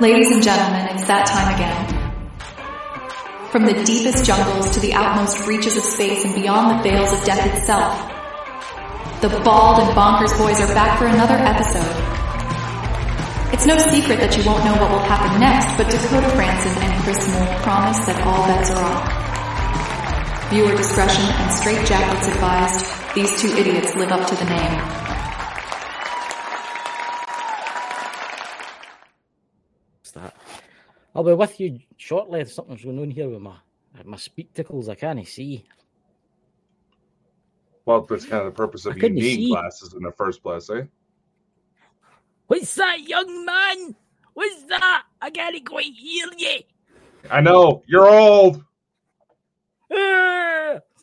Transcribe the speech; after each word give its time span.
Ladies 0.00 0.30
and 0.30 0.40
gentlemen, 0.40 0.94
it's 0.94 1.08
that 1.10 1.26
time 1.26 1.58
again. 1.58 1.74
From 3.50 3.66
the 3.66 3.74
deepest 3.82 4.24
jungles 4.24 4.70
to 4.70 4.78
the 4.78 4.92
outmost 4.92 5.44
reaches 5.44 5.76
of 5.76 5.82
space 5.82 6.24
and 6.24 6.36
beyond 6.36 6.78
the 6.78 6.82
veils 6.86 7.12
of 7.12 7.18
death 7.24 7.42
itself, 7.42 7.98
the 9.22 9.28
Bald 9.42 9.82
and 9.82 9.90
Bonkers 9.98 10.38
boys 10.38 10.60
are 10.62 10.70
back 10.70 11.00
for 11.02 11.06
another 11.06 11.34
episode. 11.34 11.82
It's 13.52 13.66
no 13.66 13.74
secret 13.90 14.22
that 14.22 14.38
you 14.38 14.46
won't 14.46 14.62
know 14.62 14.78
what 14.78 14.86
will 14.86 15.02
happen 15.02 15.34
next, 15.42 15.66
but 15.74 15.90
Dakota 15.90 16.30
Franson 16.38 16.78
and 16.78 16.94
Chris 17.02 17.18
Mole 17.34 17.58
promise 17.66 17.98
that 18.06 18.22
all 18.22 18.46
bets 18.46 18.70
are 18.70 18.78
off. 18.78 19.02
Viewer 20.54 20.76
discretion 20.78 21.26
and 21.26 21.50
straight 21.50 21.82
jackets 21.90 22.28
advised, 22.28 22.86
these 23.18 23.34
two 23.42 23.50
idiots 23.58 23.96
live 23.96 24.12
up 24.12 24.28
to 24.30 24.36
the 24.36 24.46
name. 24.46 25.08
What's 30.08 30.12
that? 30.12 30.34
I'll 31.18 31.24
be 31.24 31.32
with 31.32 31.58
you 31.58 31.80
shortly. 31.96 32.42
If 32.42 32.52
something's 32.52 32.84
going 32.84 33.00
on 33.00 33.10
here 33.10 33.28
with 33.28 33.40
my 33.40 33.56
my 34.04 34.16
spectacles. 34.16 34.88
I 34.88 34.94
can't 34.94 35.26
see. 35.26 35.64
Well, 37.84 38.02
that's 38.02 38.24
kind 38.24 38.46
of 38.46 38.54
the 38.54 38.56
purpose 38.56 38.86
of 38.86 38.96
you 38.96 39.08
needing 39.08 39.46
see. 39.46 39.50
glasses 39.50 39.94
in 39.94 40.04
the 40.04 40.12
first 40.12 40.44
place, 40.44 40.70
eh? 40.70 40.82
What's 42.46 42.72
that, 42.76 43.00
young 43.00 43.44
man? 43.44 43.96
What's 44.34 44.62
that? 44.66 45.06
I 45.20 45.30
can't 45.30 45.66
quite 45.66 45.92
hear 45.92 46.26
you. 46.36 46.60
I 47.28 47.40
know 47.40 47.82
you're 47.88 48.08
old. 48.08 48.62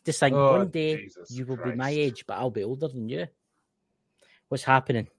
Just 0.06 0.22
think, 0.22 0.34
Oh, 0.34 0.60
one 0.60 0.70
day 0.70 0.96
Jesus 0.96 1.30
you 1.32 1.46
will 1.46 1.58
be 1.58 1.74
my 1.74 1.90
age, 1.90 2.24
but 2.26 2.36
I'll 2.38 2.52
be 2.52 2.64
older 2.64 2.88
than 2.88 3.10
you. 3.10 3.28
What's 4.48 4.64
happening? 4.64 5.10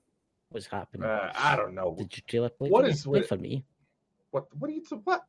What's 0.48 0.68
happening? 0.68 1.06
Uh, 1.06 1.30
I 1.37 1.54
don't 1.54 1.74
know. 1.74 1.95
Did 1.98 2.16
you 2.16 2.23
trailer 2.26 2.48
play? 2.48 2.70
what 2.70 2.88
is 2.88 3.02
Play 3.02 3.20
with- 3.20 3.28
for 3.28 3.37
me? 3.37 3.62
What? 4.37 4.54
What 4.59 4.68
are 4.68 4.74
you? 4.74 4.82
What? 5.04 5.23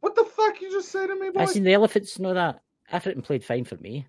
What 0.00 0.16
the 0.16 0.24
fuck 0.24 0.60
you 0.60 0.68
just 0.68 0.90
say 0.90 1.06
to 1.06 1.14
me, 1.14 1.30
boy? 1.30 1.42
I 1.42 1.44
seen 1.44 1.62
the 1.62 1.74
elephants. 1.74 2.18
Know 2.18 2.34
that 2.34 2.60
Everton 2.90 3.22
played 3.22 3.44
fine 3.44 3.62
for 3.62 3.76
me. 3.76 4.04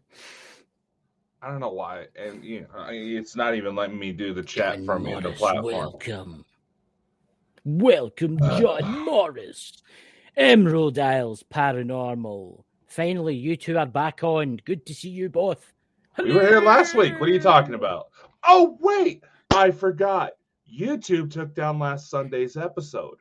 I 1.43 1.51
don't 1.51 1.59
know 1.59 1.71
why, 1.71 2.07
and 2.15 2.43
you 2.43 2.61
know, 2.61 2.87
it's 2.89 3.35
not 3.35 3.53
even 3.53 3.75
letting 3.75 3.99
me 3.99 4.11
do 4.11 4.33
the 4.33 4.41
chat 4.41 4.77
John 4.77 4.85
from 4.87 5.03
me 5.03 5.13
in 5.13 5.21
the 5.21 5.33
platform. 5.33 5.65
Welcome. 5.65 6.45
Welcome, 7.63 8.39
uh, 8.41 8.59
John 8.59 9.01
Morris. 9.05 9.83
Emerald 10.35 10.97
Isles 10.97 11.43
Paranormal. 11.53 12.63
Finally, 12.87 13.35
you 13.35 13.55
two 13.55 13.77
are 13.77 13.85
back 13.85 14.23
on. 14.23 14.59
Good 14.65 14.83
to 14.87 14.95
see 14.95 15.09
you 15.09 15.29
both. 15.29 15.73
We 16.17 16.33
were 16.33 16.41
here 16.41 16.61
last 16.61 16.95
week. 16.95 17.19
What 17.19 17.29
are 17.29 17.33
you 17.33 17.39
talking 17.39 17.75
about? 17.75 18.07
Oh 18.47 18.79
wait, 18.81 19.23
I 19.51 19.69
forgot. 19.69 20.31
YouTube 20.67 21.29
took 21.29 21.53
down 21.53 21.77
last 21.77 22.09
Sunday's 22.09 22.57
episode. 22.57 23.17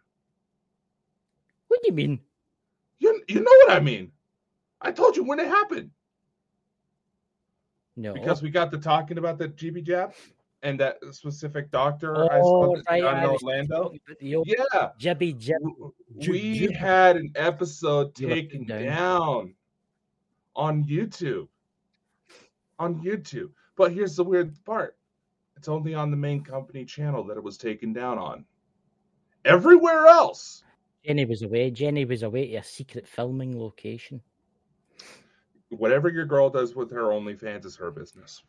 What 1.76 1.82
do 1.82 1.88
you 1.88 1.94
mean? 1.94 2.20
You 3.00 3.22
you 3.28 3.40
know 3.40 3.50
what 3.66 3.72
I 3.72 3.80
mean? 3.80 4.10
I 4.80 4.90
told 4.92 5.14
you 5.14 5.24
when 5.24 5.38
it 5.38 5.46
happened 5.46 5.90
No. 7.96 8.14
because 8.14 8.40
we 8.40 8.48
got 8.48 8.70
to 8.72 8.78
talking 8.78 9.18
about 9.18 9.36
the 9.36 9.48
GB 9.50 9.82
jab 9.82 10.14
and 10.62 10.80
that 10.80 10.96
specific 11.10 11.70
doctor 11.70 12.32
I 12.32 12.40
oh, 12.42 12.76
spoke 12.76 12.84
right. 12.88 13.00
in 13.00 13.28
Orlando. 13.28 13.92
Yeah, 14.20 14.38
w- 15.60 15.92
Ju- 16.18 16.32
we 16.32 16.72
had 16.72 17.16
an 17.16 17.30
episode 17.36 18.14
taken 18.14 18.64
down 18.64 19.54
on 20.54 20.82
YouTube. 20.84 21.48
On 22.78 23.02
YouTube. 23.02 23.50
But 23.76 23.92
here's 23.92 24.16
the 24.16 24.24
weird 24.24 24.56
part. 24.64 24.96
It's 25.58 25.68
only 25.68 25.92
on 25.92 26.10
the 26.10 26.16
main 26.16 26.42
company 26.42 26.86
channel 26.86 27.22
that 27.24 27.36
it 27.36 27.44
was 27.44 27.58
taken 27.58 27.92
down 27.92 28.18
on. 28.18 28.46
Everywhere 29.44 30.06
else. 30.06 30.62
Jenny 31.06 31.24
was 31.24 31.42
away. 31.42 31.70
Jenny 31.70 32.04
was 32.04 32.22
away 32.22 32.48
to 32.50 32.56
a 32.56 32.64
secret 32.64 33.06
filming 33.06 33.58
location. 33.58 34.20
Whatever 35.70 36.08
your 36.08 36.24
girl 36.24 36.50
does 36.50 36.74
with 36.74 36.90
her 36.90 37.04
OnlyFans 37.04 37.64
is 37.64 37.76
her 37.76 37.90
business. 37.90 38.42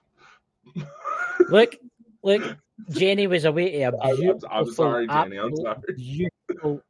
Look, 1.50 1.76
look. 2.24 2.58
Jenny 2.90 3.28
was 3.28 3.46
away 3.46 3.72
to 3.72 3.78
a 3.78 3.84
I'm- 3.86 3.96
I'm- 4.02 4.16
beautiful. 4.18 4.50
I'm 4.52 4.72
sorry, 4.74 5.08
Jenny, 5.08 5.38
I'm 5.38 5.56
sorry. 5.56 5.78
Beautiful. 5.96 6.82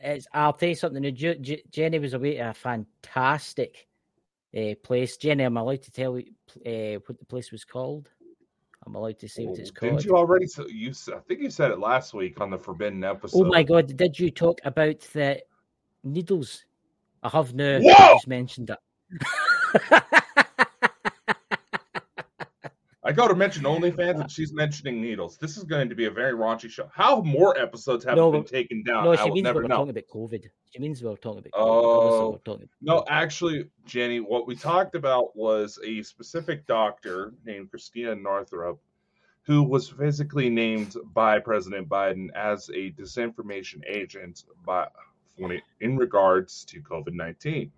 It's, 0.00 0.26
I'll 0.34 0.52
tell 0.52 0.68
you 0.68 0.74
something. 0.74 1.14
Jenny 1.70 1.98
was 1.98 2.12
away 2.12 2.34
to 2.34 2.50
a 2.50 2.54
fantastic 2.54 3.86
uh, 4.54 4.74
place. 4.82 5.16
Jenny, 5.16 5.44
am 5.44 5.56
I 5.56 5.60
allowed 5.60 5.82
to 5.82 5.90
tell 5.90 6.18
you 6.18 6.26
uh, 6.66 7.00
what 7.06 7.18
the 7.18 7.24
place 7.24 7.50
was 7.52 7.64
called? 7.64 8.10
I'm 8.86 8.94
allowed 8.94 9.18
to 9.20 9.28
say 9.28 9.46
what 9.46 9.58
it's 9.58 9.70
called. 9.70 9.92
Didn't 9.92 10.04
you 10.04 10.16
already? 10.16 10.46
You, 10.68 10.92
I 11.08 11.18
think 11.20 11.40
you 11.40 11.50
said 11.50 11.70
it 11.70 11.78
last 11.78 12.14
week 12.14 12.40
on 12.40 12.50
the 12.50 12.58
Forbidden 12.58 13.02
episode. 13.04 13.38
Oh 13.38 13.44
my 13.44 13.62
god! 13.62 13.96
Did 13.96 14.18
you 14.18 14.30
talk 14.30 14.60
about 14.64 15.00
the 15.00 15.40
needles? 16.02 16.64
I 17.22 17.30
have 17.30 17.54
now 17.54 17.78
Whoa! 17.80 18.14
just 18.14 18.28
mentioned 18.28 18.70
it. 18.70 20.02
I 23.14 23.16
go 23.16 23.26
oh, 23.26 23.28
to 23.28 23.36
mention 23.36 23.62
OnlyFans 23.62 24.20
and 24.20 24.28
she's 24.28 24.52
mentioning 24.52 25.00
needles. 25.00 25.38
This 25.38 25.56
is 25.56 25.62
going 25.62 25.88
to 25.88 25.94
be 25.94 26.06
a 26.06 26.10
very 26.10 26.32
raunchy 26.32 26.68
show. 26.68 26.90
How 26.92 27.20
more 27.20 27.56
episodes 27.56 28.04
have 28.06 28.16
No, 28.16 28.32
been 28.32 28.42
taken 28.42 28.82
down? 28.82 29.04
no, 29.04 29.14
she 29.14 29.30
means 29.30 29.46
we're 29.54 29.62
know. 29.62 29.76
talking 29.76 29.90
about 29.90 30.08
COVID. 30.12 30.44
She 30.72 30.80
means 30.80 31.00
we're 31.00 31.14
talking 31.14 31.38
about 31.38 31.52
COVID. 31.52 31.54
Oh. 31.54 32.40
Talking 32.44 32.68
No, 32.82 33.04
actually, 33.08 33.66
Jenny, 33.86 34.18
what 34.18 34.48
we 34.48 34.56
talked 34.56 34.96
about 34.96 35.36
was 35.36 35.78
a 35.84 36.02
specific 36.02 36.66
doctor 36.66 37.34
named 37.46 37.70
Christina 37.70 38.16
Northrup, 38.16 38.80
who 39.42 39.62
was 39.62 39.88
physically 39.88 40.50
named 40.50 40.96
by 41.12 41.38
President 41.38 41.88
Biden 41.88 42.30
as 42.34 42.68
a 42.70 42.90
disinformation 42.90 43.80
agent 43.86 44.42
by 44.66 44.88
in 45.80 45.96
regards 45.96 46.64
to 46.64 46.80
COVID 46.80 47.12
nineteen. 47.12 47.70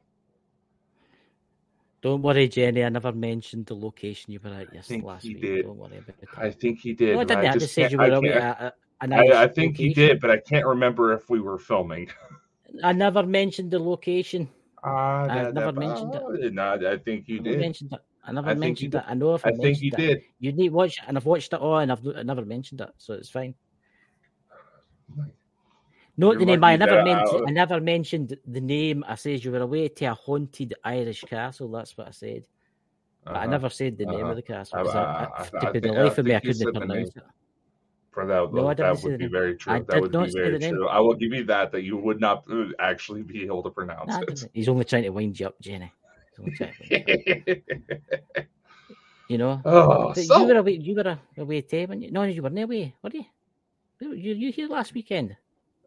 Don't 2.06 2.22
worry, 2.22 2.46
Jenny. 2.46 2.84
I 2.84 2.88
never 2.88 3.10
mentioned 3.10 3.66
the 3.66 3.74
location 3.74 4.32
you 4.32 4.38
were 4.38 4.50
at 4.50 4.72
yes 4.72 4.86
think 4.86 5.02
last 5.02 5.24
he 5.24 5.34
week. 5.34 5.42
did. 5.42 5.62
Don't 5.66 5.76
worry 5.76 5.98
about 5.98 6.14
it. 6.22 6.28
I 6.36 6.52
think 6.52 6.78
he 6.78 6.92
did. 6.92 7.14
no, 7.14 7.20
I 7.22 7.24
didn't. 7.24 7.46
I, 7.46 7.52
just 7.54 7.58
just 7.64 7.74
said 7.74 7.90
you 7.90 7.98
were 7.98 8.04
I 8.04 8.08
away 8.10 8.32
at 8.32 8.60
a, 8.60 8.72
a 9.00 9.12
I, 9.12 9.42
I 9.42 9.48
think 9.48 9.76
he 9.76 9.92
did, 9.92 10.20
but 10.20 10.30
I 10.30 10.36
can't 10.36 10.64
remember 10.64 11.12
if 11.14 11.28
we 11.28 11.40
were 11.40 11.58
filming. 11.58 12.08
I 12.84 12.92
never 12.92 13.26
mentioned 13.26 13.72
the 13.72 13.80
location. 13.80 14.48
Ah, 14.84 15.22
I 15.22 15.50
never 15.50 15.72
that- 15.72 15.74
mentioned 15.74 16.14
it. 16.14 16.22
oh, 16.24 16.48
No, 16.52 16.74
I 16.92 16.96
think 16.98 17.26
you 17.26 17.38
I 17.38 17.42
never 17.42 17.56
did. 17.56 17.60
mentioned 17.60 17.92
it. 17.92 18.00
I 18.24 18.30
never 18.30 18.50
I 18.50 18.54
mentioned 18.54 18.92
did. 18.92 18.98
it. 18.98 19.04
I 19.08 19.14
know 19.14 19.34
if 19.34 19.44
I, 19.44 19.48
I 19.48 19.52
think 19.56 19.82
you 19.82 19.90
it. 19.92 19.96
did. 19.96 20.22
You 20.38 20.52
need 20.52 20.70
watch 20.70 20.98
and 21.08 21.16
I've 21.16 21.26
watched 21.26 21.52
it 21.54 21.58
all, 21.60 21.78
and 21.78 21.90
I've 21.90 22.06
I 22.16 22.22
never 22.22 22.44
mentioned 22.44 22.82
it, 22.82 22.90
so 22.98 23.14
it's 23.14 23.30
fine. 23.30 23.52
Note 26.18 26.38
the 26.38 26.46
name. 26.46 26.64
I 26.64 26.76
never 26.76 27.04
mentioned. 27.04 27.44
I- 27.46 27.50
never 27.50 27.80
mentioned 27.80 28.36
the 28.46 28.60
name. 28.60 29.04
I 29.06 29.14
said 29.16 29.44
you 29.44 29.52
were 29.52 29.60
away 29.60 29.88
to 29.88 30.04
a 30.06 30.14
haunted 30.14 30.74
Irish 30.84 31.22
castle. 31.24 31.70
That's 31.70 31.96
what 31.96 32.08
I 32.08 32.10
said. 32.10 32.46
But 33.24 33.34
I 33.36 33.38
Uh-huh. 33.40 33.50
never 33.50 33.68
said 33.70 33.98
the 33.98 34.06
name 34.06 34.20
Uh-huh. 34.20 34.30
of 34.30 34.36
the 34.36 34.42
castle. 34.42 34.78
'cause 34.84 34.94
I- 34.94 35.02
I, 35.02 35.68
I- 35.68 35.78
the 35.78 35.92
life 35.92 36.16
of 36.18 36.24
me, 36.24 36.34
I 36.34 36.40
couldn't 36.40 36.74
pronounce 36.74 37.16
it. 37.16 37.22
For 38.12 38.24
that, 38.26 38.50
No, 38.50 38.72
that 38.72 39.02
would 39.02 39.18
be 39.18 39.26
very 39.26 39.56
true. 39.56 39.74
I 39.74 39.78
that 39.80 39.88
did 39.88 40.00
would 40.00 40.12
not 40.12 40.24
be 40.26 40.30
say 40.30 40.40
very 40.40 40.52
the 40.52 40.58
name. 40.60 40.74
true. 40.74 40.88
I 40.88 41.00
will 41.00 41.12
give 41.14 41.32
you 41.34 41.44
that. 41.44 41.70
That 41.72 41.82
you 41.82 41.98
would 41.98 42.18
not 42.18 42.44
uh, 42.50 42.68
actually 42.78 43.22
be 43.22 43.44
able 43.44 43.62
to 43.62 43.68
pronounce 43.70 44.08
Nah, 44.10 44.20
it. 44.20 44.48
He's 44.54 44.68
only 44.70 44.86
trying 44.86 45.02
to 45.02 45.10
wind 45.10 45.38
you 45.38 45.48
up, 45.48 45.60
Jenny. 45.60 45.92
He's 46.30 46.38
only 46.40 46.52
trying 46.56 46.72
to 46.72 46.82
wind 46.88 47.62
you 49.28 49.36
know. 49.42 49.60
oh, 49.66 50.14
so 50.14 50.38
you 50.38 50.46
were 50.46 50.56
away. 50.56 50.72
You 50.78 50.94
were 50.94 51.18
away 51.36 51.62
you? 51.70 52.10
No, 52.10 52.22
you 52.22 52.42
weren't 52.42 52.58
away, 52.58 52.94
were 53.02 53.10
you? 53.12 53.24
You 54.00 54.12
you 54.14 54.34
you 54.34 54.52
here 54.52 54.68
last 54.68 54.94
weekend? 54.94 55.36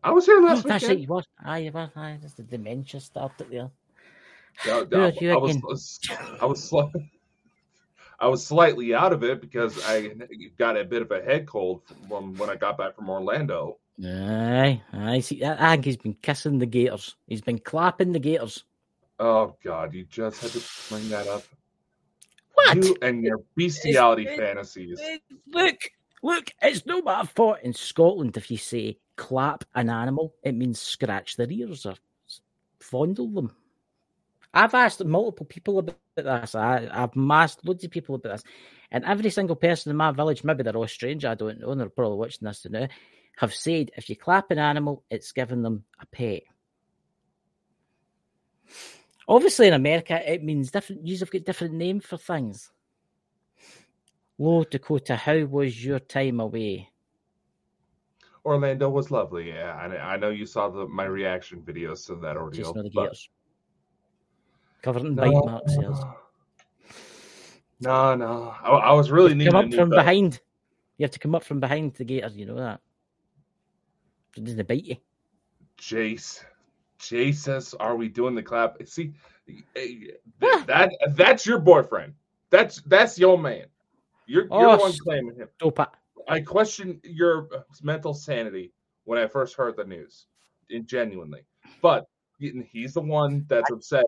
I 0.03 0.11
was 0.11 0.25
here 0.25 0.41
last 0.41 0.65
oh, 0.65 0.69
that's 0.69 0.83
right, 0.83 0.89
weekend. 0.91 1.01
you 1.01 1.07
were. 1.07 1.23
Aye, 1.43 1.57
you 1.59 1.71
were. 1.71 1.91
Aye, 1.95 2.17
just 2.21 2.37
the 2.37 2.43
dementia 2.43 2.99
started 2.99 3.47
there. 3.49 3.69
Yeah, 4.65 4.81
Where 4.89 5.33
I, 5.33 5.37
was 5.37 5.55
I 5.55 5.59
was. 5.65 5.99
I 6.41 6.45
was, 6.45 6.73
I 8.21 8.27
was 8.27 8.45
slightly 8.45 8.93
out 8.93 9.13
of 9.13 9.23
it 9.23 9.41
because 9.41 9.81
I 9.85 10.11
got 10.57 10.77
a 10.77 10.83
bit 10.83 11.01
of 11.01 11.11
a 11.11 11.21
head 11.21 11.47
cold 11.47 11.81
from 12.07 12.35
when 12.35 12.49
I 12.49 12.55
got 12.55 12.78
back 12.78 12.96
from 12.96 13.09
Orlando. 13.09 13.78
Aye, 14.03 14.81
aye. 14.93 15.19
See, 15.19 15.43
I 15.43 15.72
think 15.72 15.85
he's 15.85 15.97
been 15.97 16.16
kissing 16.22 16.59
the 16.59 16.66
gators. 16.66 17.16
He's 17.28 17.41
been 17.41 17.59
clapping 17.59 18.11
the 18.13 18.19
gators. 18.19 18.63
Oh 19.19 19.55
God, 19.63 19.93
you 19.93 20.05
just 20.05 20.41
had 20.41 20.52
to 20.52 20.61
bring 20.90 21.09
that 21.09 21.28
up. 21.28 21.43
What? 22.53 22.78
You 22.84 22.95
and 23.02 23.23
your 23.23 23.40
bestiality 23.55 24.23
It's- 24.23 24.37
fantasies. 24.37 24.99
Eh, 25.02 25.17
Look, 25.47 25.91
look, 26.23 26.52
it's 26.61 26.85
no 26.85 27.02
my 27.02 27.25
fault 27.25 27.59
in 27.63 27.73
Scotland 27.73 28.37
if 28.37 28.49
you 28.52 28.57
say 28.57 28.97
clap 29.19 29.66
an 29.75 29.89
animal, 29.89 30.33
it 30.43 30.55
means 30.55 30.79
scratch 30.79 31.35
their 31.35 31.51
ears 31.51 31.85
or 31.85 31.95
fondle 32.79 33.27
them. 33.27 33.53
I've 34.53 34.73
asked 34.73 35.03
multiple 35.03 35.45
people 35.45 35.77
about 35.79 35.97
this. 36.16 36.55
I, 36.55 36.87
I've 36.91 37.11
asked 37.16 37.67
loads 37.67 37.83
of 37.83 37.91
people 37.91 38.16
about 38.16 38.31
this. 38.31 38.43
And 38.91 39.03
every 39.03 39.29
single 39.29 39.57
person 39.57 39.91
in 39.91 39.97
my 39.97 40.11
village, 40.11 40.43
maybe 40.43 40.63
they're 40.63 40.75
all 40.75 40.87
strange, 40.87 41.25
I 41.25 41.35
don't 41.35 41.59
know, 41.59 41.75
they're 41.75 41.89
probably 41.89 42.17
watching 42.17 42.47
this 42.47 42.66
now, 42.69 42.87
have 43.37 43.53
said 43.53 43.91
if 43.97 44.09
you 44.09 44.16
clap 44.16 44.49
an 44.51 44.57
animal, 44.57 45.03
it's 45.09 45.33
giving 45.33 45.61
them 45.61 45.83
a 45.99 46.05
pet. 46.05 46.43
Obviously, 49.27 49.67
in 49.67 49.73
America, 49.73 50.19
it 50.31 50.43
means 50.43 50.71
different. 50.71 51.05
You've 51.05 51.29
got 51.29 51.43
different 51.43 51.75
names 51.75 52.05
for 52.05 52.17
things. 52.17 52.71
Low 54.39 54.63
Dakota, 54.63 55.16
how 55.16 55.39
was 55.45 55.85
your 55.85 55.99
time 55.99 56.39
away? 56.39 56.89
Orlando 58.49 58.90
was 58.90 59.11
lovely. 59.11 59.49
Yeah, 59.49 59.75
I, 59.75 60.13
I 60.13 60.17
know 60.17 60.29
you 60.29 60.46
saw 60.46 60.69
the 60.69 60.87
my 60.87 61.05
reaction 61.05 61.61
videos 61.61 62.05
to 62.07 62.16
that 62.16 62.35
ordeal. 62.37 62.73
Just 62.73 62.75
the 62.75 62.90
but- 62.93 63.16
Covered 64.81 65.03
in 65.05 65.16
No, 65.16 65.23
bite 65.23 65.46
marks. 65.51 65.75
Yes. 65.79 66.03
No, 67.81 68.13
no. 68.13 68.53
I, 68.61 68.69
I 68.72 68.91
was 68.91 69.09
really 69.09 69.34
needing 69.34 69.53
Come 69.53 69.67
up 69.67 69.73
from 69.73 69.90
belt. 69.90 70.01
behind. 70.01 70.41
You 70.97 71.05
have 71.05 71.11
to 71.11 71.19
come 71.19 71.34
up 71.34 71.46
from 71.46 71.61
behind 71.61 71.93
the 71.93 72.03
gators. 72.03 72.35
You 72.35 72.46
know 72.46 72.55
that. 72.55 72.81
So 74.35 74.41
it 74.41 74.43
doesn't 74.46 74.67
bite 74.67 74.84
you. 74.84 74.97
Jace. 75.79 76.43
Jace 76.99 77.35
says, 77.35 77.73
"Are 77.79 77.95
we 77.95 78.09
doing 78.09 78.35
the 78.35 78.43
clap?" 78.43 78.85
See, 78.85 79.13
eh, 79.78 80.07
that 80.67 80.90
that's 81.11 81.45
your 81.45 81.59
boyfriend. 81.59 82.16
That's 82.49 82.81
that's 82.81 83.17
your 83.17 83.37
man. 83.37 83.67
You're 84.28 84.43
you're 84.43 84.52
Oh, 84.52 84.72
the 84.75 84.78
one 84.81 84.93
claiming 85.02 85.35
him. 85.37 85.47
Dope 85.57 85.79
it. 85.79 85.87
I 86.29 86.41
question 86.41 87.02
your 87.03 87.49
uh, 87.55 87.61
mental 87.81 88.14
sanity 88.14 88.72
when 89.05 89.20
I 89.20 89.28
first 89.28 89.55
heard 89.55 89.76
the 89.76 89.84
news, 89.84 90.28
genuinely. 90.85 91.41
But 91.81 92.05
he's 92.40 92.93
the 92.93 93.02
one 93.02 93.46
that's 93.47 93.72
obsessed 93.72 94.05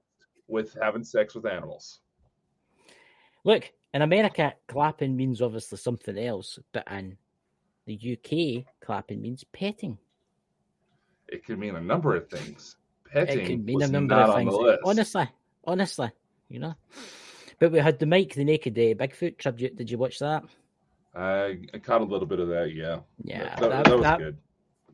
with 0.47 0.77
having 0.79 1.03
sex 1.03 1.33
with 1.33 1.45
animals. 1.45 2.00
Look, 3.44 3.71
in 3.94 4.03
America, 4.03 4.53
clapping 4.68 5.18
means 5.18 5.41
obviously 5.41 5.79
something 5.79 6.18
else, 6.18 6.59
but 6.71 6.88
in 6.91 7.18
the 7.88 7.95
UK, 7.95 8.65
clapping 8.85 9.21
means 9.21 9.44
petting. 9.45 9.97
It 11.27 11.45
could 11.45 11.57
mean 11.57 11.75
a 11.75 11.81
number 11.81 12.15
of 12.15 12.29
things. 12.29 12.77
Petting 13.12 13.39
it 13.39 13.45
can 13.47 13.65
mean 13.65 13.75
was 13.75 13.89
a 13.89 13.91
number 13.91 14.15
of 14.15 14.35
things. 14.35 14.53
Honestly, 14.85 15.27
honestly, 15.65 16.12
you 16.50 16.59
know. 16.59 16.75
But 17.59 17.71
we 17.71 17.79
had 17.79 18.00
the 18.00 18.06
Mike 18.06 18.35
the 18.35 18.44
Naked 18.44 18.73
Day 18.73 18.94
Bigfoot 18.94 19.38
tribute. 19.38 19.75
Did 19.75 19.89
you 19.89 19.97
watch 19.97 20.19
that? 20.19 20.44
I, 21.15 21.59
I 21.73 21.77
caught 21.79 22.01
a 22.01 22.05
little 22.05 22.27
bit 22.27 22.39
of 22.39 22.47
that. 22.49 22.73
Yeah, 22.73 22.99
Yeah, 23.23 23.55
that, 23.59 23.69
that- 23.69 23.85
that 23.85 23.93
was 23.95 24.03
that- 24.03 24.19
good. 24.19 24.37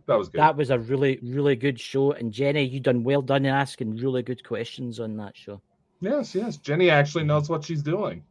That 0.07 0.17
was 0.17 0.29
good. 0.29 0.39
That 0.39 0.55
was 0.55 0.69
a 0.69 0.79
really, 0.79 1.19
really 1.21 1.57
good 1.57 1.77
show. 1.79 2.13
And 2.13 2.31
Jenny, 2.31 2.63
you 2.63 2.79
done 2.79 3.03
well 3.03 3.21
done 3.21 3.45
in 3.45 3.53
asking 3.53 3.97
really 3.97 4.23
good 4.23 4.41
questions 4.41 5.01
on 5.01 5.17
that 5.17 5.35
show. 5.35 5.61
Yes, 5.99 6.33
yes. 6.33 6.55
Jenny 6.55 6.89
actually 6.89 7.25
knows 7.25 7.49
what 7.49 7.65
she's 7.65 7.83
doing. 7.83 8.23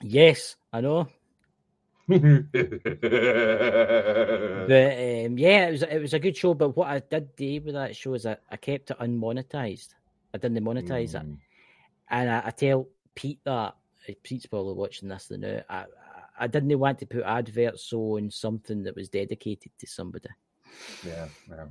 Yes, 0.00 0.54
I 0.72 0.80
know. 0.80 1.08
But 4.66 4.92
um, 4.92 5.38
yeah, 5.38 5.66
it 5.66 5.70
was 5.72 5.82
it 5.82 5.98
was 6.00 6.14
a 6.14 6.18
good 6.18 6.36
show. 6.36 6.54
But 6.54 6.76
what 6.76 6.88
I 6.88 7.00
did 7.00 7.34
do 7.36 7.60
with 7.62 7.74
that 7.74 7.96
show 7.96 8.14
is 8.14 8.26
I, 8.26 8.36
I 8.50 8.56
kept 8.56 8.90
it 8.90 8.98
unmonetized. 8.98 9.88
I 10.32 10.38
didn't 10.38 10.62
monetize 10.64 11.14
it, 11.14 11.22
Mm. 11.26 11.38
and 12.10 12.30
I, 12.30 12.42
I 12.46 12.50
tell 12.50 12.88
Pete 13.14 13.40
that 13.44 13.50
uh, 13.50 13.70
Pete's 14.22 14.46
probably 14.46 14.74
watching 14.74 15.08
this 15.08 15.26
The 15.28 15.38
now. 15.38 15.62
I, 15.68 15.84
I 16.38 16.46
didn't 16.46 16.78
want 16.78 16.98
to 16.98 17.06
put 17.06 17.22
adverts 17.22 17.92
on 17.92 18.30
something 18.30 18.82
that 18.84 18.96
was 18.96 19.08
dedicated 19.08 19.72
to 19.78 19.86
somebody. 19.86 20.28
Yeah, 21.06 21.28
yeah. 21.48 21.66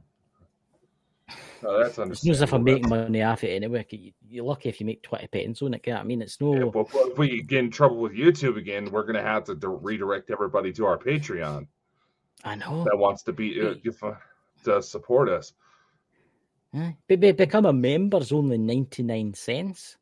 Oh, 1.66 1.80
that's 1.80 1.98
It's 1.98 2.26
not 2.26 2.32
as 2.32 2.42
if 2.42 2.54
I'm 2.54 2.64
making 2.64 2.90
money 2.90 3.24
off 3.24 3.44
it 3.44 3.56
anyway. 3.56 3.86
You, 3.90 4.12
you're 4.30 4.46
lucky 4.46 4.70
if 4.70 4.80
you 4.80 4.86
make 4.86 5.02
twenty 5.02 5.28
pence 5.28 5.62
on 5.62 5.74
it. 5.74 5.88
I 5.90 6.04
mean, 6.04 6.22
it's 6.22 6.40
no. 6.42 6.56
Yeah, 6.56 6.66
but 6.66 6.88
if 6.94 7.18
we 7.18 7.42
get 7.42 7.60
in 7.60 7.72
trouble 7.72 7.98
with 7.98 8.14
YouTube 8.14 8.58
again, 8.58 8.92
we're 8.92 9.06
gonna 9.06 9.22
have 9.22 9.46
to 9.46 9.56
redirect 9.56 10.30
everybody 10.30 10.74
to 10.74 10.86
our 10.86 10.98
Patreon 10.98 11.68
I 12.44 12.56
know. 12.56 12.84
that 12.84 12.98
wants 12.98 13.24
to 13.24 13.34
be 13.34 13.62
uh, 13.62 13.76
uh, 14.02 14.16
to 14.66 14.84
support 14.84 15.30
us. 15.30 15.54
Be- 17.08 17.32
become 17.32 17.66
a 17.66 17.74
member's 17.74 18.32
only 18.32 18.58
ninety 18.58 19.04
nine 19.04 19.34
cents. 19.34 19.98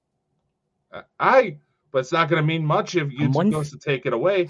I, 1.19 1.57
but 1.91 1.99
it's 1.99 2.11
not 2.11 2.29
gonna 2.29 2.43
mean 2.43 2.65
much 2.65 2.95
if 2.95 3.07
YouTube 3.07 3.33
month? 3.33 3.53
goes 3.53 3.71
to 3.71 3.77
take 3.77 4.05
it 4.05 4.13
away. 4.13 4.49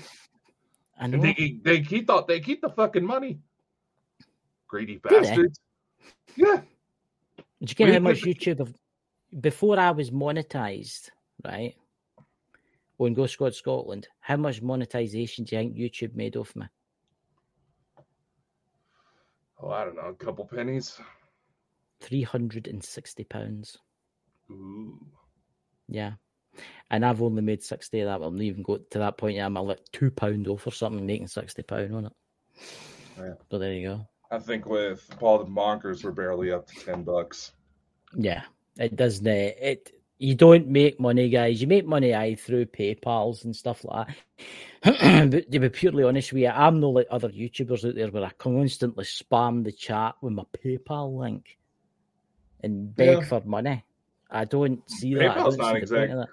I 1.00 1.06
And 1.06 1.14
know. 1.14 1.22
they 1.22 1.60
they 1.64 1.82
keep 1.82 2.08
the 2.08 2.24
they 2.24 2.40
keep 2.40 2.62
the 2.62 2.70
fucking 2.70 3.06
money. 3.06 3.40
Greedy 4.68 4.98
bastards. 4.98 5.60
Yeah. 6.36 6.62
Do 7.38 7.44
you 7.60 7.76
get 7.76 7.94
how 7.94 8.00
much 8.00 8.24
YouTube 8.24 8.60
have, 8.60 8.74
before 9.40 9.80
I 9.80 9.92
was 9.92 10.10
monetized, 10.10 11.10
right? 11.44 11.76
On 12.98 13.14
Go 13.14 13.26
Squad 13.26 13.54
Scotland, 13.56 14.08
how 14.20 14.38
much 14.38 14.62
monetization 14.62 15.44
do 15.46 15.56
you 15.56 15.62
think 15.62 15.76
YouTube 15.76 16.16
made 16.16 16.36
off 16.36 16.56
me? 16.56 16.66
Oh, 19.60 19.70
I 19.70 19.86
don't 19.86 19.96
know, 19.96 20.08
a 20.10 20.14
couple 20.14 20.46
pennies. 20.46 21.00
Three 22.00 22.24
hundred 22.24 22.68
and 22.68 22.84
sixty 22.84 23.24
pounds. 23.24 23.78
Ooh. 24.52 25.00
Yeah. 25.88 26.14
And 26.90 27.06
I've 27.06 27.22
only 27.22 27.42
made 27.42 27.64
sixty 27.64 28.02
of 28.02 28.08
that. 28.08 28.24
I'll 28.24 28.32
not 28.32 28.42
even 28.42 28.64
go 28.64 28.78
to 28.78 29.00
that 29.00 29.18
point 29.18 29.36
yet. 29.38 29.46
I'm 29.46 29.58
a 29.58 29.62
like 29.62 29.80
two 29.92 30.12
pound 30.12 30.48
off 30.48 30.68
or 30.68 30.72
something, 30.72 31.06
making 31.06 31.28
sixty 31.28 31.64
pound 31.64 31.94
on 31.96 32.06
it. 32.08 32.14
Yeah. 33.18 33.34
So 33.50 33.58
there 33.60 33.74
you 33.74 33.88
go. 33.88 34.08
I 34.30 34.40
think 34.40 34.66
with 34.66 35.08
Bald 35.20 35.48
and 35.48 35.56
Bonkers, 35.56 36.04
we're 36.04 36.12
barely 36.12 36.52
up 36.52 36.68
to 36.68 36.76
ten 36.86 37.04
bucks. 37.04 37.52
Yeah, 38.16 38.44
it 38.78 38.96
doesn't. 38.96 39.26
uh, 39.28 39.32
It 39.32 39.92
you 40.18 40.36
don't 40.36 40.68
make 40.68 41.00
money, 41.00 41.30
guys. 41.30 41.62
You 41.62 41.68
make 41.68 41.86
money 41.88 42.14
aye 42.14 42.36
through 42.36 42.68
PayPal's 42.68 43.44
and 43.46 43.56
stuff 43.56 43.84
like 43.84 44.08
that. 44.84 45.30
but 45.32 45.52
to 45.52 45.60
be 45.60 45.70
purely 45.70 46.04
honest 46.04 46.32
with 46.32 46.44
you, 46.44 46.50
I'm 46.50 46.80
not 46.80 46.90
like 46.94 47.08
other 47.10 47.30
YouTubers 47.30 47.88
out 47.88 47.96
there 47.96 48.10
where 48.10 48.26
I 48.26 48.30
constantly 48.38 49.06
spam 49.06 49.64
the 49.64 49.72
chat 49.72 50.16
with 50.22 50.34
my 50.34 50.44
PayPal 50.64 51.18
link 51.18 51.58
and 52.62 52.96
beg 52.96 53.18
Yeah. 53.20 53.24
for 53.24 53.42
money. 53.46 53.84
I 54.32 54.46
don't 54.46 54.82
see 54.90 55.14
that. 55.16 55.36
PayPal's 55.36 55.58
don't 55.58 55.76
exactly. 55.76 55.88
see 55.88 55.94
the 55.94 55.96
point 55.96 56.12
exact- 56.12 56.12
of 56.12 56.18
that. 56.18 56.28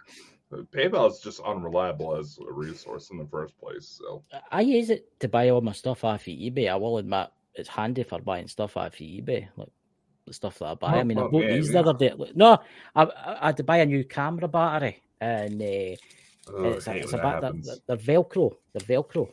PayPal 0.73 1.11
is 1.11 1.19
just 1.19 1.41
unreliable 1.41 2.17
as 2.17 2.39
a 2.49 2.53
resource 2.53 3.11
in 3.11 3.19
the 3.19 3.27
first 3.27 3.59
place. 3.61 3.87
So 4.03 4.23
I 4.51 4.63
use 4.63 4.89
it 4.89 5.07
to 5.21 5.29
buy 5.29 5.51
all 5.51 5.61
my 5.61 5.73
stuff 5.73 6.05
off 6.05 6.23
of 6.23 6.27
eBay. 6.27 6.71
I 6.71 6.77
will 6.77 6.97
admit 6.99 7.29
it's 7.55 7.69
handy 7.69 8.03
for 8.03 8.19
buying 8.21 8.49
stuff 8.49 8.77
off 8.79 8.87
of 8.95 8.99
eBay, 8.99 9.49
like 9.57 9.69
the 10.27 10.33
stuff 10.33 10.59
that 10.61 10.65
I 10.67 10.75
buy. 10.75 10.93
I 10.95 11.01
Oh, 11.01 11.05
mean, 11.05 11.19
I 11.19 11.23
oh, 11.23 11.29
bought 11.29 11.45
yeah, 11.45 11.53
these 11.55 11.71
the 11.71 11.81
other 11.81 11.93
day. 11.93 12.15
No, 12.35 12.59
I, 12.97 13.03
I 13.43 13.47
had 13.49 13.57
to 13.59 13.63
buy 13.65 13.79
a 13.79 13.87
new 13.87 14.05
camera 14.05 14.49
battery, 14.49 15.03
and 15.21 15.61
uh, 15.61 15.65
ugh, 15.65 15.97
it's, 16.77 16.87
a, 16.87 16.97
it's 16.97 17.13
when 17.13 17.21
a 17.21 17.23
that 17.23 17.23
bat- 17.23 17.41
they're, 17.43 17.43
happens. 17.43 17.81
they're 17.87 17.97
Velcro. 17.99 18.57
They're 18.73 18.97
Velcro, 19.03 19.29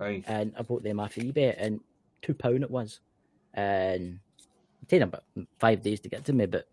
Hey, 0.00 0.24
and 0.26 0.52
I 0.58 0.62
bought 0.62 0.82
them 0.82 0.98
off 0.98 1.16
of 1.18 1.22
eBay, 1.22 1.54
and 1.56 1.78
two 2.20 2.34
pound 2.34 2.64
it 2.64 2.70
was, 2.70 2.98
and 3.54 4.18
it 4.82 4.88
took 4.88 4.98
them 4.98 5.08
about 5.10 5.24
five 5.60 5.82
days 5.82 6.00
to 6.00 6.08
get 6.08 6.24
to 6.24 6.32
me, 6.32 6.46
but 6.46 6.66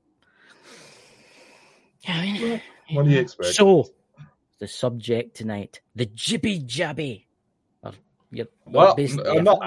I 2.07 2.21
mean, 2.21 2.61
what 2.93 3.05
do 3.05 3.11
you 3.11 3.19
expect? 3.19 3.55
so, 3.55 3.87
the 4.59 4.67
subject 4.67 5.35
tonight, 5.35 5.81
the 5.95 6.05
jibby 6.05 6.65
jabby. 6.65 7.25
Or 7.83 7.93
your, 8.31 8.47
Well, 8.65 8.95
best 8.95 9.19
n- 9.19 9.43
no. 9.43 9.57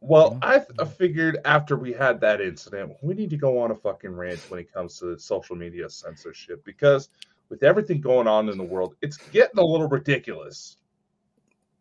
Well, 0.00 0.30
mm-hmm. 0.40 0.44
I, 0.44 0.64
I 0.78 0.84
figured 0.84 1.38
after 1.44 1.76
we 1.76 1.92
had 1.92 2.20
that 2.20 2.40
incident, 2.40 2.92
we 3.02 3.14
need 3.14 3.30
to 3.30 3.36
go 3.36 3.58
on 3.58 3.70
a 3.70 3.74
fucking 3.74 4.14
rant 4.14 4.40
when 4.48 4.60
it 4.60 4.72
comes 4.72 4.98
to 5.00 5.18
social 5.18 5.56
media 5.56 5.88
censorship 5.88 6.64
because 6.64 7.08
with 7.48 7.62
everything 7.62 8.00
going 8.00 8.26
on 8.26 8.48
in 8.48 8.58
the 8.58 8.64
world, 8.64 8.94
it's 9.02 9.16
getting 9.16 9.58
a 9.58 9.64
little 9.64 9.88
ridiculous. 9.88 10.76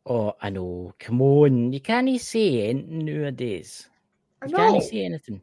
Oh, 0.06 0.34
I 0.40 0.52
know. 0.52 0.94
Come 1.00 1.22
on, 1.22 1.74
you 1.74 1.80
can't 1.80 2.20
say 2.22 2.70
anything 2.70 3.06
nowadays. 3.06 3.90
I 4.42 4.46
You 4.46 4.52
know. 4.52 4.58
can't 4.58 4.84
say 4.84 5.06
anything. 5.06 5.42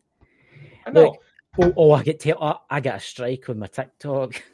I 0.87 0.90
know. 0.90 1.02
Look, 1.04 1.16
oh, 1.59 1.73
oh, 1.76 1.92
I 1.92 2.02
get 2.02 2.26
oh, 2.38 2.59
I 2.71 2.80
got 2.80 2.97
a 2.97 3.00
strike 3.00 3.49
on 3.49 3.59
my 3.59 3.66
TikTok. 3.66 4.42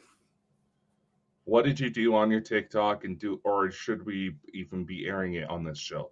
What 1.49 1.65
did 1.65 1.79
you 1.79 1.89
do 1.89 2.13
on 2.13 2.29
your 2.29 2.41
TikTok 2.41 3.05
and 3.05 3.17
do, 3.17 3.41
or 3.43 3.71
should 3.71 4.05
we 4.05 4.35
even 4.53 4.83
be 4.83 5.07
airing 5.07 5.33
it 5.33 5.49
on 5.49 5.63
this 5.63 5.79
show? 5.79 6.11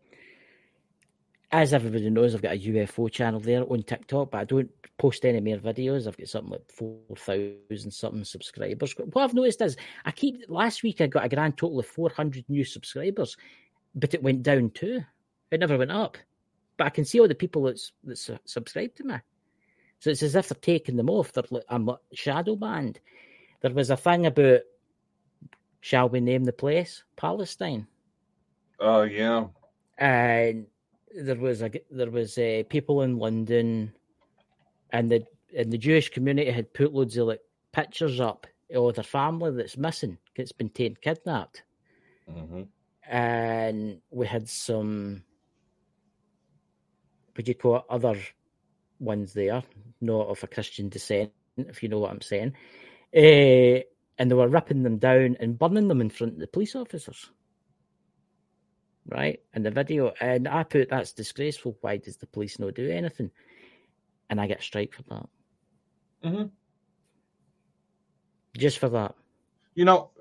As 1.52 1.76
everybody 1.76 2.10
knows, 2.10 2.34
I've 2.34 2.42
got 2.42 2.56
a 2.56 2.60
UFO 2.60 3.12
channel 3.12 3.40
there 3.40 3.62
on 3.72 3.84
TikTok, 3.84 4.32
but 4.32 4.40
I 4.40 4.46
don't 4.46 4.72
post 4.98 5.26
any 5.26 5.40
more 5.40 5.60
videos. 5.60 6.08
I've 6.08 6.18
got 6.18 6.28
something 6.28 6.54
like 6.54 6.72
four 6.72 6.98
thousand 7.16 7.92
something 7.92 8.24
subscribers. 8.24 8.96
What 8.98 9.24
I've 9.24 9.36
noticed 9.36 9.62
is 9.62 9.78
I 10.06 10.12
keep 10.12 10.44
last 10.50 10.82
week 10.82 11.02
I 11.02 11.06
got 11.06 11.26
a 11.26 11.30
grand 11.30 11.56
total 11.56 11.82
of 11.82 11.86
four 11.86 12.10
hundred 12.10 12.46
new 12.50 12.64
subscribers, 12.64 13.38
but 13.94 14.16
it 14.16 14.24
went 14.24 14.42
down 14.42 14.72
too. 14.72 15.02
It 15.52 15.60
never 15.60 15.78
went 15.78 15.92
up. 15.92 16.18
But 16.78 16.88
I 16.88 16.90
can 16.90 17.06
see 17.06 17.20
all 17.20 17.28
the 17.28 17.36
people 17.36 17.62
that's 17.62 17.92
that 18.06 18.18
su- 18.18 18.40
subscribe 18.46 18.96
to 18.96 19.04
me. 19.04 19.16
So 20.00 20.10
it's 20.12 20.24
as 20.24 20.36
if 20.36 20.50
they're 20.50 20.60
taking 20.62 20.96
them 20.96 21.10
off. 21.10 21.32
They're 21.34 21.44
like, 21.50 21.64
I'm 21.70 21.86
like 21.86 22.00
shadow 22.14 22.56
banned. 22.56 23.00
There 23.62 23.72
was 23.74 23.90
a 23.90 23.98
thing 23.98 24.26
about 24.26 24.62
shall 25.82 26.10
we 26.10 26.20
name 26.20 26.44
the 26.44 26.54
place 26.54 27.04
Palestine, 27.16 27.88
Oh, 28.80 29.04
yeah. 29.04 29.46
and 29.98 30.68
there 31.16 31.36
was 31.36 31.62
a 31.62 31.72
there 31.90 32.12
was 32.12 32.38
uh, 32.38 32.64
people 32.70 33.02
in 33.02 33.18
London, 33.18 33.94
and 34.92 35.10
the 35.10 35.26
and 35.58 35.72
the 35.72 35.78
Jewish 35.78 36.10
community 36.10 36.52
had 36.52 36.74
put 36.74 36.94
loads 36.94 37.18
of 37.18 37.28
like 37.28 37.42
pictures 37.72 38.20
up 38.20 38.46
of 38.74 38.96
their 38.96 39.04
family 39.04 39.52
that's 39.52 39.78
missing, 39.78 40.18
it's 40.36 40.52
been 40.52 40.70
taken 40.70 40.98
kidnapped, 41.02 41.64
Mm-hmm. 42.30 42.64
and 43.10 44.02
we 44.12 44.28
had 44.28 44.48
some. 44.50 45.24
What 47.34 47.46
do 47.46 47.50
you 47.52 47.56
call 47.56 47.78
it? 47.78 47.84
Other 47.90 48.18
ones 49.00 49.34
there, 49.34 49.64
not 50.02 50.28
of 50.28 50.44
a 50.44 50.48
Christian 50.48 50.90
descent, 50.90 51.32
if 51.58 51.84
you 51.84 51.90
know 51.90 52.00
what 52.00 52.12
I'm 52.12 52.22
saying. 52.22 52.54
Uh, 53.16 53.84
and 54.20 54.32
they 54.32 54.36
were 54.36 54.48
ripping 54.48 54.84
them 54.84 54.98
down 54.98 55.38
and 55.40 55.58
burning 55.58 55.88
them 55.88 56.02
in 56.02 56.10
front 56.10 56.34
of 56.34 56.40
the 56.40 56.48
police 56.48 56.76
officers. 56.76 57.30
right? 59.10 59.40
In 59.54 59.64
the 59.64 59.72
video, 59.72 60.14
and 60.20 60.48
I 60.48 60.64
put 60.64 60.90
that's 60.90 61.14
disgraceful. 61.14 61.78
Why 61.82 61.98
does 61.98 62.18
the 62.18 62.28
police 62.28 62.60
not 62.60 62.76
do 62.76 62.90
anything? 62.90 63.32
And 64.30 64.42
I 64.42 64.48
get 64.48 64.60
a 64.60 64.64
strike 64.64 64.94
for 64.94 65.04
that. 65.04 65.30
Mm-hmm. 66.26 66.44
Just 68.58 68.80
for 68.80 68.90
that. 68.90 69.16
You 69.76 69.86
know, 69.86 70.12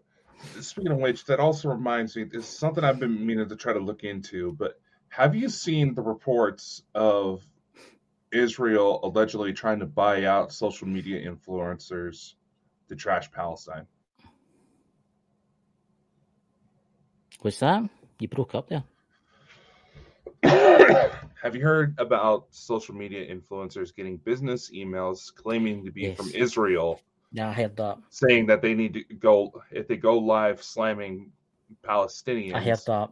speaking 0.60 0.92
of 0.92 0.98
which, 0.98 1.24
that 1.24 1.40
also 1.40 1.68
reminds 1.70 2.16
me, 2.16 2.26
it's 2.32 2.46
something 2.46 2.84
I've 2.84 3.00
been 3.00 3.26
meaning 3.26 3.48
to 3.48 3.56
try 3.56 3.72
to 3.72 3.80
look 3.80 4.04
into. 4.04 4.52
But 4.52 4.78
have 5.08 5.34
you 5.34 5.48
seen 5.48 5.94
the 5.94 6.02
reports 6.02 6.82
of 6.94 7.44
Israel 8.32 9.00
allegedly 9.02 9.52
trying 9.52 9.78
to 9.80 9.86
buy 9.86 10.24
out 10.24 10.52
social 10.52 10.86
media 10.88 11.28
influencers 11.30 12.34
to 12.88 12.96
trash 12.96 13.30
Palestine? 13.30 13.86
What's 17.40 17.58
that? 17.60 17.88
You 18.18 18.28
broke 18.28 18.54
up 18.54 18.68
there. 18.68 18.82
Have 21.42 21.54
you 21.54 21.62
heard 21.62 21.94
about 21.98 22.46
social 22.50 22.94
media 22.94 23.32
influencers 23.32 23.94
getting 23.94 24.16
business 24.18 24.70
emails 24.70 25.32
claiming 25.34 25.84
to 25.84 25.90
be 25.92 26.02
Yes. 26.02 26.16
from 26.16 26.30
Israel, 26.34 27.00
Yeah, 27.32 27.48
I 27.50 27.52
heard 27.52 27.76
that. 27.76 27.98
saying 28.10 28.46
that 28.46 28.62
they 28.62 28.74
need 28.74 28.94
to 28.94 29.02
go 29.14 29.62
if 29.70 29.86
they 29.86 29.96
go 29.96 30.18
live 30.18 30.62
slamming 30.62 31.30
Palestinians, 31.84 32.54
I 32.54 32.60
heard 32.60 32.78
that. 32.86 33.10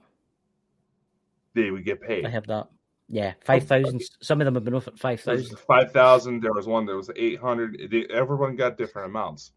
they 1.55 1.71
would 1.71 1.85
get 1.85 2.01
paid. 2.01 2.25
I 2.27 2.31
heard 2.31 2.47
that. 2.47 2.69
Yeah, 3.09 3.35
five 3.45 3.67
thousand. 3.67 4.03
Some 4.23 4.41
of 4.41 4.45
them 4.47 4.55
have 4.55 4.65
been 4.65 4.75
offered 4.75 4.99
five 4.99 5.23
There 5.25 5.35
was 5.37 5.49
thousand. 5.49 5.65
five 5.67 5.93
thousand. 5.93 6.43
There 6.43 6.53
was 6.53 6.67
one 6.67 6.87
that 6.87 6.97
was 6.97 7.11
eight 7.17 7.39
hundred. 7.41 7.79
Everyone 8.11 8.57
got 8.57 8.79
different 8.79 9.09
amounts. 9.11 9.53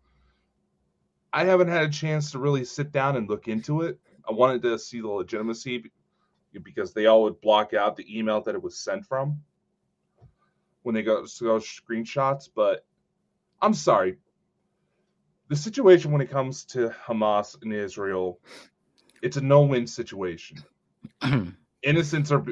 I 1.32 1.46
haven't 1.46 1.68
had 1.70 1.84
a 1.84 1.89
chance 1.89 2.32
to 2.32 2.39
really 2.39 2.66
sit 2.66 2.92
down 2.92 3.16
and 3.16 3.30
look 3.30 3.48
into 3.48 3.82
it. 3.82 4.00
I 4.27 4.34
wanted 4.34 4.62
to 4.63 4.77
see 4.80 5.00
the 5.01 5.08
legitimacy 5.08 5.92
because 6.63 6.94
they 6.94 7.06
all 7.06 7.24
would 7.24 7.39
block 7.42 7.74
out 7.74 7.96
the 7.96 8.18
email 8.18 8.42
that 8.42 8.56
it 8.56 8.62
was 8.62 8.77
sent 8.77 9.06
from 9.06 9.42
when 10.84 10.96
they 10.96 11.04
go 11.04 11.25
to 11.25 11.44
go 11.44 11.58
screenshots. 11.60 12.50
But 12.54 12.86
I'm 13.62 13.74
sorry, 13.74 14.18
the 15.50 15.56
situation 15.56 16.12
when 16.12 16.22
it 16.22 16.30
comes 16.32 16.66
to 16.66 16.89
Hamas 17.06 17.62
and 17.62 17.74
Israel, 17.74 18.39
it's 19.22 19.38
a 19.38 19.42
no-win 19.42 19.88
situation. 19.88 20.58
Innocents 21.84 22.32
are 22.32 22.44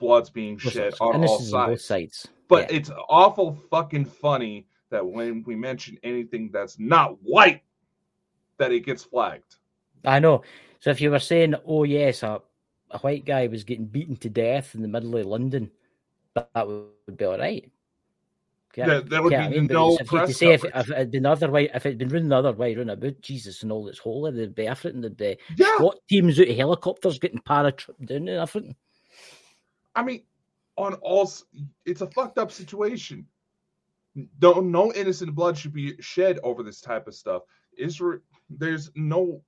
blood's 0.00 0.30
being 0.30 0.58
shed 0.58 0.94
on 1.00 1.08
all 1.08 1.14
Innocents 1.14 1.52
on 1.52 1.68
both 1.70 1.80
sides. 1.80 2.16
sides. 2.16 2.28
But 2.48 2.70
Yeah. 2.70 2.78
it's 2.78 2.90
awful 3.08 3.54
fucking 3.70 4.06
funny 4.06 4.66
that 4.90 5.06
when 5.06 5.44
we 5.46 5.54
mention 5.54 5.98
anything 6.02 6.50
that's 6.52 6.78
not 6.80 7.16
white, 7.22 7.62
that 8.58 8.72
it 8.72 8.80
gets 8.84 9.04
flagged. 9.04 9.56
I 10.04 10.18
know. 10.18 10.42
So 10.80 10.90
if 10.90 11.00
you 11.00 11.10
were 11.12 11.18
saying, 11.20 11.54
"Oh 11.66 11.84
yes, 11.84 12.22
a, 12.24 12.40
a 12.90 12.98
white 12.98 13.24
guy 13.24 13.46
was 13.46 13.62
getting 13.64 13.84
beaten 13.86 14.16
to 14.16 14.28
death 14.28 14.74
in 14.74 14.82
the 14.82 14.88
middle 14.88 15.14
of 15.16 15.26
London," 15.26 15.70
that, 16.34 16.48
that 16.54 16.66
would 16.66 17.16
be 17.16 17.24
all 17.24 17.38
right. 17.38 17.70
Get- 18.72 18.86
There- 18.86 19.00
there 19.00 19.22
would 19.22 19.30
be 19.30 19.36
I 19.36 19.48
mean? 19.48 19.66
No 19.66 19.96
if 19.98 20.06
press 20.06 20.36
say 20.36 20.52
if, 20.54 20.64
if 20.64 20.90
it 20.90 20.96
had 20.96 21.10
been 21.10 21.26
other 21.26 21.50
way, 21.50 21.68
if 21.74 21.84
it 21.86 21.90
had 21.90 21.98
been 21.98 22.08
run 22.08 22.28
the 22.28 22.36
other 22.36 22.52
way, 22.52 22.74
run 22.74 22.90
about 22.90 23.20
Jesus 23.20 23.62
and 23.62 23.70
all 23.72 23.84
that's 23.84 23.98
holy, 23.98 24.30
there'd 24.32 24.54
be 24.54 24.66
everything. 24.68 25.00
There'd 25.00 25.16
be 25.16 25.36
Yeah, 25.56 25.76
what 25.78 25.98
teams 26.08 26.38
out 26.40 26.48
of 26.48 26.56
helicopters 26.56 27.18
getting 27.18 27.40
paratrooped 27.40 28.06
down 28.06 28.28
and 28.28 28.40
everything. 28.40 28.76
I 29.94 30.02
mean, 30.02 30.22
on 30.76 30.94
all, 30.94 31.30
it's 31.84 32.00
a 32.00 32.06
fucked 32.06 32.38
up 32.38 32.50
situation. 32.52 33.26
No, 34.40 34.60
no 34.60 34.92
innocent 34.92 35.34
blood 35.34 35.56
should 35.56 35.72
be 35.72 36.00
shed 36.00 36.38
over 36.42 36.62
this 36.62 36.80
type 36.80 37.06
of 37.06 37.14
stuff. 37.14 37.42
Israel, 37.76 38.20
there's 38.48 38.90
no. 38.94 39.42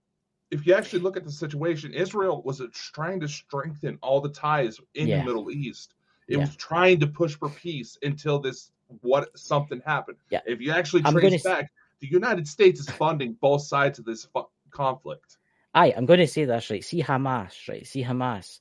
If 0.51 0.67
you 0.67 0.75
actually 0.75 1.01
look 1.01 1.17
at 1.17 1.25
the 1.25 1.33
situation, 1.33 1.95
Israel 1.95 2.43
was 2.43 2.61
trying 2.73 3.21
to 3.21 3.29
strengthen 3.29 3.99
all 4.03 4.21
the 4.21 4.29
ties 4.29 4.79
in 4.95 5.09
Yeah. 5.09 5.19
the 5.21 5.25
Middle 5.25 5.51
East. 5.51 5.95
It 6.29 6.37
Yeah. 6.37 6.45
was 6.45 6.57
trying 6.57 7.01
to 7.01 7.07
push 7.07 7.35
for 7.35 7.49
peace 7.49 7.99
until 8.03 8.39
this 8.39 8.71
what 9.01 9.37
something 9.37 9.81
happened. 9.87 10.19
Yeah. 10.31 10.41
If 10.47 10.61
you 10.61 10.71
actually 10.71 11.03
trace 11.03 11.35
s- 11.35 11.43
back, 11.43 11.73
the 12.01 12.07
United 12.09 12.47
States 12.47 12.79
is 12.81 12.91
funding 12.91 13.33
both 13.41 13.63
sides 13.63 13.99
of 13.99 14.05
this 14.05 14.27
fu- 14.27 14.47
conflict. 14.71 15.39
Aye, 15.75 15.95
I'm 15.97 16.05
going 16.05 16.21
to 16.21 16.27
say 16.27 16.45
this 16.45 16.69
right. 16.71 16.85
See 16.85 17.03
Hamas, 17.03 17.67
right? 17.69 17.87
See 17.87 18.05
Hamas. 18.05 18.61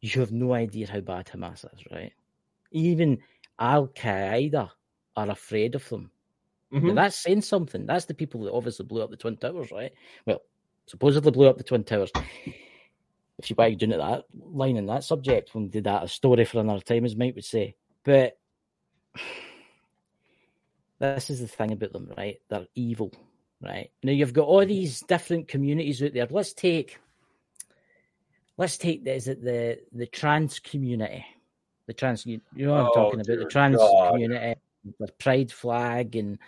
You 0.00 0.20
have 0.20 0.32
no 0.32 0.52
idea 0.52 0.86
how 0.86 1.00
bad 1.00 1.26
Hamas 1.26 1.64
is, 1.64 1.84
right? 1.90 2.12
Even 2.70 3.18
Al 3.58 3.88
Qaeda 3.88 4.70
are 5.16 5.30
afraid 5.30 5.74
of 5.74 5.88
them. 5.88 6.10
Mhm. 6.72 6.94
that's 6.96 7.16
saying 7.16 7.42
something. 7.42 7.86
That's 7.86 8.06
the 8.06 8.14
people 8.14 8.42
that 8.42 8.52
obviously 8.52 8.84
blew 8.86 9.02
up 9.02 9.10
the 9.10 9.16
Twin 9.16 9.36
Towers, 9.36 9.70
right? 9.70 9.92
Well, 10.26 10.42
supposedly 10.86 11.30
blew 11.30 11.46
up 11.46 11.58
the 11.58 11.64
Twin 11.64 11.84
Towers. 11.84 12.10
If 13.38 13.50
you 13.50 13.56
down 13.56 13.92
at 13.92 13.98
that 13.98 14.24
line 14.34 14.76
in 14.76 14.86
that 14.86 15.04
subject, 15.04 15.54
we'll 15.54 15.66
do 15.66 15.82
that 15.82 16.04
a 16.04 16.08
story 16.08 16.44
for 16.44 16.58
another 16.60 16.80
time, 16.80 17.04
as 17.04 17.16
Mike 17.16 17.34
would 17.34 17.44
say. 17.44 17.76
But 18.02 18.38
this 20.98 21.30
is 21.30 21.40
the 21.40 21.48
thing 21.48 21.72
about 21.72 21.92
them, 21.92 22.12
right? 22.16 22.40
They're 22.48 22.66
evil, 22.74 23.12
right? 23.60 23.90
Now 24.02 24.12
you've 24.12 24.32
got 24.32 24.46
all 24.48 24.64
these 24.64 25.00
different 25.02 25.48
communities 25.48 26.02
out 26.02 26.14
there. 26.14 26.26
Let's 26.30 26.54
take 26.54 26.98
let's 28.56 28.76
take 28.78 29.04
the, 29.04 29.14
is 29.14 29.28
it 29.28 29.42
the 29.42 29.80
the 29.92 30.06
trans 30.06 30.58
community. 30.58 31.24
The 31.86 31.94
trans 31.94 32.26
you 32.26 32.40
know 32.56 32.72
what 32.72 32.80
I'm 32.80 32.86
Oh, 32.86 32.94
talking 32.94 33.20
about, 33.20 33.38
the 33.38 33.44
trans 33.46 33.76
God. 33.76 34.12
community, 34.12 34.60
the 34.98 35.08
pride 35.18 35.52
flag 35.52 36.16
and 36.16 36.38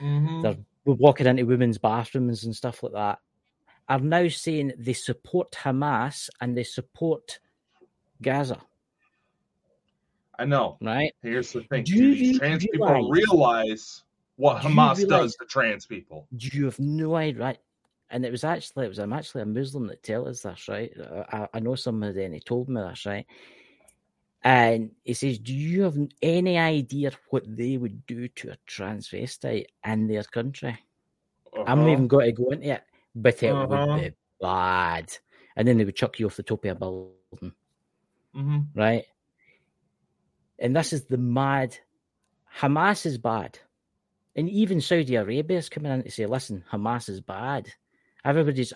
Mhm. 0.00 0.42
they're 0.42 0.58
walking 0.84 1.26
into 1.26 1.44
women's 1.46 1.78
bathrooms 1.78 2.44
and 2.44 2.56
stuff 2.56 2.82
like 2.82 2.92
that, 2.92 3.18
are 3.88 4.00
now 4.00 4.26
saying 4.28 4.72
they 4.78 4.92
support 4.92 5.52
Hamas 5.52 6.28
and 6.40 6.56
they 6.56 6.64
support 6.64 7.38
Gaza, 8.20 8.60
I 10.38 10.44
know. 10.46 10.78
right? 10.80 11.12
Here's 11.22 11.52
the 11.52 11.62
thing: 11.64 11.84
Do 11.84 11.94
do 11.94 12.14
these 12.14 12.38
trans 12.38 12.64
people 12.66 12.86
realize- 12.86 13.10
realize 13.10 14.02
what 14.36 14.62
Do 14.62 14.68
Hamas 14.68 14.96
realize- 14.98 15.06
does 15.08 15.36
to 15.36 15.44
trans 15.46 15.86
people? 15.86 16.26
You 16.36 16.64
have 16.64 16.78
no 16.80 17.14
idea, 17.16 17.40
right? 17.40 17.58
And 18.12 18.24
it 18.26 18.30
was 18.32 18.44
actually 18.44 18.86
it 18.86 18.90
was 18.90 18.98
I'm 19.00 19.14
actually 19.14 19.42
a 19.42 19.46
Muslim 19.46 19.86
that 19.88 20.04
tell 20.04 20.28
us 20.28 20.42
this, 20.42 20.68
right? 20.68 20.92
I, 21.32 21.48
I 21.54 21.60
know 21.60 21.76
somebody 21.76 22.24
and 22.24 22.34
he 22.34 22.40
told 22.40 22.68
me 22.68 22.80
this, 22.80 23.06
right? 23.06 23.26
And 24.44 24.92
he 25.04 25.14
says, 25.14 25.38
"Do 25.38 25.54
you 25.54 25.82
have 25.82 25.96
any 26.22 26.58
idea 26.58 27.12
what 27.30 27.44
they 27.56 27.76
would 27.78 28.06
do 28.06 28.28
to 28.28 28.50
a 28.52 28.56
transvestite 28.68 29.66
in 29.86 30.08
their 30.08 30.24
country?" 30.24 30.78
I'm 31.66 31.80
not 31.84 31.90
Uh-huh. 31.90 31.92
even 31.92 32.08
going 32.08 32.26
to 32.34 32.42
go 32.42 32.50
into 32.50 32.72
it, 32.74 32.82
but 33.14 33.42
it 33.42 33.66
Uh-huh. 33.66 33.68
would 33.68 33.92
be 33.92 34.12
bad. 34.40 35.12
And 35.56 35.68
then 35.68 35.78
they 35.78 35.84
would 35.84 35.96
chuck 35.96 36.18
you 36.18 36.26
off 36.26 36.36
the 36.36 36.42
top 36.44 36.64
of 36.64 36.70
a 36.72 36.74
building, 36.76 37.18
Mhm. 38.34 38.72
right? 38.74 39.04
And 40.58 40.76
this 40.76 40.92
is 40.92 41.06
the 41.06 41.16
mad. 41.18 41.76
Hamas 42.60 43.06
is 43.06 43.18
bad. 43.18 43.58
And 44.36 44.48
even 44.48 44.80
Saudi 44.80 45.14
Arabia 45.16 45.58
is 45.58 45.68
coming 45.68 45.92
in 45.92 46.02
to 46.04 46.10
say, 46.10 46.26
listen, 46.26 46.64
Hamas 46.72 47.08
is 47.08 47.20
bad. 47.20 47.72
Everybody's, 48.24 48.72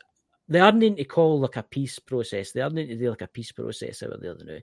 they 0.49 0.61
are 0.61 0.73
needing 0.73 0.97
to 0.97 1.05
call 1.05 1.41
like 1.41 1.57
a 1.57 1.63
peace 1.63 1.99
process. 1.99 2.53
They 2.53 2.61
are 2.61 2.71
needing 2.71 2.99
to 2.99 3.05
do 3.05 3.11
like 3.11 3.23
a 3.23 3.29
peace 3.29 3.53
process 3.53 4.03
over 4.03 4.19
there 4.21 4.35
now. 4.45 4.59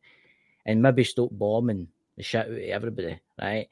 And 0.65 0.81
maybe 0.81 1.03
stop 1.03 1.29
bombing 1.31 1.87
the 2.15 2.23
shit 2.23 2.45
out 2.45 2.51
of 2.51 2.57
everybody, 2.57 3.19
right? 3.41 3.67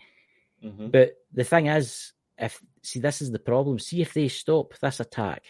Mhm. 0.63 0.91
But 0.91 1.18
the 1.34 1.44
thing 1.44 1.68
is, 1.68 2.13
if 2.38 2.62
see, 2.82 3.00
this 3.00 3.22
is 3.22 3.32
the 3.32 3.39
problem. 3.39 3.80
See 3.80 4.01
if 4.01 4.13
they 4.13 4.27
stop 4.27 4.74
this 4.80 5.00
attack, 5.00 5.44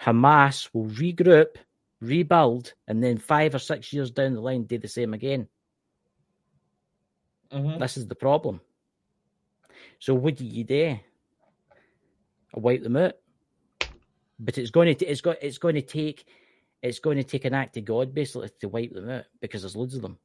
Hamas 0.00 0.68
will 0.72 0.86
regroup, 0.86 1.56
rebuild, 2.00 2.74
and 2.88 3.02
then 3.02 3.18
five 3.18 3.54
or 3.54 3.58
six 3.58 3.92
years 3.92 4.10
down 4.10 4.34
the 4.34 4.40
line 4.40 4.64
do 4.64 4.78
the 4.78 4.88
same 4.88 5.14
again. 5.14 5.48
Mhm. 7.52 7.78
This 7.78 7.96
is 7.96 8.06
the 8.06 8.14
problem. 8.14 8.60
So 9.98 10.14
what 10.14 10.36
do 10.36 10.46
you 10.46 10.64
do? 10.64 10.98
I 12.54 12.58
wipe 12.58 12.82
them 12.82 12.96
out. 12.96 13.19
But 14.40 14.58
it's 14.58 14.70
going 14.70 14.96
to 14.96 15.06
it's 15.06 15.20
got 15.20 15.36
it's 15.42 15.58
going 15.58 15.74
to 15.74 15.82
take 15.82 16.24
it's 16.82 16.98
going 16.98 17.18
to 17.18 17.24
take 17.24 17.44
an 17.44 17.54
act 17.54 17.76
of 17.76 17.84
God 17.84 18.14
basically 18.14 18.50
to 18.60 18.68
wipe 18.68 18.92
them 18.92 19.10
out 19.10 19.24
because 19.40 19.62
there's 19.62 19.76
loads 19.76 19.94
of 19.94 20.02
them. 20.02 20.18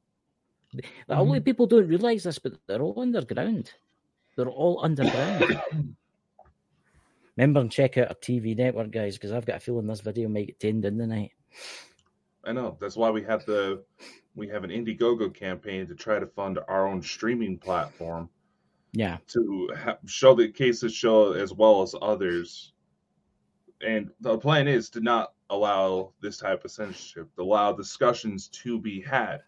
A 1.08 1.22
lot 1.22 1.36
of 1.36 1.44
people 1.44 1.66
don't 1.66 1.86
realise 1.86 2.24
this, 2.24 2.38
but 2.38 2.54
they're 2.66 2.80
all 2.80 3.00
underground. 3.00 3.72
They're 4.36 4.48
all 4.48 4.80
underground. 4.82 5.60
Remember 7.36 7.60
and 7.60 7.70
check 7.70 7.98
out 7.98 8.08
our 8.08 8.14
TV 8.14 8.56
network, 8.56 8.90
guys, 8.90 9.16
because 9.16 9.32
I've 9.32 9.44
got 9.44 9.56
a 9.56 9.60
feeling 9.60 9.86
this 9.86 10.00
video 10.00 10.28
might 10.28 10.46
get 10.46 10.60
tamed 10.60 10.84
in 10.86 10.96
the 10.96 11.06
night. 11.06 11.32
I 12.44 12.52
know. 12.52 12.76
That's 12.80 12.96
why 12.96 13.10
we 13.10 13.22
have 13.24 13.44
the 13.44 13.82
we 14.34 14.48
have 14.48 14.64
an 14.64 14.70
Indiegogo 14.70 15.34
campaign 15.34 15.86
to 15.88 15.94
try 15.94 16.18
to 16.18 16.26
fund 16.26 16.58
our 16.68 16.86
own 16.86 17.02
streaming 17.02 17.58
platform 17.58 18.28
Yeah, 18.92 19.18
to 19.28 19.70
ha- 19.76 19.98
show 20.06 20.34
the 20.34 20.48
cases 20.48 20.94
show 20.94 21.32
as 21.32 21.52
well 21.52 21.82
as 21.82 21.94
others. 22.00 22.72
And 23.84 24.10
the 24.20 24.38
plan 24.38 24.68
is 24.68 24.88
to 24.90 25.00
not 25.00 25.32
allow 25.50 26.12
this 26.20 26.38
type 26.38 26.64
of 26.64 26.70
censorship, 26.70 27.28
to 27.36 27.42
allow 27.42 27.72
discussions 27.72 28.48
to 28.48 28.80
be 28.80 29.00
had. 29.00 29.42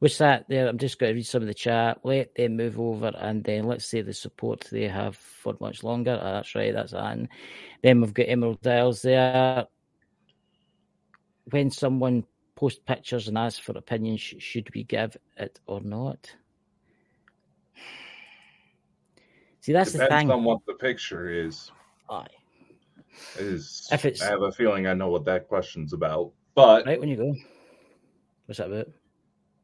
what's 0.00 0.18
that 0.18 0.44
there? 0.48 0.68
I'm 0.68 0.78
just 0.78 0.98
going 0.98 1.10
to 1.12 1.14
read 1.14 1.26
some 1.26 1.42
of 1.42 1.48
the 1.48 1.54
chat. 1.54 1.98
Let 2.04 2.34
them 2.34 2.56
move 2.56 2.78
over, 2.78 3.12
and 3.18 3.42
then 3.44 3.64
let's 3.64 3.86
say 3.86 4.02
the 4.02 4.12
support 4.12 4.66
they 4.70 4.88
have 4.88 5.16
for 5.16 5.56
much 5.60 5.82
longer. 5.82 6.18
Ah, 6.20 6.32
that's 6.34 6.54
right, 6.54 6.72
that's 6.74 6.92
Anne. 6.92 7.28
Then 7.82 8.00
we've 8.00 8.14
got 8.14 8.28
Emerald 8.28 8.66
Isles 8.66 9.02
there. 9.02 9.66
when 11.50 11.70
someone 11.70 12.24
posts 12.56 12.80
pictures 12.86 13.28
and 13.28 13.38
asks 13.38 13.58
for 13.60 13.72
opinions, 13.78 14.20
should 14.20 14.68
we 14.74 14.84
give 14.84 15.16
it 15.38 15.60
or 15.66 15.80
not? 15.80 16.34
See, 19.60 19.72
that's 19.72 19.92
Depends 19.92 20.10
the 20.10 20.16
thing. 20.18 20.30
on 20.30 20.44
what 20.44 20.60
the 20.66 20.74
picture 20.74 21.30
is. 21.30 21.70
Aye. 22.10 22.26
Is 23.38 23.88
If 23.92 24.04
it's- 24.04 24.22
I 24.22 24.26
have 24.30 24.42
a 24.42 24.52
feeling 24.52 24.86
I 24.86 24.94
know 24.94 25.08
what 25.08 25.24
that 25.24 25.48
question's 25.48 25.92
about, 25.92 26.32
but 26.54 26.86
Right 26.86 26.98
when 27.00 27.08
you 27.08 27.16
go. 27.16 27.34
What's 28.46 28.58
that 28.58 28.70
about? 28.70 28.88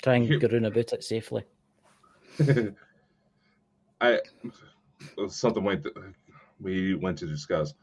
Try 0.03 0.17
and 0.17 0.29
You- 0.29 0.39
go 0.41 0.49
round 0.49 0.67
about 0.67 0.93
it 0.93 1.05
safely. 1.05 1.45
I 4.01 4.21
something 5.29 5.63
went 5.65 5.87
we 6.61 6.95
went 6.95 7.19
to 7.19 7.27
discuss. 7.27 7.75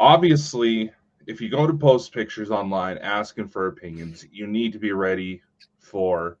Obviously, 0.00 0.90
if 1.26 1.40
you 1.40 1.48
go 1.48 1.66
to 1.66 1.72
post 1.74 2.12
pictures 2.12 2.50
online 2.50 2.98
asking 2.98 3.48
for 3.48 3.68
opinions, 3.68 4.26
you 4.30 4.46
need 4.46 4.72
to 4.72 4.78
be 4.78 4.92
ready 4.92 5.42
for 5.78 6.38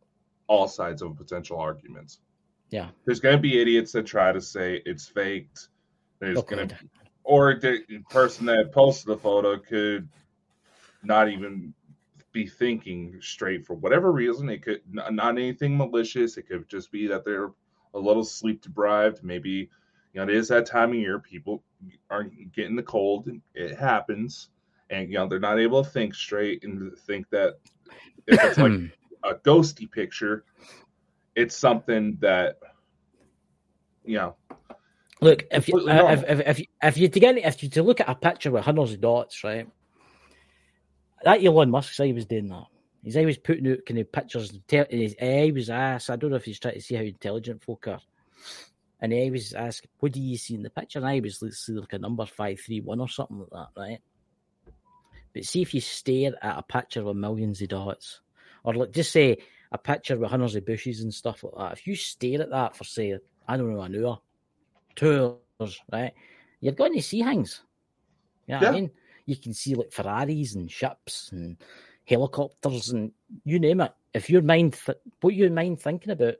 all 0.48 0.68
sides 0.68 1.02
of 1.02 1.16
potential 1.16 1.58
arguments. 1.58 2.20
Yeah. 2.70 2.90
There's 3.04 3.20
going 3.20 3.36
to 3.36 3.40
be 3.42 3.60
idiots 3.60 3.92
that 3.92 4.04
try 4.06 4.32
to 4.32 4.40
say 4.40 4.82
it's 4.84 5.06
faked. 5.08 5.68
There's 6.18 6.38
Okay. 6.38 6.56
going 6.56 6.68
to 6.68 6.76
or 7.26 7.56
the 7.56 7.82
person 8.08 8.46
that 8.46 8.70
posted 8.72 9.08
the 9.08 9.18
photo 9.18 9.58
could 9.58 10.08
not 11.02 11.28
even 11.28 11.74
be 12.32 12.46
thinking 12.46 13.18
straight 13.20 13.66
for 13.66 13.74
whatever 13.74 14.12
reason. 14.12 14.48
It 14.48 14.62
could 14.62 14.80
not, 14.88 15.36
anything 15.36 15.76
malicious. 15.76 16.36
It 16.36 16.48
could 16.48 16.68
just 16.68 16.92
be 16.92 17.08
that 17.08 17.24
they're 17.24 17.50
a 17.94 17.98
little 17.98 18.24
sleep 18.24 18.62
deprived. 18.62 19.24
Maybe 19.24 19.68
you 20.12 20.20
know 20.20 20.22
it 20.22 20.30
is 20.30 20.48
that 20.48 20.66
time 20.66 20.90
of 20.90 20.96
year. 20.96 21.18
People 21.18 21.64
are 22.10 22.24
getting 22.54 22.76
the 22.76 22.82
cold. 22.82 23.28
It 23.54 23.76
happens, 23.76 24.50
and 24.90 25.08
you 25.10 25.16
know 25.16 25.26
they're 25.26 25.40
not 25.40 25.58
able 25.58 25.82
to 25.82 25.90
think 25.90 26.14
straight 26.14 26.62
and 26.62 26.96
think 27.06 27.28
that 27.30 27.56
if 28.28 28.42
it's 28.44 28.58
like 28.58 28.72
a 29.24 29.34
ghosty 29.34 29.90
picture, 29.90 30.44
it's 31.34 31.56
something 31.56 32.18
that 32.20 32.58
you 34.04 34.18
know 34.18 34.36
Look, 35.20 35.44
if 35.50 35.68
you 35.68 35.74
Completely 35.78 36.00
uh, 36.00 36.12
if, 36.12 36.24
if, 36.28 36.40
if, 36.46 36.58
you- 36.60 36.66
if 36.82 36.98
you 36.98 37.08
to 37.08 37.20
get 37.20 37.38
if 37.38 37.62
you 37.62 37.68
to 37.70 37.82
look 37.82 38.00
at 38.00 38.08
a 38.08 38.14
picture 38.14 38.50
with 38.50 38.64
hundreds 38.64 38.92
of 38.92 39.00
dots, 39.00 39.42
right? 39.44 39.66
That 41.24 41.42
Elon 41.42 41.70
Musk's 41.70 41.98
eye 42.00 42.12
was 42.12 42.26
doing 42.26 42.48
that. 42.48 42.66
Eye 43.16 43.24
was 43.24 43.38
putting 43.38 43.70
out 43.70 43.78
kind 43.86 44.00
of 44.00 44.12
pictures, 44.12 44.50
and 44.52 44.66
te- 44.68 44.78
and 44.78 45.00
his 45.00 45.16
eye 45.20 45.52
was 45.54 45.70
asked. 45.70 46.10
I 46.10 46.16
don't 46.16 46.30
know 46.30 46.36
if 46.36 46.44
he's 46.44 46.58
trying 46.58 46.74
to 46.74 46.80
see 46.80 46.96
how 46.96 47.02
intelligent 47.02 47.62
folk 47.62 47.86
are. 47.88 48.00
And 49.00 49.14
I 49.14 49.30
was 49.30 49.52
asked, 49.54 49.86
"What 50.00 50.12
do 50.12 50.20
you 50.20 50.36
see 50.36 50.54
in 50.54 50.62
the 50.62 50.70
picture?" 50.70 50.98
And 50.98 51.08
I 51.08 51.20
was 51.20 51.40
like, 51.40 51.52
see 51.52 51.72
like 51.72 51.92
a 51.92 51.98
number 51.98 52.26
five 52.26 52.60
three 52.60 52.80
one 52.80 53.00
or 53.00 53.08
something 53.08 53.38
like 53.38 53.48
that, 53.52 53.68
right? 53.80 53.98
But 55.32 55.44
see 55.44 55.62
if 55.62 55.72
you 55.74 55.80
stare 55.80 56.32
at 56.42 56.58
a 56.58 56.62
picture 56.62 57.04
with 57.04 57.16
millions 57.16 57.62
of 57.62 57.68
dots, 57.68 58.20
or 58.64 58.74
like 58.74 58.92
just 58.92 59.12
say 59.12 59.38
a 59.72 59.78
picture 59.78 60.18
with 60.18 60.30
hundreds 60.30 60.56
of 60.56 60.66
bushes 60.66 61.00
and 61.00 61.12
stuff 61.12 61.42
like 61.44 61.54
that. 61.56 61.78
If 61.78 61.86
you 61.86 61.94
stare 61.96 62.42
at 62.42 62.50
that 62.50 62.76
for 62.76 62.84
say, 62.84 63.18
I 63.46 63.56
don't 63.56 63.72
know, 63.72 63.80
an 63.82 64.04
hour, 64.04 64.18
two 64.96 65.38
hours, 65.60 65.78
right? 65.92 66.12
You're 66.60 66.72
going 66.74 66.94
to 66.94 67.02
see 67.02 67.22
things. 67.22 67.62
You 68.46 68.54
know 68.54 68.60
what 68.60 68.68
I 68.68 68.72
Yeah. 68.72 68.80
mean? 68.80 68.90
You 69.26 69.36
can 69.36 69.54
see 69.54 69.74
like 69.74 69.92
Ferraris 69.92 70.54
and 70.54 70.70
ships 70.70 71.30
and 71.32 71.56
helicopters 72.04 72.90
and 72.90 73.12
you 73.44 73.58
name 73.58 73.80
it. 73.80 73.92
If 74.14 74.30
your 74.30 74.42
mind, 74.42 74.78
th- 74.84 74.98
what 75.20 75.34
your 75.34 75.50
mind 75.50 75.80
thinking 75.80 76.12
about, 76.12 76.36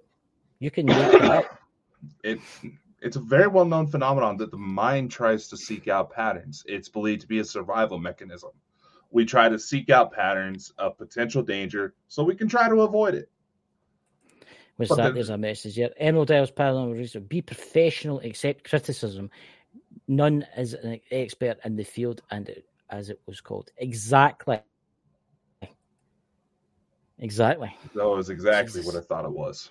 you 0.58 0.70
can 0.70 0.86
make 0.86 0.96
it 0.96 1.22
up. 1.22 1.58
it 2.24 2.38
it's 3.02 3.16
a 3.16 3.20
very 3.20 3.46
well 3.46 3.64
known 3.64 3.86
phenomenon 3.86 4.36
that 4.38 4.50
the 4.50 4.56
mind 4.56 5.10
tries 5.10 5.48
to 5.48 5.56
seek 5.56 5.86
out 5.88 6.10
patterns. 6.10 6.64
It's 6.66 6.88
believed 6.88 7.20
to 7.22 7.26
be 7.26 7.40
a 7.40 7.44
survival 7.44 7.98
mechanism. 7.98 8.50
We 9.10 9.24
try 9.24 9.48
to 9.48 9.58
seek 9.58 9.90
out 9.90 10.12
patterns 10.12 10.72
of 10.78 10.96
potential 10.98 11.42
danger 11.42 11.94
so 12.08 12.24
we 12.24 12.34
can 12.34 12.48
try 12.48 12.68
to 12.68 12.82
avoid 12.82 13.14
it. 13.14 13.30
Was 14.78 14.88
But 14.90 14.96
that 14.96 15.08
the- 15.08 15.12
there's 15.14 15.30
a 15.30 15.38
message 15.38 15.74
here? 15.76 15.90
Emerald 15.96 16.30
Isles 16.30 16.50
Paranormal 16.50 16.98
Research. 16.98 17.26
Be 17.28 17.40
professional, 17.40 18.20
accept 18.20 18.64
criticism. 18.68 19.30
None 20.08 20.46
is 20.56 20.74
an 20.74 21.00
expert 21.10 21.58
in 21.64 21.76
the 21.76 21.84
field, 21.84 22.22
and 22.30 22.48
it, 22.48 22.66
as 22.90 23.08
it 23.08 23.20
was 23.26 23.40
called, 23.40 23.70
exactly, 23.78 24.60
exactly. 27.18 27.74
That 27.94 28.06
was 28.08 28.30
exactly 28.30 28.80
Jesus. 28.80 28.86
what 28.86 29.02
I 29.02 29.04
thought 29.04 29.24
it 29.24 29.32
was. 29.32 29.70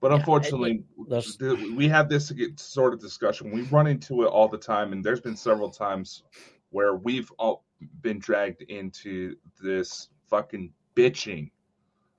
But 0.00 0.08
Yeah, 0.10 0.14
it- 0.16 0.18
unfortunately, 0.20 0.84
th- 1.08 1.70
we 1.76 1.86
have 1.88 2.08
this 2.08 2.32
sort 2.56 2.92
of 2.94 3.00
discussion. 3.00 3.50
We 3.50 3.62
run 3.62 3.86
into 3.86 4.22
it 4.22 4.26
all 4.26 4.48
the 4.48 4.58
time, 4.58 4.92
and 4.92 5.04
there's 5.04 5.20
been 5.20 5.36
several 5.36 5.70
times 5.70 6.24
where 6.70 6.96
we've 6.96 7.30
all 7.38 7.64
been 8.02 8.18
dragged 8.18 8.62
into 8.62 9.36
this 9.62 10.08
fucking 10.28 10.72
bitching 10.96 11.50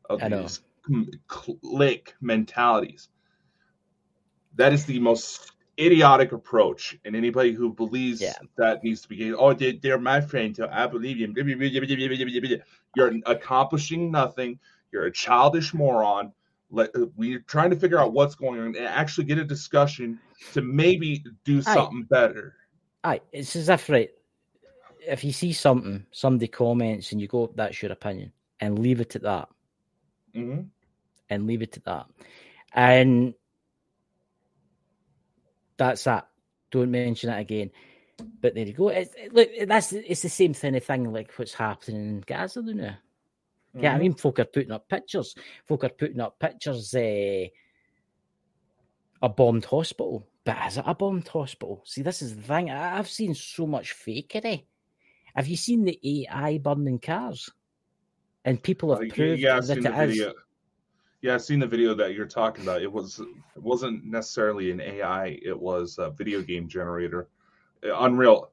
of 0.09 0.21
I 0.23 0.27
know. 0.27 0.41
these 0.43 0.61
click 1.27 2.13
mentalities. 2.21 3.09
That 4.55 4.73
is 4.73 4.85
the 4.85 4.99
most 4.99 5.53
idiotic 5.79 6.31
approach, 6.31 6.97
and 7.05 7.15
anybody 7.15 7.53
who 7.53 7.73
believes 7.73 8.21
Yeah. 8.21 8.33
that 8.57 8.83
needs 8.83 9.01
to 9.01 9.09
be, 9.09 9.33
oh, 9.33 9.53
they, 9.53 9.73
they're 9.73 9.97
my 9.97 10.21
friend, 10.21 10.55
so 10.55 10.67
I 10.71 10.85
believe 10.87 11.17
you. 11.17 11.33
You're 12.95 13.13
accomplishing 13.25 14.11
nothing. 14.11 14.59
You're 14.91 15.05
a 15.05 15.11
childish 15.11 15.73
moron. 15.73 16.33
Let, 16.69 16.95
uh, 16.95 17.07
we're 17.15 17.39
trying 17.39 17.69
to 17.71 17.75
figure 17.75 17.99
out 17.99 18.13
what's 18.13 18.35
going 18.35 18.59
on 18.59 18.67
and 18.67 18.77
actually 18.77 19.25
get 19.25 19.37
a 19.37 19.43
discussion 19.43 20.19
to 20.53 20.61
maybe 20.61 21.23
do 21.43 21.59
Aye. 21.59 21.61
something 21.61 22.03
better. 22.03 22.55
Aye, 23.03 23.21
it's 23.31 23.55
as 23.55 23.69
if 23.69 23.89
right. 23.89 24.09
If 25.05 25.23
you 25.23 25.31
see 25.31 25.51
something, 25.51 26.05
somebody 26.11 26.47
comments, 26.47 27.11
and 27.11 27.19
you 27.19 27.27
go, 27.27 27.51
"That's 27.55 27.81
your 27.81 27.91
opinion," 27.91 28.31
and 28.59 28.77
leave 28.77 29.01
it 29.01 29.15
at 29.15 29.23
that, 29.23 29.49
hmm 30.33 30.61
and 31.29 31.47
leave 31.47 31.61
it 31.61 31.77
at 31.77 31.85
that, 31.85 32.05
and 32.73 33.33
that's 35.77 36.03
that. 36.05 36.27
Don't 36.71 36.91
mention 36.91 37.21
it 37.23 37.31
again. 37.31 37.63
But 38.35 38.45
there 38.47 38.59
you 38.59 38.67
go. 38.67 38.81
It's, 38.89 39.13
it- 39.15 39.33
look, 39.33 39.49
that's 39.67 39.91
it's 39.93 40.21
the 40.21 40.29
same 40.29 40.53
kind 40.53 40.75
of 40.75 40.83
thing 40.83 41.11
like 41.11 41.31
what's 41.35 41.53
happening 41.53 42.01
in 42.09 42.23
Gaza 42.25 42.61
now. 42.61 42.95
Yeah, 43.79 43.95
I 43.95 43.97
Mm-hmm. 43.97 43.99
mean, 43.99 44.13
folk 44.13 44.39
are 44.39 44.45
putting 44.45 44.71
up 44.71 44.87
pictures. 44.89 45.35
Folk 45.67 45.83
are 45.83 45.89
putting 45.89 46.19
up 46.21 46.39
pictures. 46.39 46.93
Uh, 46.95 47.45
a 49.21 49.29
bombed 49.29 49.65
hospital, 49.65 50.27
but 50.43 50.57
is 50.67 50.77
it 50.77 50.83
a 50.87 50.93
bombed 50.95 51.27
hospital? 51.27 51.81
See, 51.85 52.01
this 52.01 52.21
is 52.21 52.35
the 52.35 52.41
thing. 52.41 52.69
I- 52.69 52.97
I've 52.97 53.09
seen 53.09 53.33
so 53.33 53.65
much 53.67 53.93
fakery. 53.95 54.65
Have 55.35 55.47
you 55.47 55.57
seen 55.57 55.83
the 55.85 55.99
AI 56.03 56.57
burning 56.57 56.99
cars? 56.99 57.49
And 58.45 58.61
people 58.61 58.89
have 58.89 59.07
yeah, 59.07 59.15
proved 59.15 59.41
yeah, 59.41 59.55
I've 59.57 59.65
that 59.65 59.75
seen 59.75 59.83
the 59.83 59.91
video. 59.91 60.33
Yeah, 61.21 61.35
I've 61.35 61.43
seen 61.43 61.59
the 61.59 61.67
video 61.67 61.93
that 61.93 62.15
you're 62.15 62.25
talking 62.25 62.63
about. 62.63 62.81
It 62.81 62.91
was 62.91 63.19
it 63.19 63.61
wasn't 63.61 64.03
necessarily 64.05 64.71
an 64.71 64.81
AI. 64.81 65.39
It 65.43 65.59
was 65.59 65.97
a 65.99 66.09
video 66.09 66.41
game 66.41 66.67
generator, 66.67 67.29
Uh, 67.83 67.95
Unreal. 67.99 68.51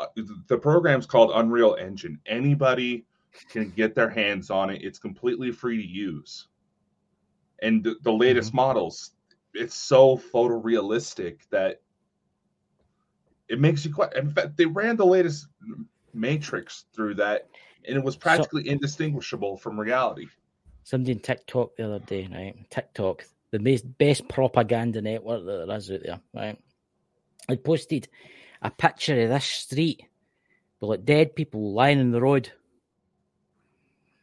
uh, 0.00 0.06
The 0.48 0.58
program's 0.58 1.06
called 1.06 1.30
Unreal 1.34 1.76
Engine. 1.78 2.20
Anybody 2.26 3.06
can 3.48 3.70
get 3.70 3.94
their 3.94 4.08
hands 4.10 4.50
on 4.50 4.70
it. 4.70 4.82
It's 4.82 4.98
completely 4.98 5.52
free 5.52 5.76
to 5.76 5.86
use. 5.88 6.48
And 7.62 7.84
the, 7.84 7.96
the 8.02 8.12
latest 8.12 8.48
Mm-hmm. 8.50 8.56
models, 8.56 9.12
it's 9.54 9.74
so 9.76 10.16
photorealistic 10.16 11.48
that 11.50 11.80
it 13.48 13.60
makes 13.60 13.84
you 13.84 13.94
quite. 13.94 14.14
In 14.14 14.30
fact, 14.30 14.56
they 14.56 14.66
ran 14.66 14.96
the 14.96 15.06
latest 15.06 15.46
Matrix 16.12 16.86
through 16.92 17.14
that, 17.14 17.48
and 17.86 17.96
it 17.96 18.04
was 18.04 18.16
practically 18.16 18.68
indistinguishable 18.68 19.56
from 19.56 19.78
reality. 19.78 20.26
Somebody 20.82 21.12
in 21.12 21.20
TikTok 21.20 21.76
the 21.76 21.84
other 21.84 21.98
day, 22.00 22.28
right? 22.32 22.54
TikTok, 22.70 23.24
the 23.50 23.58
best, 23.58 23.98
best 23.98 24.28
propaganda 24.28 25.02
network 25.02 25.44
that 25.44 25.66
there 25.66 25.76
is 25.76 25.90
out 25.90 26.00
there, 26.04 26.20
right? 26.34 26.58
I 27.48 27.56
posted 27.56 28.08
a 28.62 28.70
picture 28.70 29.20
of 29.22 29.28
this 29.28 29.44
street 29.44 30.04
with 30.80 30.90
like 30.90 31.04
dead 31.04 31.34
people 31.34 31.72
lying 31.72 32.00
in 32.00 32.12
the 32.12 32.20
road. 32.20 32.50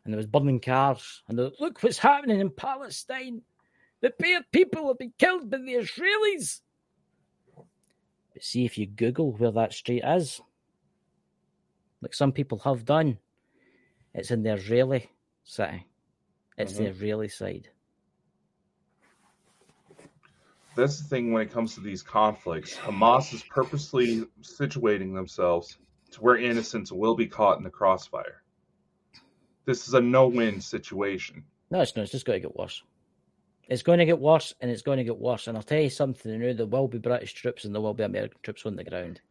And 0.04 0.13
there 0.13 0.17
was 0.17 0.26
burning 0.26 0.60
cars. 0.60 1.23
And 1.30 1.38
look 1.38 1.82
what's 1.82 1.97
happening 1.97 2.41
in 2.41 2.49
Palestine. 2.49 3.41
The 4.02 4.12
poor 4.12 4.41
people 4.52 4.88
have 4.89 4.97
been 4.97 5.13
killed 5.17 5.49
by 5.49 5.58
the 5.58 5.76
Israelis. 5.76 6.60
But 8.34 8.43
see 8.43 8.65
if 8.65 8.78
you 8.78 8.86
Google 8.86 9.32
where 9.32 9.52
that 9.52 9.73
street 9.73 10.04
is, 10.06 10.41
like 12.02 12.13
some 12.13 12.34
people 12.34 12.58
have 12.60 12.84
done, 12.84 13.17
it's 14.13 14.32
in 14.32 14.43
the 14.43 14.54
Israeli 14.54 15.10
city. 15.43 15.86
It's 16.58 16.73
mm-hmm. 16.73 16.84
the 16.84 16.89
Israeli 16.89 17.28
side. 17.28 17.69
That's 20.76 20.99
the 21.02 21.08
thing 21.08 21.32
when 21.32 21.43
it 21.43 21.52
comes 21.52 21.76
to 21.76 21.82
these 21.82 22.02
conflicts. 22.02 22.76
Hamas 22.76 23.34
is 23.34 23.43
purposely 23.43 24.26
situating 24.41 25.13
themselves 25.13 25.78
to 26.12 26.21
where 26.21 26.38
innocents 26.38 26.91
will 26.91 27.15
be 27.15 27.28
caught 27.28 27.58
in 27.58 27.63
the 27.63 27.69
crossfire. 27.69 28.41
This 29.65 29.88
is 29.88 29.93
a 29.93 30.02
no-win 30.02 30.62
situation. 30.62 31.43
No, 31.69 31.82
it's 31.82 31.95
not. 31.95 32.04
It's 32.04 32.12
just 32.12 32.26
going 32.26 32.41
to 32.41 32.47
get 32.47 32.56
worse. 32.56 32.84
It's 33.69 33.84
going 33.84 33.99
to 33.99 34.06
get 34.06 34.19
worse, 34.19 34.54
and 34.60 34.69
it's 34.69 34.82
going 34.82 34.97
to 34.97 35.04
get 35.04 35.17
worse. 35.17 35.47
And 35.47 35.56
I'll 35.56 35.63
tell 35.63 35.80
you 35.80 35.89
something. 35.89 36.32
You 36.32 36.38
know, 36.38 36.54
there 36.54 36.65
will 36.65 36.88
be 36.88 36.97
British 36.97 37.34
troops 37.34 37.65
and 37.65 37.73
there 37.73 37.82
will 37.82 37.93
be 37.93 38.04
American 38.04 38.39
troops 38.43 38.65
on 38.65 38.76
the 38.76 38.84
ground. 38.84 39.21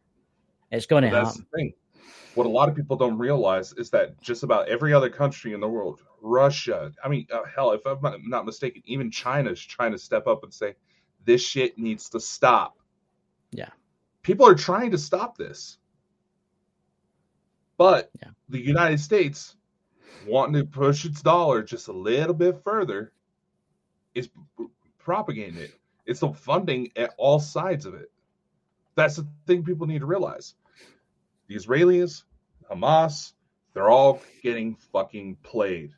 It's 0.71 0.87
going 0.87 1.03
to 1.03 1.09
That's 1.09 1.37
happen. 1.37 1.73
What 2.33 2.45
a 2.45 2.49
lot 2.49 2.67
of 2.69 2.75
people 2.75 2.95
don't 2.97 3.17
realize 3.17 3.73
is 3.73 3.89
that 3.91 4.19
just 4.21 4.43
about 4.43 4.67
every 4.67 4.93
other 4.93 5.09
country 5.09 5.53
in 5.53 5.59
the 5.59 5.67
world, 5.67 6.01
Russia, 6.21 6.91
I 7.03 7.07
mean, 7.07 7.27
uh, 7.31 7.43
hell, 7.43 7.71
if 7.71 7.85
I'm 7.85 8.01
not, 8.01 8.19
not 8.23 8.45
mistaken, 8.45 8.81
even 8.85 9.11
China 9.11 9.51
is 9.51 9.61
trying 9.61 9.91
to 9.91 9.97
step 9.97 10.25
up 10.25 10.43
and 10.43 10.53
say, 10.53 10.75
this 11.25 11.41
shit 11.41 11.77
needs 11.77 12.09
to 12.09 12.19
stop. 12.19 12.77
Yeah. 13.51 13.69
People 14.23 14.47
are 14.47 14.55
trying 14.55 14.91
to 14.91 14.97
stop 14.97 15.37
this. 15.37 15.77
But 17.77 18.09
Yeah. 18.21 18.29
the 18.49 18.59
United 18.59 18.99
States, 18.99 19.55
wanting 20.25 20.61
to 20.61 20.65
push 20.65 21.05
its 21.05 21.21
dollar 21.21 21.61
just 21.61 21.87
a 21.87 21.93
little 21.93 22.33
bit 22.33 22.63
further, 22.63 23.13
is 24.15 24.29
propagating 24.97 25.57
it. 25.57 25.71
It's 26.05 26.21
the 26.21 26.33
funding 26.33 26.91
at 26.95 27.13
all 27.17 27.39
sides 27.39 27.85
of 27.85 27.93
it. 27.93 28.11
That's 28.95 29.17
the 29.17 29.27
thing 29.47 29.63
people 29.63 29.87
need 29.87 29.99
to 29.99 30.05
realize. 30.05 30.55
The 31.47 31.55
Israelis, 31.55 32.23
Hamas, 32.71 33.33
they're 33.73 33.89
all 33.89 34.21
getting 34.41 34.75
fucking 34.91 35.37
played. 35.43 35.91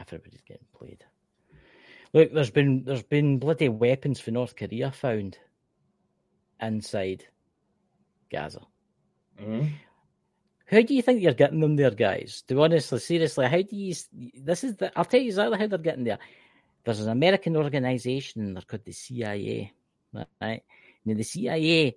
Everybody's 0.00 0.42
getting 0.42 0.66
played. 0.76 1.04
Look, 2.12 2.32
there's 2.32 2.50
been 2.50 2.84
there's 2.84 3.02
been 3.02 3.38
bloody 3.38 3.68
weapons 3.68 4.18
for 4.20 4.30
North 4.30 4.56
Korea 4.56 4.90
found 4.90 5.38
inside 6.60 7.24
Gaza. 8.30 8.62
Mm-hmm. 9.40 9.68
How 10.70 10.82
do 10.82 10.94
you 10.94 11.02
think 11.02 11.22
you're 11.22 11.32
getting 11.32 11.60
them 11.60 11.76
there, 11.76 11.90
guys? 11.90 12.44
Do 12.46 12.62
honestly, 12.62 12.98
seriously, 12.98 13.46
how 13.46 13.62
do 13.62 13.76
you? 13.76 13.94
This 14.34 14.64
is 14.64 14.76
the. 14.76 14.96
I'll 14.98 15.04
tell 15.04 15.20
you 15.20 15.28
exactly 15.28 15.58
how 15.58 15.66
they're 15.66 15.78
getting 15.78 16.04
there. 16.04 16.18
There's 16.84 17.00
an 17.00 17.10
American 17.10 17.56
organization. 17.56 18.54
They're 18.54 18.62
called 18.62 18.84
the 18.84 18.92
CIA, 18.92 19.72
right? 20.40 20.62
Now 21.04 21.14
the 21.14 21.22
CIA 21.22 21.96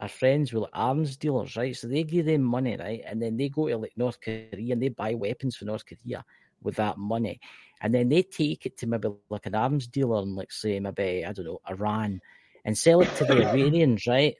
are 0.00 0.08
friends 0.08 0.52
with 0.52 0.62
like, 0.62 0.70
arms 0.74 1.16
dealers, 1.16 1.56
right? 1.56 1.74
So 1.74 1.88
they 1.88 2.04
give 2.04 2.26
them 2.26 2.42
money, 2.42 2.76
right, 2.76 3.02
and 3.06 3.20
then 3.20 3.36
they 3.36 3.48
go 3.48 3.68
to 3.68 3.76
like 3.76 3.92
North 3.96 4.20
Korea 4.20 4.72
and 4.72 4.82
they 4.82 4.88
buy 4.88 5.14
weapons 5.14 5.56
for 5.56 5.64
North 5.64 5.84
Korea 5.86 6.24
with 6.62 6.76
that 6.76 6.98
money, 6.98 7.40
and 7.80 7.94
then 7.94 8.08
they 8.08 8.22
take 8.22 8.66
it 8.66 8.76
to 8.78 8.86
maybe 8.86 9.08
like 9.30 9.46
an 9.46 9.54
arms 9.54 9.86
dealer 9.86 10.22
in 10.22 10.34
like 10.34 10.52
say 10.52 10.80
maybe 10.80 11.24
I 11.24 11.32
don't 11.32 11.46
know 11.46 11.60
Iran, 11.70 12.20
and 12.64 12.76
sell 12.76 13.00
it 13.00 13.14
to 13.16 13.24
the 13.24 13.48
Iranians, 13.48 14.06
right, 14.06 14.36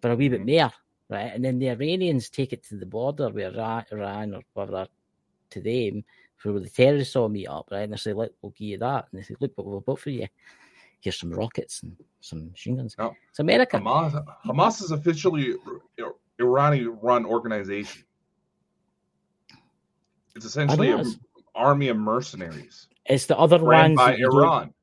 for 0.00 0.10
a 0.10 0.16
wee 0.16 0.28
bit 0.28 0.40
mm-hmm. 0.42 0.56
more 0.56 0.72
right? 1.08 1.32
And 1.34 1.44
then 1.44 1.58
the 1.58 1.70
Iranians 1.70 2.30
take 2.30 2.52
it 2.52 2.64
to 2.64 2.76
the 2.76 2.86
border 2.86 3.30
with 3.30 3.56
Iran, 3.56 4.34
or 4.34 4.42
whatever 4.54 4.86
to 5.50 5.60
them 5.60 6.04
for 6.36 6.52
where 6.52 6.62
the 6.62 6.68
terrorists 6.68 7.16
all 7.16 7.28
meet 7.28 7.46
up, 7.46 7.68
right? 7.70 7.82
And 7.82 7.92
they 7.92 7.96
say, 7.96 8.12
"Look, 8.12 8.32
we'll 8.42 8.50
give 8.50 8.68
you 8.68 8.78
that." 8.78 9.06
And 9.10 9.20
they 9.20 9.24
say, 9.24 9.36
"Look, 9.40 9.52
what 9.56 9.66
we've 9.66 9.84
got 9.84 9.98
for 9.98 10.10
you. 10.10 10.28
Here's 11.04 11.20
some 11.20 11.30
rockets 11.30 11.82
and 11.82 11.94
some 12.20 12.50
machine 12.50 12.76
guns." 12.76 12.96
No. 12.98 13.14
It's 13.28 13.38
America. 13.38 13.78
Hamas, 13.78 14.24
Hamas 14.46 14.82
is 14.82 14.90
officially 14.90 15.54
Iranian 16.40 16.98
run 17.02 17.26
organization. 17.26 18.04
It's 20.34 20.46
essentially 20.46 20.90
an 20.90 21.04
army 21.54 21.88
of 21.88 21.98
mercenaries 21.98 22.88
It's 23.04 23.26
the 23.26 23.38
other 23.38 23.62
ones 23.62 23.96
by 23.96 24.12
that 24.12 24.18
you 24.18 24.30
don't, 24.30 24.42
Iran. 24.42 24.74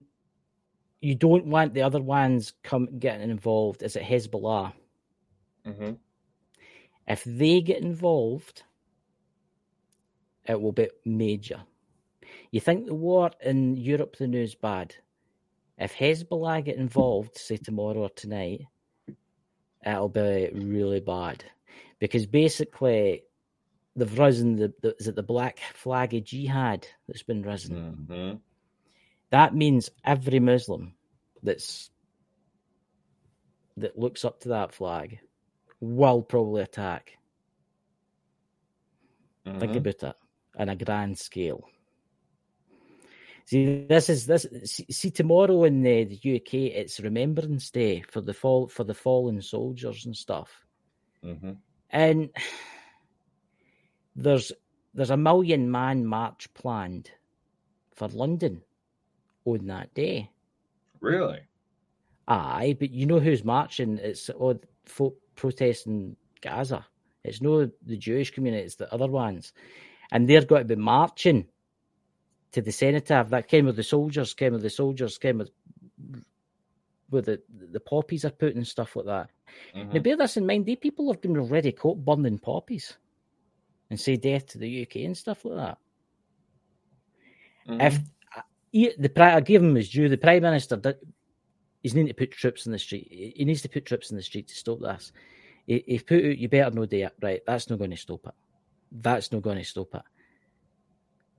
you 1.01 1.15
don't 1.15 1.45
want 1.47 1.73
the 1.73 1.81
other 1.81 1.99
ones 2.01 2.53
come 2.63 2.99
getting 2.99 3.29
involved. 3.31 3.81
Is 3.81 3.95
it 3.95 4.03
Hezbollah? 4.03 4.71
hmm 5.65 5.93
If 7.07 7.23
they 7.23 7.61
get 7.61 7.81
involved, 7.81 8.63
it 10.45 10.61
will 10.61 10.71
be 10.71 10.87
major. 11.03 11.63
You 12.51 12.61
think 12.61 12.85
the 12.85 12.93
war 12.93 13.31
in 13.41 13.75
Europe, 13.75 14.17
the 14.17 14.27
news 14.27 14.53
bad? 14.55 14.95
If 15.81 15.95
Hezbollah 15.95 16.63
get 16.63 16.77
involved, 16.77 17.35
say 17.39 17.57
tomorrow 17.57 18.01
or 18.01 18.09
tonight, 18.11 18.67
it'll 19.83 20.09
be 20.09 20.51
really 20.53 20.99
bad 20.99 21.43
because 21.99 22.27
basically 22.27 23.23
they've 23.95 24.19
risen 24.19 24.57
the, 24.57 24.71
the 24.83 24.95
is 24.99 25.07
it 25.07 25.15
the 25.15 25.23
black 25.23 25.57
flag 25.73 26.13
of 26.13 26.23
jihad 26.23 26.85
that's 27.07 27.23
been 27.23 27.41
risen. 27.41 28.05
hmm 28.07 28.33
That 29.31 29.55
means 29.55 29.89
every 30.05 30.39
Muslim 30.39 30.93
that's 31.41 31.89
that 33.77 33.97
looks 33.97 34.23
up 34.23 34.39
to 34.41 34.49
that 34.49 34.73
flag 34.75 35.17
will 35.79 36.21
probably 36.21 36.61
attack. 36.61 37.17
Think 39.59 39.75
about 39.77 40.03
it 40.03 40.15
on 40.59 40.69
a 40.69 40.75
grand 40.75 41.17
scale. 41.17 41.63
See, 43.51 43.85
this 43.89 44.09
is 44.09 44.25
this. 44.27 44.45
See, 44.63 44.85
see 44.89 45.11
tomorrow 45.11 45.65
in 45.65 45.81
the, 45.81 46.05
the 46.05 46.35
UK, 46.37 46.53
it's 46.73 47.01
Remembrance 47.01 47.69
Day 47.69 47.99
for 48.09 48.21
the 48.21 48.33
fall 48.33 48.69
for 48.69 48.85
the 48.85 48.93
fallen 48.93 49.41
soldiers 49.41 50.05
and 50.05 50.15
stuff. 50.15 50.65
hmm 51.21 51.51
And 51.89 52.29
there's 54.15 54.53
there's 54.93 55.09
a 55.09 55.17
million 55.17 55.69
man 55.69 56.05
march 56.05 56.47
planned 56.53 57.11
for 57.93 58.07
London 58.07 58.61
on 59.43 59.67
that 59.67 59.93
day. 59.93 60.29
Really? 61.01 61.41
Aye, 62.29 62.77
but 62.79 62.91
you 62.91 63.05
know 63.05 63.19
who's 63.19 63.43
marching? 63.43 63.97
It's 63.97 64.29
all 64.29 64.61
folk 64.85 65.17
protesting 65.35 66.15
Gaza. 66.39 66.85
It's 67.25 67.41
no 67.41 67.69
the 67.85 67.97
Jewish 67.97 68.31
community, 68.31 68.63
it's 68.63 68.75
the 68.75 68.93
other 68.93 69.07
ones. 69.07 69.51
And 70.09 70.29
they're 70.29 70.45
going 70.45 70.61
to 70.67 70.75
be 70.75 70.81
marching 70.81 71.47
to 72.51 72.61
the 72.61 72.71
cenotaph. 72.71 73.29
That 73.29 73.47
came 73.47 73.65
with 73.65 73.75
the 73.75 73.83
soldiers, 73.83 74.33
came 74.33 74.53
with 74.53 74.61
the 74.61 74.69
soldiers, 74.69 75.17
came 75.17 75.39
with 75.39 75.51
where 77.09 77.21
the, 77.21 77.41
the 77.71 77.79
poppies 77.79 78.25
are 78.25 78.31
put 78.31 78.55
and 78.55 78.65
stuff 78.65 78.95
like 78.95 79.05
that. 79.05 79.29
Mhm. 79.75 79.93
Now 79.93 79.99
bear 79.99 80.17
this 80.17 80.37
in 80.37 80.45
mind, 80.45 80.65
these 80.65 80.77
people 80.77 81.11
have 81.11 81.21
been 81.21 81.37
already 81.37 81.71
caught 81.71 82.03
burning 82.05 82.39
poppies 82.39 82.97
and 83.89 83.99
say 83.99 84.15
death 84.15 84.47
to 84.47 84.57
the 84.57 84.83
UK 84.83 85.05
and 85.05 85.17
stuff 85.17 85.43
like 85.43 85.57
that. 85.57 85.77
Mhm. 87.67 87.85
If 87.87 87.99
he, 88.71 88.93
the 88.97 89.11
I 89.21 89.41
give 89.41 89.61
him 89.61 89.75
his 89.75 89.89
due, 89.89 90.07
the 90.07 90.17
prime 90.17 90.41
minister 90.41 90.77
did, 90.77 90.97
he's 91.83 91.93
need 91.93 92.07
to 92.07 92.13
put 92.13 92.31
troops 92.31 92.65
in 92.65 92.71
the 92.71 92.79
street. 92.79 93.33
He 93.35 93.43
needs 93.43 93.61
to 93.63 93.69
put 93.69 93.85
troops 93.85 94.11
in 94.11 94.17
the 94.17 94.23
street 94.23 94.47
to 94.47 94.55
stop 94.55 94.79
this. 94.79 95.11
He, 95.67 95.83
he 95.85 95.99
put 95.99 96.23
out, 96.25 96.37
you 96.37 96.47
better 96.47 96.73
know 96.73 96.85
that, 96.85 97.13
right? 97.21 97.41
That's 97.45 97.69
not 97.69 97.79
going 97.79 97.91
to 97.91 97.97
stop 97.97 98.25
it. 98.27 98.33
That's 98.91 99.31
not 99.31 99.41
going 99.41 99.57
to 99.57 99.63
stop 99.65 99.93
it. 99.95 100.01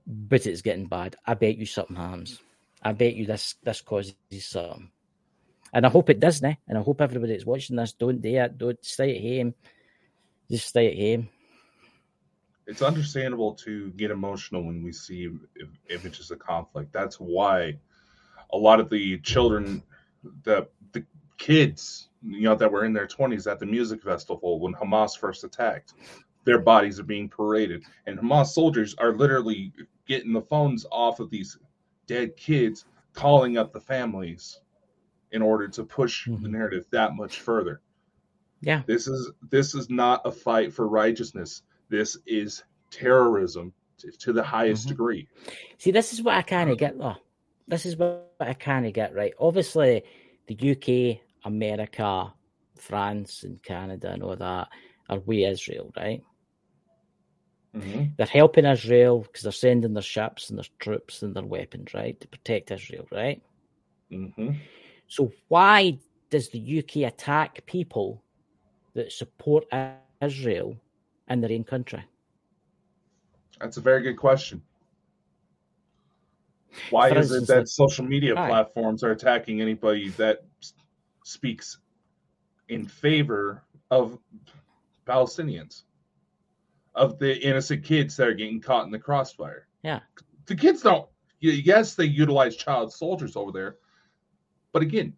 But 0.05 0.45
it's 0.45 0.61
getting 0.61 0.87
bad. 0.87 1.15
I 1.25 1.33
bet 1.33 1.57
you 1.57 1.65
something 1.65 1.95
happens. 1.95 2.39
I 2.81 2.91
bet 2.93 3.15
you 3.15 3.25
this 3.25 3.55
this 3.63 3.81
causes 3.81 4.15
something. 4.39 4.91
And 5.73 5.85
I 5.85 5.89
hope 5.89 6.09
it 6.09 6.19
doesn't. 6.19 6.45
Eh? 6.45 6.55
And 6.67 6.77
I 6.77 6.81
hope 6.81 7.01
everybody 7.01 7.33
that's 7.33 7.45
watching 7.45 7.77
this 7.77 7.93
don't 7.93 8.21
do 8.21 8.35
it. 8.35 8.57
Don't 8.57 8.83
stay 8.85 9.15
at 9.15 9.23
home. 9.23 9.53
Just 10.51 10.67
stay 10.67 10.91
at 10.91 11.17
home. 11.17 11.29
it's 12.67 12.81
understandable 12.81 13.53
to 13.53 13.89
get 13.91 14.11
emotional 14.11 14.63
when 14.63 14.83
we 14.83 14.91
see 14.91 15.29
images 15.89 16.31
of 16.31 16.39
conflict. 16.39 16.93
That's 16.93 17.17
why 17.17 17.77
a 18.51 18.57
lot 18.57 18.79
of 18.79 18.89
the 18.89 19.19
children, 19.19 19.83
the 20.43 20.67
the 20.93 21.05
kids, 21.37 22.09
you 22.21 22.41
know, 22.41 22.55
that 22.55 22.71
were 22.71 22.85
in 22.85 22.93
their 22.93 23.07
twenties 23.07 23.47
at 23.47 23.59
the 23.59 23.65
music 23.65 24.01
festival 24.03 24.59
when 24.59 24.73
Hamas 24.73 25.17
first 25.17 25.43
attacked, 25.43 25.93
their 26.45 26.59
bodies 26.59 26.99
are 26.99 27.03
being 27.03 27.29
paraded, 27.29 27.83
and 28.05 28.17
Hamas 28.17 28.47
soldiers 28.47 28.95
are 28.97 29.13
literally 29.13 29.73
getting 30.07 30.33
the 30.33 30.41
phones 30.41 30.85
off 30.91 31.19
of 31.19 31.29
these 31.29 31.57
dead 32.07 32.35
kids, 32.35 32.85
calling 33.13 33.57
up 33.57 33.71
the 33.71 33.79
families 33.79 34.59
in 35.31 35.41
order 35.41 35.67
to 35.67 35.83
push 35.83 36.25
the 36.25 36.31
Mhm. 36.31 36.51
narrative 36.51 36.85
that 36.91 37.15
much 37.15 37.39
further. 37.39 37.81
Yeah. 38.61 38.83
This 38.85 39.07
is 39.07 39.31
this 39.49 39.75
is 39.75 39.89
not 39.89 40.21
a 40.25 40.31
fight 40.31 40.73
for 40.73 40.87
righteousness. 40.87 41.63
This 41.89 42.17
is 42.25 42.63
terrorism 42.91 43.73
to, 43.97 44.11
to 44.11 44.33
the 44.33 44.43
highest 44.43 44.85
Mhm. 44.85 44.89
degree. 44.89 45.27
See, 45.77 45.91
this 45.91 46.13
is 46.13 46.21
what 46.21 46.35
I 46.35 46.41
kind 46.41 46.69
of 46.69 46.77
get 46.77 46.97
though. 46.97 47.15
This 47.67 47.85
is 47.85 47.97
what 47.97 48.35
I 48.39 48.53
kind 48.53 48.85
of 48.85 48.93
get 48.93 49.13
right. 49.15 49.33
Obviously, 49.39 50.03
the 50.47 50.55
UK, 50.55 51.21
America, 51.45 52.33
France, 52.75 53.43
and 53.43 53.61
Canada 53.63 54.11
and 54.11 54.23
all 54.23 54.35
that 54.35 54.69
are 55.09 55.19
we 55.19 55.45
Israel, 55.45 55.91
right? 55.95 56.21
Mhm. 57.75 58.15
They're 58.17 58.25
helping 58.27 58.65
Israel 58.65 59.21
because 59.21 59.41
they're 59.43 59.51
sending 59.51 59.93
their 59.93 60.03
ships 60.03 60.49
and 60.49 60.59
their 60.59 60.65
troops 60.79 61.23
and 61.23 61.35
their 61.35 61.43
weapons, 61.45 61.93
right, 61.93 62.19
to 62.21 62.27
protect 62.27 62.71
Israel, 62.71 63.07
right? 63.11 63.41
Mhm. 64.11 64.59
So 65.07 65.31
why 65.47 65.99
does 66.29 66.49
the 66.49 66.59
UK 66.59 67.03
attack 67.05 67.65
people 67.65 68.23
that 68.93 69.11
support 69.11 69.65
Israel 70.21 70.77
in 71.29 71.41
their 71.41 71.51
own 71.51 71.63
country? 71.63 72.03
That's 73.59 73.77
a 73.77 73.81
very 73.81 74.01
good 74.01 74.17
question. 74.17 74.61
Why 76.89 77.09
For 77.09 77.17
is 77.17 77.31
instance, 77.31 77.49
it 77.49 77.53
that 77.53 77.69
social 77.69 78.05
media 78.05 78.35
Aye. 78.35 78.47
platforms 78.47 79.03
are 79.03 79.11
attacking 79.11 79.61
anybody 79.61 80.09
that 80.11 80.43
speaks 81.23 81.79
in 82.69 82.85
favor 82.85 83.63
of 83.89 84.19
Palestinians, 85.05 85.83
of 86.95 87.19
the 87.19 87.35
innocent 87.39 87.83
kids 87.83 88.15
that 88.17 88.27
are 88.27 88.33
getting 88.33 88.61
caught 88.61 88.85
in 88.85 88.91
the 88.91 88.99
crossfire? 88.99 89.67
Yeah. 89.83 90.01
The 90.45 90.55
kids 90.55 90.81
don't. 90.81 91.07
Yes, 91.39 91.95
they 91.95 92.05
utilize 92.05 92.55
child 92.55 92.93
soldiers 92.93 93.35
over 93.35 93.51
there, 93.51 93.75
but 94.71 94.81
again, 94.81 95.13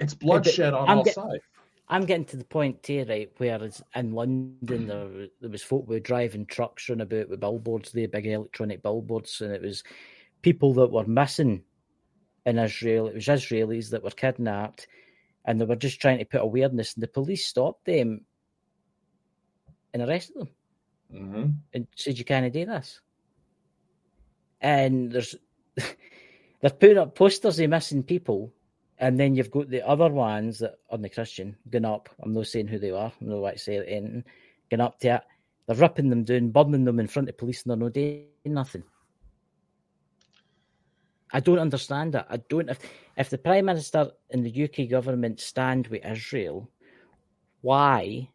it's 0.00 0.14
bloodshed 0.14 0.72
on 0.72 0.88
I'm 0.88 0.98
all 0.98 1.04
get- 1.04 1.14
sides. 1.14 1.42
I'm 1.86 2.06
getting 2.06 2.24
to 2.26 2.38
the 2.38 2.44
point 2.46 2.82
too, 2.82 3.04
right, 3.06 3.30
whereas 3.36 3.82
in 3.94 4.12
London 4.12 4.86
there, 4.86 5.28
there 5.42 5.50
was 5.50 5.62
folk 5.62 5.86
were 5.86 6.00
driving 6.00 6.46
trucks 6.46 6.88
running 6.88 7.02
about 7.02 7.28
with 7.28 7.40
billboards 7.40 7.92
there, 7.92 8.08
big 8.08 8.26
electronic 8.26 8.82
billboards, 8.82 9.42
and 9.42 9.52
it 9.52 9.60
was 9.60 9.84
people 10.40 10.72
that 10.74 10.90
were 10.90 11.04
missing 11.06 11.62
in 12.46 12.58
Israel. 12.58 13.06
It 13.08 13.14
was 13.14 13.26
Israelis 13.26 13.90
that 13.90 14.02
were 14.02 14.10
kidnapped, 14.12 14.86
and 15.44 15.60
they 15.60 15.66
were 15.66 15.76
just 15.76 16.00
trying 16.00 16.20
to 16.20 16.24
put 16.24 16.40
awareness, 16.40 16.94
and 16.94 17.02
the 17.02 17.06
police 17.08 17.46
stopped 17.46 17.84
them 17.84 18.22
and 19.92 20.02
arrested 20.02 20.36
them 20.38 20.48
hmm 21.14 21.46
and 21.72 21.86
said 21.96 22.18
you 22.18 22.24
can't 22.24 22.52
do 22.52 22.64
this. 22.66 23.00
And 24.60 25.12
there's 25.12 25.34
they're 26.60 26.70
putting 26.70 26.98
up 26.98 27.14
posters 27.14 27.58
of 27.58 27.70
missing 27.70 28.02
people, 28.02 28.52
and 28.98 29.18
then 29.18 29.34
you've 29.34 29.50
got 29.50 29.68
the 29.68 29.86
other 29.86 30.08
ones 30.08 30.58
that 30.60 30.76
are 30.90 30.98
the 30.98 31.08
Christian 31.08 31.56
going 31.68 31.84
up. 31.84 32.08
I'm 32.22 32.32
not 32.32 32.46
saying 32.46 32.68
who 32.68 32.78
they 32.78 32.90
are. 32.90 33.12
I'm 33.20 33.28
not 33.28 33.52
to 33.52 33.58
say 33.58 33.76
anything. 33.76 34.24
Going 34.70 34.80
up 34.80 34.98
to 35.00 35.16
it, 35.16 35.22
they're 35.66 35.76
ripping 35.76 36.10
them 36.10 36.24
down, 36.24 36.50
burning 36.50 36.84
them 36.84 37.00
in 37.00 37.06
front 37.06 37.28
of 37.28 37.36
police, 37.36 37.62
and 37.62 37.70
they're 37.70 37.76
not 37.76 37.92
doing 37.92 38.26
nothing. 38.46 38.84
I 41.32 41.40
don't 41.40 41.58
understand 41.58 42.14
that. 42.14 42.26
I 42.30 42.36
don't. 42.36 42.70
If 42.70 42.78
if 43.16 43.30
the 43.30 43.38
prime 43.38 43.66
minister 43.66 44.10
and 44.30 44.44
the 44.44 44.64
UK 44.64 44.88
government 44.88 45.40
stand 45.40 45.88
with 45.88 46.04
Israel, 46.06 46.70
why 47.60 48.30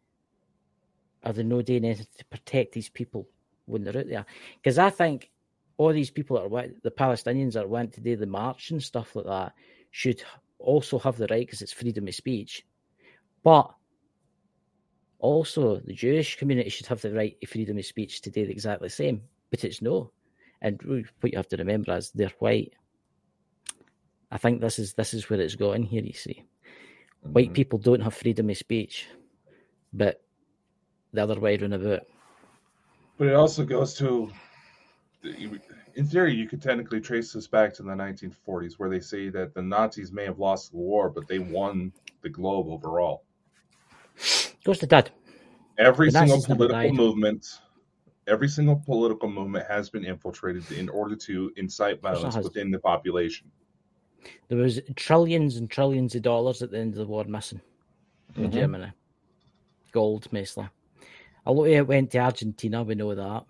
are 1.24 1.34
they 1.34 1.44
not 1.44 1.66
doing 1.66 1.86
anything 1.86 2.08
to 2.18 2.26
protect 2.26 2.74
these 2.74 2.90
people 2.90 3.28
when 3.66 3.84
they're 3.84 3.98
out 3.98 4.08
there? 4.08 4.26
Because 4.56 4.78
I 4.78 4.90
think 4.90 5.30
all 5.78 5.94
these 5.94 6.12
people 6.12 6.38
that 6.38 6.54
are 6.54 6.74
the 6.84 6.92
Palestinians 6.92 7.54
that 7.54 7.70
went 7.70 7.94
to 7.94 8.02
do 8.02 8.16
the 8.16 8.26
march 8.26 8.72
and 8.72 8.82
stuff 8.84 9.16
like 9.16 9.26
that 9.26 9.54
should 9.92 10.22
also 10.60 11.00
have 11.00 11.18
the 11.18 11.28
right 11.30 11.46
because 11.46 11.62
it's 11.62 11.72
freedom 11.72 12.08
of 12.08 12.16
speech, 12.16 12.66
but 13.44 13.74
also 15.20 15.78
the 15.80 15.94
Jewish 15.94 16.38
community 16.38 16.70
should 16.70 16.88
have 16.88 17.02
the 17.02 17.14
right 17.14 17.40
to 17.40 17.48
freedom 17.48 17.78
of 17.78 17.86
speech 17.86 18.22
to 18.22 18.30
do 18.30 18.42
exactly 18.44 18.88
the 18.88 18.94
same. 18.94 19.22
But 19.50 19.64
it's 19.64 19.82
no, 19.82 20.12
and 20.62 20.82
what 20.84 21.32
you 21.32 21.38
have 21.38 21.48
to 21.50 21.58
remember 21.58 21.96
is 21.98 22.12
they're 22.12 22.32
white. 22.40 22.74
I 24.32 24.38
think 24.38 24.62
this 24.62 24.80
is 24.80 24.94
this 24.94 25.14
is 25.14 25.30
where 25.30 25.42
it's 25.42 25.56
going 25.56 25.84
here. 25.84 26.04
You 26.04 26.14
see, 26.14 26.44
white 27.22 27.50
Mhm. 27.50 27.56
people 27.56 27.80
don't 27.80 28.02
have 28.02 28.14
freedom 28.14 28.50
of 28.50 28.58
speech, 28.58 29.08
but 29.92 30.24
the 31.14 31.24
other 31.24 31.40
way 31.40 31.58
around 31.58 31.74
about. 31.74 32.02
But 33.18 33.28
it 33.28 33.36
also 33.36 33.66
goes 33.66 33.94
to, 33.96 34.32
in 35.24 36.06
theory, 36.06 36.34
you 36.34 36.48
could 36.48 36.62
technically 36.62 37.02
trace 37.02 37.34
this 37.34 37.48
back 37.48 37.74
to 37.76 37.84
the 37.84 37.92
1940s, 37.92 38.74
where 38.78 38.90
they 38.90 39.02
say 39.02 39.30
that 39.30 39.54
the 39.54 39.62
Nazis 39.62 40.12
may 40.12 40.24
have 40.26 40.40
lost 40.40 40.72
the 40.72 40.78
war, 40.78 41.10
but 41.10 41.28
they 41.28 41.40
won 41.40 41.92
the 42.22 42.30
globe 42.30 42.68
overall. 42.68 43.24
Goes 44.64 44.80
to 44.80 44.86
that. 44.88 45.12
Every 45.78 46.08
The 46.08 46.12
single 46.12 46.38
Nazis 46.38 46.56
political 46.56 46.94
movement, 46.94 47.62
every 48.28 48.48
single 48.48 48.82
political 48.86 49.30
movement 49.30 49.66
has 49.68 49.90
been 49.90 50.06
infiltrated 50.06 50.70
in 50.72 50.90
order 50.90 51.16
to 51.16 51.52
incite 51.56 52.02
violence 52.02 52.38
within 52.38 52.72
the 52.72 52.80
population. 52.80 53.50
There 54.50 54.58
was 54.58 54.82
trillions 54.96 55.58
and 55.58 55.70
trillions 55.70 56.16
of 56.16 56.22
dollars 56.22 56.62
at 56.62 56.72
the 56.72 56.80
end 56.80 56.94
of 56.94 57.00
the 57.00 57.06
war 57.06 57.24
missing 57.26 57.62
in 58.36 58.50
Mhm. 58.50 58.54
Germany. 58.54 58.92
Gold, 59.92 60.32
mostly. 60.32 60.70
A 61.46 61.52
lot 61.52 61.66
of 61.66 61.72
it 61.72 61.88
went 61.88 62.12
to 62.12 62.20
Argentina, 62.20 62.84
we 62.84 62.96
know 62.96 63.16
that. 63.16 63.46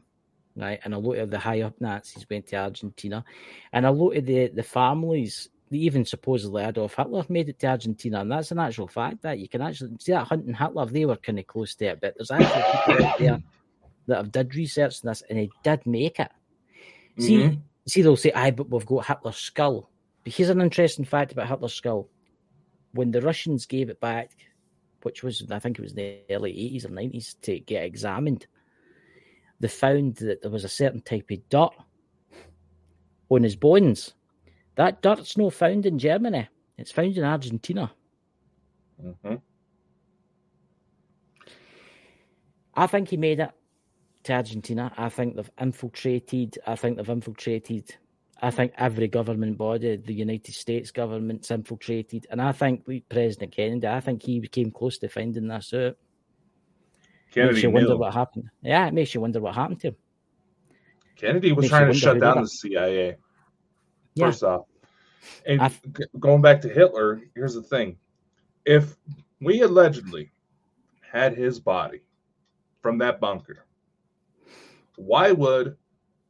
Right, 0.55 0.79
and 0.83 0.93
a 0.93 0.97
lot 0.97 1.19
of 1.19 1.29
the 1.29 1.39
high 1.39 1.61
up 1.61 1.79
Nazis 1.79 2.25
went 2.29 2.47
to 2.47 2.57
Argentina, 2.57 3.23
and 3.71 3.85
a 3.85 3.91
lot 3.91 4.17
of 4.17 4.25
the, 4.25 4.47
the 4.47 4.63
families, 4.63 5.47
even 5.71 6.03
supposedly 6.03 6.63
Adolf 6.63 6.95
Hitler 6.95 7.23
made 7.29 7.47
it 7.47 7.59
to 7.59 7.67
Argentina, 7.67 8.19
and 8.19 8.31
that's 8.31 8.51
an 8.51 8.59
actual 8.59 8.87
fact 8.87 9.21
that 9.21 9.39
you 9.39 9.47
can 9.47 9.61
actually 9.61 9.91
see 9.99 10.11
that 10.11 10.27
hunting 10.27 10.53
Hitler, 10.53 10.85
they 10.87 11.05
were 11.05 11.15
kind 11.15 11.39
of 11.39 11.47
close 11.47 11.75
to 11.75 11.85
it, 11.85 12.01
but 12.01 12.13
there's 12.17 12.31
actually 12.31 12.63
people 12.71 13.05
out 13.05 13.19
there 13.19 13.43
that 14.07 14.17
have 14.17 14.31
did 14.33 14.55
research 14.55 14.99
on 15.03 15.09
this, 15.11 15.23
and 15.29 15.39
he 15.39 15.49
did 15.63 15.85
make 15.85 16.19
it. 16.19 16.31
See, 17.19 17.37
Mhm. 17.37 17.61
see, 17.87 18.01
they'll 18.01 18.17
say, 18.17 18.31
"Aye, 18.33 18.51
but 18.51 18.69
we've 18.69 18.85
got 18.85 19.05
Hitler's 19.05 19.37
skull." 19.37 19.89
But 20.25 20.33
here's 20.33 20.49
an 20.49 20.61
interesting 20.61 21.05
fact 21.05 21.31
about 21.31 21.47
Hitler's 21.47 21.73
skull: 21.75 22.09
when 22.91 23.11
the 23.11 23.21
Russians 23.21 23.65
gave 23.65 23.89
it 23.89 24.01
back, 24.01 24.31
which 25.03 25.23
was 25.23 25.45
I 25.51 25.59
think 25.59 25.79
it 25.79 25.81
was 25.81 25.93
in 25.93 25.97
the 25.97 26.33
early 26.33 26.51
eighties 26.51 26.85
or 26.85 26.89
nineties, 26.89 27.35
to 27.41 27.59
get 27.59 27.83
examined, 27.83 28.47
they 29.59 29.67
found 29.67 30.15
that 30.17 30.41
there 30.41 30.51
was 30.51 30.63
a 30.63 30.69
certain 30.69 31.01
type 31.01 31.29
of 31.31 31.49
dirt 31.49 31.71
on 33.29 33.43
his 33.43 33.55
bones. 33.55 34.13
That 34.75 35.01
dirt's 35.01 35.37
not 35.37 35.53
found 35.53 35.85
in 35.85 35.99
Germany; 35.99 36.47
it's 36.77 36.91
found 36.91 37.17
in 37.17 37.23
Argentina. 37.23 37.91
Mhm. 39.03 39.41
I 42.75 42.87
think 42.87 43.09
he 43.09 43.17
made 43.17 43.39
it 43.39 43.51
to 44.23 44.33
Argentina. 44.33 44.93
I 44.97 45.09
think 45.09 45.35
they've 45.35 45.51
infiltrated. 45.59 46.57
I 46.65 46.75
think 46.75 46.97
they've 46.97 47.09
infiltrated. 47.09 47.95
I 48.41 48.51
think 48.51 48.73
every 48.77 49.07
government 49.07 49.57
body, 49.57 49.97
the 49.97 50.13
United 50.13 50.53
States 50.53 50.91
government's 50.91 51.51
infiltrated, 51.51 52.27
and 52.29 52.41
I 52.41 52.51
think 52.53 52.85
President 53.09 53.51
Kennedy. 53.51 53.87
I 53.87 53.99
think 53.99 54.23
he 54.23 54.39
came 54.47 54.71
close 54.71 54.97
to 54.99 55.09
finding 55.09 55.47
this 55.47 55.73
out. 55.73 55.97
Kennedy 57.31 57.53
makes 57.53 57.63
you 57.63 57.69
wonder 57.71 57.89
knew. 57.89 57.97
what 57.97 58.13
happened. 58.13 58.49
Yeah, 58.61 58.87
it 58.87 58.93
makes 58.93 59.13
you 59.13 59.21
wonder 59.21 59.39
what 59.41 59.55
happened 59.55 59.81
to 59.81 59.87
him. 59.89 59.95
Kennedy 61.15 61.51
was 61.51 61.67
trying 61.67 61.91
to 61.91 61.97
shut 61.97 62.19
down 62.19 62.41
the 62.41 62.47
CIA. 62.47 63.17
Yeah. 64.15 64.25
First 64.25 64.43
off, 64.43 64.65
and 65.45 65.61
I've- 65.61 65.79
going 66.17 66.41
back 66.41 66.61
to 66.61 66.69
Hitler, 66.69 67.21
here's 67.35 67.55
the 67.55 67.61
thing: 67.61 67.97
if 68.65 68.95
we 69.41 69.61
allegedly 69.61 70.31
had 71.01 71.35
his 71.35 71.59
body 71.59 72.01
from 72.81 72.97
that 72.99 73.19
bunker, 73.19 73.65
why 74.95 75.31
would 75.33 75.75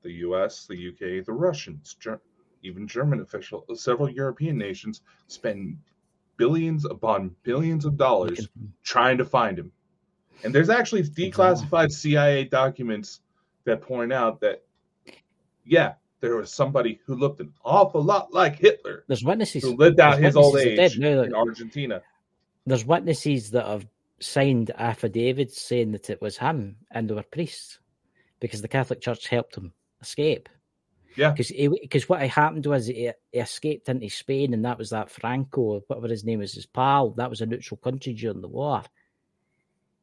the 0.02 0.12
U.S., 0.12 0.66
the 0.66 0.76
U.K., 0.78 1.22
the 1.22 1.34
Russians, 1.34 1.96
Ger- 2.00 2.22
even 2.64 2.88
German 2.88 3.22
officials, 3.22 3.84
several 3.84 4.10
European 4.10 4.58
nations 4.58 5.02
spend 5.28 5.78
billions 6.38 6.86
upon 6.86 7.36
billions 7.44 7.86
of 7.86 7.98
dollars 7.98 8.48
trying 8.84 9.18
to 9.18 9.26
find 9.26 9.60
him? 9.60 9.72
And 10.44 10.56
there's 10.56 10.70
actually 10.70 11.04
declassified 11.04 11.92
CIA 11.92 12.46
documents 12.46 13.22
that 13.66 13.82
point 13.82 14.14
out 14.14 14.40
that, 14.40 14.64
yeah, 15.66 15.94
there 16.22 16.36
was 16.36 16.52
somebody 16.54 17.00
who 17.06 17.16
looked 17.16 17.40
an 17.40 17.54
awful 17.64 18.02
lot 18.02 18.34
like 18.34 18.58
Hitler 18.58 19.04
There's 19.08 19.24
witnesses. 19.24 19.64
who 19.64 19.76
lived 19.76 20.00
out 20.00 20.20
his 20.20 20.36
old 20.36 20.58
age. 20.58 20.98
No, 20.98 21.24
in 21.24 21.34
Argentina. 21.34 22.02
there's 22.66 22.86
witnesses 22.86 23.52
that 23.52 23.66
have 23.66 23.88
signed 24.20 24.72
affidavits 24.78 25.62
saying 25.62 25.92
that 25.92 26.10
it 26.10 26.22
was 26.22 26.38
him, 26.38 26.76
and 26.92 27.10
they 27.10 27.14
were 27.14 27.24
priests 27.24 27.80
because 28.40 28.62
the 28.62 28.68
Catholic 28.68 29.02
Church 29.02 29.28
helped 29.28 29.56
him 29.56 29.74
escape. 30.02 30.50
Yeah. 31.16 31.32
because 31.32 31.52
because 31.82 32.08
what 32.08 32.22
happened 32.22 32.66
was 32.66 32.86
he, 32.88 33.12
he 33.32 33.40
escaped 33.40 33.90
into 33.90 34.10
Spain, 34.10 34.54
and 34.54 34.64
that 34.66 34.78
was 34.78 34.92
that 34.92 35.10
Franco, 35.10 35.82
whatever 35.88 36.08
his 36.08 36.24
name 36.24 36.40
was, 36.40 36.54
his 36.54 36.66
pal. 36.66 37.12
That 37.12 37.30
was 37.30 37.42
a 37.42 37.46
neutral 37.46 37.78
country 37.78 38.14
during 38.14 38.42
the 38.42 38.48
war, 38.48 38.84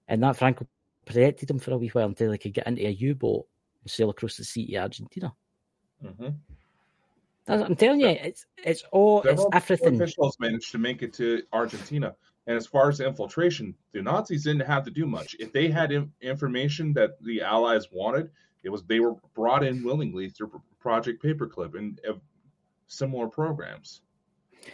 and 0.09 0.22
that 0.22 0.37
Franco 0.37 0.66
protected 1.06 1.50
him 1.50 1.59
for 1.61 1.72
a 1.72 1.78
wee 1.78 1.88
while 1.88 2.06
until 2.06 2.32
he 2.32 2.38
could 2.38 2.52
get 2.54 2.66
into 2.66 2.87
a 2.87 2.90
U-boat 2.90 3.46
and 3.82 3.90
sail 3.90 4.11
across 4.11 4.37
the 4.37 4.44
sea 4.44 4.66
to 4.66 4.76
Argentina. 4.78 5.32
hmm 6.02 6.28
That's, 7.46 7.62
I'm 7.62 7.76
telling 7.76 8.00
you, 8.00 8.09
it's 8.09 8.44
it's 8.64 8.82
all 8.90 9.20
it's 9.20 9.28
Several 9.28 9.50
everything. 9.52 9.94
officials 9.94 10.37
managed 10.40 10.72
to 10.72 10.78
make 10.78 11.02
it 11.02 11.12
to 11.14 11.42
Argentina. 11.52 12.14
And 12.48 12.56
as 12.56 12.66
far 12.66 12.88
as 12.88 13.00
infiltration, 13.00 13.74
the 13.92 14.02
Nazis 14.02 14.44
didn't 14.44 14.66
have 14.66 14.85
to 14.85 14.90
do 14.90 15.06
much. 15.06 15.35
If 15.38 15.52
they 15.52 15.68
had 15.68 15.92
in- 15.92 16.12
information 16.20 16.92
that 16.94 17.22
the 17.22 17.42
Allies 17.42 17.87
wanted, 17.92 18.30
it 18.66 18.70
was 18.72 18.83
they 18.85 19.00
were 19.00 19.14
brought 19.35 19.64
in 19.64 19.83
willingly 19.85 20.29
through 20.29 20.50
Project 20.81 21.22
Paperclip 21.22 21.79
and 21.79 22.00
uh, 22.09 22.14
similar 22.88 23.29
programs. 23.29 24.02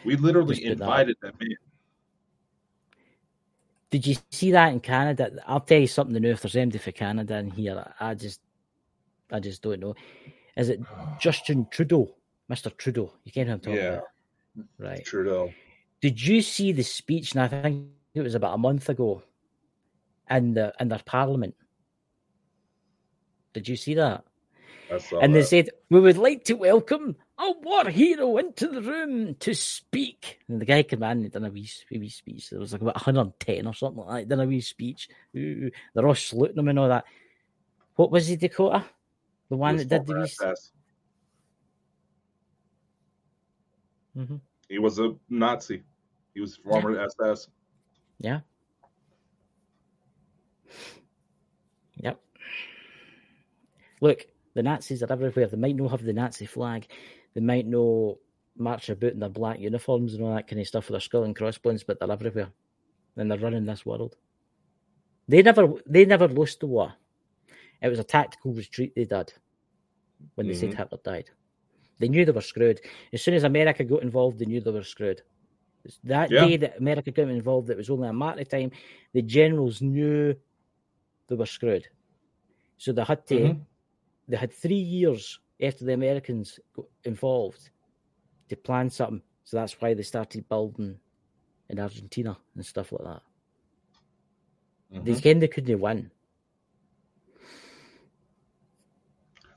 We 0.04 0.16
literally 0.16 0.56
put 0.56 0.64
that- 0.64 0.72
invited 0.72 1.16
them 1.22 1.34
in. 1.42 1.54
Did 3.90 4.06
you 4.06 4.16
see 4.30 4.50
that 4.52 4.72
in 4.72 4.80
Canada? 4.80 5.30
I'll 5.46 5.60
tell 5.60 5.78
you 5.80 5.86
something 5.86 6.20
new. 6.20 6.30
If 6.30 6.40
there's 6.40 6.56
empty 6.56 6.78
for 6.78 6.92
Canada 6.92 7.36
in 7.36 7.50
here, 7.50 7.92
I 8.00 8.14
just, 8.14 8.40
I 9.30 9.38
just 9.38 9.60
don't 9.62 9.80
know. 9.80 9.94
Is 10.56 10.70
it 10.70 10.80
Justin 11.20 11.66
Trudeau, 11.70 12.14
Mister 12.48 12.70
Trudeau? 12.70 13.12
You 13.24 13.32
can't 13.32 13.48
know 13.48 13.52
who 13.52 13.56
I'm 13.56 13.60
talking 13.60 13.76
Yeah. 13.76 13.88
about, 13.92 14.04
right? 14.78 15.04
Trudeau. 15.04 15.52
Did 16.00 16.24
you 16.26 16.40
see 16.40 16.72
the 16.72 16.82
speech? 16.82 17.32
And 17.34 17.42
I 17.42 17.48
think 17.48 17.88
it 18.14 18.22
was 18.22 18.34
about 18.34 18.54
a 18.54 18.58
month 18.58 18.88
ago, 18.88 19.22
in 20.30 20.54
the 20.54 20.72
in 20.80 20.88
their 20.88 21.02
Parliament. 21.04 21.54
Did 23.52 23.68
you 23.68 23.76
see 23.76 23.94
that? 23.94 24.24
And 25.22 25.34
they 25.34 25.42
said, 25.44 25.70
We 25.90 26.00
would 26.00 26.18
like 26.18 26.44
to 26.44 26.54
welcome 26.54 27.16
a 27.38 27.50
war 27.62 27.88
hero 27.88 28.36
into 28.38 28.68
the 28.68 28.82
room 28.82 29.34
to 29.36 29.54
speak. 29.54 30.38
And 30.48 30.60
the 30.60 30.64
guy 30.64 30.82
came 30.82 31.02
in 31.02 31.22
and 31.22 31.32
done 31.32 31.44
a 31.44 31.50
wee, 31.50 31.68
wee, 31.90 31.98
wee 31.98 32.08
speech. 32.08 32.50
There 32.50 32.60
was 32.60 32.72
like 32.72 32.82
about 32.82 32.96
110 32.96 33.66
or 33.66 33.74
something 33.74 34.04
like 34.04 34.28
that. 34.28 34.36
Done 34.36 34.44
a 34.44 34.48
wee 34.48 34.60
speech. 34.60 35.08
Ooh, 35.36 35.70
they're 35.94 36.06
all 36.06 36.14
saluting 36.14 36.58
him 36.58 36.68
and 36.68 36.78
all 36.78 36.88
that. 36.88 37.04
What 37.96 38.10
was 38.10 38.26
he, 38.28 38.36
Dakota? 38.36 38.84
The 39.50 39.56
one 39.56 39.76
that 39.76 39.88
did 39.88 40.06
the 40.06 40.14
wee. 40.14 40.26
Mhm. 44.16 44.40
He 44.68 44.78
was 44.78 44.98
a 44.98 45.14
Nazi. 45.28 45.82
He 46.34 46.40
was 46.40 46.56
former 46.56 46.98
SS. 46.98 47.48
Yeah. 48.18 48.40
Yep. 51.96 52.20
Look, 54.02 54.26
the 54.54 54.62
Nazis 54.62 55.02
are 55.02 55.10
everywhere. 55.10 55.46
They 55.46 55.56
might 55.56 55.76
not 55.76 55.92
have 55.92 56.02
the 56.02 56.12
Nazi 56.12 56.44
flag. 56.44 56.86
They 57.34 57.40
might 57.40 57.66
not 57.66 58.16
march 58.58 58.90
about 58.90 59.12
in 59.12 59.20
their 59.20 59.30
black 59.30 59.58
uniforms 59.60 60.12
and 60.12 60.22
all 60.22 60.34
that 60.34 60.46
kind 60.46 60.60
of 60.60 60.66
stuff 60.66 60.88
with 60.88 60.94
their 60.94 61.00
skull 61.00 61.22
and 61.22 61.34
crossbones, 61.34 61.84
but 61.84 61.98
they're 61.98 62.10
everywhere. 62.10 62.50
And 63.16 63.30
they're 63.30 63.38
running 63.38 63.64
this 63.64 63.86
world. 63.86 64.16
They 65.28 65.40
never 65.42 65.68
they 65.86 66.04
never 66.04 66.28
lost 66.28 66.60
the 66.60 66.66
war. 66.66 66.92
It 67.80 67.88
was 67.88 68.00
a 68.00 68.04
tactical 68.04 68.52
retreat 68.52 68.92
they 68.94 69.04
did 69.04 69.32
when 70.34 70.46
they 70.46 70.52
mm-hmm. 70.52 70.70
said 70.70 70.74
Hitler 70.74 70.98
died. 71.04 71.30
They 71.98 72.08
knew 72.08 72.24
they 72.24 72.32
were 72.32 72.40
screwed. 72.40 72.80
As 73.12 73.22
soon 73.22 73.34
as 73.34 73.44
America 73.44 73.84
got 73.84 74.02
involved, 74.02 74.40
they 74.40 74.46
knew 74.46 74.60
they 74.60 74.70
were 74.72 74.82
screwed. 74.82 75.22
That 76.04 76.30
yeah. 76.30 76.46
day 76.46 76.56
that 76.58 76.78
America 76.78 77.10
got 77.10 77.28
involved, 77.28 77.70
it 77.70 77.76
was 77.76 77.90
only 77.90 78.08
a 78.08 78.12
matter 78.12 78.40
of 78.40 78.48
time. 78.48 78.72
The 79.12 79.22
generals 79.22 79.80
knew 79.80 80.34
they 81.28 81.34
were 81.36 81.46
screwed. 81.46 81.86
So 82.78 82.92
they 82.92 83.04
had 83.04 83.26
to, 83.28 83.34
mm-hmm. 83.34 83.62
They 84.32 84.38
had 84.38 84.50
three 84.50 84.74
years 84.74 85.38
after 85.62 85.84
the 85.84 85.92
Americans 85.92 86.58
got 86.74 86.86
involved 87.04 87.68
to 88.48 88.56
plan 88.56 88.88
something. 88.88 89.20
So 89.44 89.58
that's 89.58 89.78
why 89.78 89.92
they 89.92 90.02
started 90.02 90.48
building 90.48 90.96
in 91.68 91.78
Argentina 91.78 92.38
and 92.54 92.64
stuff 92.64 92.92
like 92.92 93.04
that. 93.04 93.22
Mm-hmm. 94.90 95.04
They 95.04 95.12
again 95.12 95.38
they 95.38 95.48
couldn't 95.48 95.78
win. 95.78 96.10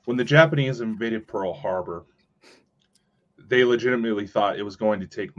When 0.03 0.17
the 0.17 0.25
Japanese 0.25 0.81
invaded 0.81 1.25
Pearl 1.25 1.53
Harbor, 1.53 2.05
they 3.47 3.63
legitimately 3.63 4.27
thought 4.27 4.59
it 4.59 4.63
was 4.63 4.75
going 4.75 4.99
to 4.99 5.07
take 5.07 5.31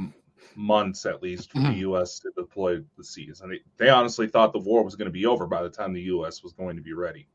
months 0.54 1.04
at 1.04 1.22
least 1.22 1.52
for 1.52 1.58
mm-hmm. 1.58 1.72
the 1.72 1.78
U.S. 1.80 2.20
to 2.20 2.30
deploy 2.34 2.78
the 2.96 3.04
seas, 3.04 3.42
and 3.42 3.52
they, 3.52 3.60
they 3.76 3.90
honestly 3.90 4.28
thought 4.28 4.54
the 4.54 4.58
war 4.58 4.82
was 4.82 4.96
going 4.96 5.06
to 5.06 5.12
be 5.12 5.26
over 5.26 5.46
by 5.46 5.62
the 5.62 5.68
time 5.68 5.92
the 5.92 6.00
U.S. 6.16 6.42
was 6.42 6.54
going 6.54 6.76
to 6.76 6.82
be 6.82 6.94
ready. 6.94 7.28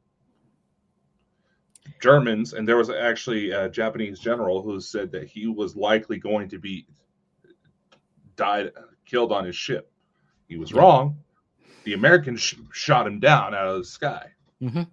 Germans, 2.01 2.53
and 2.53 2.67
there 2.67 2.77
was 2.77 2.89
actually 2.89 3.51
a 3.51 3.69
Japanese 3.69 4.19
general 4.19 4.61
who 4.61 4.81
said 4.81 5.11
that 5.11 5.27
he 5.27 5.47
was 5.47 5.75
likely 5.75 6.17
going 6.17 6.49
to 6.49 6.59
be 6.59 6.85
died 8.35 8.71
killed 9.05 9.31
on 9.31 9.45
his 9.45 9.55
ship. 9.55 9.91
He 10.47 10.57
was 10.57 10.73
wrong. 10.73 11.17
The 11.83 11.93
Americans 11.93 12.41
sh- 12.41 12.55
shot 12.73 13.07
him 13.07 13.19
down 13.19 13.53
out 13.53 13.67
of 13.67 13.77
the 13.77 13.85
sky, 13.85 14.27
mm-hmm. 14.61 14.83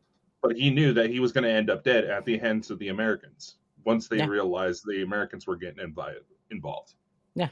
but 0.43 0.57
he 0.57 0.71
knew 0.71 0.93
that 0.93 1.11
he 1.11 1.19
was 1.19 1.33
going 1.33 1.45
to 1.45 1.51
end 1.51 1.71
up 1.71 1.83
dead 1.83 2.05
at 2.05 2.25
the 2.25 2.39
hands 2.39 2.71
of 2.71 2.79
the 2.79 2.89
Americans 2.89 3.57
once 3.85 4.07
they 4.07 4.19
yeah. 4.19 4.27
realized 4.27 4.85
the 4.87 5.03
Americans 5.03 5.47
were 5.47 5.57
getting 5.57 5.83
invited, 5.83 6.23
involved. 6.51 6.95
Yeah, 7.35 7.49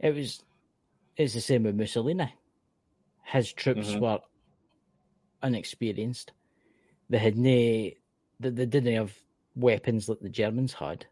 it 0.00 0.14
was. 0.14 0.42
It's 1.16 1.34
the 1.34 1.40
same 1.40 1.62
with 1.62 1.76
Mussolini. 1.76 2.34
His 3.22 3.52
troops 3.52 3.90
mm-hmm. 3.90 4.00
were 4.00 4.20
inexperienced 5.42 6.32
they 7.10 7.18
had 7.18 7.36
no, 7.36 7.50
they, 7.50 7.94
they 8.40 8.66
didn't 8.66 8.94
have 8.94 9.12
weapons 9.54 10.08
like 10.08 10.20
the 10.20 10.28
Germans 10.28 10.72
had. 10.72 11.06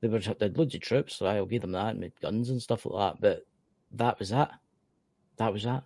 They 0.00 0.08
were 0.08 0.20
they 0.20 0.46
had 0.46 0.56
loads 0.56 0.74
of 0.74 0.80
troops, 0.80 1.16
so 1.16 1.26
I'll 1.26 1.46
give 1.46 1.62
them 1.62 1.72
that, 1.72 1.94
and 1.94 2.12
guns 2.20 2.50
and 2.50 2.62
stuff 2.62 2.86
like 2.86 3.14
that. 3.14 3.20
But 3.20 3.46
that 3.92 4.18
was 4.18 4.30
that. 4.30 4.52
That 5.38 5.52
was 5.52 5.64
that. 5.64 5.84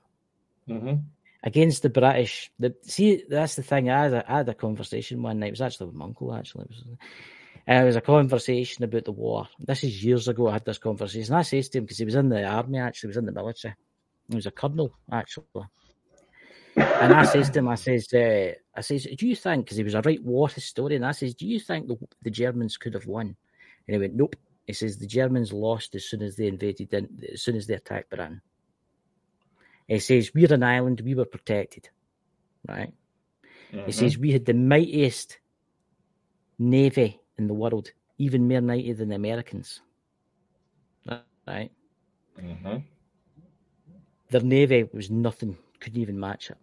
Mm-hmm. 0.69 0.97
Against 1.45 1.83
the 1.83 1.91
British, 1.91 2.53
the 2.59 2.75
see 2.83 3.25
that's 3.29 3.57
the 3.57 3.63
thing. 3.63 3.91
I 3.91 4.05
had, 4.05 4.13
a, 4.13 4.33
I 4.33 4.37
had 4.39 4.49
a 4.49 4.55
conversation 4.55 5.23
one 5.23 5.41
night. 5.41 5.49
It 5.49 5.53
was 5.53 5.61
actually 5.61 5.87
with 5.87 5.97
my 5.97 6.05
uncle. 6.05 6.35
Actually, 6.35 6.65
it 6.65 6.71
was, 6.71 6.85
and 7.67 7.83
it 7.83 7.87
was 7.87 7.97
a 7.97 8.01
conversation 8.01 8.85
about 8.85 9.05
the 9.05 9.13
war. 9.13 9.49
This 9.59 9.83
is 9.83 10.05
years 10.05 10.29
ago. 10.29 10.49
I 10.49 10.53
had 10.53 10.65
this 10.65 10.79
conversation. 10.79 11.35
I 11.35 11.43
said 11.43 11.65
to 11.65 11.79
him 11.79 11.85
because 11.85 11.99
he 11.99 12.05
was 12.05 12.15
in 12.15 12.29
the 12.29 12.45
army. 12.45 12.79
Actually, 12.79 13.09
he 13.09 13.11
was 13.11 13.17
in 13.17 13.27
the 13.27 13.33
military. 13.33 13.75
He 14.29 14.37
was 14.37 14.47
a 14.47 14.51
colonel 14.51 14.95
actually. 15.11 15.45
And 16.77 17.13
I 17.13 17.25
says 17.25 17.51
to 17.51 17.59
him, 17.59 17.69
I 17.69 17.75
says, 17.75 18.13
uh, 18.15 18.53
I 18.75 18.81
says, 18.81 19.07
do 19.19 19.27
you 19.27 19.37
think, 19.37 19.65
because 19.65 19.77
he 19.77 19.85
was 19.85 19.95
a 19.95 20.01
right 20.01 20.23
war 20.23 20.49
historian, 20.49 21.05
I 21.05 21.13
says, 21.13 21.35
do 21.35 21.47
you 21.47 21.61
think 21.61 21.89
the, 21.89 21.97
the, 22.23 22.31
Germans 22.31 22.77
could 22.77 22.95
have 22.95 23.07
won? 23.07 23.37
And 23.87 23.95
he 23.95 23.99
went, 23.99 24.15
nope. 24.15 24.37
He 24.67 24.73
says, 24.73 24.97
the 24.97 25.07
Germans 25.07 25.53
lost 25.53 25.95
as 25.95 26.05
soon 26.05 26.23
as 26.23 26.37
they 26.37 26.47
invaded, 26.47 26.95
in, 26.95 27.09
as 27.33 27.43
soon 27.43 27.57
as 27.57 27.67
they 27.67 27.75
attacked 27.75 28.11
Britain. 28.11 28.41
He 29.89 29.99
says, 29.99 30.33
we're 30.35 30.53
an 30.53 30.63
island, 30.63 31.03
we 31.05 31.15
were 31.15 31.25
protected, 31.25 31.91
right? 32.67 32.93
Mm-hmm. 33.73 33.87
He 33.87 33.93
says, 33.93 34.17
we 34.17 34.33
had 34.33 34.47
the 34.47 34.55
mightiest 34.55 35.39
navy 36.59 37.21
in 37.37 37.49
the 37.49 37.55
world, 37.55 37.91
even 38.19 38.49
more 38.49 38.61
mighty 38.61 38.93
than 38.93 39.09
the 39.09 39.17
Americans, 39.17 39.81
right? 41.47 41.71
Mm-hmm. 42.41 42.77
Their 44.31 44.41
navy 44.41 44.89
was 44.93 45.11
nothing 45.11 45.59
couldn't 45.83 46.01
even 46.01 46.19
match 46.19 46.51
it. 46.51 46.57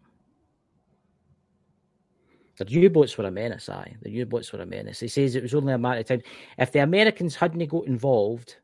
The 2.58 2.70
U-boats 2.70 3.18
were 3.18 3.26
a 3.26 3.32
menace, 3.32 3.70
aye. 3.70 3.96
The 4.02 4.12
U-boats 4.12 4.52
were 4.52 4.62
a 4.62 4.66
menace. 4.66 5.00
He 5.00 5.08
says 5.08 5.36
it 5.36 5.44
was 5.44 5.56
only 5.56 5.72
a 5.72 5.78
matter 5.78 6.02
of 6.02 6.08
time. 6.08 6.22
If 6.58 6.74
the 6.74 6.80
Americans 6.80 7.36
hadn't 7.36 7.66
got 7.68 7.88
involved, 7.88 8.58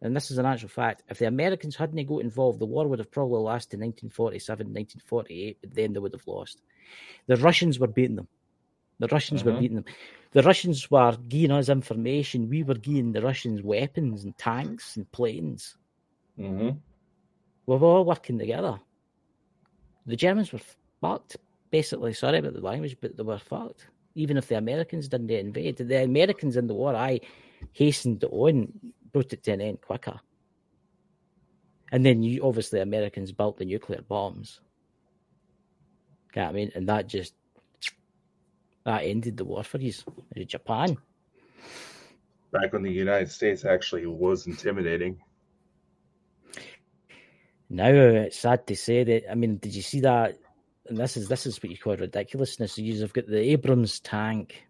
and 0.00 0.14
this 0.14 0.30
is 0.30 0.38
an 0.38 0.46
actual 0.46 0.68
fact, 0.68 1.02
if 1.08 1.18
the 1.18 1.26
Americans 1.26 1.74
hadn't 1.74 2.06
got 2.06 2.22
involved, 2.22 2.60
the 2.60 2.66
war 2.66 2.86
would 2.86 3.00
have 3.00 3.10
probably 3.10 3.40
lasted 3.40 3.80
1947, 3.80 4.66
1948, 4.66 5.58
but 5.60 5.74
then 5.74 5.92
they 5.92 5.98
would 5.98 6.12
have 6.12 6.26
lost. 6.26 6.62
The 7.26 7.36
Russians 7.36 7.80
were 7.80 7.88
beating 7.88 8.16
them. 8.16 8.28
The 9.00 9.08
Russians 9.08 9.40
uh-huh. 9.40 9.52
were 9.52 9.60
beating 9.60 9.76
them. 9.76 9.86
The 10.32 10.42
Russians 10.42 10.88
were 10.88 11.16
giving 11.26 11.50
us 11.50 11.68
information. 11.68 12.48
We 12.48 12.62
were 12.62 12.74
giving 12.74 13.10
the 13.10 13.22
Russians 13.22 13.60
weapons 13.62 14.22
and 14.22 14.38
tanks 14.38 14.96
and 14.96 15.10
planes. 15.10 15.76
Mm-hmm. 16.38 16.78
We 17.66 17.76
were 17.76 17.86
all 17.86 18.04
working 18.04 18.38
together 18.38 18.78
the 20.06 20.16
Germans 20.16 20.52
were 20.52 20.60
fucked. 21.00 21.36
Basically, 21.70 22.12
sorry 22.12 22.38
about 22.38 22.54
the 22.54 22.60
language, 22.60 22.96
but 23.00 23.16
they 23.16 23.22
were 23.22 23.38
fucked. 23.38 23.86
Even 24.14 24.36
if 24.36 24.48
the 24.48 24.56
Americans 24.56 25.08
didn't 25.08 25.30
invade, 25.30 25.76
the 25.76 26.02
Americans 26.02 26.56
in 26.56 26.66
the 26.66 26.74
war, 26.74 26.94
I 26.96 27.20
hastened 27.72 28.24
on, 28.24 28.72
brought 29.12 29.32
it 29.32 29.42
to 29.44 29.52
an 29.52 29.60
end 29.60 29.80
quicker. 29.80 30.20
And 31.92 32.04
then 32.04 32.22
you 32.22 32.42
obviously 32.42 32.80
Americans 32.80 33.32
built 33.32 33.58
the 33.58 33.64
nuclear 33.64 34.02
bombs. 34.02 34.60
You 36.34 36.42
know 36.42 36.48
I 36.48 36.52
mean? 36.52 36.72
And 36.74 36.88
that 36.88 37.08
just 37.08 37.34
that 38.84 39.02
ended 39.04 39.36
the 39.36 39.44
war 39.44 39.62
for 39.64 39.78
you. 39.78 39.92
Japan. 40.46 40.96
Back 42.52 42.72
when 42.72 42.82
the 42.82 42.92
United 42.92 43.30
States 43.30 43.64
actually 43.64 44.06
was 44.06 44.46
intimidating 44.46 45.20
now 47.70 47.88
it's 47.88 48.38
sad 48.38 48.66
to 48.66 48.76
say 48.76 49.04
that. 49.04 49.30
I 49.30 49.34
mean, 49.36 49.56
did 49.56 49.74
you 49.74 49.82
see 49.82 50.00
that? 50.00 50.38
And 50.88 50.98
this 50.98 51.16
is 51.16 51.28
this 51.28 51.46
is 51.46 51.62
what 51.62 51.70
you 51.70 51.78
call 51.78 51.96
ridiculousness. 51.96 52.76
You've 52.76 53.12
got 53.12 53.28
the 53.28 53.38
Abrams 53.38 54.00
tank, 54.00 54.66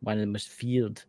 one 0.00 0.14
of 0.14 0.20
the 0.20 0.26
most 0.26 0.48
feared 0.48 1.02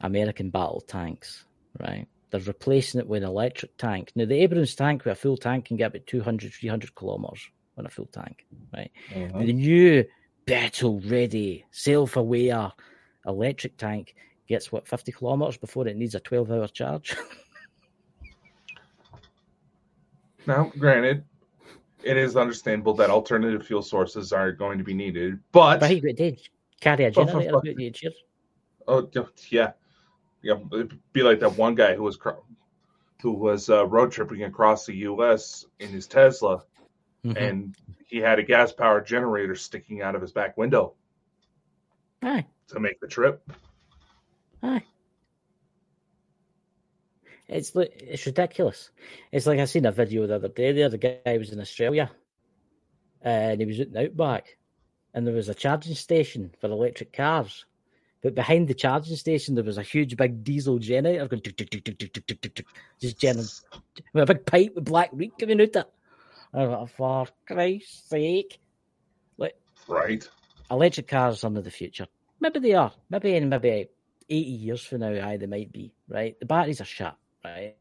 American 0.00 0.50
battle 0.50 0.84
tanks, 0.86 1.44
right? 1.80 2.06
They're 2.30 2.40
replacing 2.40 3.00
it 3.00 3.08
with 3.08 3.24
an 3.24 3.28
electric 3.28 3.76
tank. 3.76 4.12
Now, 4.14 4.24
the 4.24 4.40
Abrams 4.40 4.74
tank 4.76 5.04
with 5.04 5.12
a 5.12 5.16
full 5.16 5.36
tank 5.36 5.66
can 5.66 5.76
get 5.76 5.88
about 5.88 6.06
200, 6.06 6.52
300 6.52 6.94
kilometers 6.94 7.48
on 7.76 7.86
a 7.86 7.90
full 7.90 8.06
tank, 8.06 8.46
right? 8.72 8.90
Mm-hmm. 9.12 9.38
The 9.38 9.52
new 9.52 10.04
battle 10.46 11.00
ready, 11.00 11.64
self 11.72 12.16
aware 12.16 12.72
electric 13.26 13.76
tank 13.78 14.14
gets 14.48 14.70
what 14.70 14.86
50 14.86 15.10
kilometers 15.10 15.56
before 15.56 15.88
it 15.88 15.96
needs 15.96 16.14
a 16.14 16.20
12 16.20 16.50
hour 16.52 16.68
charge. 16.68 17.16
Now, 20.46 20.70
granted, 20.78 21.24
it 22.02 22.16
is 22.16 22.36
understandable 22.36 22.94
that 22.94 23.10
alternative 23.10 23.66
fuel 23.66 23.82
sources 23.82 24.32
are 24.32 24.52
going 24.52 24.78
to 24.78 24.84
be 24.84 24.94
needed, 24.94 25.38
but 25.52 25.80
but 25.80 25.90
he 25.90 26.00
did 26.00 26.40
carry 26.80 27.04
a 27.04 27.10
generator 27.10 27.60
Oh 28.86 29.08
yeah, 29.48 29.72
yeah. 30.42 30.56
It'd 30.72 30.98
be 31.12 31.22
like 31.22 31.40
that 31.40 31.56
one 31.56 31.74
guy 31.74 31.94
who 31.94 32.02
was 32.02 32.18
who 33.22 33.32
was 33.32 33.70
uh, 33.70 33.86
road 33.86 34.12
tripping 34.12 34.44
across 34.44 34.84
the 34.84 34.94
U.S. 34.96 35.64
in 35.78 35.88
his 35.88 36.06
Tesla, 36.06 36.62
mm-hmm. 37.24 37.36
and 37.36 37.74
he 38.06 38.18
had 38.18 38.38
a 38.38 38.42
gas 38.42 38.72
powered 38.72 39.06
generator 39.06 39.54
sticking 39.54 40.02
out 40.02 40.14
of 40.14 40.20
his 40.20 40.32
back 40.32 40.58
window. 40.58 40.94
Aye. 42.22 42.44
To 42.68 42.80
make 42.80 43.00
the 43.00 43.08
trip. 43.08 43.42
Aye. 44.62 44.82
It's 47.48 47.72
it's 47.74 48.26
ridiculous. 48.26 48.90
It's 49.30 49.46
like 49.46 49.58
I 49.58 49.66
seen 49.66 49.84
a 49.84 49.92
video 49.92 50.26
the 50.26 50.36
other 50.36 50.48
day. 50.48 50.72
The 50.72 50.84
other 50.84 50.96
guy 50.96 51.36
was 51.36 51.52
in 51.52 51.60
Australia, 51.60 52.10
and 53.20 53.60
he 53.60 53.66
was 53.66 53.80
at 53.80 53.92
the 53.92 54.06
outback, 54.06 54.56
and 55.12 55.26
there 55.26 55.34
was 55.34 55.48
a 55.48 55.54
charging 55.54 55.94
station 55.94 56.52
for 56.60 56.68
electric 56.68 57.12
cars. 57.12 57.66
But 58.22 58.34
behind 58.34 58.68
the 58.68 58.74
charging 58.74 59.16
station, 59.16 59.54
there 59.54 59.64
was 59.64 59.76
a 59.76 59.82
huge 59.82 60.16
big 60.16 60.42
diesel 60.42 60.78
generator 60.78 61.28
going 61.28 61.42
tick, 61.42 61.58
tick, 61.58 61.70
tick, 61.70 61.84
tick, 61.84 61.98
tick, 61.98 62.12
tick, 62.14 62.40
tick, 62.40 62.54
tick, 62.54 62.66
just 62.98 63.18
generating 63.18 63.50
with 64.14 64.30
a 64.30 64.34
big 64.34 64.46
pipe 64.46 64.72
with 64.74 64.86
black 64.86 65.10
reek 65.12 65.32
coming 65.38 65.60
out 65.60 65.76
of 65.76 65.76
it. 65.76 65.92
I 66.54 66.64
was 66.64 66.70
like, 66.70 66.88
for 66.96 67.26
Christ's 67.46 68.08
sake. 68.08 68.58
Like, 69.36 69.56
right. 69.86 70.26
Electric 70.70 71.08
cars 71.08 71.44
are 71.44 71.50
the 71.50 71.70
future. 71.70 72.06
Maybe 72.40 72.60
they 72.60 72.72
are. 72.72 72.92
Maybe 73.10 73.34
in 73.34 73.50
maybe 73.50 73.88
80 74.30 74.34
years 74.34 74.80
from 74.80 75.00
now, 75.00 75.28
aye, 75.28 75.36
they 75.36 75.46
might 75.46 75.70
be, 75.70 75.92
right? 76.08 76.38
The 76.40 76.46
batteries 76.46 76.80
are 76.80 76.86
shut 76.86 77.18
right? 77.44 77.76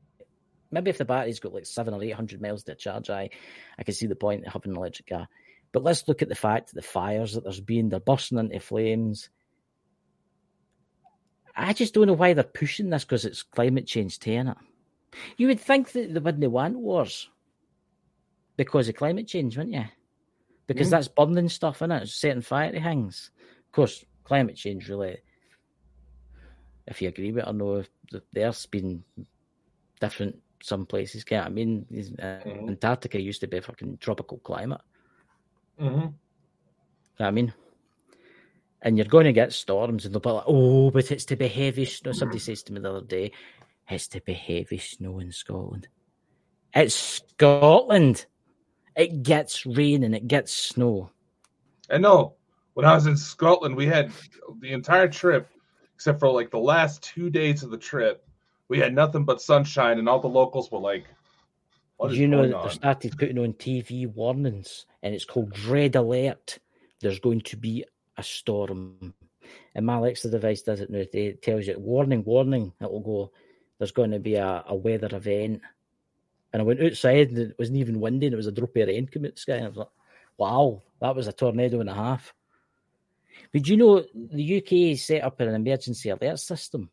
maybe 0.73 0.89
if 0.89 0.97
the 0.97 1.05
battery's 1.05 1.39
got 1.39 1.53
like 1.53 1.65
seven 1.65 1.93
or 1.93 2.03
eight 2.03 2.13
hundred 2.13 2.41
miles 2.41 2.63
to 2.63 2.75
charge, 2.75 3.09
I 3.09 3.29
I 3.77 3.83
can 3.83 3.93
see 3.93 4.07
the 4.07 4.15
point 4.15 4.45
of 4.45 4.53
having 4.53 4.71
an 4.71 4.77
electric 4.77 5.07
car. 5.07 5.27
But 5.71 5.83
let's 5.83 6.07
look 6.07 6.21
at 6.21 6.29
the 6.29 6.35
fact 6.35 6.67
that 6.67 6.75
the 6.75 6.87
fires 6.87 7.33
that 7.33 7.43
there's 7.43 7.59
been, 7.59 7.89
they're 7.89 7.99
bursting 7.99 8.37
into 8.37 8.59
flames. 8.59 9.29
I 11.55 11.73
just 11.73 11.93
don't 11.93 12.07
know 12.07 12.13
why 12.13 12.33
they're 12.33 12.43
pushing 12.43 12.89
this 12.89 13.03
because 13.03 13.25
it's 13.25 13.43
climate 13.43 13.85
change 13.85 14.19
to 14.19 14.31
it. 14.31 14.57
You 15.37 15.47
would 15.47 15.59
think 15.59 15.91
that 15.91 16.13
they 16.13 16.19
wouldn't 16.19 16.51
want 16.51 16.77
wars 16.77 17.29
because 18.57 18.89
of 18.89 18.95
climate 18.95 19.27
change, 19.27 19.57
wouldn't 19.57 19.75
you? 19.75 19.85
Because 20.65 20.87
mm. 20.87 20.91
that's 20.91 21.07
burning 21.07 21.49
stuff 21.49 21.81
in 21.83 21.91
it, 21.91 22.07
setting 22.07 22.41
fire 22.41 22.71
to 22.71 22.81
things. 22.81 23.29
Of 23.67 23.71
course, 23.71 24.03
climate 24.23 24.55
change 24.55 24.89
really, 24.89 25.17
if 26.87 27.01
you 27.01 27.09
agree 27.09 27.31
with 27.31 27.43
it 27.43 27.49
or 27.49 27.53
no, 27.53 27.83
the 28.11 28.43
Earth's 28.43 28.65
been 28.65 29.03
different 29.99 30.37
some 30.61 30.85
places. 30.85 31.23
Can't 31.23 31.45
I 31.45 31.49
mean? 31.49 31.85
Uh, 31.91 31.95
mm-hmm. 32.23 32.69
Antarctica 32.69 33.21
used 33.21 33.41
to 33.41 33.47
be 33.47 33.57
a 33.57 33.61
fucking 33.61 33.97
tropical 33.97 34.39
climate. 34.39 34.81
Mm-hmm. 35.79 36.07
I 37.19 37.31
mean, 37.31 37.53
and 38.81 38.97
you're 38.97 39.05
going 39.05 39.25
to 39.25 39.33
get 39.33 39.53
storms, 39.53 40.05
and 40.05 40.13
they'll 40.13 40.21
be 40.21 40.29
like, 40.29 40.43
"Oh, 40.47 40.91
but 40.91 41.11
it's 41.11 41.25
to 41.25 41.35
be 41.35 41.47
heavy 41.47 41.85
snow." 41.85 42.11
Somebody 42.11 42.39
says 42.39 42.63
to 42.63 42.73
me 42.73 42.79
the 42.79 42.89
other 42.89 43.05
day, 43.05 43.31
"It's 43.89 44.07
to 44.09 44.21
be 44.21 44.33
heavy 44.33 44.77
snow 44.77 45.19
in 45.19 45.31
Scotland." 45.31 45.87
It's 46.73 46.95
Scotland. 46.95 48.25
It 48.95 49.23
gets 49.23 49.65
rain 49.65 50.03
and 50.03 50.15
it 50.15 50.27
gets 50.27 50.51
snow. 50.51 51.11
I 51.89 51.97
know. 51.97 52.35
When 52.73 52.85
I 52.85 52.95
was 52.95 53.05
in 53.05 53.17
Scotland, 53.17 53.75
we 53.75 53.85
had 53.85 54.11
the 54.59 54.71
entire 54.71 55.07
trip, 55.07 55.47
except 55.93 56.19
for 56.19 56.29
like 56.29 56.49
the 56.49 56.57
last 56.59 57.03
two 57.03 57.29
days 57.29 57.61
of 57.63 57.69
the 57.69 57.77
trip, 57.77 58.25
we 58.69 58.79
had 58.79 58.93
nothing 58.93 59.25
but 59.25 59.41
sunshine, 59.41 59.99
and 59.99 60.07
all 60.07 60.19
the 60.19 60.27
locals 60.27 60.71
were 60.71 60.79
like, 60.79 61.05
"What 61.97 62.13
you 62.13 62.27
know 62.27 62.47
that 62.47 62.63
they 62.63 62.69
started 62.69 63.17
putting 63.17 63.39
on 63.39 63.53
TV 63.53 64.07
warnings, 64.07 64.85
and 65.01 65.13
it's 65.13 65.25
called 65.25 65.53
Dread 65.53 65.95
Alert. 65.95 66.59
There's 67.01 67.19
going 67.19 67.41
to 67.41 67.57
be 67.57 67.85
a 68.17 68.23
storm, 68.23 69.13
and 69.75 69.85
my 69.85 69.95
Alexa 69.95 70.29
device 70.29 70.61
does 70.61 70.81
it 70.81 70.89
now. 70.89 71.03
It 71.11 71.41
tells 71.41 71.67
you, 71.67 71.77
"Warning, 71.77 72.23
warning!" 72.23 72.73
It 72.79 72.91
will 72.91 73.01
go. 73.01 73.31
There's 73.77 73.91
going 73.91 74.11
to 74.11 74.19
be 74.19 74.35
a, 74.35 74.63
a 74.67 74.75
weather 74.75 75.09
event, 75.11 75.61
and 76.53 76.61
I 76.61 76.65
went 76.65 76.81
outside, 76.81 77.29
and 77.29 77.37
it 77.39 77.55
wasn't 77.59 77.79
even 77.79 77.99
windy, 77.99 78.27
and 78.27 78.33
it 78.33 78.37
was 78.37 78.47
a 78.47 78.51
drop 78.51 78.75
of 78.75 78.87
rain 78.87 79.07
coming 79.07 79.29
out 79.29 79.35
the 79.35 79.41
sky, 79.41 79.55
and 79.55 79.65
I 79.65 79.69
was 79.69 79.77
like, 79.77 79.87
"Wow, 80.37 80.83
that 81.01 81.15
was 81.15 81.27
a 81.27 81.33
tornado 81.33 81.81
and 81.81 81.89
a 81.89 81.93
half." 81.93 82.33
But 83.51 83.67
you 83.67 83.77
know, 83.77 84.03
the 84.13 84.57
UK 84.57 84.97
set 84.97 85.23
up 85.23 85.39
an 85.41 85.53
emergency 85.53 86.09
alert 86.09 86.39
system 86.39 86.89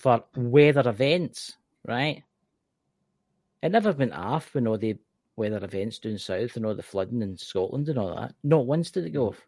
for 0.00 0.24
weather 0.34 0.88
events, 0.88 1.58
right? 1.86 2.22
It 3.62 3.70
never 3.70 3.92
went 3.92 4.14
off 4.14 4.54
when 4.54 4.66
all 4.66 4.78
the 4.78 4.96
weather 5.36 5.62
events 5.62 5.98
down 5.98 6.16
south 6.16 6.56
and 6.56 6.64
all 6.64 6.74
the 6.74 6.82
flooding 6.82 7.20
in 7.20 7.36
Scotland 7.36 7.90
and 7.90 7.98
all 7.98 8.16
that. 8.16 8.34
Not 8.42 8.64
once 8.64 8.90
did 8.90 9.04
it 9.04 9.10
go 9.10 9.28
off. 9.28 9.46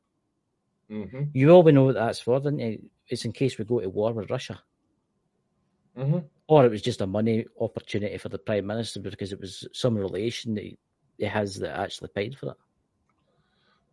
Mm-hmm. 0.90 1.22
You 1.32 1.50
all 1.50 1.62
know 1.62 1.84
what 1.84 1.94
that's 1.94 2.20
for, 2.20 2.38
didn't 2.38 2.58
you? 2.58 2.90
It's 3.08 3.24
in 3.24 3.32
case 3.32 3.56
we 3.56 3.64
go 3.64 3.80
to 3.80 3.88
war 3.88 4.12
with 4.12 4.30
Russia. 4.30 4.60
Mm-hmm. 5.96 6.18
Or 6.48 6.66
it 6.66 6.70
was 6.70 6.82
just 6.82 7.00
a 7.00 7.06
money 7.06 7.46
opportunity 7.58 8.18
for 8.18 8.28
the 8.28 8.38
Prime 8.38 8.66
Minister 8.66 9.00
because 9.00 9.32
it 9.32 9.40
was 9.40 9.66
some 9.72 9.96
relation 9.96 10.54
that 10.56 10.64
he 10.64 11.24
has 11.24 11.56
that 11.60 11.78
actually 11.78 12.10
paid 12.14 12.36
for 12.36 12.50
it. 12.50 12.56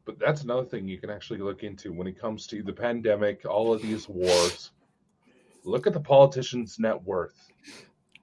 But 0.03 0.20
that's 0.20 0.43
another 0.43 0.66
thing 0.66 0.89
you 0.89 0.97
can 0.97 1.10
actually 1.10 1.39
look 1.39 1.64
into 1.64 1.93
when 1.93 2.07
it 2.07 2.20
comes 2.20 2.47
to 2.47 2.64
the 2.64 2.74
pandemic, 2.74 3.45
all 3.45 3.74
of 3.74 3.82
these 3.82 4.10
wars 4.10 4.72
look 5.64 5.88
at 5.88 5.93
the 5.93 5.99
politician's 5.99 6.80
net 6.80 7.01
worth 7.03 7.51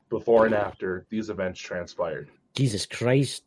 before 0.09 0.47
and 0.47 0.55
after 0.55 1.07
these 1.11 1.31
events 1.31 1.61
transpired. 1.61 2.29
Jesus 2.55 2.87
Christ. 2.87 3.43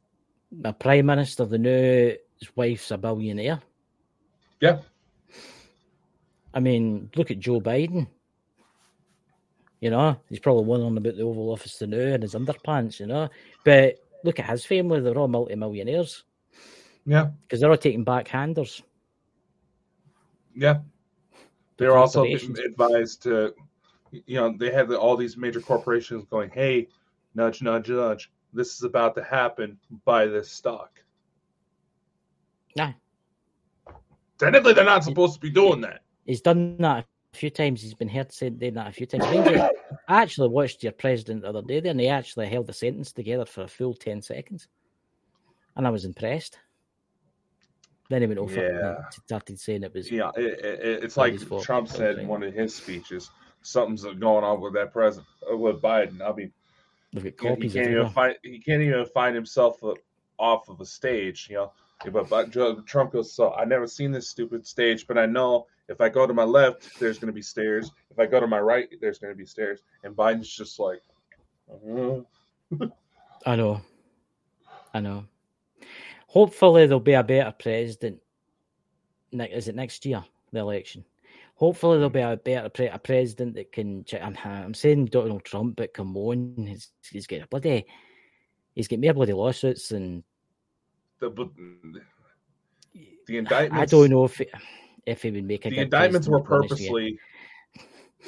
A 0.63 0.73
prime 0.73 1.05
minister, 1.05 1.45
the 1.45 1.59
new 1.59 2.15
his 2.39 2.55
wife's 2.55 2.89
a 2.89 2.97
billionaire. 2.97 3.61
Yeah. 4.61 4.79
I 6.53 6.59
mean, 6.59 7.11
look 7.15 7.29
at 7.29 7.39
Joe 7.39 7.61
Biden. 7.61 8.07
You 9.79 9.91
know, 9.91 10.19
he's 10.27 10.39
probably 10.39 10.65
wondering 10.65 10.97
about 10.97 11.15
the 11.15 11.23
Oval 11.23 11.51
Office 11.51 11.77
to 11.77 11.87
now 11.87 12.15
and 12.15 12.23
his 12.23 12.33
underpants, 12.33 12.99
you 12.99 13.05
know. 13.05 13.29
But 13.63 13.99
look 14.23 14.39
at 14.39 14.49
his 14.49 14.65
family, 14.65 14.99
they're 14.99 15.17
all 15.17 15.27
multi-millionaires. 15.27 16.23
Yeah. 17.05 17.29
Because 17.43 17.59
they're 17.59 17.69
all 17.69 17.77
taking 17.77 18.03
backhanders. 18.03 18.81
Yeah. 20.55 20.79
They're 21.77 21.95
also 21.97 22.23
advised 22.23 23.23
to 23.23 23.53
you 24.11 24.35
know, 24.35 24.55
they 24.57 24.71
had 24.71 24.91
all 24.93 25.15
these 25.15 25.37
major 25.37 25.61
corporations 25.61 26.25
going, 26.29 26.49
"Hey, 26.49 26.87
nudge, 27.35 27.61
nudge, 27.61 27.89
nudge. 27.89 28.31
This 28.53 28.75
is 28.75 28.83
about 28.83 29.15
to 29.15 29.23
happen. 29.23 29.77
Buy 30.05 30.25
this 30.25 30.51
stock." 30.51 31.03
Nah. 32.75 32.93
Technically, 34.37 34.73
they're 34.73 34.85
not 34.85 35.03
supposed 35.03 35.33
to 35.33 35.39
be 35.39 35.49
doing 35.49 35.81
that. 35.81 36.01
He's 36.25 36.41
done 36.41 36.77
that 36.77 37.05
a 37.33 37.37
few 37.37 37.49
times. 37.49 37.81
He's 37.81 37.93
been 37.93 38.09
heard 38.09 38.31
saying 38.31 38.57
that 38.59 38.87
a 38.87 38.91
few 38.91 39.05
times. 39.05 39.25
I 40.07 40.21
actually 40.21 40.49
watched 40.49 40.83
your 40.83 40.93
president 40.93 41.41
the 41.41 41.49
other 41.49 41.61
day 41.61 41.79
there, 41.79 41.91
and 41.91 41.99
he 41.99 42.07
actually 42.07 42.47
held 42.47 42.67
the 42.67 42.73
sentence 42.73 43.11
together 43.11 43.45
for 43.45 43.63
a 43.63 43.67
full 43.67 43.93
10 43.93 44.21
seconds. 44.21 44.67
And 45.75 45.85
I 45.85 45.89
was 45.89 46.05
impressed. 46.05 46.57
Then 48.09 48.21
he 48.21 48.27
went 48.27 48.39
over 48.39 48.55
yeah. 48.55 48.95
and 48.95 49.13
started 49.25 49.59
saying 49.59 49.83
it 49.83 49.93
was. 49.93 50.09
Yeah, 50.09 50.31
it, 50.35 50.65
it, 50.65 51.03
it's 51.03 51.15
like 51.15 51.37
Trump 51.61 51.87
said 51.87 52.17
in 52.17 52.27
one 52.27 52.41
of 52.41 52.53
his 52.53 52.73
speeches 52.73 53.29
something's 53.61 54.03
going 54.03 54.43
on 54.43 54.61
with 54.61 54.73
that 54.73 54.93
president 54.93 55.27
uh, 55.51 55.55
with 55.55 55.81
Biden. 55.81 56.21
I 56.21 56.33
mean, 56.33 56.51
he, 57.11 57.31
can't 57.31 57.63
even 57.63 58.09
find 58.09 58.35
he 58.43 58.59
can't 58.59 58.81
even 58.81 59.05
find 59.07 59.35
himself 59.35 59.81
off 60.37 60.69
of 60.69 60.79
a 60.81 60.85
stage, 60.85 61.47
you 61.49 61.57
know. 61.57 61.71
But, 62.11 62.29
but 62.29 62.51
Trump 62.85 63.11
goes, 63.11 63.33
so 63.33 63.53
I 63.53 63.65
never 63.65 63.85
seen 63.85 64.11
this 64.11 64.29
stupid 64.29 64.65
stage, 64.65 65.05
but 65.05 65.17
I 65.17 65.25
know 65.25 65.67
if 65.89 65.99
I 65.99 66.07
go 66.07 66.25
to 66.25 66.33
my 66.33 66.45
left, 66.45 66.97
there's 66.97 67.19
going 67.19 67.27
to 67.27 67.33
be 67.33 67.41
stairs. 67.41 67.91
If 68.09 68.19
I 68.19 68.25
go 68.25 68.39
to 68.39 68.47
my 68.47 68.59
right, 68.59 68.87
there's 69.01 69.19
going 69.19 69.33
to 69.33 69.37
be 69.37 69.45
stairs. 69.45 69.81
And 70.03 70.15
Biden's 70.15 70.47
just 70.47 70.79
like, 70.79 71.01
uh-huh. 71.69 72.21
I 73.45 73.55
know, 73.57 73.81
I 74.93 75.01
know. 75.01 75.25
Hopefully, 76.27 76.85
there'll 76.85 76.99
be 77.01 77.13
a 77.13 77.23
better 77.23 77.53
president. 77.57 78.21
Is 79.31 79.67
it 79.67 79.75
next 79.75 80.05
year 80.05 80.23
the 80.53 80.59
election? 80.59 81.03
Hopefully, 81.59 81.97
there'll 81.97 82.09
be 82.09 82.21
a 82.21 82.37
better 82.37 82.69
pre- 82.69 82.87
a 82.87 82.97
president 82.97 83.53
that 83.55 83.73
can. 83.73 84.05
I'm, 84.21 84.37
I'm 84.45 84.73
saying 84.73 85.07
Donald 85.07 85.43
Trump, 85.43 85.75
but 85.75 85.93
come 85.93 86.15
on, 86.15 86.55
he's, 86.57 86.87
he's 87.11 87.27
got 87.27 87.41
a 87.41 87.47
bloody, 87.47 87.85
he's 88.75 88.87
got 88.87 88.99
more 88.99 89.13
bloody 89.13 89.33
lawsuits 89.33 89.91
and 89.91 90.23
the 91.19 91.29
the 93.27 93.37
indictments. 93.37 93.93
I 93.93 93.97
don't 93.97 94.09
know 94.09 94.23
if 94.23 94.39
it, 94.39 94.49
if 95.05 95.21
he 95.21 95.31
would 95.31 95.43
make 95.43 95.65
a. 95.65 95.69
The 95.69 95.79
indictments 95.81 96.29
were 96.29 96.39
purposely. 96.39 97.19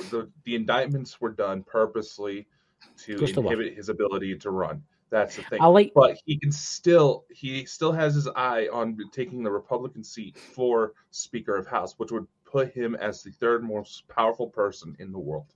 The, 0.09 0.29
the 0.43 0.55
indictments 0.55 1.21
were 1.21 1.31
done 1.31 1.63
purposely 1.63 2.47
to 3.05 3.13
inhibit 3.13 3.75
his 3.75 3.87
ability 3.87 4.37
to 4.39 4.51
run. 4.51 4.83
That's 5.09 5.37
the 5.37 5.43
thing. 5.43 5.61
I 5.61 5.67
like, 5.67 5.93
but 5.95 6.17
he 6.25 6.37
can 6.37 6.51
still 6.51 7.23
he 7.29 7.63
still 7.63 7.93
has 7.93 8.13
his 8.13 8.27
eye 8.35 8.67
on 8.73 8.97
taking 9.13 9.41
the 9.41 9.51
Republican 9.51 10.03
seat 10.03 10.37
for 10.37 10.93
Speaker 11.11 11.55
of 11.55 11.65
House, 11.65 11.93
which 11.97 12.11
would 12.11 12.27
put 12.51 12.73
him 12.73 12.95
as 12.95 13.23
the 13.23 13.31
third 13.31 13.63
most 13.63 14.07
powerful 14.07 14.47
person 14.47 14.95
in 14.99 15.11
the 15.11 15.19
world. 15.19 15.53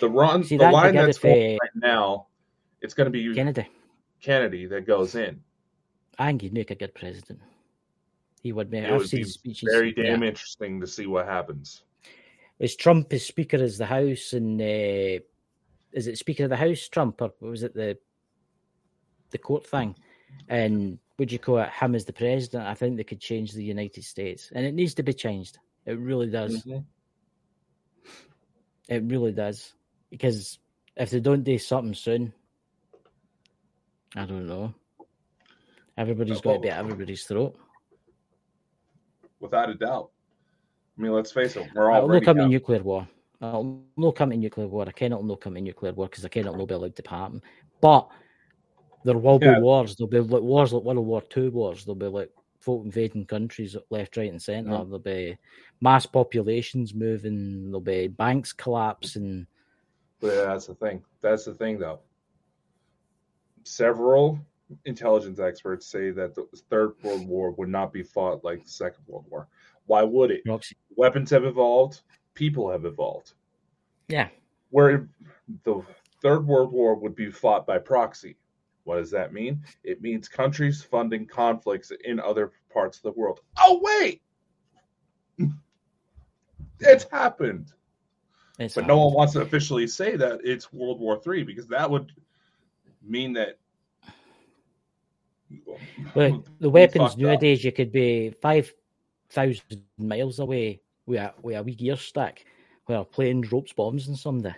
The 0.00 0.08
run, 0.08 0.44
See, 0.44 0.56
the 0.56 0.70
line 0.70 0.94
that's 0.94 1.18
going 1.18 1.58
right 1.60 1.70
now, 1.76 2.26
it's 2.80 2.94
going 2.94 3.06
to 3.06 3.10
be 3.10 3.34
Kennedy. 3.34 3.68
Kennedy 4.20 4.66
that 4.66 4.86
goes 4.86 5.14
in. 5.14 5.40
I 6.18 6.28
think 6.28 6.42
he'd 6.42 6.52
make 6.52 6.70
a 6.70 6.74
good 6.74 6.94
president. 6.94 7.40
He 8.42 8.52
would 8.52 8.70
make. 8.70 8.84
It 8.84 8.92
I've 8.92 9.00
would 9.00 9.10
be 9.10 9.24
speeches. 9.24 9.68
very 9.72 9.92
damn 9.92 10.22
yeah. 10.22 10.28
interesting 10.28 10.80
to 10.80 10.86
see 10.86 11.06
what 11.06 11.26
happens. 11.26 11.82
Is 12.58 12.76
Trump 12.76 13.12
as 13.12 13.24
Speaker 13.24 13.56
as 13.56 13.78
the 13.78 13.86
House 13.86 14.32
and 14.32 14.60
uh, 14.60 15.24
is 15.92 16.06
it 16.06 16.18
Speaker 16.18 16.44
of 16.44 16.50
the 16.50 16.56
House 16.56 16.88
Trump 16.88 17.20
or 17.20 17.32
was 17.40 17.62
it 17.62 17.74
the 17.74 17.98
the 19.30 19.38
court 19.38 19.66
thing? 19.66 19.96
And 20.48 20.98
would 21.18 21.30
you 21.30 21.38
call 21.38 21.58
it 21.58 21.70
him 21.70 21.94
as 21.94 22.04
the 22.04 22.12
president? 22.12 22.66
I 22.66 22.74
think 22.74 22.96
they 22.96 23.04
could 23.04 23.20
change 23.20 23.52
the 23.52 23.64
United 23.64 24.04
States, 24.04 24.50
and 24.54 24.64
it 24.64 24.74
needs 24.74 24.94
to 24.94 25.02
be 25.02 25.12
changed. 25.12 25.58
It 25.86 25.98
really 25.98 26.28
does. 26.28 26.64
Mm-hmm. 26.64 26.78
It 28.88 29.02
really 29.06 29.32
does 29.32 29.72
because 30.10 30.58
if 30.96 31.10
they 31.10 31.20
don't 31.20 31.42
do 31.42 31.58
something 31.58 31.94
soon, 31.94 32.32
I 34.14 34.24
don't 34.26 34.46
know. 34.46 34.74
Everybody's 35.96 36.40
going 36.40 36.56
to 36.56 36.60
be 36.60 36.70
at 36.70 36.78
everybody's 36.78 37.24
throat. 37.24 37.56
Without 39.40 39.70
a 39.70 39.74
doubt. 39.74 40.10
I 40.98 41.02
mean, 41.02 41.12
let's 41.12 41.32
face 41.32 41.56
it, 41.56 41.68
we're 41.74 41.90
all. 41.90 42.10
I'll 42.10 42.20
come 42.20 42.40
in 42.40 42.50
nuclear 42.50 42.82
war. 42.82 43.08
I'll 43.40 43.82
no 43.96 44.12
come 44.12 44.32
in 44.32 44.40
nuclear 44.40 44.68
war. 44.68 44.84
I 44.86 44.92
cannot 44.92 45.24
no 45.24 45.36
come 45.36 45.56
in 45.56 45.64
nuclear 45.64 45.92
war 45.92 46.06
because 46.06 46.24
I 46.24 46.28
cannot 46.28 46.56
no 46.56 46.66
be 46.66 46.74
allowed 46.74 46.96
to 46.96 47.08
happen. 47.08 47.42
But 47.80 48.08
there 49.04 49.18
will 49.18 49.38
yeah. 49.42 49.54
be 49.54 49.60
wars. 49.60 49.96
There'll 49.96 50.08
be 50.08 50.20
like 50.20 50.42
wars 50.42 50.72
like 50.72 50.82
World 50.82 50.98
War 51.06 51.22
Two 51.22 51.50
wars. 51.50 51.84
There'll 51.84 51.94
be 51.94 52.06
like 52.06 52.30
folk 52.60 52.84
invading 52.84 53.26
countries 53.26 53.76
left, 53.90 54.16
right, 54.16 54.30
and 54.30 54.40
centre. 54.40 54.70
Yeah. 54.70 54.84
There'll 54.84 54.98
be 54.98 55.36
mass 55.80 56.06
populations 56.06 56.94
moving. 56.94 57.66
There'll 57.66 57.80
be 57.80 58.08
banks 58.08 58.52
collapsing. 58.52 59.46
yeah, 60.22 60.30
that's 60.46 60.66
the 60.66 60.74
thing. 60.74 61.02
That's 61.20 61.44
the 61.44 61.54
thing, 61.54 61.78
though. 61.78 62.00
several 63.64 64.38
intelligence 64.86 65.38
experts 65.40 65.86
say 65.86 66.10
that 66.10 66.34
the 66.34 66.46
Third 66.70 66.94
World 67.02 67.28
War 67.28 67.50
would 67.52 67.68
not 67.68 67.92
be 67.92 68.02
fought 68.02 68.44
like 68.44 68.64
the 68.64 68.70
Second 68.70 69.04
World 69.06 69.26
War. 69.28 69.48
Why 69.86 70.02
would 70.02 70.30
it? 70.30 70.42
Weapons 70.96 71.30
have 71.30 71.44
evolved, 71.44 72.00
people 72.32 72.70
have 72.70 72.86
evolved. 72.86 73.34
Yeah. 74.08 74.28
Where 74.70 75.08
the 75.64 75.82
Third 76.22 76.46
World 76.46 76.72
War 76.72 76.94
would 76.94 77.14
be 77.14 77.30
fought 77.30 77.66
by 77.66 77.78
proxy. 77.78 78.36
What 78.84 78.96
does 78.96 79.10
that 79.10 79.32
mean? 79.32 79.62
It 79.82 80.02
means 80.02 80.28
countries 80.28 80.82
funding 80.82 81.26
conflicts 81.26 81.90
in 82.04 82.20
other 82.20 82.52
parts 82.72 82.98
of 82.98 83.02
the 83.02 83.12
world. 83.12 83.40
Oh, 83.58 83.80
wait! 83.82 84.22
It's 86.80 87.04
happened. 87.10 87.72
It's 88.58 88.74
But 88.74 88.86
no 88.86 88.98
one 89.04 89.14
wants 89.14 89.32
to 89.32 89.40
officially 89.40 89.86
say 89.86 90.16
that 90.16 90.40
it's 90.44 90.72
World 90.72 91.00
War 91.00 91.18
Three 91.18 91.42
because 91.42 91.66
that 91.68 91.90
would 91.90 92.12
mean 93.02 93.32
that. 93.32 93.58
Look, 96.14 96.44
the 96.58 96.68
we 96.68 96.80
weapons 96.80 97.10
fucked 97.10 97.14
up. 97.14 97.18
nowadays, 97.18 97.64
you 97.64 97.72
could 97.72 97.92
be 97.92 98.30
5,000 98.42 99.62
miles 99.98 100.38
away 100.38 100.80
with 101.06 101.20
a, 101.20 101.32
with 101.42 101.56
a 101.56 101.62
wee 101.62 101.74
gear 101.74 101.96
stick 101.96 102.46
where 102.86 103.04
playing 103.04 103.42
ropes 103.50 103.72
bombs 103.72 104.08
and 104.08 104.18
somebody. 104.18 104.54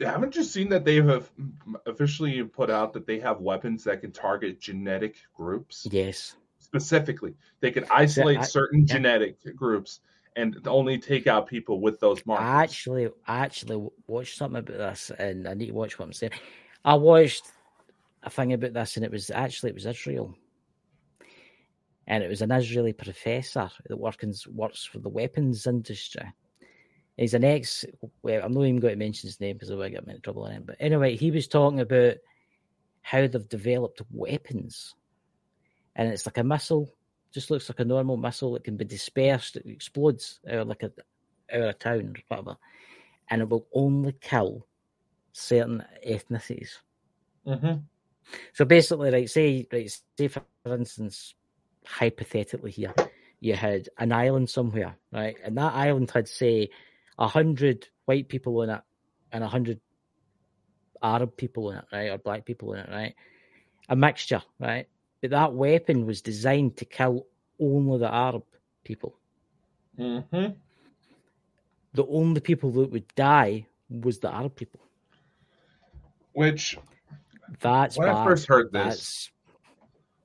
Haven't 0.00 0.36
you 0.36 0.44
seen 0.44 0.68
that 0.68 0.84
they 0.84 0.96
have 0.96 1.30
officially 1.86 2.42
put 2.44 2.70
out 2.70 2.92
that 2.92 3.06
they 3.06 3.18
have 3.18 3.40
weapons 3.40 3.84
that 3.84 4.00
can 4.00 4.12
target 4.12 4.60
genetic 4.60 5.16
groups 5.34 5.86
Yes. 5.90 6.36
specifically? 6.58 7.34
They 7.60 7.70
can 7.70 7.84
isolate 7.90 8.38
I- 8.38 8.44
certain 8.44 8.80
yeah. 8.86 8.94
genetic 8.94 9.56
groups 9.56 10.00
and 10.36 10.56
only 10.68 10.96
take 10.98 11.26
out 11.26 11.48
people 11.48 11.80
with 11.80 11.98
those 11.98 12.24
markers. 12.24 12.46
I 12.46 12.62
actually, 12.62 13.08
I 13.26 13.38
actually 13.40 13.88
watched 14.06 14.36
something 14.36 14.60
about 14.60 14.78
this, 14.78 15.10
and 15.18 15.48
I 15.48 15.54
need 15.54 15.66
to 15.66 15.74
watch 15.74 15.98
what 15.98 16.06
I'm 16.06 16.12
saying. 16.12 16.32
I 16.84 16.94
watched 16.94 17.44
a 18.22 18.30
thing 18.30 18.52
about 18.52 18.72
this, 18.72 18.96
and 18.96 19.04
it 19.04 19.10
was 19.10 19.30
actually 19.30 19.70
it 19.70 19.74
was 19.74 19.86
Israel, 19.86 20.36
and 22.06 22.22
it 22.22 22.28
was 22.28 22.42
an 22.42 22.52
Israeli 22.52 22.92
professor 22.92 23.70
that 23.88 23.96
works 23.96 24.46
works 24.46 24.84
for 24.84 24.98
the 25.00 25.08
weapons 25.08 25.66
industry. 25.66 26.32
He's 27.20 27.34
an 27.34 27.44
ex. 27.44 27.84
Well, 28.22 28.40
I'm 28.42 28.52
not 28.52 28.62
even 28.62 28.80
going 28.80 28.94
to 28.94 28.98
mention 28.98 29.28
his 29.28 29.40
name 29.40 29.54
because 29.54 29.70
I 29.70 29.74
will 29.74 29.90
get 29.90 30.02
him 30.02 30.08
in 30.08 30.22
trouble 30.22 30.44
on 30.44 30.52
it. 30.52 30.66
But 30.66 30.76
anyway, 30.80 31.16
he 31.16 31.30
was 31.30 31.48
talking 31.48 31.80
about 31.80 32.14
how 33.02 33.26
they've 33.26 33.48
developed 33.48 34.00
weapons, 34.10 34.94
and 35.94 36.08
it's 36.08 36.24
like 36.24 36.38
a 36.38 36.44
missile. 36.44 36.90
Just 37.30 37.50
looks 37.50 37.68
like 37.68 37.78
a 37.78 37.84
normal 37.84 38.16
missile. 38.16 38.56
It 38.56 38.64
can 38.64 38.78
be 38.78 38.86
dispersed. 38.86 39.56
It 39.56 39.66
explodes 39.66 40.40
out 40.48 40.60
of 40.60 40.68
like 40.68 40.82
a 40.82 40.92
out 41.54 41.68
of 41.68 41.78
town 41.78 42.14
or 42.16 42.22
whatever, 42.28 42.56
and 43.28 43.42
it 43.42 43.50
will 43.50 43.66
only 43.74 44.12
kill 44.18 44.66
certain 45.32 45.84
ethnicities. 46.08 46.78
Mhm. 47.46 47.82
So 48.54 48.64
basically, 48.64 49.10
right, 49.10 49.28
say, 49.28 49.66
right, 49.70 49.92
say 50.16 50.28
for 50.28 50.42
instance, 50.64 51.34
hypothetically 51.84 52.70
here, 52.70 52.94
you 53.40 53.56
had 53.56 53.90
an 53.98 54.10
island 54.10 54.48
somewhere, 54.48 54.96
right, 55.12 55.36
and 55.44 55.58
that 55.58 55.74
island 55.74 56.10
had 56.12 56.26
say 56.26 56.70
a 57.20 57.28
hundred 57.28 57.86
white 58.06 58.28
people 58.28 58.60
on 58.62 58.70
it 58.70 58.80
and 59.30 59.44
a 59.44 59.48
hundred 59.48 59.80
Arab 61.02 61.36
people 61.36 61.68
on 61.68 61.76
it, 61.76 61.84
right, 61.92 62.10
or 62.10 62.18
black 62.18 62.44
people 62.44 62.72
on 62.72 62.78
it, 62.78 62.88
right, 62.90 63.14
a 63.88 63.94
mixture, 63.94 64.42
right. 64.58 64.88
But 65.20 65.30
that 65.30 65.52
weapon 65.52 66.06
was 66.06 66.22
designed 66.22 66.78
to 66.78 66.86
kill 66.86 67.26
only 67.60 67.98
the 67.98 68.12
Arab 68.12 68.44
people. 68.84 69.18
Mhm. 69.98 70.56
The 71.92 72.06
only 72.06 72.40
people 72.40 72.70
that 72.72 72.90
would 72.90 73.08
die 73.14 73.66
was 73.90 74.20
the 74.20 74.32
Arab 74.32 74.56
people. 74.56 74.80
Which, 76.32 76.78
That's 77.60 77.98
when 77.98 78.08
I 78.08 78.24
first 78.24 78.46
heard 78.46 78.72
this, 78.72 78.84
That's 78.84 79.32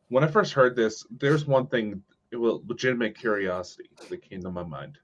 when 0.09 0.23
I 0.23 0.27
first 0.27 0.53
heard 0.53 0.75
this, 0.75 1.05
there's 1.09 1.45
one 1.45 1.67
thing, 1.67 2.03
it 2.31 2.37
was 2.37 2.61
legitimate 2.65 3.17
curiosity 3.17 3.89
that 4.09 4.21
came 4.21 4.41
to 4.41 4.51
my 4.51 4.63
mind. 4.63 4.97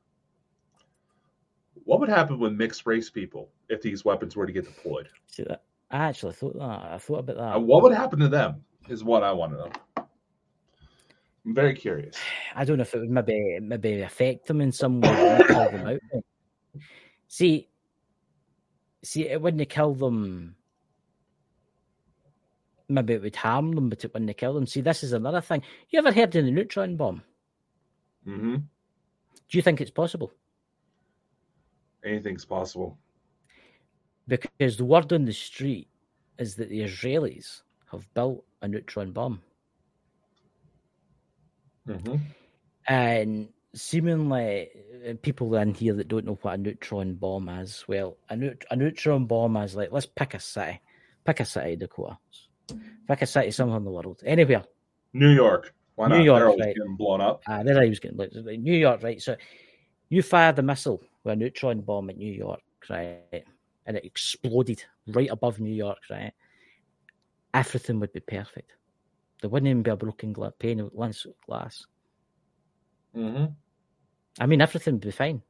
What 1.92 2.00
would 2.00 2.08
happen 2.08 2.40
with 2.40 2.54
mixed 2.54 2.86
race 2.86 3.10
people 3.10 3.50
if 3.68 3.82
these 3.82 4.06
weapons 4.06 4.38
were 4.38 4.46
to 4.46 4.54
get 4.54 4.64
deployed? 4.64 5.10
see 5.28 5.44
that. 5.44 5.64
I 5.92 5.98
actually 6.06 6.32
thought 6.32 6.54
that. 6.54 6.62
I 6.64 6.98
thought 6.98 7.20
about 7.20 7.36
that. 7.36 7.56
Uh, 7.58 7.60
what 7.60 7.84
would 7.84 7.92
happen 7.92 8.18
to 8.20 8.30
them 8.30 8.64
is 8.88 9.04
what 9.04 9.24
I 9.24 9.34
want 9.34 9.52
to 9.52 9.58
know. 9.58 9.72
I'm 11.46 11.54
very 11.54 11.76
curious. 11.76 12.16
I 12.56 12.64
don't 12.64 12.78
know 12.78 12.84
if 12.84 12.96
it 12.96 13.00
would 13.00 13.10
maybe 13.10 13.60
maybe 13.62 14.00
affect 14.04 14.48
them 14.48 14.62
in 14.62 14.72
some 14.72 15.02
way, 15.02 15.42
kill 15.50 15.70
them 15.70 15.86
out. 15.86 16.24
See, 17.28 17.68
see, 19.04 19.28
it 19.28 19.42
wouldn't 19.42 19.68
kill 19.68 19.94
them. 19.94 20.56
Maybe 22.88 23.16
it 23.16 23.22
would 23.22 23.36
harm 23.36 23.74
them, 23.74 23.90
but 23.90 24.06
it 24.06 24.14
wouldn't 24.14 24.38
kill 24.38 24.54
them. 24.54 24.66
See, 24.66 24.80
this 24.80 25.04
is 25.04 25.12
another 25.12 25.42
thing. 25.42 25.62
You 25.90 26.00
ever 26.00 26.14
heard 26.14 26.34
of 26.34 26.46
the 26.46 26.52
neutron 26.52 26.96
bomb? 26.96 27.22
hmm 28.24 28.56
Do 28.56 29.58
you 29.58 29.62
think 29.62 29.82
it's 29.82 29.92
possible? 29.92 30.32
Anything's 32.06 32.46
possible. 32.46 32.98
Because 34.28 34.78
the 34.78 34.86
word 34.86 35.12
on 35.14 35.26
the 35.26 35.34
street 35.34 35.88
is 36.38 36.56
that 36.56 36.70
the 36.70 36.82
Israelis 36.82 37.62
have 37.92 38.12
built 38.14 38.44
a 38.62 38.68
neutron 38.68 39.12
bomb. 39.12 39.42
hmm 41.86 42.16
And 42.88 43.50
seemingly, 43.74 44.70
uh, 45.08 45.14
people 45.22 45.54
in 45.56 45.74
here 45.74 45.94
that 45.94 46.08
don't 46.08 46.26
know 46.26 46.38
what 46.42 46.56
a 46.56 46.58
neutron 46.58 47.16
bomb 47.16 47.50
is, 47.50 47.84
well, 47.88 48.18
a, 48.30 48.36
neut- 48.36 48.64
a 48.72 48.76
neutron 48.76 49.26
bomb 49.26 49.58
is 49.58 49.76
like, 49.76 49.92
let's 49.92 50.06
pick 50.06 50.34
a 50.34 50.40
city. 50.40 50.80
Pick 51.26 51.40
a 51.40 51.46
city, 51.46 51.76
Dakota. 51.76 52.18
Pick 53.08 53.22
a 53.22 53.26
city 53.26 53.52
somewhere 53.52 53.78
in 53.78 53.84
the 53.84 53.92
world. 53.92 54.22
Anywhere. 54.26 54.64
New 55.14 55.30
York. 55.30 55.74
Why 55.96 56.08
New 56.08 56.18
not? 56.18 56.24
York, 56.24 56.40
They're 56.40 56.66
right. 56.68 56.76
getting 56.76 56.96
blown 56.96 57.22
up. 57.22 57.42
Uh, 57.48 57.64
there 57.64 57.80
I 57.80 57.88
was 57.88 58.00
getting 58.00 58.18
like, 58.18 58.32
like 58.34 58.60
New 58.60 58.74
York, 58.74 59.04
right? 59.04 59.22
So 59.22 59.36
you 60.10 60.24
fired 60.24 60.56
the 60.56 60.64
missile 60.64 61.02
with 61.24 61.34
a 61.34 61.36
neutron 61.36 61.82
bomb 61.82 62.10
at 62.10 62.18
New 62.18 62.34
York, 62.34 62.62
right? 62.90 63.18
And 63.58 63.68
it 63.68 63.78
exploded 63.78 64.58
right 64.84 65.02
above 65.06 65.36
New 65.36 65.48
York, 65.48 65.80
right? 65.90 66.16
Everything 67.54 68.00
would 68.00 68.12
be 68.12 68.20
perfect. 68.20 68.72
There 69.42 69.50
wouldn't 69.50 69.70
even 69.70 69.82
be 69.84 69.90
a 69.92 69.96
broken 69.96 70.34
pane 70.60 70.80
of 70.80 70.94
glass- 70.94 71.26
glass. 71.46 71.86
hmm 73.14 73.46
I 74.40 74.46
mean, 74.48 74.62
everything 74.62 74.96
would 74.96 75.02
be 75.02 75.12
fine. 75.12 75.42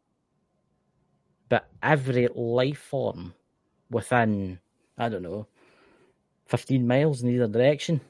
But 1.50 1.70
every 1.82 2.28
life 2.34 2.78
form 2.80 3.34
within, 3.90 4.60
I 4.98 5.10
don't 5.10 5.24
know, 5.24 5.48
15 6.46 6.88
miles 6.88 7.22
in 7.22 7.30
either 7.30 7.48
direction 7.48 8.02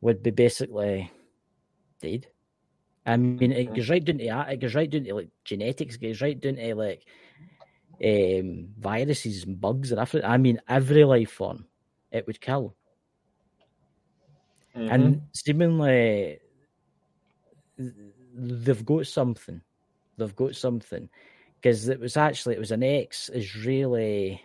would 0.00 0.22
be 0.22 0.30
basically 0.30 1.10
dead. 2.00 2.26
I 3.06 3.16
mean, 3.16 3.52
it 3.52 3.74
goes 3.74 3.90
right 3.90 4.04
down 4.04 4.18
to 4.18 4.24
that. 4.26 4.52
It 4.52 4.60
goes 4.60 4.74
right 4.74 4.88
down 4.88 5.04
to 5.04 5.14
like 5.14 5.30
genetics. 5.44 5.96
It 5.96 6.00
goes 6.00 6.22
right 6.22 6.40
down 6.40 6.56
to 6.56 6.74
like 6.74 7.04
um, 8.02 8.68
viruses 8.78 9.44
and 9.44 9.60
bugs 9.60 9.90
and 9.90 10.00
everything. 10.00 10.28
I 10.28 10.38
mean, 10.38 10.60
every 10.68 11.04
life 11.04 11.30
form 11.30 11.66
it 12.10 12.26
would 12.26 12.40
kill. 12.40 12.74
Mm-hmm. 14.76 14.92
and 14.92 15.22
seemingly 15.32 16.38
they've 18.34 18.84
got 18.84 19.06
something. 19.06 19.60
They've 20.16 20.34
got 20.34 20.56
something 20.56 21.08
because 21.60 21.88
it 21.88 22.00
was 22.00 22.16
actually 22.16 22.56
it 22.56 22.60
was 22.60 22.72
an 22.72 22.82
ex-Israeli. 22.82 24.42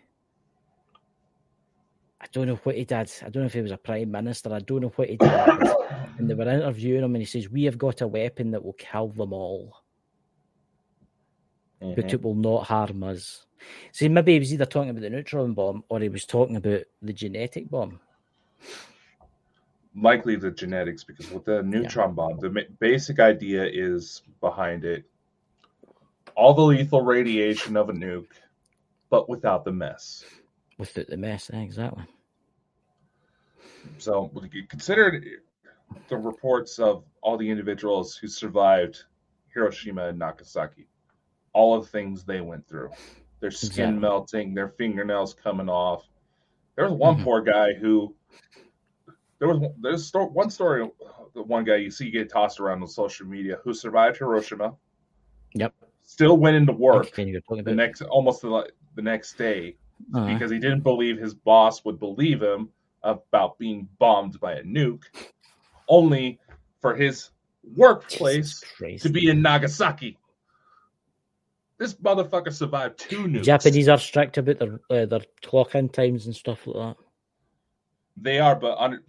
I 2.21 2.25
don't 2.31 2.45
know 2.45 2.59
what 2.63 2.75
he 2.75 2.85
did. 2.85 3.11
I 3.21 3.29
don't 3.29 3.37
know 3.37 3.45
if 3.45 3.53
he 3.53 3.61
was 3.61 3.71
a 3.71 3.77
prime 3.77 4.11
minister. 4.11 4.53
I 4.53 4.59
don't 4.59 4.81
know 4.81 4.93
what 4.95 5.09
he 5.09 5.17
did. 5.17 5.31
And 6.19 6.29
they 6.29 6.33
were 6.35 6.47
interviewing 6.47 7.03
him, 7.03 7.15
and 7.15 7.21
he 7.21 7.25
says, 7.25 7.49
"We 7.49 7.63
have 7.63 7.77
got 7.77 8.01
a 8.01 8.07
weapon 8.07 8.51
that 8.51 8.63
will 8.63 8.73
kill 8.73 9.07
them 9.07 9.33
all, 9.33 9.73
but 11.79 12.05
Mhm. 12.05 12.13
it 12.13 12.21
will 12.21 12.35
not 12.35 12.67
harm 12.67 13.03
us." 13.03 13.45
See, 13.91 14.07
maybe 14.09 14.33
he 14.33 14.39
was 14.39 14.53
either 14.53 14.65
talking 14.65 14.89
about 14.89 15.01
the 15.01 15.09
neutron 15.09 15.53
bomb 15.53 15.83
or 15.89 15.99
he 15.99 16.09
was 16.09 16.25
talking 16.25 16.57
about 16.57 16.83
the 17.01 17.13
genetic 17.13 17.69
bomb. 17.69 17.99
likely 19.95 20.35
the 20.35 20.51
genetics 20.51 21.03
because 21.03 21.29
with 21.31 21.43
the 21.45 21.63
neutron 21.63 22.13
bomb, 22.13 22.37
the 22.39 22.65
basic 22.79 23.19
idea 23.19 23.65
is 23.65 24.21
behind 24.39 24.85
it 24.85 25.03
all 26.35 26.53
the 26.53 26.61
lethal 26.61 27.01
radiation 27.01 27.75
of 27.75 27.89
a 27.89 27.93
nuke, 27.93 28.31
but 29.09 29.27
without 29.27 29.65
the 29.65 29.71
mess. 29.71 30.23
Without 30.77 31.07
the 31.07 31.17
mess, 31.17 31.49
exactly. 31.49 32.05
So 33.97 34.31
consider 34.69 35.21
the 36.07 36.17
reports 36.17 36.79
of 36.79 37.03
all 37.21 37.37
the 37.37 37.49
individuals 37.49 38.15
who 38.15 38.27
survived 38.27 39.03
Hiroshima 39.53 40.07
and 40.07 40.19
Nagasaki, 40.19 40.87
all 41.53 41.75
of 41.75 41.83
the 41.83 41.89
things 41.89 42.23
they 42.23 42.41
went 42.41 42.67
through, 42.67 42.89
their 43.39 43.51
skin 43.51 43.69
Exactly. 43.69 43.99
melting, 43.99 44.53
their 44.53 44.69
fingernails 44.69 45.33
coming 45.33 45.69
off. 45.69 46.07
There 46.75 46.85
was 46.85 46.93
one 46.93 47.17
Mhm. 47.17 47.23
poor 47.23 47.41
guy 47.41 47.73
who 47.73 48.15
there 49.39 49.47
was 49.47 49.57
one- 49.59 49.75
there's 49.79 50.11
one 50.13 50.49
story. 50.49 50.89
The 51.33 51.41
one 51.43 51.63
guy 51.63 51.77
you 51.77 51.91
see 51.91 52.11
get 52.11 52.29
tossed 52.29 52.59
around 52.59 52.81
on 52.81 52.87
social 52.89 53.25
media 53.25 53.57
who 53.63 53.73
survived 53.73 54.17
Hiroshima, 54.17 54.75
Yep. 55.53 55.73
still 56.01 56.37
went 56.37 56.57
into 56.57 56.73
work 56.73 57.11
Can 57.13 57.27
you 57.29 57.39
talking 57.41 57.63
the 57.63 57.73
next 57.73 58.01
almost 58.01 58.41
the, 58.41 58.69
the 58.95 59.01
next 59.01 59.37
day 59.37 59.77
Aye. 60.13 60.33
because 60.33 60.51
he 60.51 60.59
didn't 60.59 60.81
believe 60.81 61.17
his 61.17 61.33
boss 61.33 61.85
would 61.85 61.99
believe 61.99 62.41
him 62.43 62.73
about 63.03 63.57
being 63.57 63.87
bombed 63.97 64.39
by 64.41 64.55
a 64.55 64.63
nuke, 64.63 65.05
only 65.89 66.39
for 66.79 66.95
his 66.95 67.31
workplace 67.75 68.63
to 68.99 69.09
be 69.09 69.29
in 69.29 69.41
Nagasaki. 69.41 70.17
This 71.77 71.95
motherfucker 71.95 72.53
survived 72.53 72.99
two 72.99 73.23
nukes. 73.23 73.43
Japanese 73.43 73.87
are 73.87 73.97
strict 73.97 74.37
about 74.37 74.59
their 74.59 74.79
uh, 74.89 75.05
their 75.05 75.21
clock 75.41 75.75
in 75.75 75.89
times 75.89 76.25
and 76.25 76.35
stuff 76.35 76.65
like 76.67 76.95
that. 76.97 77.03
They 78.17 78.39
are, 78.39 78.55
but 78.55 78.77
under, 78.77 79.01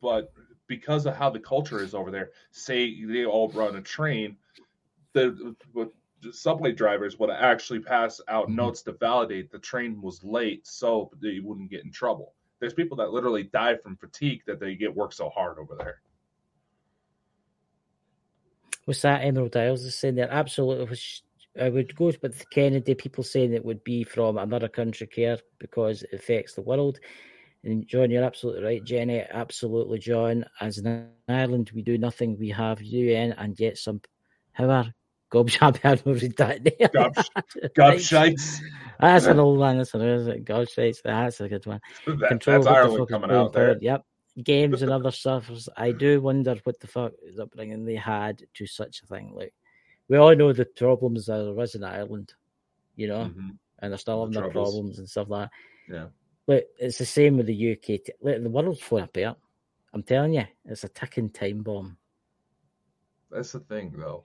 but 0.00 0.32
because 0.66 1.06
of 1.06 1.16
how 1.16 1.30
the 1.30 1.40
culture 1.40 1.82
is 1.82 1.94
over 1.94 2.10
there, 2.10 2.30
say 2.50 3.04
they 3.04 3.24
all 3.24 3.50
run 3.52 3.76
a 3.76 3.80
train, 3.80 4.36
the, 5.14 5.54
the 5.74 6.32
subway 6.32 6.72
drivers 6.72 7.18
would 7.18 7.30
actually 7.30 7.80
pass 7.80 8.20
out 8.28 8.48
Mhm. 8.48 8.54
notes 8.56 8.82
to 8.82 8.92
validate 8.92 9.50
the 9.50 9.58
train 9.58 10.00
was 10.02 10.22
late, 10.22 10.66
so 10.66 11.10
they 11.20 11.40
wouldn't 11.40 11.70
get 11.70 11.84
in 11.84 11.90
trouble. 11.90 12.34
There's 12.62 12.72
people 12.72 12.96
that 12.98 13.10
literally 13.10 13.42
die 13.42 13.74
from 13.74 13.96
fatigue 13.96 14.42
that 14.46 14.60
they 14.60 14.76
get 14.76 14.94
work 14.94 15.12
so 15.12 15.28
hard 15.30 15.58
over 15.58 15.74
there. 15.74 16.00
What's 18.84 19.02
that? 19.02 19.24
Emerald 19.24 19.56
Isles 19.56 19.82
is 19.82 19.98
saying 19.98 20.14
there. 20.14 20.30
Absolutely. 20.30 20.96
I 21.60 21.70
would 21.70 21.96
go 21.96 22.12
with 22.22 22.48
Kennedy. 22.50 22.94
People 22.94 23.24
saying 23.24 23.52
it 23.52 23.64
would 23.64 23.82
be 23.82 24.04
from 24.04 24.38
another 24.38 24.68
country 24.68 25.08
care 25.08 25.38
because 25.58 26.04
it 26.04 26.12
affects 26.12 26.54
the 26.54 26.62
world. 26.62 27.00
And 27.64 27.84
John, 27.88 28.12
you're 28.12 28.22
absolutely 28.22 28.62
right, 28.62 28.84
Jenny. 28.84 29.24
Absolutely, 29.28 29.98
John. 29.98 30.44
As 30.60 30.78
in 30.78 31.08
Ireland, 31.28 31.72
we 31.74 31.82
do 31.82 31.98
nothing. 31.98 32.38
We 32.38 32.50
have 32.50 32.80
UN 32.80 33.32
and 33.32 33.58
yet 33.58 33.76
some. 33.76 34.00
However, 34.52 34.94
gobshite. 35.32 35.80
I 35.84 35.94
don't 35.94 36.20
read. 36.20 36.36
Gob, 36.92 37.16
Right. 37.16 37.74
gobshites. 37.74 38.60
That's 39.00 39.26
an 39.26 39.38
old 39.40 39.58
one. 39.58 39.78
That's 39.78 39.94
is 39.94 40.26
it? 40.26 40.44
Gobshites. 40.44 40.98
That's 41.04 41.40
a 41.40 41.48
good 41.48 41.66
one. 41.66 41.80
That, 42.06 42.28
Control 42.28 42.62
that's 42.62 42.66
the 42.66 42.70
Ireland 42.70 43.08
coming 43.08 43.30
out 43.30 43.52
there. 43.52 43.66
forward. 43.68 43.82
Yep. 43.82 44.04
Games 44.44 44.82
and 44.82 44.92
other 44.96 45.10
stuff. 45.10 45.50
I 45.76 45.92
do 45.92 46.20
wonder 46.20 46.56
what 46.64 46.78
the 46.80 46.86
fuck 46.86 47.12
is 47.22 47.38
upbringing 47.38 47.84
they 47.84 47.96
had 47.96 48.42
to 48.54 48.66
such 48.66 49.02
a 49.02 49.06
thing. 49.06 49.32
Like 49.34 49.54
we 50.08 50.16
all 50.18 50.34
know 50.36 50.52
the 50.52 50.64
problems 50.66 51.26
that 51.26 51.38
there 51.38 51.60
is 51.64 51.74
in 51.74 51.84
Ireland, 51.84 52.34
you 52.96 53.08
know, 53.08 53.24
Mhm. 53.24 53.56
and 53.80 53.92
they're 53.92 53.98
still 53.98 54.26
The 54.26 54.32
having 54.34 54.42
their 54.42 54.50
problems 54.52 54.98
and 54.98 55.08
stuff 55.08 55.28
like 55.28 55.48
that. 55.88 55.94
Yeah. 55.94 56.06
But 56.46 56.68
it's 56.78 56.98
the 56.98 57.06
same 57.06 57.36
with 57.36 57.46
the 57.46 57.72
UK. 57.72 58.00
Like, 58.20 58.42
the 58.42 58.50
world's 58.50 58.80
falling 58.80 59.04
apart. 59.04 59.38
I'm 59.94 60.02
telling 60.02 60.34
you, 60.34 60.44
it's 60.64 60.84
a 60.84 60.88
ticking 60.88 61.30
time 61.30 61.62
bomb. 61.62 61.96
That's 63.30 63.52
the 63.52 63.60
thing, 63.60 63.92
though. 63.96 64.24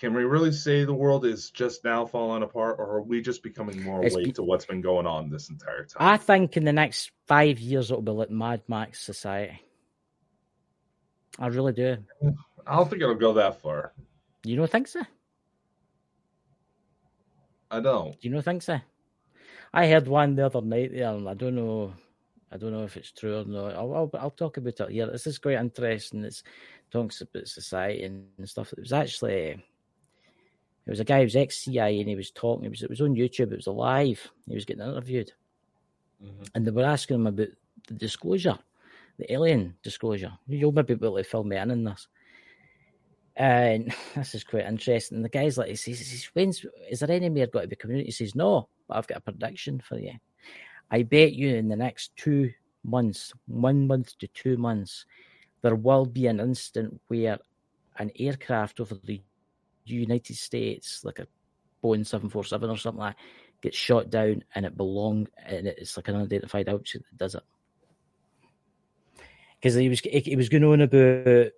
Can 0.00 0.14
we 0.14 0.24
really 0.24 0.50
say 0.50 0.84
the 0.84 0.94
world 0.94 1.26
is 1.26 1.50
just 1.50 1.84
now 1.84 2.06
falling 2.06 2.42
apart, 2.42 2.76
or 2.78 2.86
are 2.86 3.02
we 3.02 3.20
just 3.20 3.42
becoming 3.42 3.82
more 3.82 4.02
It's 4.02 4.14
awake 4.14 4.24
be- 4.26 4.32
to 4.32 4.42
what's 4.42 4.64
been 4.64 4.80
going 4.80 5.06
on 5.06 5.28
this 5.28 5.50
entire 5.50 5.84
time? 5.84 6.08
I 6.08 6.16
think 6.16 6.56
in 6.56 6.64
the 6.64 6.72
next 6.72 7.10
five 7.26 7.58
years 7.60 7.90
it'll 7.90 8.00
be 8.02 8.10
like 8.10 8.30
Mad 8.30 8.62
Max 8.66 9.02
society. 9.02 9.60
I 11.38 11.48
really 11.48 11.74
do. 11.74 11.98
I 12.66 12.76
don't 12.76 12.88
think 12.88 13.02
it'll 13.02 13.14
go 13.14 13.34
that 13.34 13.60
far. 13.60 13.92
You 14.42 14.56
don't 14.56 14.70
think 14.70 14.88
so? 14.88 15.02
I 17.70 17.80
don't. 17.80 18.12
Do 18.12 18.28
you 18.28 18.34
know 18.34 18.40
think 18.40 18.62
so? 18.62 18.80
I 19.72 19.86
heard 19.86 20.08
one 20.08 20.34
the 20.34 20.46
other 20.46 20.62
night 20.62 20.92
there, 20.92 21.10
and 21.10 21.28
I 21.28 21.34
don't 21.34 21.54
know, 21.54 21.92
I 22.50 22.56
don't 22.56 22.72
know 22.72 22.84
if 22.84 22.96
it's 22.96 23.12
true 23.12 23.40
or 23.40 23.44
not. 23.44 23.74
I'll, 23.74 23.94
I'll, 23.94 24.10
I'll 24.18 24.30
talk 24.30 24.56
about 24.56 24.80
it 24.80 24.90
here. 24.90 25.06
This 25.06 25.26
is 25.26 25.38
quite 25.38 25.58
interesting. 25.58 26.24
It's 26.24 26.42
talks 26.90 27.20
about 27.20 27.46
society 27.46 28.04
and 28.04 28.26
stuff. 28.48 28.72
It 28.72 28.80
was 28.80 28.92
actually, 28.92 29.62
it 30.86 30.90
was 30.90 31.00
a 31.00 31.04
guy 31.04 31.18
who 31.18 31.24
was 31.24 31.36
ex 31.36 31.58
CIA, 31.58 32.00
and 32.00 32.08
he 32.08 32.16
was 32.16 32.30
talking. 32.30 32.64
It 32.64 32.70
was 32.70 32.82
it 32.82 32.90
was 32.90 33.00
on 33.00 33.14
YouTube. 33.14 33.52
It 33.52 33.56
was 33.56 33.66
live. 33.66 34.30
He 34.48 34.54
was 34.54 34.64
getting 34.64 34.82
interviewed, 34.82 35.32
Mhm. 36.22 36.48
and 36.54 36.66
they 36.66 36.70
were 36.70 36.84
asking 36.84 37.16
him 37.16 37.26
about 37.26 37.48
the 37.88 37.94
disclosure, 37.94 38.58
the 39.18 39.32
alien 39.32 39.76
disclosure. 39.82 40.32
You'll 40.46 40.72
maybe 40.72 40.94
be 40.94 41.06
able 41.06 41.16
to 41.16 41.24
fill 41.24 41.44
me 41.44 41.56
in 41.56 41.70
on 41.70 41.84
this. 41.84 42.08
And 43.36 43.94
this 44.14 44.34
is 44.34 44.44
quite 44.44 44.66
interesting. 44.66 45.22
The 45.22 45.28
guy's 45.28 45.56
like, 45.58 45.68
he 45.68 45.76
says, 45.76 45.98
he 45.98 46.04
says, 46.04 46.24
When's, 46.34 46.64
is 46.90 47.00
there 47.00 47.10
any 47.10 47.28
more 47.28 47.46
got 47.46 47.62
to 47.62 47.68
be 47.68 47.76
community? 47.76 48.06
He 48.06 48.12
says, 48.12 48.34
No, 48.34 48.68
but 48.88 48.98
I've 48.98 49.06
got 49.06 49.18
a 49.18 49.22
prediction 49.22 49.80
for 49.80 49.98
you. 49.98 50.12
I 50.90 51.04
bet 51.04 51.32
you 51.34 51.54
in 51.54 51.68
the 51.68 51.76
next 51.76 52.14
two 52.16 52.52
months, 52.84 53.32
one 53.46 53.86
month 53.86 54.18
to 54.18 54.26
two 54.28 54.56
months, 54.56 55.06
there 55.62 55.76
will 55.76 56.06
be 56.06 56.26
an 56.26 56.40
instant 56.40 57.00
where 57.08 57.38
an 57.98 58.10
aircraft 58.18 58.80
over 58.80 58.94
the 59.04 59.22
United 59.94 60.36
States, 60.36 61.04
like 61.04 61.18
a 61.18 61.26
Boeing 61.82 62.06
747 62.06 62.70
or 62.70 62.76
something 62.76 63.00
like 63.00 63.16
that, 63.16 63.22
gets 63.60 63.76
shot 63.76 64.10
down 64.10 64.42
and 64.54 64.66
it 64.66 64.76
belong 64.76 65.28
and 65.44 65.66
it's 65.66 65.96
like 65.96 66.08
an 66.08 66.16
unidentified 66.16 66.68
object 66.68 67.04
that 67.10 67.18
does 67.18 67.34
it. 67.34 67.42
Because 69.58 69.74
he 69.74 69.88
was 69.88 70.00
he 70.00 70.36
was 70.36 70.48
going 70.48 70.64
on 70.64 70.80
about 70.80 71.52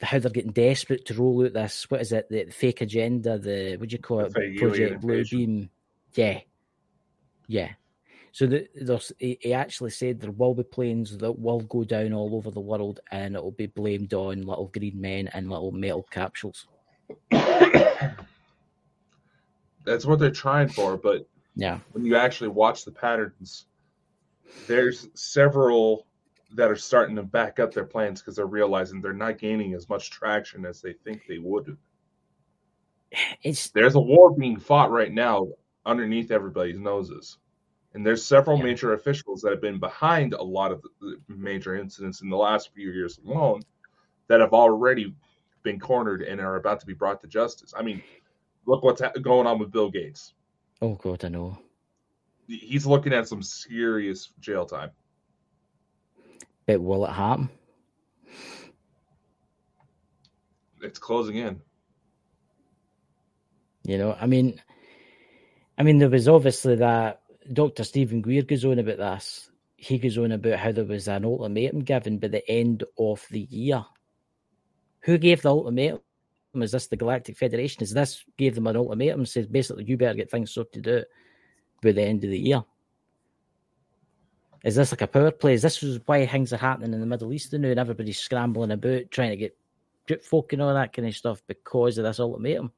how 0.00 0.18
they're 0.18 0.30
getting 0.30 0.52
desperate 0.52 1.06
to 1.06 1.14
roll 1.14 1.44
out 1.44 1.52
this 1.52 1.88
what 1.88 2.00
is 2.00 2.10
it 2.10 2.28
the, 2.28 2.46
fake 2.46 2.80
agenda 2.80 3.38
the 3.38 3.76
what 3.76 3.88
do 3.88 3.94
you 3.94 4.02
call 4.02 4.20
it 4.20 4.34
fake 4.34 4.58
project 4.58 5.00
blue 5.00 5.24
beam. 5.24 5.70
Yeah. 6.14 6.40
Yeah. 7.46 7.72
So 8.32 8.46
the, 8.46 9.14
he, 9.18 9.38
he 9.40 9.52
actually 9.52 9.90
said 9.90 10.20
there 10.20 10.30
will 10.30 10.54
be 10.54 10.62
planes 10.62 11.18
that 11.18 11.38
will 11.38 11.60
go 11.60 11.84
down 11.84 12.14
all 12.14 12.34
over 12.34 12.50
the 12.50 12.60
world 12.60 13.00
and 13.10 13.36
it 13.36 13.42
will 13.42 13.52
be 13.52 13.66
blamed 13.66 14.14
on 14.14 14.42
little 14.42 14.68
green 14.68 15.00
men 15.00 15.28
and 15.28 15.50
little 15.50 15.70
metal 15.70 16.02
capsules 16.10 16.66
That's 19.84 20.06
what 20.06 20.18
they're 20.18 20.30
trying 20.30 20.68
for, 20.68 20.96
but 20.96 21.26
yeah 21.54 21.80
when 21.92 22.04
you 22.04 22.16
actually 22.16 22.48
watch 22.48 22.84
the 22.84 22.90
patterns, 22.90 23.66
there's 24.66 25.08
several 25.14 26.06
that 26.54 26.70
are 26.70 26.76
starting 26.76 27.16
to 27.16 27.22
back 27.22 27.58
up 27.58 27.72
their 27.72 27.84
plans 27.84 28.20
because 28.20 28.36
they're 28.36 28.46
realizing 28.46 29.00
they're 29.00 29.12
not 29.12 29.38
gaining 29.38 29.74
as 29.74 29.88
much 29.88 30.10
traction 30.10 30.64
as 30.64 30.80
they 30.80 30.92
think 30.92 31.22
they 31.26 31.38
would. 31.38 31.76
it's 33.42 33.70
There's 33.70 33.94
a 33.94 34.00
war 34.00 34.30
being 34.34 34.58
fought 34.58 34.90
right 34.90 35.12
now 35.12 35.48
underneath 35.84 36.30
everybody's 36.30 36.78
noses. 36.78 37.38
And 37.94 38.06
there's 38.06 38.24
several 38.24 38.56
Yeah. 38.58 38.64
major 38.64 38.92
officials 38.94 39.42
that 39.42 39.50
have 39.50 39.60
been 39.60 39.78
behind 39.78 40.32
a 40.34 40.42
lot 40.42 40.72
of 40.72 40.82
the 41.00 41.18
major 41.28 41.74
incidents 41.74 42.22
in 42.22 42.30
the 42.30 42.36
last 42.36 42.72
few 42.72 42.90
years 42.90 43.18
alone 43.18 43.62
that 44.28 44.40
have 44.40 44.52
already 44.52 45.14
been 45.62 45.78
cornered 45.80 46.22
and 46.22 46.40
are 46.40 46.56
about 46.56 46.80
to 46.80 46.86
be 46.86 46.94
brought 46.94 47.20
to 47.20 47.26
justice. 47.26 47.72
I 47.76 47.82
mean, 47.82 48.02
look 48.66 48.82
what's 48.82 49.00
ha- 49.00 49.12
going 49.20 49.46
on 49.46 49.58
with 49.58 49.70
Bill 49.72 49.90
Gates. 49.90 50.34
oh 50.80 50.94
god 50.94 51.24
i 51.24 51.28
know 51.28 51.58
He's 52.48 52.84
looking 52.86 53.12
at 53.12 53.28
some 53.28 53.42
serious 53.42 54.30
jail 54.40 54.66
time. 54.66 54.90
but 56.66 56.80
will 56.82 57.04
it 57.06 57.12
happen 57.12 57.48
It's 60.82 60.98
closing 60.98 61.36
in. 61.36 61.60
You 63.84 63.98
know, 63.98 64.16
I 64.20 64.26
mean, 64.26 64.60
I 65.78 65.82
mean, 65.84 65.98
there 65.98 66.08
was 66.10 66.26
obviously 66.28 66.74
that 66.76 67.20
Dr. 67.52 67.84
Steven 67.84 68.20
Greer 68.20 68.42
goes 68.42 68.64
on 68.64 68.78
about 68.80 68.98
this. 68.98 69.48
He 69.76 69.98
goes 69.98 70.18
on 70.18 70.32
about 70.32 70.58
how 70.58 70.72
there 70.72 70.84
was 70.84 71.06
an 71.08 71.24
ultimatum 71.24 71.80
given 71.84 72.18
by 72.18 72.28
the 72.28 72.48
end 72.50 72.84
of 72.98 73.24
the 73.30 73.40
year. 73.40 73.84
Who 75.02 75.18
gave 75.18 75.42
the 75.42 75.50
ultimatum? 75.50 76.00
Is 76.54 76.72
this 76.72 76.86
the 76.86 76.96
Galactic 76.96 77.36
Federation? 77.36 77.82
Is 77.82 77.92
this 77.92 78.24
gave 78.36 78.54
them 78.54 78.66
an 78.66 78.76
ultimatum? 78.76 79.26
Says 79.26 79.46
basically, 79.46 79.84
you 79.84 79.96
better 79.96 80.14
get 80.14 80.30
things 80.30 80.52
sorted 80.52 80.86
out 80.88 81.04
by 81.82 81.92
the 81.92 82.02
end 82.02 82.24
of 82.24 82.30
the 82.30 82.38
year. 82.38 82.62
Is 84.64 84.76
this 84.76 84.92
like 84.92 85.02
a 85.02 85.06
power 85.06 85.32
play? 85.32 85.54
Is 85.54 85.62
this 85.62 85.82
why 86.06 86.26
things 86.26 86.52
are 86.52 86.58
happening 86.58 86.92
in 86.92 87.00
the 87.00 87.06
Middle 87.06 87.32
East 87.32 87.52
now 87.52 87.68
and 87.68 87.80
everybody's 87.80 88.18
scrambling 88.18 88.70
about 88.70 89.10
trying 89.10 89.30
to 89.30 89.36
get 89.36 89.56
drip 90.06 90.24
folk 90.24 90.52
and 90.52 90.62
all 90.62 90.72
that 90.72 90.92
kind 90.92 91.08
of 91.08 91.16
stuff 91.16 91.42
because 91.48 91.98
of 91.98 92.04
this 92.04 92.20
ultimatum? 92.20 92.70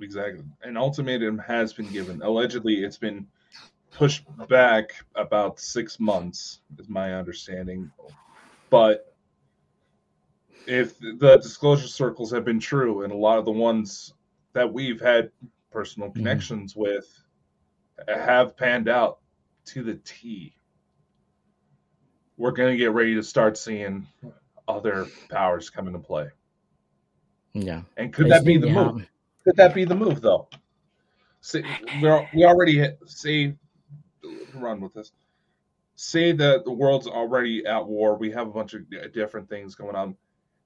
Exactly. 0.00 0.44
An 0.62 0.76
ultimatum 0.76 1.38
has 1.38 1.72
been 1.72 1.88
given. 1.88 2.22
Allegedly, 2.22 2.82
it's 2.82 2.98
been 2.98 3.26
pushed 3.92 4.24
back 4.48 4.92
about 5.14 5.60
six 5.60 6.00
months, 6.00 6.60
is 6.78 6.88
my 6.88 7.14
understanding. 7.14 7.90
But 8.70 9.09
if 10.66 10.98
the 10.98 11.38
disclosure 11.42 11.88
circles 11.88 12.30
have 12.32 12.44
been 12.44 12.60
true, 12.60 13.02
and 13.04 13.12
a 13.12 13.16
lot 13.16 13.38
of 13.38 13.44
the 13.44 13.50
ones 13.50 14.14
that 14.52 14.70
we've 14.70 15.00
had 15.00 15.30
personal 15.70 16.08
mm-hmm. 16.08 16.18
connections 16.18 16.74
with 16.76 17.06
have 18.08 18.56
panned 18.56 18.88
out 18.88 19.18
to 19.66 19.82
the 19.82 19.94
T, 20.04 20.54
we're 22.36 22.50
going 22.50 22.72
to 22.72 22.76
get 22.76 22.92
ready 22.92 23.14
to 23.14 23.22
start 23.22 23.58
seeing 23.58 24.06
other 24.66 25.06
powers 25.28 25.68
come 25.70 25.86
into 25.86 25.98
play. 25.98 26.28
Yeah. 27.52 27.82
And 27.96 28.12
could 28.12 28.30
that 28.30 28.44
be 28.44 28.56
the 28.56 28.68
to 28.68 28.72
move? 28.72 29.10
Could 29.44 29.56
that 29.56 29.74
be 29.74 29.84
the 29.84 29.94
move, 29.94 30.20
though? 30.20 30.48
Say, 31.40 31.64
we're, 32.00 32.28
we 32.34 32.44
already 32.44 32.78
hit, 32.78 32.98
say, 33.06 33.54
run 34.54 34.80
with 34.80 34.94
this. 34.94 35.12
Say 35.96 36.32
that 36.32 36.64
the 36.64 36.72
world's 36.72 37.06
already 37.06 37.66
at 37.66 37.84
war. 37.86 38.16
We 38.16 38.30
have 38.30 38.46
a 38.46 38.50
bunch 38.50 38.74
of 38.74 38.82
uh, 38.92 39.08
different 39.08 39.48
things 39.48 39.74
going 39.74 39.96
on, 39.96 40.16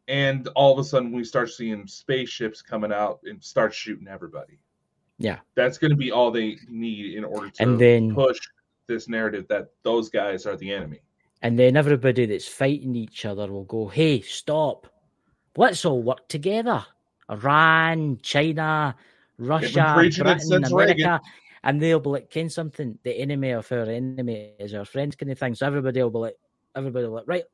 and 0.08 0.48
all 0.48 0.72
of 0.72 0.78
a 0.78 0.84
sudden 0.84 1.12
we 1.12 1.24
start 1.24 1.50
seeing 1.50 1.86
spaceships 1.86 2.62
coming 2.62 2.92
out 2.92 3.20
and 3.24 3.42
start 3.42 3.74
shooting 3.74 4.08
everybody. 4.08 4.58
Yeah. 5.18 5.38
That's 5.54 5.78
going 5.78 5.90
to 5.90 5.96
be 5.96 6.10
all 6.12 6.30
they 6.30 6.58
need 6.68 7.14
in 7.14 7.24
order 7.24 7.50
to 7.50 7.62
And 7.62 7.78
then- 7.78 8.14
push 8.14 8.38
this 8.86 9.08
narrative 9.08 9.46
that 9.48 9.70
those 9.82 10.10
guys 10.10 10.44
are 10.46 10.56
the 10.56 10.72
enemy. 10.72 11.00
And 11.42 11.58
then 11.58 11.76
everybody 11.76 12.26
that's 12.26 12.48
fighting 12.48 12.94
each 12.94 13.24
other 13.24 13.50
will 13.50 13.64
go, 13.64 13.88
hey, 13.88 14.20
stop. 14.22 14.86
Let's 15.56 15.84
all 15.84 16.02
work 16.02 16.26
together. 16.28 16.84
Iran, 17.30 18.18
China, 18.22 18.94
Russia, 19.38 19.92
Britain, 19.94 20.64
America. 20.64 20.74
Reagan. 20.74 21.20
And 21.62 21.80
they'll 21.80 22.00
be 22.00 22.10
like, 22.10 22.30
Ken 22.30 22.50
something, 22.50 22.98
the 23.02 23.12
enemy 23.12 23.50
of 23.50 23.70
our 23.72 23.84
enemy 23.84 24.52
is 24.58 24.74
our 24.74 24.84
friend 24.84 25.16
kind 25.16 25.32
of 25.32 25.38
thing. 25.38 25.54
So 25.54 25.66
everybody 25.66 26.02
will 26.02 26.10
be 26.10 26.18
like, 26.18 26.36
everybody 26.76 27.06
will 27.06 27.12
be 27.12 27.16
like, 27.16 27.28
right, 27.28 27.44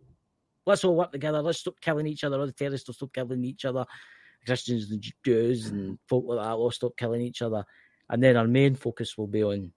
let's 0.67 0.85
all 0.85 0.97
work 0.97 1.13
together. 1.13 1.43
Let's 1.43 1.61
stop 1.61 1.81
killing 1.81 2.07
each 2.07 2.25
other. 2.25 2.39
All 2.39 2.47
the 2.47 2.53
terrorists 2.53 2.89
will 2.89 2.95
stop 2.95 3.13
killing 3.13 3.45
each 3.45 3.65
other. 3.65 3.85
Christians 4.47 4.91
and 4.91 5.05
Jews 5.25 5.67
and 5.67 5.99
folk 6.09 6.25
like 6.27 6.39
that 6.39 6.59
will 6.59 6.71
stop 6.71 6.97
killing 6.97 7.21
each 7.21 7.43
other. 7.43 7.65
And 8.09 8.23
then 8.23 8.37
our 8.37 8.49
main 8.49 8.75
focus 8.75 9.17
will 9.17 9.27
be 9.27 9.43
on 9.43 9.73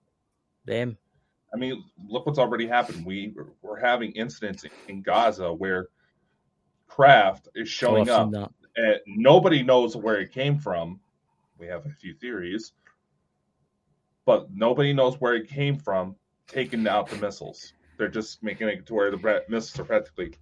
them. 0.66 0.98
I 1.54 1.58
mean, 1.58 1.84
look 2.08 2.26
what's 2.26 2.40
already 2.40 2.68
happened. 2.68 3.06
We 3.06 3.34
we're 3.62 3.80
having 3.80 4.12
incidents 4.14 4.66
in 4.88 5.02
Gaza 5.04 5.54
where 5.54 5.90
craft 6.88 7.48
is 7.56 7.68
oh, 7.68 7.70
showing 7.70 8.06
So 8.06 8.28
I've 8.28 8.34
up, 8.34 8.54
and 8.76 9.00
nobody 9.06 9.62
knows 9.62 9.96
where 9.96 10.20
it 10.20 10.32
came 10.32 10.58
from. 10.58 11.00
We 11.60 11.68
have 11.68 11.86
a 11.86 11.90
few 11.90 12.16
theories, 12.16 12.74
but 14.26 14.48
nobody 14.52 14.94
knows 14.94 15.22
where 15.22 15.36
it 15.36 15.48
came 15.48 15.78
from. 15.78 16.16
Taking 16.48 16.88
out 16.88 17.08
the 17.08 17.16
missiles, 17.18 17.74
they're 17.98 18.10
just 18.10 18.44
making 18.44 18.68
it 18.68 18.86
to 18.88 18.94
where 18.94 19.12
the 19.12 19.44
missiles 19.48 19.80
are 19.80 19.86
practically. 19.86 20.34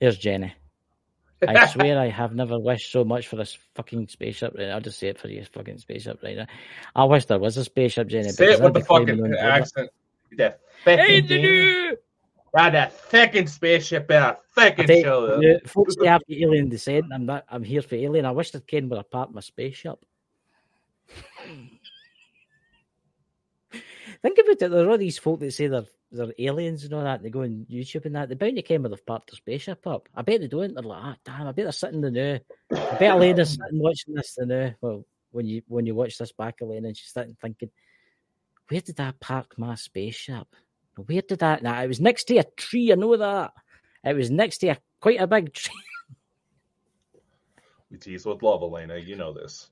Here's 0.00 0.18
Jenny. 0.18 0.54
I 1.48 1.66
swear 1.66 1.98
I 1.98 2.08
have 2.08 2.34
never 2.34 2.58
wished 2.58 2.90
so 2.90 3.04
much 3.04 3.28
for 3.28 3.36
this 3.36 3.58
fucking 3.74 4.08
spaceship. 4.08 4.54
Right, 4.56 4.68
I'll 4.68 4.80
just 4.80 4.98
say 4.98 5.08
it 5.08 5.18
for 5.18 5.28
you, 5.28 5.44
fucking 5.44 5.78
spaceship 5.78 6.20
right 6.22 6.36
now. 6.36 6.46
I 6.94 7.04
wish 7.04 7.26
there 7.26 7.38
was 7.38 7.56
a 7.56 7.64
spaceship, 7.64 8.08
Jenny. 8.08 8.30
Say 8.30 8.52
it 8.52 8.62
with 8.62 8.74
the 8.74 8.80
fucking 8.80 9.10
on 9.10 9.16
board 9.18 9.32
it. 9.32 9.38
accent. 9.38 9.90
Fucking 10.84 11.26
the 11.26 11.42
thing. 11.42 11.96
Ride 12.54 12.74
that 12.74 12.92
fucking 12.92 13.48
spaceship 13.48 14.08
and 14.10 14.24
I 14.24 14.30
I 14.30 14.36
fucking 14.54 15.02
show 15.02 15.40
the 15.40 15.60
folks 15.66 15.96
they 15.96 16.06
have 16.06 16.22
the 16.28 16.40
alien 16.44 16.68
descent. 16.68 17.06
I'm 17.12 17.26
not. 17.26 17.44
I'm 17.48 17.64
here 17.64 17.82
for 17.82 17.96
alien. 17.96 18.24
I 18.24 18.30
wish 18.30 18.52
that 18.52 18.68
Ken 18.68 18.88
were 18.88 18.98
a 18.98 19.02
part 19.02 19.30
of 19.30 19.34
my 19.34 19.40
spaceship. 19.40 19.98
Think 24.24 24.38
about 24.38 24.52
it. 24.52 24.70
There 24.70 24.86
are 24.86 24.90
all 24.90 24.96
these 24.96 25.18
folk 25.18 25.40
that 25.40 25.52
say 25.52 25.66
they're 25.66 25.84
they're 26.10 26.32
aliens 26.38 26.82
and 26.82 26.94
all 26.94 27.04
that. 27.04 27.22
They 27.22 27.28
go 27.28 27.42
on 27.42 27.66
YouTube 27.70 28.06
and 28.06 28.16
that. 28.16 28.30
They 28.30 28.34
bound 28.34 28.56
to 28.56 28.62
came 28.62 28.84
with 28.84 28.94
a 28.94 28.96
part 28.96 29.26
their 29.26 29.36
spaceship 29.36 29.86
up. 29.86 30.08
I 30.14 30.22
bet 30.22 30.40
they 30.40 30.48
don't. 30.48 30.72
They're 30.72 30.82
like, 30.82 31.02
ah, 31.02 31.16
damn. 31.26 31.46
I 31.46 31.52
bet 31.52 31.66
they're 31.66 31.72
sitting 31.72 32.00
there 32.00 32.10
now. 32.10 32.38
I 32.72 32.94
bet 32.94 33.02
Elena's 33.10 33.50
sitting 33.50 33.78
watching 33.78 34.14
this 34.14 34.38
now. 34.40 34.72
Well, 34.80 35.04
when 35.30 35.44
you 35.44 35.60
when 35.68 35.84
you 35.84 35.94
watch 35.94 36.16
this 36.16 36.32
back, 36.32 36.54
Elena, 36.62 36.88
and 36.88 36.96
she's 36.96 37.12
sitting 37.12 37.36
thinking, 37.38 37.68
where 38.68 38.80
did 38.80 38.98
I 38.98 39.12
park 39.20 39.58
my 39.58 39.74
spaceship? 39.74 40.46
Where 40.96 41.20
did 41.20 41.40
that? 41.40 41.62
Now 41.62 41.82
it 41.82 41.88
was 41.88 42.00
next 42.00 42.24
to 42.24 42.38
a 42.38 42.44
tree. 42.56 42.92
I 42.92 42.94
know 42.94 43.18
that. 43.18 43.52
It 44.04 44.16
was 44.16 44.30
next 44.30 44.56
to 44.58 44.68
a 44.68 44.78
quite 45.02 45.20
a 45.20 45.26
big 45.26 45.52
tree. 45.52 45.74
We 47.90 47.98
tease 47.98 48.26
with 48.26 48.42
love, 48.42 48.62
Elena. 48.62 48.96
You 48.96 49.14
know 49.14 49.32
this. 49.32 49.68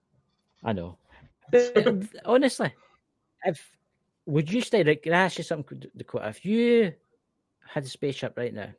I 0.63 0.73
know. 0.73 0.97
But 1.51 2.07
honestly, 2.25 2.73
if 3.45 3.77
would 4.27 4.53
you 4.53 4.61
stay? 4.61 4.85
Like, 4.85 5.03
can 5.03 5.13
I 5.13 5.25
ask 5.25 5.39
you 5.39 5.45
something, 5.45 5.83
Dakota? 5.97 6.29
If 6.29 6.45
you 6.45 6.93
had 7.67 7.85
a 7.85 7.89
spaceship 7.89 8.37
right 8.37 8.55
now, 8.55 8.71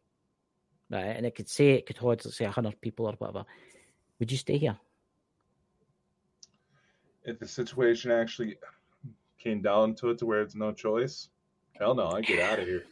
right, 0.90 1.16
and 1.16 1.26
it 1.26 1.36
could 1.36 1.50
say 1.50 1.72
it 1.72 1.86
could 1.86 1.98
hold, 1.98 2.24
let's 2.24 2.38
say, 2.38 2.46
hundred 2.46 2.80
people 2.82 3.08
or 3.08 3.14
whatever, 3.14 3.46
would 4.20 4.32
you 4.32 4.38
stay 4.38 4.58
here? 4.58 4.78
If 7.24 7.40
the 7.40 7.48
situation 7.48 8.12
actually 8.12 8.58
came 9.38 9.62
down 9.62 9.96
to 9.96 10.10
it 10.10 10.18
to 10.20 10.26
where 10.26 10.42
it's 10.42 10.56
no 10.56 10.72
choice, 10.72 11.30
hell 11.78 11.96
no, 11.96 12.08
I 12.08 12.22
get 12.22 12.40
out 12.40 12.60
of 12.60 12.68
here. 12.68 12.84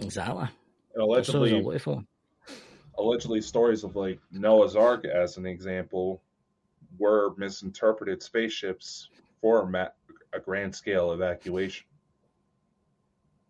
Exactly. 0.00 0.48
And 0.94 1.14
That's 1.14 1.28
what 1.28 1.36
I 1.36 1.40
was 1.40 1.52
allegedly, 1.52 2.06
allegedly, 2.98 3.40
stories 3.40 3.84
of 3.84 3.96
like 3.96 4.20
Noah's 4.32 4.76
Ark, 4.76 5.04
as 5.04 5.36
an 5.36 5.46
example, 5.46 6.22
were 6.98 7.34
misinterpreted 7.36 8.22
spaceships 8.22 9.10
for 9.40 9.66
ma- 9.66 9.88
a 10.32 10.40
grand 10.40 10.74
scale 10.74 11.12
evacuation. 11.12 11.86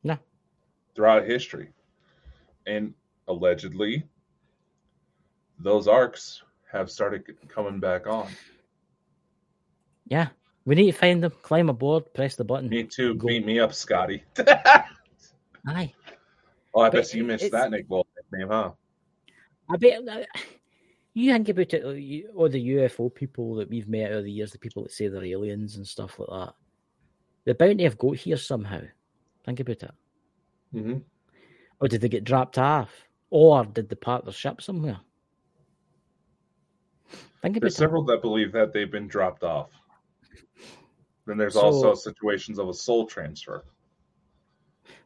No. 0.05 0.19
Throughout 0.95 1.27
history, 1.27 1.71
and 2.67 2.95
allegedly, 3.27 4.05
those 5.59 5.89
arcs 5.89 6.43
have 6.71 6.91
started 6.91 7.25
coming 7.49 7.81
back 7.81 8.07
on. 8.07 8.29
Yeah, 10.07 10.29
we 10.65 10.75
need 10.75 10.93
to 10.93 10.97
find 10.99 11.23
them, 11.23 11.33
climb 11.43 11.69
aboard, 11.69 12.13
press 12.15 12.37
the 12.37 12.45
button. 12.45 12.69
Me 12.69 12.85
too. 12.85 13.15
Go. 13.15 13.27
Beat 13.29 13.45
me 13.45 13.59
up, 13.59 13.75
Scotty. 13.75 14.23
Aye, 15.67 15.93
oh, 16.75 16.81
I 16.81 16.89
But 16.89 16.93
bet 16.93 17.15
you 17.15 17.25
missed 17.25 17.45
it's- 17.45 17.61
that 17.63 17.71
Nick 17.71 17.89
Bolt 17.89 18.07
nickname, 18.17 18.49
huh? 18.49 18.71
I 19.71 19.77
bet. 19.77 20.07
uh, 20.09 20.25
You 21.15 21.33
think 21.33 21.49
about 21.51 21.75
it, 21.75 21.97
you- 22.01 22.33
all 22.37 22.49
the 22.49 22.69
UFO 22.77 23.13
people 23.15 23.55
that 23.57 23.69
we've 23.69 23.89
met 23.89 24.13
over 24.13 24.23
the 24.23 24.31
years, 24.33 24.53
the 24.53 24.59
people 24.59 24.83
that 24.85 24.93
say 24.93 25.09
they're 25.09 25.25
aliens 25.25 25.77
and 25.77 25.87
stuff 25.87 26.19
like 26.19 26.29
that. 26.31 26.55
They're 27.49 27.55
bound 27.55 27.79
to 27.79 27.85
have 27.85 27.97
got 27.97 28.17
here 28.19 28.37
somehow. 28.37 28.83
Think 29.47 29.61
about 29.61 29.83
it. 29.83 29.91
Mm-hmm. 30.75 30.99
Or 31.81 31.89
did 31.89 32.03
they 32.03 32.11
get 32.11 32.23
dropped 32.25 32.59
off? 32.59 32.91
Or 33.31 33.65
did 33.65 33.89
they 33.89 33.97
park 33.97 34.25
their 34.25 34.35
ship 34.35 34.61
somewhere? 34.61 35.01
Think 37.41 37.57
about 37.57 37.63
There's 37.63 37.73
it. 37.73 37.79
several 37.79 38.05
that 38.05 38.21
believe 38.21 38.53
that 38.53 38.75
they've 38.75 38.93
been 38.93 39.09
dropped 39.09 39.45
off. 39.45 39.71
Then 41.27 41.39
there's 41.39 41.55
So- 41.55 41.63
also 41.63 41.95
situations 41.95 42.59
of 42.59 42.69
a 42.69 42.75
soul 42.75 43.07
transfer 43.07 43.65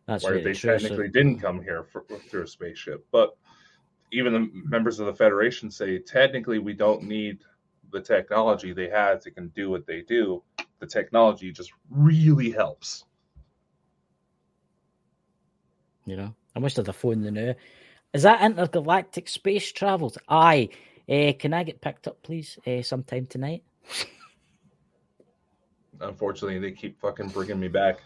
That's 0.07 0.25
where 0.25 0.35
they 0.39 0.53
true. 0.53 0.55
so- 0.55 0.79
technically 0.79 1.11
didn't 1.11 1.39
come 1.39 1.63
here 1.63 1.85
for, 1.85 2.03
through 2.29 2.43
a 2.43 2.49
spaceship. 2.49 3.07
But 3.13 3.37
even 4.11 4.33
the 4.33 4.51
members 4.53 4.99
of 4.99 5.07
the 5.07 5.15
Federation 5.15 5.71
say 5.71 5.97
technically 6.01 6.59
we 6.59 6.73
don't 6.73 7.05
need 7.05 7.39
the 7.93 8.01
technology 8.01 8.73
they 8.73 8.89
have 8.89 9.21
to 9.21 9.31
can 9.31 9.47
do 9.51 9.71
what 9.71 9.87
they 9.87 10.01
do. 10.01 10.43
The 10.83 10.89
technology 10.89 11.53
just 11.53 11.73
really 11.91 12.51
helps. 12.51 13.05
You 16.07 16.17
know, 16.17 16.35
I 16.57 16.59
wish 16.59 16.75
have 16.75 16.97
phoned 16.97 17.25
the 17.25 17.31
now. 17.31 17.55
Is 18.13 18.25
that 18.25 18.43
intergalactic 18.43 19.29
space 19.29 19.71
travels? 19.71 20.19
Aye. 20.29 20.71
Uh, 21.09 21.35
can 21.39 21.55
I 21.55 21.63
get 21.63 21.81
picked 21.81 22.09
up, 22.09 22.21
please, 22.25 22.59
uh, 22.67 22.83
sometime 22.83 23.27
tonight? 23.27 23.63
Unfortunately, 26.01 26.59
they 26.59 26.73
keep 26.73 27.01
fucking 27.01 27.29
bringing 27.29 27.61
me 27.61 27.69
back. 27.69 28.01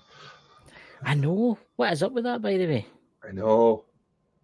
I 1.02 1.14
know. 1.14 1.56
What 1.76 1.94
is 1.94 2.02
up 2.02 2.12
with 2.12 2.24
that, 2.24 2.42
by 2.42 2.58
the 2.58 2.66
way? 2.66 2.86
I 3.26 3.32
know. 3.32 3.86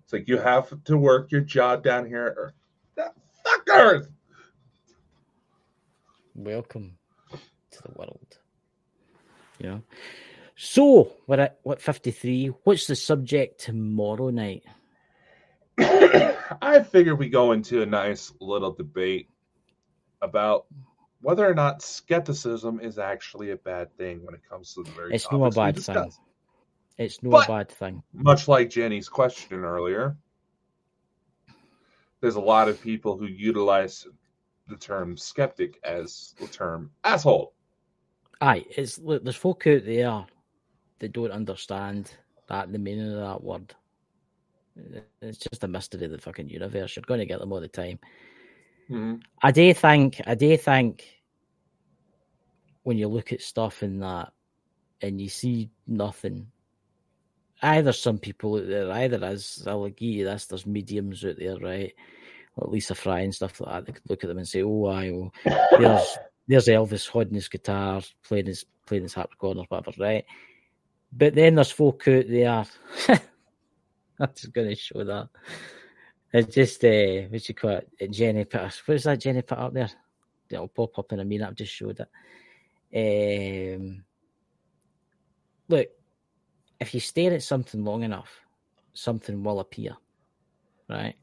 It's 0.04 0.14
like 0.14 0.26
you 0.26 0.38
have 0.38 0.82
to 0.84 0.96
work 0.96 1.30
your 1.30 1.42
job 1.42 1.84
down 1.84 2.06
here 2.06 2.28
at 2.28 2.54
That 2.96 3.14
fuck 3.44 3.68
Earth. 3.68 4.10
Welcome 6.34 6.96
to 7.72 7.82
the 7.82 7.92
world. 7.96 8.38
You 9.58 9.68
know. 9.68 9.82
So 10.56 11.12
we're 11.26 11.40
at 11.40 11.58
what 11.62 11.80
fifty 11.80 12.10
three. 12.10 12.46
What's 12.64 12.86
the 12.86 12.96
subject 12.96 13.60
tomorrow 13.60 14.30
night? 14.30 14.62
I 15.78 16.80
figure 16.80 17.14
we 17.14 17.28
go 17.28 17.52
into 17.52 17.82
a 17.82 17.86
nice 17.86 18.32
little 18.40 18.72
debate 18.72 19.28
about 20.20 20.66
whether 21.22 21.48
or 21.48 21.54
not 21.54 21.82
skepticism 21.82 22.80
is 22.80 22.98
actually 22.98 23.52
a 23.52 23.56
bad 23.56 23.96
thing 23.96 24.24
when 24.24 24.34
it 24.34 24.42
comes 24.48 24.74
to 24.74 24.82
the 24.82 24.90
very 24.90 25.14
It's 25.14 25.30
no 25.32 25.44
a 25.44 25.50
bad 25.50 25.78
thing. 25.78 26.12
It's 26.98 27.22
no 27.22 27.30
But- 27.30 27.48
bad 27.48 27.68
thing. 27.70 28.02
Much 28.12 28.48
like 28.48 28.68
Jenny's 28.70 29.08
question 29.08 29.64
earlier, 29.64 30.16
there's 32.20 32.36
a 32.36 32.40
lot 32.40 32.68
of 32.68 32.80
people 32.80 33.16
who 33.16 33.26
utilize 33.26 34.06
the 34.68 34.76
term 34.76 35.16
skeptic 35.16 35.78
as 35.82 36.34
the 36.38 36.46
term 36.46 36.90
asshole. 37.02 37.54
Aye, 38.42 38.66
it's 38.76 38.98
look. 38.98 39.22
There's 39.22 39.36
folk 39.36 39.66
out 39.68 39.84
there 39.84 40.26
that 40.98 41.12
don't 41.12 41.30
understand 41.30 42.12
that 42.48 42.72
the 42.72 42.78
meaning 42.78 43.12
of 43.12 43.20
that 43.20 43.42
word. 43.42 43.72
It's 45.20 45.38
just 45.38 45.62
a 45.62 45.68
mystery 45.68 46.06
of 46.06 46.10
the 46.10 46.18
fucking 46.18 46.48
universe. 46.48 46.96
You're 46.96 47.04
going 47.06 47.20
to 47.20 47.26
get 47.26 47.38
them 47.38 47.52
all 47.52 47.60
the 47.60 47.68
time. 47.68 48.00
Mhm. 48.90 49.22
I 49.42 49.52
do 49.52 49.72
think, 49.72 50.20
I 50.26 50.34
do 50.34 50.56
think, 50.56 51.22
when 52.82 52.98
you 52.98 53.06
look 53.06 53.32
at 53.32 53.42
stuff 53.42 53.84
in 53.84 54.00
that, 54.00 54.32
and 55.02 55.20
you 55.20 55.28
see 55.28 55.70
nothing, 55.86 56.50
either 57.62 57.92
some 57.92 58.18
people 58.18 58.56
out 58.56 58.66
there, 58.66 58.90
either 58.90 59.24
as 59.24 59.62
I'll 59.68 59.88
give 59.88 60.08
you 60.08 60.24
this, 60.24 60.46
there's 60.46 60.66
mediums 60.66 61.24
out 61.24 61.36
there, 61.38 61.58
right? 61.58 61.94
Like 62.56 62.70
Lisa 62.70 62.96
Fry 62.96 63.20
and 63.20 63.34
stuff 63.34 63.60
like 63.60 63.70
that. 63.72 63.86
They 63.86 63.92
could 63.92 64.10
look 64.10 64.24
at 64.24 64.28
them 64.28 64.38
and 64.38 64.48
say, 64.48 64.62
"Oh, 64.62 64.86
I, 64.86 65.10
oh, 65.10 65.30
there's 65.78 66.18
there's 66.46 66.66
Elvis 66.66 67.08
holding 67.08 67.34
his 67.34 67.48
guitar, 67.48 68.02
playing 68.24 68.46
his 68.46 68.64
playing 68.86 69.04
his 69.04 69.14
harpsichord 69.14 69.58
or 69.58 69.64
whatever, 69.68 69.92
right?" 69.98 70.24
But 71.12 71.34
then 71.34 71.56
there's 71.56 71.70
folk 71.70 72.08
out 72.08 72.28
there. 72.28 72.64
I'm 74.20 74.30
just 74.34 74.52
going 74.52 74.68
to 74.68 74.74
show 74.74 75.04
that. 75.04 75.28
It's 76.32 76.54
just 76.54 76.84
uh, 76.84 77.28
what 77.28 77.48
you 77.48 77.54
call 77.54 77.82
it? 77.98 78.10
Jenny 78.10 78.44
put. 78.44 78.82
What 78.86 78.94
is 78.94 79.04
that 79.04 79.20
Jenny 79.20 79.42
put 79.42 79.58
up 79.58 79.74
there? 79.74 79.90
it'll 80.52 80.68
pop 80.68 80.98
up 80.98 81.12
in 81.12 81.20
a 81.20 81.24
minute. 81.24 81.48
I've 81.48 81.54
just 81.54 81.72
showed 81.72 82.00
it. 82.00 83.74
Um, 83.74 84.04
look, 85.68 85.88
if 86.80 86.94
you 86.94 87.00
stare 87.00 87.32
at 87.32 87.42
something 87.42 87.84
long 87.84 88.02
enough, 88.02 88.30
something 88.92 89.42
will 89.42 89.60
appear, 89.60 89.96
right? 90.88 91.14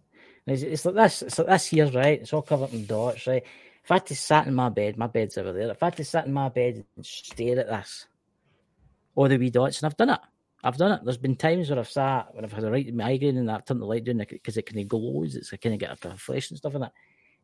It's, 0.48 0.64
it's, 0.64 0.86
like 0.86 0.96
this. 0.96 1.22
It's 1.22 1.38
like 1.38 1.48
this 1.48 1.66
here, 1.68 1.92
right? 1.92 2.22
It's 2.22 2.34
all 2.34 2.42
covered 2.42 2.74
in 2.74 2.86
dots, 2.86 3.28
right? 3.28 3.44
If 3.90 3.94
I 3.94 3.96
had 3.96 4.06
to 4.06 4.16
sat 4.16 4.46
in 4.46 4.54
my 4.54 4.70
bed, 4.70 5.00
my 5.00 5.08
bed's 5.08 5.36
over 5.36 5.52
there. 5.52 5.72
If 5.72 5.82
I 5.82 5.88
had 5.88 5.98
to 5.98 6.06
sit 6.06 6.26
in 6.26 6.32
my 6.32 6.50
bed 6.50 6.86
and 6.96 7.04
stare 7.04 7.60
at 7.60 7.70
this, 7.70 8.06
all 9.16 9.28
the 9.28 9.38
wee 9.38 9.50
dots, 9.50 9.82
and 9.82 9.88
I've 9.88 9.98
done 9.98 10.12
it. 10.12 10.20
I've 10.64 10.78
done 10.78 10.92
it. 10.92 11.02
There's 11.04 11.18
been 11.18 11.36
times 11.36 11.72
where 11.72 11.80
I've 11.80 11.90
sat 11.90 12.36
when 12.36 12.46
I've 12.46 12.54
had 12.54 12.66
a 12.66 12.70
right 12.70 12.94
migraine 12.94 13.38
and 13.38 13.50
I've 13.50 13.66
turned 13.66 13.82
the 13.82 13.88
light 13.88 14.04
down 14.04 14.18
because 14.18 14.58
it 14.58 14.68
kind 14.68 14.80
of 14.80 14.88
glows. 14.88 15.36
It's 15.36 15.50
kind 15.50 15.74
of 15.74 15.80
get 15.80 16.06
a 16.06 16.18
flash 16.18 16.52
and 16.52 16.60
stuff 16.60 16.76
in 16.76 16.84
it. 16.84 16.92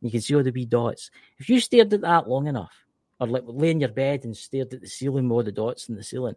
And 0.00 0.02
you 0.02 0.10
can 0.12 0.20
see 0.20 0.36
all 0.36 0.44
the 0.44 0.52
wee 0.52 0.66
dots. 0.66 1.10
If 1.38 1.48
you 1.48 1.58
stared 1.58 1.92
at 1.92 2.02
that 2.02 2.28
long 2.28 2.46
enough, 2.46 2.84
or 3.18 3.26
like 3.26 3.42
lay 3.48 3.72
in 3.72 3.80
your 3.80 3.88
bed 3.88 4.24
and 4.24 4.36
stared 4.36 4.72
at 4.72 4.82
the 4.82 4.86
ceiling 4.86 5.28
with 5.28 5.34
all 5.34 5.42
the 5.42 5.50
dots 5.50 5.88
in 5.88 5.96
the 5.96 6.04
ceiling, 6.04 6.36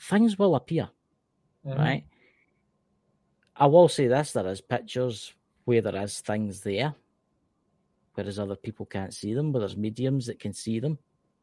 things 0.00 0.38
will 0.38 0.54
appear, 0.54 0.88
mm-hmm. 1.66 1.78
right? 1.78 2.04
I 3.54 3.66
will 3.66 3.90
say 3.90 4.06
this: 4.06 4.32
there 4.32 4.48
is 4.48 4.62
pictures 4.62 5.34
where 5.66 5.82
there 5.82 6.02
is 6.02 6.20
things 6.20 6.62
there, 6.62 6.94
whereas 8.14 8.38
other 8.38 8.56
people 8.56 8.86
can't 8.86 9.12
see 9.12 9.34
them. 9.34 9.52
But 9.52 9.60
there's 9.60 9.76
mediums 9.76 10.26
that 10.26 10.40
can 10.40 10.52
see 10.52 10.80
them, 10.80 10.98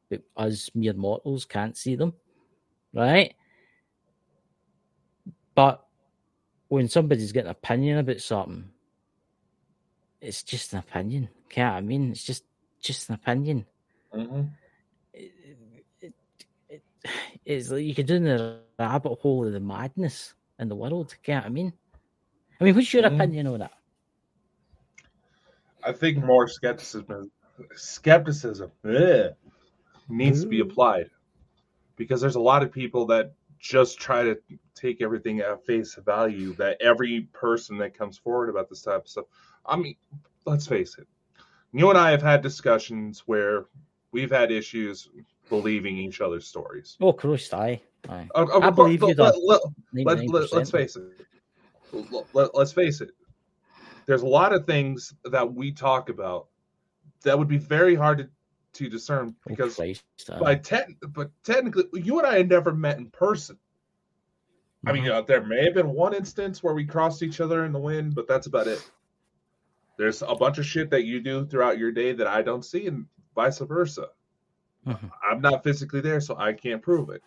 but 0.09 0.21
us 0.37 0.69
mere 0.73 0.93
mortals 0.93 1.45
can't 1.45 1.77
see 1.77 1.95
them, 1.95 2.13
right? 2.93 3.33
But 5.55 5.85
when 6.69 6.87
somebody's 6.87 7.31
got 7.31 7.45
an 7.45 7.51
opinion 7.51 7.97
about 7.97 8.21
something, 8.21 8.69
it's 10.21 10.43
just 10.43 10.73
an 10.73 10.79
opinion. 10.79 11.29
Can't 11.49 11.75
I 11.75 11.81
mean? 11.81 12.11
It's 12.11 12.23
just 12.23 12.43
just 12.79 13.09
an 13.09 13.15
opinion. 13.15 13.65
Mm-hmm. 14.13 14.41
It, 15.13 15.31
it, 16.01 16.13
it, 16.69 16.81
it's 17.45 17.69
like 17.69 17.83
you 17.83 17.93
could 17.93 18.05
do 18.05 18.15
in 18.15 18.23
the 18.23 18.59
rabbit 18.79 19.19
hole 19.19 19.45
of 19.45 19.53
the 19.53 19.59
madness 19.59 20.33
in 20.59 20.69
the 20.69 20.75
world. 20.75 21.15
Can't 21.23 21.45
I 21.45 21.49
mean? 21.49 21.73
I 22.59 22.63
mean, 22.63 22.75
what's 22.75 22.93
your 22.93 23.03
mm-hmm. 23.03 23.15
opinion 23.15 23.47
on 23.47 23.59
that? 23.59 23.73
I 25.83 25.91
think 25.91 26.23
more 26.23 26.47
skepticism 26.47 27.31
skepticism 27.75 28.71
ugh, 28.85 29.33
needs 30.09 30.41
to 30.41 30.47
be 30.47 30.59
applied 30.59 31.09
because 31.95 32.21
there's 32.21 32.35
a 32.35 32.41
lot 32.41 32.63
of 32.63 32.71
people 32.71 33.05
that 33.07 33.33
just 33.59 33.99
try 33.99 34.23
to 34.23 34.37
take 34.73 35.01
everything 35.01 35.39
at 35.39 35.65
face 35.65 35.95
value 36.03 36.53
that 36.55 36.77
every 36.81 37.21
person 37.33 37.77
that 37.77 37.95
comes 37.95 38.17
forward 38.17 38.49
about 38.49 38.69
this 38.69 38.81
type 38.81 39.01
of 39.03 39.07
stuff. 39.07 39.25
I 39.65 39.75
mean, 39.75 39.95
let's 40.45 40.65
face 40.65 40.97
it. 40.97 41.07
You 41.71 41.89
and 41.89 41.97
I 41.97 42.11
have 42.11 42.23
had 42.23 42.41
discussions 42.41 43.23
where 43.27 43.65
we've 44.11 44.31
had 44.31 44.51
issues 44.51 45.09
believing 45.49 45.97
each 45.97 46.21
other's 46.21 46.47
stories. 46.47 46.97
Oh, 46.99 47.13
Christ, 47.13 47.53
I, 47.53 47.79
I, 48.09 48.25
I 48.35 48.69
believe 48.71 49.01
you. 49.01 49.13
Let, 49.13 49.35
let, 49.43 49.61
let, 49.93 50.53
let's 50.53 50.71
face 50.71 50.95
it. 50.95 51.03
Let, 52.33 52.55
let's 52.55 52.73
face 52.73 53.01
it. 53.01 53.11
There's 54.05 54.23
a 54.23 54.27
lot 54.27 54.53
of 54.53 54.65
things 54.65 55.13
that 55.25 55.53
we 55.53 55.71
talk 55.71 56.09
about 56.09 56.47
that 57.23 57.37
would 57.37 57.47
be 57.47 57.57
very 57.57 57.95
hard 57.95 58.17
to 58.19 58.29
to 58.73 58.89
discern 58.89 59.35
because 59.45 59.79
oh, 59.79 60.39
by 60.39 60.55
te- 60.55 60.95
but 61.09 61.29
technically 61.43 62.01
you 62.01 62.19
and 62.19 62.27
I 62.27 62.37
had 62.37 62.49
never 62.49 62.73
met 62.73 62.97
in 62.97 63.09
person. 63.09 63.55
Mm-hmm. 64.85 64.89
I 64.89 64.93
mean, 64.93 65.11
uh, 65.11 65.21
there 65.21 65.43
may 65.43 65.65
have 65.65 65.73
been 65.73 65.89
one 65.89 66.13
instance 66.13 66.63
where 66.63 66.73
we 66.73 66.85
crossed 66.85 67.21
each 67.21 67.41
other 67.41 67.65
in 67.65 67.73
the 67.73 67.79
wind, 67.79 68.15
but 68.15 68.27
that's 68.27 68.47
about 68.47 68.67
it. 68.67 68.89
There's 69.97 70.21
a 70.21 70.35
bunch 70.35 70.57
of 70.57 70.65
shit 70.65 70.89
that 70.91 71.03
you 71.03 71.19
do 71.19 71.45
throughout 71.45 71.77
your 71.77 71.91
day 71.91 72.13
that 72.13 72.27
I 72.27 72.41
don't 72.41 72.63
see, 72.63 72.87
and 72.87 73.05
vice 73.35 73.59
versa. 73.59 74.07
Mm-hmm. 74.87 75.07
I'm 75.29 75.41
not 75.41 75.63
physically 75.63 76.01
there, 76.01 76.21
so 76.21 76.37
I 76.37 76.53
can't 76.53 76.81
prove 76.81 77.09
it. 77.09 77.21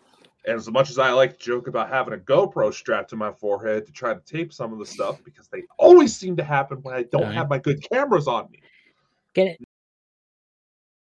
And 0.47 0.55
as 0.55 0.69
much 0.69 0.89
as 0.89 0.99
I 0.99 1.11
like 1.11 1.39
to 1.39 1.43
joke 1.43 1.67
about 1.67 1.89
having 1.89 2.13
a 2.13 2.17
GoPro 2.17 2.73
strapped 2.73 3.09
to 3.09 3.15
my 3.15 3.31
forehead 3.31 3.85
to 3.87 3.91
try 3.91 4.13
to 4.13 4.19
tape 4.21 4.53
some 4.53 4.71
of 4.71 4.79
the 4.79 4.85
stuff, 4.85 5.23
because 5.23 5.47
they 5.47 5.63
always 5.79 6.15
seem 6.15 6.35
to 6.37 6.43
happen 6.43 6.77
when 6.83 6.93
I 6.93 7.03
don't 7.03 7.23
right. 7.23 7.33
have 7.33 7.49
my 7.49 7.57
good 7.57 7.81
cameras 7.89 8.27
on 8.27 8.49
me. 8.51 8.61
Get 9.33 9.47
it? 9.47 9.57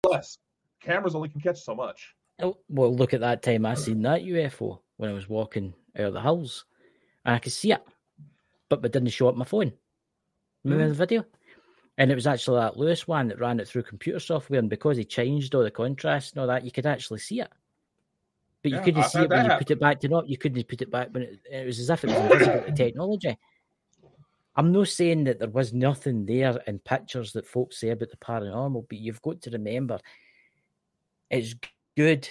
less. 0.09 0.38
Cameras 0.81 1.15
only 1.15 1.29
can 1.29 1.41
catch 1.41 1.61
so 1.61 1.75
much. 1.75 2.15
Oh, 2.41 2.57
well, 2.69 2.95
look 2.95 3.13
at 3.13 3.21
that 3.21 3.41
time 3.41 3.65
I 3.65 3.75
seen 3.75 4.01
that 4.03 4.23
UFO 4.23 4.79
when 4.97 5.09
I 5.09 5.13
was 5.13 5.29
walking 5.29 5.73
out 5.97 6.05
of 6.05 6.13
the 6.13 6.21
hills, 6.21 6.65
and 7.23 7.36
I 7.36 7.39
could 7.39 7.53
see 7.53 7.71
it, 7.71 7.83
but 8.69 8.83
it 8.83 8.91
didn't 8.91 9.09
show 9.09 9.27
up 9.27 9.36
my 9.36 9.45
phone. 9.45 9.73
Remember 10.63 10.86
mm. 10.86 10.89
the 10.89 10.95
video? 10.95 11.25
And 11.97 12.11
it 12.11 12.15
was 12.15 12.27
actually 12.27 12.59
that 12.59 12.77
Lewis 12.77 13.07
one 13.07 13.29
that 13.29 13.39
ran 13.39 13.59
it 13.59 13.67
through 13.67 13.83
computer 13.83 14.19
software, 14.19 14.59
and 14.59 14.69
because 14.69 14.97
he 14.97 15.05
changed 15.05 15.55
all 15.55 15.63
the 15.63 15.71
contrast 15.71 16.33
and 16.33 16.41
all 16.41 16.47
that, 16.47 16.65
you 16.65 16.71
could 16.71 16.86
actually 16.86 17.19
see 17.19 17.39
it. 17.39 17.51
But 18.66 18.72
you 18.72 18.78
yeah, 18.80 18.84
couldn't 18.84 19.03
I've 19.03 19.11
see 19.11 19.20
it 19.20 19.30
when 19.30 19.43
you 19.43 19.49
happen. 19.51 19.63
put 19.63 19.72
it 19.72 19.80
back 19.80 19.99
to 19.99 20.07
not. 20.07 20.28
You 20.28 20.39
couldn't 20.39 20.68
put 20.68 20.82
it 20.82 20.89
back 20.89 21.09
when 21.11 21.22
it, 21.22 21.39
it 21.51 21.68
was 21.68 21.80
as 21.80 21.91
if 21.91 22.03
it 22.03 22.07
was 22.07 22.18
invisible 22.18 22.63
to 22.63 22.72
technology. 22.72 23.38
I'm 24.55 24.72
not 24.72 24.88
saying 24.88 25.26
that 25.26 25.38
there 25.38 25.49
was 25.49 25.72
nothing 25.72 26.26
there 26.26 26.59
in 26.66 26.80
pictures 26.80 27.32
that 27.34 27.45
folks 27.45 27.80
say 27.80 27.89
about 27.89 28.09
the 28.09 28.18
paranormal, 28.18 28.88
but 28.89 28.97
you've 28.97 29.22
got 29.22 29.39
to 29.43 29.51
remember 29.51 29.99
it's 31.30 31.53
good 31.95 32.28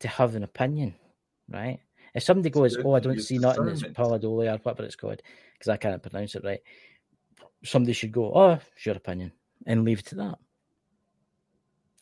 to 0.00 0.08
have 0.08 0.34
an 0.34 0.42
opinion, 0.42 0.96
right? 1.48 1.78
If 2.12 2.24
somebody 2.24 2.50
goes, 2.50 2.76
"Oh, 2.84 2.94
I 2.94 2.98
don't 2.98 3.20
see 3.20 3.38
nothing," 3.38 3.68
it's 3.68 3.84
pareidolia 3.84 4.54
or 4.54 4.58
whatever 4.58 4.82
it's 4.82 4.96
called, 4.96 5.22
because 5.52 5.68
I 5.68 5.76
can't 5.76 6.02
pronounce 6.02 6.34
it 6.34 6.42
right. 6.42 6.60
Somebody 7.62 7.92
should 7.92 8.10
go, 8.10 8.32
"Oh, 8.34 8.58
it's 8.74 8.84
your 8.84 8.96
opinion," 8.96 9.30
and 9.64 9.84
leave 9.84 10.00
it 10.00 10.06
to 10.06 10.16
that, 10.16 10.40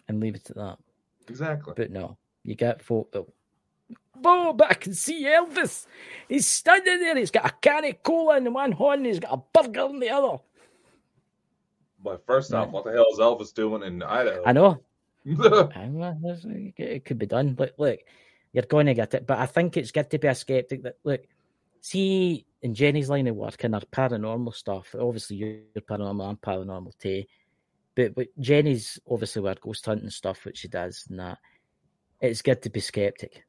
and 0.09 0.19
leave 0.19 0.37
it 0.37 0.47
to 0.47 0.55
that. 0.55 0.79
Exactly. 1.29 1.75
But 1.77 1.91
no, 1.91 2.17
you 2.43 2.55
get 2.55 2.81
folk 2.83 3.13
that 3.13 3.27
But 4.23 4.71
I 4.71 4.75
can 4.75 4.95
see 4.95 5.25
Elvis. 5.25 5.87
He's 6.29 6.47
standing 6.47 7.01
there. 7.01 7.17
He's 7.17 7.31
got 7.31 7.47
a 7.47 7.55
can 7.61 7.85
of 7.85 8.03
cola 8.03 8.37
in 8.37 8.53
one 8.53 8.73
hand. 8.73 8.95
And 8.95 9.07
he's 9.07 9.21
got 9.21 9.33
a 9.33 9.63
burger 9.63 9.87
in 9.87 10.01
the 10.01 10.11
other. 10.11 10.39
But 12.03 12.25
first 12.25 12.55
off, 12.55 12.71
what 12.71 12.85
the 12.85 12.93
hell 12.93 13.09
is 13.13 13.19
Elvis 13.19 13.53
doing 13.53 13.83
in 13.83 14.03
Idaho? 14.03 14.43
I 14.47 14.53
know. 14.53 14.81
it 16.79 17.05
could 17.05 17.19
be 17.19 17.27
done. 17.27 17.53
But 17.53 17.75
look, 17.77 18.01
you're 18.55 18.65
going 18.65 18.87
to 18.87 18.95
get 18.95 19.13
it. 19.13 19.27
But 19.27 19.39
I 19.39 19.45
think 19.45 19.77
it's 19.77 19.91
good 19.91 20.09
to 20.09 20.19
be 20.19 20.29
a 20.29 20.35
skeptic 20.35 20.83
that, 20.85 20.97
look, 21.05 21.21
see, 21.83 22.47
in 22.63 22.75
Jenny's 22.75 23.11
line 23.11 23.27
of 23.27 23.37
work 23.37 23.63
and 23.65 23.75
her 23.75 23.83
paranormal 23.93 24.55
stuff, 24.55 24.95
obviously 24.99 25.37
you're 25.37 25.83
paranormal, 25.83 26.27
I'm 26.27 26.37
paranormal 26.39 26.97
too. 26.99 27.25
But, 27.95 28.15
but 28.15 28.29
Jenny's 28.39 28.99
obviously 29.07 29.43
where 29.43 29.57
ghost 29.61 29.85
hunting 29.85 30.09
stuff, 30.09 30.47
which 30.47 30.57
she 30.59 30.69
does, 30.69 31.07
and 31.11 31.19
that, 31.21 31.37
it's 32.21 32.41
good 32.41 32.63
to 32.63 32.71
be 32.71 32.81
skeptic 32.81 33.45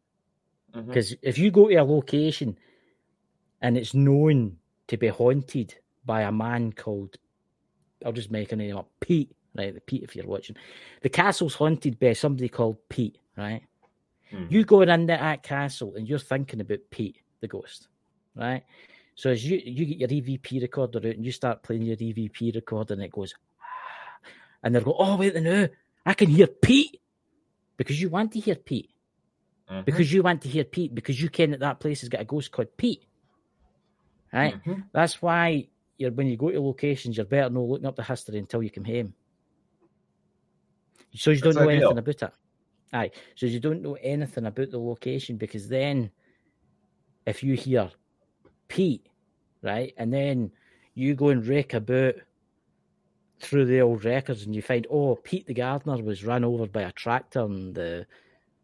because 0.73 1.11
mm-hmm. 1.11 1.29
if 1.29 1.37
you 1.37 1.51
go 1.51 1.67
to 1.67 1.75
a 1.75 1.83
location 1.83 2.57
and 3.61 3.77
it's 3.77 3.93
known 3.93 4.57
to 4.87 4.97
be 4.97 5.07
haunted 5.07 5.75
by 6.05 6.21
a 6.21 6.31
man 6.31 6.73
called, 6.73 7.17
I'll 8.05 8.11
just 8.11 8.31
make 8.31 8.51
a 8.51 8.55
name 8.55 8.77
up, 8.77 8.89
Pete, 8.99 9.31
right? 9.55 9.73
The 9.73 9.81
Pete, 9.81 10.03
if 10.03 10.15
you're 10.15 10.25
watching, 10.25 10.55
the 11.01 11.09
castle's 11.09 11.55
haunted 11.55 11.99
by 11.99 12.13
somebody 12.13 12.49
called 12.49 12.77
Pete, 12.89 13.17
right? 13.37 13.61
Mm-hmm. 14.33 14.53
You 14.53 14.63
go 14.63 14.81
into 14.81 15.07
that 15.07 15.43
castle 15.43 15.93
and 15.95 16.07
you're 16.07 16.19
thinking 16.19 16.61
about 16.61 16.79
Pete, 16.89 17.17
the 17.41 17.47
ghost, 17.47 17.87
right? 18.35 18.63
So 19.15 19.29
as 19.29 19.45
you 19.45 19.61
you 19.63 19.85
get 19.85 20.11
your 20.11 20.21
EVP 20.21 20.61
recorder 20.61 20.99
out 20.99 21.05
and 21.05 21.25
you 21.25 21.31
start 21.31 21.63
playing 21.63 21.83
your 21.83 21.97
EVP 21.97 22.55
recorder 22.55 22.93
and 22.93 23.03
it 23.03 23.11
goes, 23.11 23.35
and 24.63 24.73
they're 24.73 24.81
going, 24.81 24.95
oh 24.97 25.17
wait, 25.17 25.35
no, 25.35 25.67
I 26.05 26.13
can 26.13 26.29
hear 26.29 26.47
Pete 26.47 26.99
because 27.77 28.01
you 28.01 28.09
want 28.09 28.31
to 28.31 28.39
hear 28.39 28.55
Pete 28.55 28.89
mm-hmm. 29.71 29.81
because 29.85 30.11
you 30.11 30.23
want 30.23 30.41
to 30.41 30.49
hear 30.49 30.63
Pete 30.63 30.93
because 30.93 31.21
you 31.21 31.29
can 31.29 31.51
that 31.51 31.59
that 31.61 31.79
place 31.79 32.01
has 32.01 32.09
got 32.09 32.21
a 32.21 32.25
ghost 32.25 32.51
called 32.51 32.75
Pete. 32.77 33.05
Right? 34.33 34.55
Mm-hmm. 34.55 34.81
That's 34.91 35.21
why 35.21 35.67
you're 35.97 36.11
when 36.11 36.27
you 36.27 36.37
go 36.37 36.51
to 36.51 36.59
locations, 36.59 37.17
you're 37.17 37.25
better 37.25 37.49
not 37.49 37.61
looking 37.61 37.85
up 37.85 37.95
the 37.95 38.03
history 38.03 38.39
until 38.39 38.63
you 38.63 38.69
come 38.69 38.85
home. 38.85 39.13
So 41.13 41.31
you 41.31 41.41
don't 41.41 41.53
That's 41.53 41.63
know 41.63 41.69
ideal. 41.69 41.89
anything 41.89 41.97
about 41.97 42.21
it. 42.21 42.33
Aye. 42.93 43.11
So 43.35 43.45
you 43.45 43.59
don't 43.59 43.81
know 43.81 43.97
anything 44.01 44.45
about 44.45 44.71
the 44.71 44.79
location 44.79 45.37
because 45.37 45.67
then 45.67 46.11
if 47.25 47.43
you 47.43 47.55
hear 47.55 47.89
Pete, 48.67 49.07
right, 49.61 49.93
and 49.97 50.13
then 50.13 50.51
you 50.93 51.15
go 51.15 51.29
and 51.29 51.45
rake 51.45 51.73
about 51.73 52.15
through 53.39 53.65
the 53.65 53.81
old 53.81 54.05
records 54.05 54.43
and 54.43 54.55
you 54.55 54.61
find, 54.61 54.87
oh, 54.89 55.15
Pete 55.15 55.47
the 55.47 55.53
gardener 55.53 56.01
was 56.01 56.25
run 56.25 56.43
over 56.43 56.67
by 56.67 56.81
a 56.81 56.91
tractor 56.91 57.41
and 57.41 57.73
the 57.75 58.05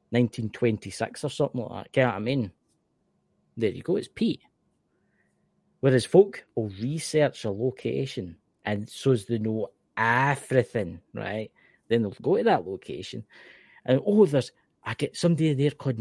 1926 0.09 1.23
or 1.23 1.29
something 1.29 1.61
like 1.61 1.83
that. 1.83 1.91
Get 1.91 2.05
what 2.05 2.15
I 2.15 2.19
mean? 2.19 2.51
There 3.55 3.71
you 3.71 3.83
go, 3.83 3.97
it's 3.97 4.09
Pete. 4.13 4.41
Whereas 5.79 6.05
folk 6.05 6.45
will 6.55 6.69
research 6.81 7.45
a 7.45 7.51
location 7.51 8.37
and 8.65 8.89
so 8.89 9.11
as 9.11 9.25
they 9.25 9.37
know 9.37 9.69
everything, 9.95 10.99
right? 11.13 11.51
Then 11.87 12.01
they'll 12.01 12.15
go 12.21 12.37
to 12.37 12.43
that 12.43 12.67
location 12.67 13.25
and 13.85 14.01
oh, 14.05 14.25
there's 14.25 14.51
I 14.83 14.93
get 14.93 15.17
somebody 15.17 15.53
there 15.53 15.71
called 15.71 15.99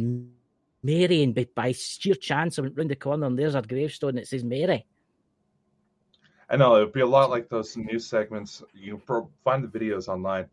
Mary, 0.82 1.22
and 1.22 1.34
by, 1.34 1.48
by 1.54 1.72
sheer 1.72 2.14
chance 2.14 2.58
I 2.58 2.62
went 2.62 2.76
round 2.76 2.90
the 2.90 2.96
corner 2.96 3.26
and 3.26 3.38
there's 3.38 3.54
her 3.54 3.62
gravestone 3.62 4.14
that 4.14 4.28
says 4.28 4.44
Mary. 4.44 4.86
I 6.48 6.56
know 6.56 6.76
it 6.76 6.80
would 6.80 6.92
be 6.92 7.00
a 7.00 7.06
lot 7.06 7.30
like 7.30 7.48
those 7.48 7.76
news 7.76 8.06
segments. 8.06 8.62
You 8.72 9.02
find 9.42 9.64
the 9.64 9.78
videos 9.78 10.06
online 10.06 10.46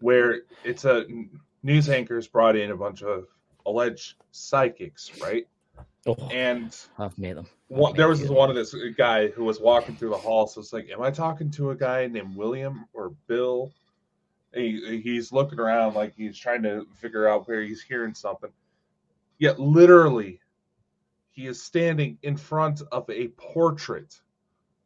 where 0.00 0.42
it's 0.64 0.84
a 0.84 1.06
news 1.62 1.88
anchors 1.88 2.26
brought 2.26 2.56
in 2.56 2.70
a 2.70 2.76
bunch 2.76 3.02
of 3.02 3.26
alleged 3.66 4.14
psychics, 4.30 5.10
right? 5.20 5.46
Oh, 6.06 6.14
And 6.32 6.74
I've 6.98 7.16
met 7.18 7.34
them. 7.36 7.46
one, 7.68 7.94
there 7.94 8.08
was 8.08 8.20
this 8.20 8.30
one 8.30 8.48
of 8.48 8.56
this 8.56 8.74
guy 8.96 9.28
who 9.28 9.44
was 9.44 9.60
walking 9.60 9.96
through 9.96 10.10
the 10.10 10.16
hall. 10.18 10.46
So 10.46 10.60
it's 10.60 10.72
like, 10.72 10.88
am 10.90 11.02
I 11.02 11.10
talking 11.10 11.50
to 11.52 11.70
a 11.70 11.76
guy 11.76 12.06
named 12.06 12.34
William 12.36 12.86
or 12.94 13.10
Bill? 13.26 13.72
He, 14.54 15.00
he's 15.02 15.30
looking 15.32 15.60
around 15.60 15.94
like 15.94 16.14
he's 16.16 16.38
trying 16.38 16.62
to 16.62 16.86
figure 16.94 17.28
out 17.28 17.46
where 17.46 17.62
he's 17.62 17.82
hearing 17.82 18.14
something. 18.14 18.50
Yet, 19.38 19.60
literally, 19.60 20.40
he 21.30 21.46
is 21.46 21.62
standing 21.62 22.18
in 22.22 22.36
front 22.36 22.82
of 22.90 23.08
a 23.10 23.28
portrait 23.28 24.18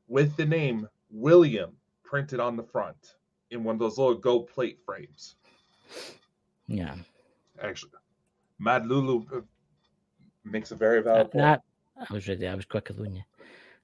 with 0.09 0.37
the 0.37 0.45
name 0.45 0.89
William 1.11 1.71
printed 2.03 2.41
on 2.41 2.57
the 2.57 2.63
front 2.65 3.15
in 3.51 3.63
one 3.65 3.77
of 3.77 3.79
those 3.79 3.97
little 3.97 4.15
gold 4.17 4.49
plate 4.49 4.79
frames. 4.85 5.37
Yeah. 6.67 6.97
Actually, 7.63 7.93
Mad 8.59 8.87
Lulu 8.87 9.25
uh, 9.35 9.41
makes 10.45 10.71
a 10.71 10.77
very 10.77 11.03
valid 11.03 11.31
point. 11.31 11.45
Nah, 11.45 11.57
I 12.09 12.13
was 12.13 12.27
ready. 12.29 12.47
I 12.47 12.55
was 12.55 12.65
quicker 12.65 12.93
than 12.93 13.17
you. 13.17 13.23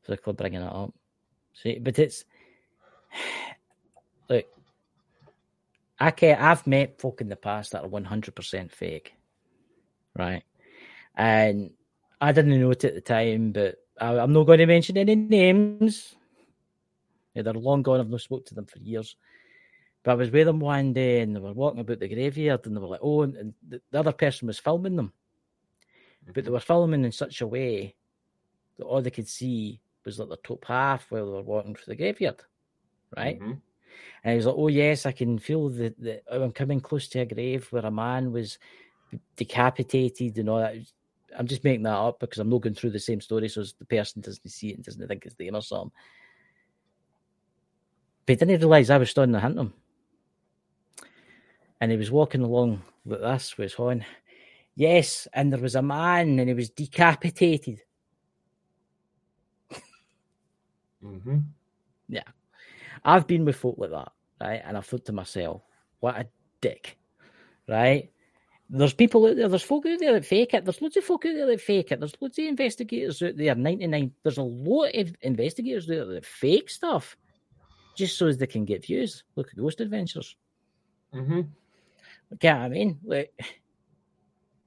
So 0.06 0.16
I'm 0.26 0.34
bringing 0.34 0.62
it 0.62 0.72
up. 0.72 0.94
See, 1.54 1.78
but 1.78 1.98
it's 1.98 2.24
look. 4.28 4.46
I 6.00 6.12
can't, 6.12 6.40
I've 6.40 6.64
met 6.66 7.00
folk 7.00 7.20
in 7.20 7.28
the 7.28 7.36
past 7.36 7.72
that 7.72 7.82
are 7.82 7.88
one 7.88 8.04
hundred 8.04 8.36
percent 8.36 8.72
fake, 8.72 9.14
right? 10.16 10.44
And 11.16 11.72
I 12.20 12.32
didn't 12.32 12.60
know 12.60 12.70
it 12.70 12.84
at 12.84 12.94
the 12.94 13.00
time, 13.00 13.52
but 13.52 13.76
I, 14.00 14.18
I'm 14.18 14.32
not 14.32 14.44
going 14.44 14.60
to 14.60 14.66
mention 14.66 14.96
any 14.96 15.16
names. 15.16 16.14
Yeah, 17.34 17.42
they're 17.42 17.54
long 17.54 17.82
gone. 17.82 18.00
I've 18.00 18.08
not 18.08 18.20
spoke 18.20 18.46
to 18.46 18.54
them 18.54 18.66
for 18.66 18.78
years. 18.78 19.16
But 20.04 20.12
I 20.12 20.14
was 20.14 20.30
with 20.30 20.46
them 20.46 20.60
one 20.60 20.92
day, 20.92 21.20
and 21.20 21.34
they 21.34 21.40
were 21.40 21.52
walking 21.52 21.80
about 21.80 21.98
the 21.98 22.08
graveyard, 22.08 22.64
and 22.66 22.76
they 22.76 22.80
were 22.80 22.86
like, 22.86 23.00
"Oh," 23.02 23.22
and, 23.22 23.52
the, 23.68 23.80
the 23.90 23.98
other 23.98 24.12
person 24.12 24.46
was 24.46 24.58
filming 24.58 24.96
them, 24.96 25.12
but 26.34 26.44
they 26.44 26.50
were 26.50 26.60
filming 26.60 27.04
in 27.04 27.12
such 27.12 27.40
a 27.40 27.46
way 27.46 27.94
that 28.76 28.84
all 28.84 29.02
they 29.02 29.10
could 29.10 29.28
see 29.28 29.80
was 30.04 30.18
like 30.18 30.28
the 30.28 30.36
top 30.38 30.64
half 30.66 31.10
while 31.10 31.26
they 31.26 31.32
were 31.32 31.42
walking 31.42 31.74
through 31.74 31.92
the 31.92 31.96
graveyard, 31.96 32.42
right? 33.16 33.38
Mhm. 33.40 33.60
And 34.24 34.30
he 34.32 34.36
was 34.36 34.46
like, 34.46 34.54
"Oh 34.56 34.68
yes, 34.68 35.04
I 35.06 35.12
can 35.12 35.38
feel 35.38 35.68
the, 35.68 35.94
the 35.98 36.22
I'm 36.32 36.52
coming 36.52 36.80
close 36.80 37.08
to 37.08 37.20
a 37.20 37.26
grave 37.26 37.66
where 37.72 37.84
a 37.84 37.90
man 37.90 38.32
was 38.32 38.58
decapitated 39.36 40.38
and 40.38 40.48
all 40.48 40.58
that." 40.60 40.76
I'm 41.36 41.46
just 41.46 41.64
making 41.64 41.82
that 41.82 41.94
up 41.96 42.20
because 42.20 42.38
I'm 42.38 42.48
not 42.48 42.62
going 42.62 42.74
through 42.74 42.90
the 42.90 42.98
same 43.00 43.20
story, 43.20 43.48
so 43.48 43.62
the 43.78 43.84
person 43.84 44.22
doesn't 44.22 44.48
see 44.48 44.70
it 44.70 44.76
and 44.76 44.84
doesn't 44.84 45.06
think 45.06 45.26
it's 45.26 45.34
them 45.34 45.56
or 45.56 45.62
something. 45.62 45.92
But 48.26 48.32
he 48.32 48.36
didn't 48.36 48.60
realise 48.60 48.90
I 48.90 48.96
was 48.98 49.10
standing 49.10 49.40
to 49.40 49.46
him. 49.46 49.74
And 51.80 51.90
he 51.90 51.96
was 51.96 52.10
walking 52.10 52.42
along 52.42 52.82
like 53.06 53.20
this 53.20 53.56
with 53.56 53.64
his 53.64 53.74
horn. 53.74 54.04
Yes, 54.74 55.26
and 55.32 55.52
there 55.52 55.60
was 55.60 55.74
a 55.74 55.82
man 55.82 56.38
and 56.38 56.48
he 56.48 56.54
was 56.54 56.70
decapitated. 56.70 57.82
Mhm. 61.02 61.44
Yeah. 62.08 62.24
I've 63.04 63.26
been 63.26 63.44
with 63.44 63.56
folk 63.56 63.76
like 63.78 63.90
that, 63.90 64.12
right? 64.40 64.62
And 64.64 64.76
I've 64.76 64.86
thought 64.86 65.04
to 65.06 65.12
myself, 65.12 65.62
what 66.00 66.16
a 66.16 66.28
dick, 66.60 66.98
right? 67.68 68.10
There's 68.70 68.92
people 68.92 69.24
out 69.26 69.36
there, 69.36 69.48
there's 69.48 69.62
folk 69.62 69.86
out 69.86 69.98
there 69.98 70.12
that 70.12 70.26
fake 70.26 70.52
it. 70.54 70.64
There's 70.64 70.82
loads 70.82 70.96
of 70.96 71.04
folk 71.04 71.24
out 71.24 71.34
there 71.34 71.46
that 71.46 71.60
fake 71.60 71.92
it. 71.92 72.00
There's 72.00 72.20
loads 72.20 72.38
of 72.38 72.44
investigators 72.44 73.22
out 73.22 73.36
there, 73.36 73.54
99. 73.54 74.12
There's 74.22 74.38
a 74.38 74.42
lot 74.42 74.94
of 74.94 75.14
investigators 75.22 75.84
out 75.84 75.94
there 75.94 76.04
that 76.06 76.26
fake 76.26 76.68
stuff 76.68 77.16
just 77.96 78.18
so 78.18 78.26
as 78.26 78.36
they 78.36 78.46
can 78.46 78.64
get 78.64 78.84
views. 78.84 79.24
Look 79.36 79.48
at 79.48 79.56
Ghost 79.56 79.80
Adventures. 79.80 80.36
Mhm. 81.14 81.48
Get 82.38 82.56
what 82.56 82.64
I 82.64 82.68
mean? 82.68 82.98
Like, 83.04 83.32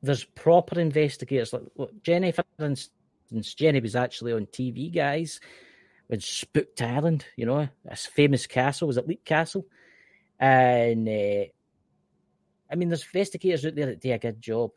there's 0.01 0.23
proper 0.23 0.79
investigators. 0.79 1.53
Like 1.53 1.63
look, 1.75 1.91
Jenny, 2.03 2.31
for 2.31 2.43
instance, 2.59 3.53
Jenny 3.55 3.79
was 3.79 3.95
actually 3.95 4.33
on 4.33 4.47
TV, 4.47 4.93
guys, 4.93 5.39
with 6.09 6.23
Spooked 6.23 6.81
Island. 6.81 7.25
You 7.35 7.45
know, 7.45 7.69
this 7.85 8.07
famous 8.07 8.47
castle 8.47 8.87
was 8.87 8.97
it 8.97 9.07
Leap 9.07 9.23
Castle, 9.25 9.65
and 10.39 11.07
uh, 11.07 11.45
I 12.71 12.75
mean, 12.75 12.89
there's 12.89 13.05
investigators 13.05 13.65
out 13.65 13.75
there 13.75 13.87
that 13.87 14.01
do 14.01 14.11
a 14.13 14.17
good 14.17 14.41
job, 14.41 14.71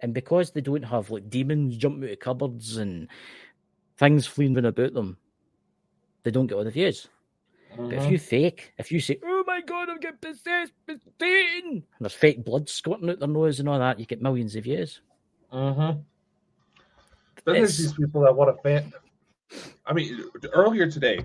and 0.00 0.12
because 0.12 0.50
they 0.50 0.60
don't 0.60 0.82
have 0.82 1.10
like 1.10 1.30
demons 1.30 1.76
jumping 1.76 2.04
out 2.04 2.12
of 2.12 2.18
cupboards 2.18 2.76
and 2.76 3.08
things 3.98 4.26
fleeing 4.26 4.56
about 4.58 4.92
them, 4.92 5.16
they 6.24 6.30
don't 6.30 6.46
get 6.46 6.56
all 6.56 6.64
the 6.64 6.70
views. 6.70 7.08
But 7.70 7.92
if 7.92 8.02
Mhm. 8.04 8.10
you 8.10 8.18
fake, 8.18 8.72
if 8.78 8.92
you 8.92 9.00
say, 9.00 9.18
"Oh 9.22 9.28
my 9.35 9.35
god, 9.66 9.90
I'm 9.90 10.00
getting 10.00 10.18
possessed 10.18 10.72
with 10.86 11.00
Satan," 11.20 11.70
and 11.72 11.82
there's 12.00 12.12
fake 12.12 12.44
blood 12.44 12.68
squirting 12.68 13.10
out 13.10 13.18
their 13.18 13.28
nose 13.28 13.60
and 13.60 13.68
all 13.68 13.78
that, 13.78 13.98
you 14.00 14.06
get 14.06 14.22
millions 14.22 14.56
of 14.56 14.64
views. 14.64 15.00
Mm-hmm. 15.52 16.00
Then 17.44 17.54
there's 17.54 17.78
these 17.78 17.92
people 17.92 18.22
that 18.22 18.34
want 18.34 18.56
to 18.56 18.62
fan. 18.62 18.92
I 19.84 19.92
mean, 19.92 20.24
earlier 20.52 20.90
today, 20.90 21.20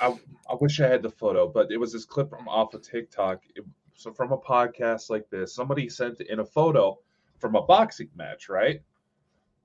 I, 0.00 0.16
I 0.48 0.54
wish 0.60 0.80
I 0.80 0.86
had 0.86 1.02
the 1.02 1.10
photo, 1.10 1.48
but 1.48 1.72
it 1.72 1.76
was 1.78 1.92
this 1.92 2.04
clip 2.04 2.30
from 2.30 2.48
off 2.48 2.74
of 2.74 2.82
TikTok. 2.82 3.42
It- 3.54 3.64
so 3.94 4.12
from 4.12 4.32
a 4.32 4.38
podcast 4.38 5.10
like 5.10 5.28
this, 5.30 5.54
somebody 5.54 5.88
sent 5.88 6.20
in 6.22 6.40
a 6.40 6.44
photo 6.44 6.98
from 7.38 7.54
a 7.54 7.62
boxing 7.62 8.08
match, 8.16 8.48
right? 8.48 8.82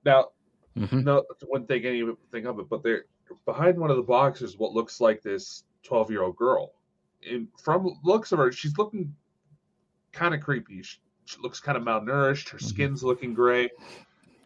Now, 0.04 0.28
Mhm. 0.76 1.02
no, 1.02 1.24
wouldn't 1.48 1.66
think 1.66 1.84
anything 1.84 2.46
of 2.46 2.60
it, 2.60 2.68
but 2.68 2.84
they're 2.84 3.06
behind 3.44 3.78
one 3.78 3.90
of 3.90 3.96
the 3.96 4.02
boxers. 4.02 4.56
What 4.56 4.74
looks 4.74 5.00
like 5.00 5.22
this 5.22 5.64
twelve-year-old 5.82 6.36
girl, 6.36 6.72
and 7.28 7.48
from 7.62 7.98
looks 8.04 8.32
of 8.32 8.38
her, 8.38 8.52
she's 8.52 8.76
looking 8.78 9.14
kind 10.12 10.34
of 10.34 10.40
creepy. 10.40 10.82
She, 10.82 10.98
she 11.24 11.38
looks 11.40 11.60
kind 11.60 11.76
of 11.78 11.84
malnourished. 11.84 12.48
Her 12.50 12.58
Mhm. 12.58 12.62
skin's 12.62 13.02
looking 13.04 13.34
gray. 13.34 13.70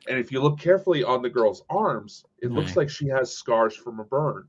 And 0.09 0.19
if 0.19 0.33
you 0.33 0.41
look 0.41 0.59
carefully 0.59 1.05
on 1.05 1.23
the 1.23 1.31
girl's 1.31 1.63
arms, 1.71 2.25
it 2.41 2.51
looks 2.51 2.71
Right. 2.71 2.79
like 2.79 2.91
she 2.91 3.07
has 3.09 3.33
scars 3.37 3.77
from 3.77 4.01
a 4.01 4.05
burn. 4.05 4.49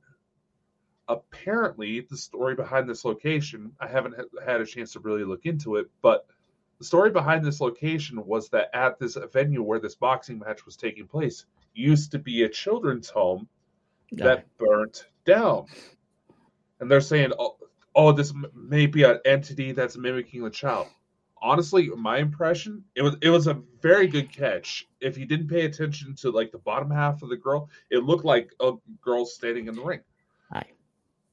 Apparently, 1.10 2.00
the 2.02 2.18
story 2.18 2.56
behind 2.56 2.90
this 2.90 3.04
location, 3.06 3.76
I 3.80 3.88
haven't 3.88 4.16
ha- 4.16 4.44
had 4.46 4.62
a 4.62 4.66
chance 4.66 4.94
to 4.94 5.00
really 5.02 5.24
look 5.26 5.46
into 5.46 5.76
it, 5.76 5.92
but 6.02 6.26
the 6.80 6.86
story 6.86 7.12
behind 7.12 7.46
this 7.46 7.62
location 7.62 8.26
was 8.26 8.50
that 8.50 8.70
at 8.74 8.98
this 9.00 9.18
venue 9.32 9.62
where 9.62 9.80
this 9.80 9.96
boxing 9.96 10.40
match 10.40 10.66
was 10.66 10.76
taking 10.78 11.08
place 11.08 11.46
used 11.74 12.12
to 12.12 12.20
be 12.20 12.44
a 12.44 12.50
children's 12.50 13.10
home 13.10 13.48
that 14.14 14.46
burnt 14.58 15.08
down. 15.26 15.66
And 16.80 16.90
they're 16.90 17.02
saying, 17.02 17.32
oh, 17.38 17.58
oh, 17.96 18.12
this 18.12 18.32
m- 18.32 18.46
may 18.56 18.86
be 18.86 19.04
an 19.04 19.20
entity 19.26 19.72
that's 19.72 19.98
mimicking 19.98 20.44
the 20.44 20.50
child. 20.50 20.88
Honestly, 21.42 21.90
my 21.90 22.18
impression, 22.20 22.84
it 22.96 23.02
was 23.02 23.16
it 23.22 23.30
was 23.30 23.48
a 23.48 23.62
very 23.82 24.08
good 24.08 24.32
catch. 24.32 24.88
If 25.02 25.18
you 25.18 25.26
didn't 25.26 25.50
pay 25.50 25.66
attention 25.66 26.16
to 26.16 26.32
like 26.32 26.52
the 26.52 26.58
bottom 26.60 26.90
half 26.90 27.22
of 27.22 27.30
the 27.30 27.36
girl, 27.36 27.70
it 27.90 28.04
looked 28.04 28.24
like 28.24 28.52
a 28.62 28.74
girl 29.02 29.26
standing 29.26 29.68
in 29.68 29.76
the 29.76 29.84
ring. 29.84 30.00
Aye. 30.54 30.64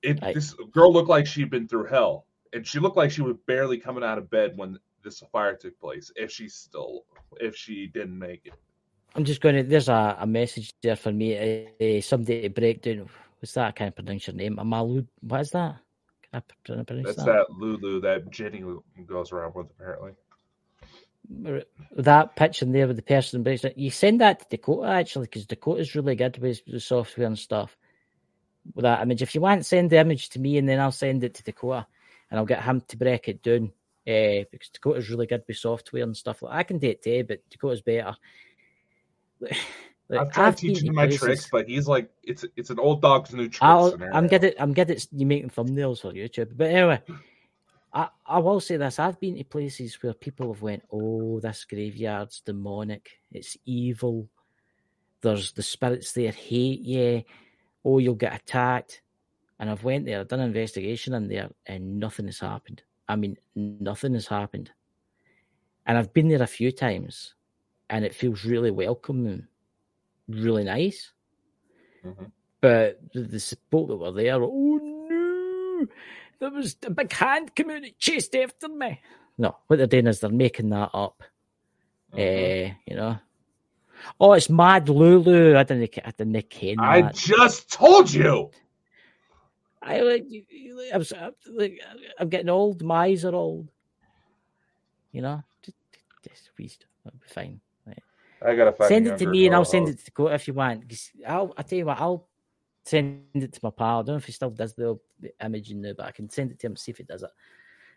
It 0.03 0.23
Aye. 0.23 0.33
this 0.33 0.55
girl 0.73 0.93
looked 0.93 1.09
like 1.09 1.27
she'd 1.27 1.51
been 1.51 1.69
through 1.69 1.87
hell, 1.87 2.27
and 2.53 2.67
she 2.67 2.81
looked 2.81 2.97
like 2.97 3.13
she 3.13 3.23
was 3.23 3.37
barely 3.47 3.79
coming 3.79 4.03
out 4.03 4.19
of 4.19 4.29
bed 4.31 4.57
when 4.57 4.79
this 5.05 5.23
fire 5.31 5.55
took 5.55 5.79
place. 5.79 6.11
If 6.17 6.33
she 6.33 6.49
still, 6.49 7.05
if 7.41 7.57
she 7.57 7.87
didn't 7.87 8.19
make 8.19 8.47
it. 8.47 8.55
I'm 9.15 9.25
just 9.25 9.41
going 9.41 9.57
to. 9.57 9.63
There's 9.63 9.89
a, 9.89 10.17
a 10.21 10.27
message 10.27 10.73
there 10.83 10.97
for 10.97 11.13
me. 11.13 11.37
Uh, 11.81 12.01
somebody 12.01 12.43
to 12.43 12.49
break 12.49 12.83
down. 12.83 13.09
What's 13.41 13.55
that? 13.55 13.69
I 13.69 13.73
can't 13.73 13.95
pronounce 13.95 14.27
your 14.27 14.37
name. 14.37 14.57
Amalu. 14.57 15.07
What 15.21 15.41
is 15.41 15.51
that? 15.51 15.77
Can 16.33 16.43
I 16.79 16.83
pr- 16.83 16.85
pronounce 16.85 17.17
That's 17.17 17.25
that? 17.25 17.47
Lulu 17.51 18.01
that 18.03 18.31
Jenny 18.31 18.63
goes 19.07 19.33
around 19.33 19.55
with 19.55 19.67
apparently. 19.71 20.13
that 21.97 22.37
picture 22.37 22.65
in 22.65 22.73
there 22.73 22.87
with 22.87 22.97
the 22.97 23.03
person 23.03 23.43
breaks 23.43 23.65
it. 23.65 23.77
You 23.77 23.91
send 23.91 24.21
that 24.21 24.41
to 24.41 24.57
Dakota 24.57 24.89
actually, 24.89 25.27
because 25.27 25.47
Dakota's 25.47 25.95
really 25.95 26.15
good 26.15 26.39
with 26.39 26.65
the 26.67 26.81
software 26.81 27.27
and 27.27 27.39
stuff. 27.39 27.77
With 28.75 28.85
that 28.85 29.03
image, 29.03 29.23
if 29.23 29.35
you 29.35 29.41
want, 29.41 29.65
send 29.67 29.91
the 29.91 29.99
image 29.99 30.29
to 30.31 30.39
me 30.39 30.59
and 30.59 30.69
then 30.69 30.79
I'll 30.81 30.93
send 30.93 31.25
it 31.25 31.35
to 31.35 31.43
Dakota, 31.43 31.87
and 32.31 32.39
I'll 32.39 32.47
get 32.47 32.63
him 32.63 32.81
to 32.89 32.97
break 32.97 33.29
it 33.29 33.43
down. 33.43 33.73
Uh, 34.07 34.45
because 34.51 34.71
Dakota's 34.73 35.11
really 35.11 35.27
good 35.27 35.43
with 35.47 35.57
software 35.59 36.03
and 36.03 36.17
stuff. 36.17 36.43
Like 36.43 36.55
I 36.55 36.63
can 36.63 36.79
do 36.79 36.89
it 36.89 37.03
too, 37.03 37.25
but 37.27 37.41
Dakota's 37.51 37.83
better. 37.83 38.15
Like, 40.11 40.21
I've 40.21 40.33
tried 40.33 40.57
teaching 40.57 40.89
him 40.89 40.97
my 40.97 41.07
places- 41.07 41.21
tricks, 41.21 41.49
but 41.51 41.69
he's 41.69 41.87
like, 41.87 42.11
it's 42.25 42.45
it's 42.57 42.71
an 42.71 42.81
old 42.81 43.01
dog's 43.01 43.33
new 43.33 43.49
trick 43.49 43.63
I'll, 43.63 43.93
scenario. 43.93 44.13
I'm 44.15 44.27
good 44.27 44.45
at 44.45 44.61
I'm 44.61 44.75
good 44.75 44.91
at 44.91 45.07
you 45.13 45.25
making 45.25 45.51
thumbnails 45.51 46.01
for 46.01 46.13
YouTube. 46.13 46.57
But 46.57 46.71
anyway, 46.71 47.01
I, 47.93 48.09
I 48.27 48.39
will 48.41 48.59
say 48.59 48.77
this: 48.77 48.99
I've 48.99 49.21
been 49.21 49.37
to 49.37 49.45
places 49.45 50.03
where 50.03 50.13
people 50.13 50.53
have 50.53 50.63
went, 50.63 50.83
"Oh, 50.91 51.39
this 51.39 51.65
graveyard's 51.65 52.41
demonic. 52.41 53.21
It's 53.31 53.57
evil. 53.65 54.29
There's 55.21 55.53
the 55.53 55.63
spirits 55.63 56.13
there 56.13 56.33
hate 56.33 56.81
you. 56.81 57.23
Oh, 57.85 57.99
you'll 57.99 58.17
get 58.17 58.35
attacked." 58.35 59.03
And 59.61 59.71
I've 59.71 59.85
went 59.85 60.07
there, 60.07 60.25
done 60.25 60.41
an 60.41 60.47
investigation 60.47 61.13
in 61.15 61.29
there, 61.29 61.51
and 61.67 62.01
nothing 62.01 62.27
has 62.27 62.41
happened. 62.41 62.83
I 63.09 63.17
mean, 63.17 63.37
nothing 63.55 64.15
has 64.15 64.27
happened. 64.27 64.73
And 65.87 65.99
I've 65.99 66.15
been 66.15 66.29
there 66.29 66.43
a 66.43 66.47
few 66.47 66.73
times, 66.73 67.35
and 67.91 68.05
it 68.05 68.15
feels 68.15 68.45
really 68.45 68.71
welcoming, 68.71 69.47
really 70.31 70.65
nice. 70.65 71.13
Mhm. 72.05 72.31
But 72.61 73.01
the, 73.13 73.21
the 73.23 73.41
support 73.41 73.89
that 73.89 73.97
were 73.97 74.13
there, 74.13 74.43
oh 74.43 74.79
no, 75.09 75.87
there 76.39 76.51
was 76.51 76.77
a 76.85 76.91
big 76.91 77.13
hand 77.13 77.55
coming 77.55 77.85
out 77.85 77.91
chased 77.99 78.35
after 78.37 78.69
me. 78.69 79.01
No, 79.39 79.57
what 79.67 79.77
they're 79.77 79.87
doing 79.87 80.07
is 80.07 80.21
they're 80.21 80.31
making 80.31 80.71
that 80.71 80.91
up. 80.95 81.23
Mhm. 82.15 82.19
Uh, 82.71 82.75
you 82.87 82.97
know. 82.97 83.19
Oh, 84.19 84.33
it's 84.33 84.49
Mad 84.49 84.89
Lulu. 84.89 85.57
I 85.57 85.63
didn't, 85.63 85.99
I 86.05 86.11
didn't 86.17 86.49
ken 86.51 86.77
I 86.81 87.03
that. 87.03 87.15
just 87.15 87.71
told 87.71 88.11
you. 88.13 88.51
I 89.83 90.01
like, 90.01 90.25
you- 90.29 90.45
you- 90.51 90.91
I'm, 90.93 91.05
like, 91.55 91.81
I'm 92.19 92.29
getting 92.29 92.49
old. 92.49 92.83
My 92.83 93.05
eyes 93.07 93.25
are 93.25 93.35
old. 93.35 93.69
You 95.13 95.23
know, 95.23 95.43
just, 95.63 95.77
just 96.27 96.51
be 96.57 96.71
fine. 97.27 97.61
I 98.43 98.55
gotta 98.55 98.75
send 98.87 99.07
it 99.07 99.19
to 99.19 99.27
me 99.27 99.47
and 99.47 99.55
I'll 99.55 99.65
send 99.65 99.89
it 99.89 99.99
to 99.99 100.05
Dakota 100.05 100.35
if 100.35 100.49
you 100.49 100.55
want. 100.55 100.85
I'll, 101.27 101.53
I'll 101.57 101.65
tell 101.65 101.79
you 101.79 101.87
what, 101.87 102.01
I'll 102.01 102.29
send 102.85 103.25
it 103.35 103.53
to 103.53 103.61
my 103.63 103.71
pal. 103.71 104.01
I 104.01 104.03
don't 104.03 104.07
know 104.09 104.17
if 104.17 104.25
he 104.25 104.33
still 104.33 104.51
does 104.51 104.75
the, 104.75 104.99
the 105.21 105.33
imaging 105.45 105.83
now, 105.83 105.93
but 105.97 106.07
I 106.07 106.13
can 106.13 106.31
send 106.31 106.51
it 106.51 106.59
to 106.61 106.67
him 106.69 106.77
see 106.77 106.91
if 106.93 106.99
he 106.99 107.05
does 107.05 107.23
it. 107.23 107.31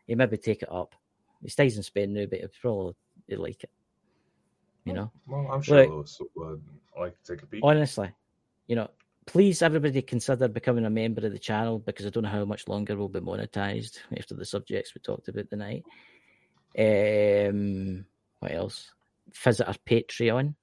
He 0.05 0.15
maybe 0.15 0.37
take 0.37 0.61
it 0.61 0.71
up. 0.71 0.95
He 1.41 1.49
stays 1.49 1.77
in 1.77 1.83
Spain 1.83 2.13
now, 2.13 2.25
but 2.25 2.39
he'll 2.39 2.49
probably 2.61 2.93
he'll 3.27 3.41
like 3.41 3.63
it. 3.63 3.71
You 4.85 4.93
know, 4.93 5.11
Well, 5.27 5.47
I'm 5.49 5.61
sure 5.61 5.77
Look. 5.77 5.89
Lewis 5.89 6.19
would 6.35 6.61
like 6.99 7.23
to 7.23 7.31
take 7.33 7.43
a 7.43 7.45
peek. 7.45 7.61
honestly, 7.63 8.11
you 8.67 8.75
know, 8.75 8.89
please 9.25 9.61
everybody 9.61 10.01
consider 10.01 10.49
becoming 10.49 10.85
a 10.85 10.89
member 10.89 11.25
of 11.25 11.31
the 11.31 11.39
channel 11.39 11.79
because 11.79 12.05
I 12.05 12.09
don't 12.09 12.23
know 12.23 12.29
how 12.29 12.43
much 12.43 12.67
longer 12.67 12.97
we'll 12.97 13.07
be 13.07 13.21
monetized 13.21 13.99
after 14.17 14.35
the 14.35 14.43
subjects 14.43 14.93
we 14.93 14.99
talked 14.99 15.29
about 15.29 15.49
tonight. 15.49 15.83
Um, 16.77 18.05
what 18.39 18.51
else? 18.51 18.91
Visit 19.31 19.67
our 19.67 19.75
Patreon 19.87 20.53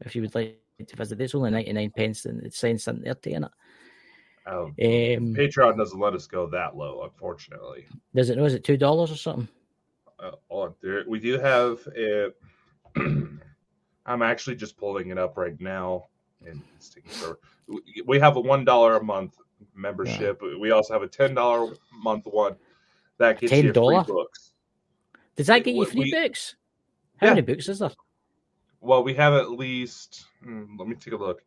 if 0.00 0.14
you 0.14 0.22
would 0.22 0.34
like 0.34 0.58
to 0.86 0.96
visit. 0.96 1.20
It's 1.20 1.34
only 1.34 1.50
ninety 1.50 1.72
nine 1.72 1.90
pence, 1.96 2.24
and 2.24 2.42
it 2.42 2.54
sends 2.54 2.84
something 2.84 3.04
there 3.04 3.14
to 3.14 3.30
innit? 3.30 3.50
Um, 4.46 4.66
Um, 4.66 5.34
Patreon 5.34 5.76
doesn't 5.76 5.98
let 5.98 6.14
us 6.14 6.26
go 6.26 6.46
that 6.50 6.76
low, 6.76 7.02
unfortunately. 7.02 7.86
does 8.14 8.30
it 8.30 8.36
know? 8.36 8.44
Is 8.44 8.54
it 8.54 8.64
two 8.64 8.76
dollars 8.76 9.10
or 9.10 9.16
something? 9.16 9.48
Uh, 10.18 10.32
on, 10.48 10.74
there, 10.82 11.04
we 11.06 11.18
do 11.18 11.38
have 11.38 11.80
it. 11.94 12.36
I'm 14.06 14.22
actually 14.22 14.56
just 14.56 14.76
pulling 14.76 15.10
it 15.10 15.18
up 15.18 15.36
right 15.36 15.60
now, 15.60 16.06
and 16.46 16.62
it's 16.76 16.88
taking 16.88 17.10
forever. 17.10 17.40
We- 18.06 18.20
have 18.20 18.36
a 18.36 18.40
one 18.40 18.64
dollar 18.64 18.96
a 18.96 19.02
month 19.02 19.34
membership. 19.74 20.40
We 20.60 20.70
also 20.70 20.92
have 20.94 21.02
a 21.02 21.08
ten 21.08 21.34
dollar 21.34 21.74
month 21.92 22.26
one 22.26 22.56
that 23.18 23.40
gets 23.40 23.52
you 23.52 23.72
free 23.72 24.02
books. 24.06 24.52
Does 25.34 25.48
that 25.48 25.64
get 25.64 25.74
you 25.74 25.84
free 25.84 26.00
we- 26.00 26.10
books? 26.12 26.54
How 27.18 27.26
Yeah. 27.28 27.34
many 27.34 27.42
books 27.42 27.68
is 27.68 27.78
there? 27.78 27.90
Well, 28.80 29.02
we 29.02 29.14
have 29.14 29.32
at 29.34 29.50
least. 29.50 30.26
hmm, 30.42 30.76
let 30.78 30.88
me 30.88 30.94
take 30.96 31.14
a 31.14 31.16
look. 31.16 31.42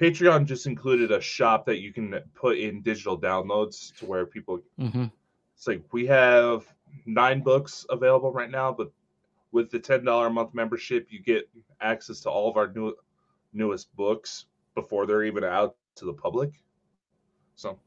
Patreon 0.00 0.46
just 0.46 0.66
included 0.66 1.10
a 1.12 1.20
shop 1.20 1.66
that 1.66 1.80
you 1.80 1.92
can 1.92 2.18
put 2.34 2.58
in 2.58 2.80
digital 2.80 3.20
downloads 3.20 3.94
to 3.96 4.06
where 4.06 4.24
people 4.24 4.60
hmm 4.78 5.06
It's 5.54 5.66
like 5.66 5.82
we 5.92 6.06
have 6.06 6.64
nine 7.04 7.42
books 7.42 7.84
available 7.90 8.32
right 8.32 8.50
now, 8.50 8.72
but 8.72 8.90
with 9.52 9.70
the 9.70 9.78
ten 9.78 10.04
dollar 10.04 10.28
a 10.28 10.30
month 10.30 10.54
membership, 10.54 11.08
you 11.10 11.20
get 11.20 11.48
access 11.80 12.20
to 12.20 12.30
all 12.30 12.48
of 12.48 12.56
our 12.56 12.72
new 12.72 12.94
newest 13.52 13.94
books 13.96 14.46
before 14.74 15.06
they're 15.06 15.24
even 15.24 15.44
out 15.44 15.76
to 15.96 16.04
the 16.06 16.14
public. 16.14 16.52
So, 17.56 17.78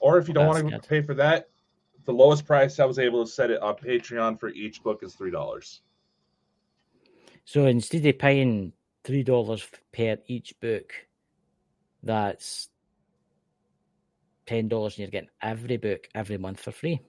or 0.00 0.18
if 0.18 0.26
you 0.26 0.34
don't 0.34 0.46
That's 0.46 0.62
want 0.62 0.74
to 0.74 0.80
good. 0.80 0.88
pay 0.88 1.02
for 1.02 1.14
that, 1.14 1.50
the 2.04 2.12
lowest 2.12 2.46
price 2.46 2.80
I 2.80 2.84
was 2.84 2.98
able 2.98 3.24
to 3.24 3.30
set 3.30 3.50
it 3.50 3.60
on 3.62 3.76
Patreon 3.76 4.40
for 4.40 4.48
each 4.48 4.82
book 4.82 5.02
is 5.04 5.14
three 5.14 5.30
dollars. 5.30 5.82
So 7.46 7.66
instead 7.66 8.04
of 8.04 8.18
paying 8.18 8.72
three 9.04 9.22
dollars 9.22 9.64
per 9.92 10.18
each 10.26 10.58
book, 10.60 10.92
that's 12.02 12.68
ten 14.46 14.66
dollars, 14.66 14.94
and 14.94 14.98
you're 14.98 15.10
getting 15.12 15.30
every 15.40 15.76
book 15.76 16.08
every 16.12 16.38
month 16.38 16.58
for 16.60 16.72
free. 16.72 17.00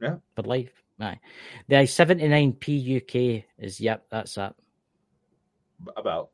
Yeah. 0.00 0.16
for 0.36 0.42
life. 0.42 0.72
Aye. 1.00 1.18
The 1.68 1.86
seventy 1.86 2.28
nine 2.28 2.52
p 2.52 2.78
UK 2.98 3.44
is 3.58 3.80
yep, 3.80 4.06
that's 4.10 4.36
that. 4.36 4.54
About 5.96 6.30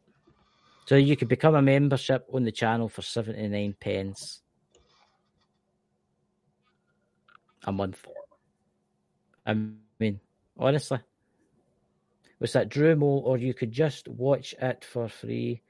So 0.86 0.96
you 0.96 1.16
could 1.16 1.28
become 1.28 1.54
a 1.54 1.62
membership 1.62 2.26
on 2.30 2.44
the 2.44 2.52
channel 2.52 2.90
for 2.90 3.00
seventy 3.00 3.48
nine 3.48 3.74
pence 3.80 4.42
a 7.64 7.72
month. 7.72 8.04
I 9.46 9.54
mean, 9.98 10.20
honestly. 10.58 11.00
Was 12.38 12.52
that 12.52 12.68
Drumo, 12.68 13.02
or 13.02 13.38
you 13.38 13.54
could 13.54 13.72
just 13.72 14.08
watch 14.08 14.54
it 14.60 14.84
for 14.84 15.08
free 15.08 15.62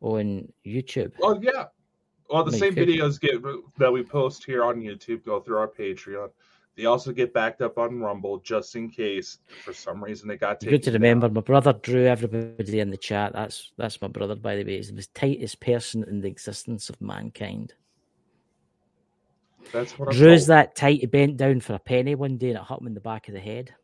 on 0.00 0.50
YouTube? 0.66 1.12
oh 1.22 1.38
yeah. 1.42 1.66
Well, 2.30 2.44
the 2.44 2.52
Make 2.52 2.60
same 2.60 2.78
it- 2.78 2.88
videos 2.88 3.20
get 3.20 3.42
that 3.78 3.92
we 3.92 4.02
post 4.02 4.44
here 4.44 4.64
on 4.64 4.80
YouTube 4.80 5.24
go 5.24 5.40
through 5.40 5.58
our 5.58 5.68
Patreon. 5.68 6.30
They 6.76 6.86
also 6.86 7.12
get 7.12 7.34
backed 7.34 7.60
up 7.60 7.76
on 7.76 7.98
Rumble 8.00 8.38
just 8.38 8.76
in 8.76 8.88
case 8.88 9.38
for 9.64 9.72
some 9.74 10.02
reason 10.02 10.28
they 10.28 10.36
got 10.38 10.60
taken. 10.60 10.72
Good 10.74 10.84
to 10.84 10.90
down. 10.92 11.02
remember. 11.02 11.28
My 11.28 11.40
brother 11.42 11.72
drew 11.74 12.06
everybody 12.06 12.78
in 12.80 12.90
the 12.90 12.96
chat. 12.96 13.32
That's 13.34 13.72
that's 13.76 14.00
my 14.00 14.08
brother, 14.08 14.36
by 14.36 14.56
the 14.56 14.64
way. 14.64 14.76
He's 14.76 14.92
the 14.94 15.06
tightest 15.12 15.60
person 15.60 16.04
in 16.04 16.20
the 16.20 16.28
existence 16.28 16.88
of 16.88 16.98
mankind. 17.00 17.74
That's 19.72 19.98
what 19.98 20.08
I'm 20.10 20.14
Drew's 20.16 20.46
that 20.46 20.74
tight 20.76 21.00
he 21.00 21.06
bent 21.06 21.36
down 21.36 21.60
for 21.60 21.74
a 21.74 21.78
penny 21.78 22.14
one 22.14 22.38
day 22.38 22.50
and 22.50 22.58
it 22.58 22.64
hit 22.66 22.80
him 22.80 22.86
in 22.86 22.94
the 22.94 23.00
back 23.00 23.28
of 23.28 23.34
the 23.34 23.40
head. 23.40 23.74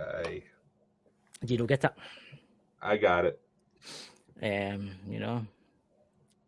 I 0.00 0.30
you 0.30 0.42
Do 1.46 1.54
you 1.54 1.58
not 1.58 1.68
get 1.68 1.84
it? 1.84 1.92
I 2.82 2.96
got 2.96 3.26
it. 3.26 3.40
Um, 4.42 4.90
you 5.08 5.20
know. 5.20 5.46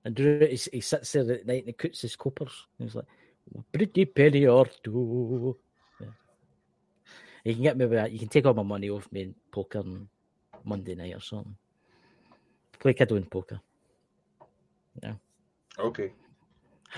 And 0.05 0.15
Drew, 0.15 0.47
he, 0.47 0.59
he 0.73 0.81
sits 0.81 1.13
there 1.13 1.31
at 1.31 1.47
night 1.47 1.59
and 1.59 1.67
he 1.67 1.73
cuts 1.73 2.03
his 2.03 2.17
coppers. 2.17 2.67
He's 2.79 2.95
like, 2.95 3.07
pretty 3.73 4.05
penny 4.05 4.47
or 4.47 4.67
two. 4.83 5.57
Yeah. 6.01 6.07
You 7.45 7.55
can 7.55 7.63
get 7.63 7.77
me 7.77 7.87
with 7.87 7.99
that. 7.99 8.13
You 8.13 8.19
can 8.19 8.29
take 8.29 8.47
all 8.47 8.55
my 8.55 8.63
money 8.63 8.91
off 8.91 9.11
me 9.13 9.23
in 9.23 9.35
poker 9.51 9.79
on 9.79 10.09
Monday 10.65 10.95
night 10.95 11.15
or 11.15 11.21
something. 11.21 11.57
Play 12.79 12.95
kiddo 12.95 13.17
in 13.17 13.25
poker. 13.25 13.61
Yeah. 15.03 15.15
Okay. 15.79 16.13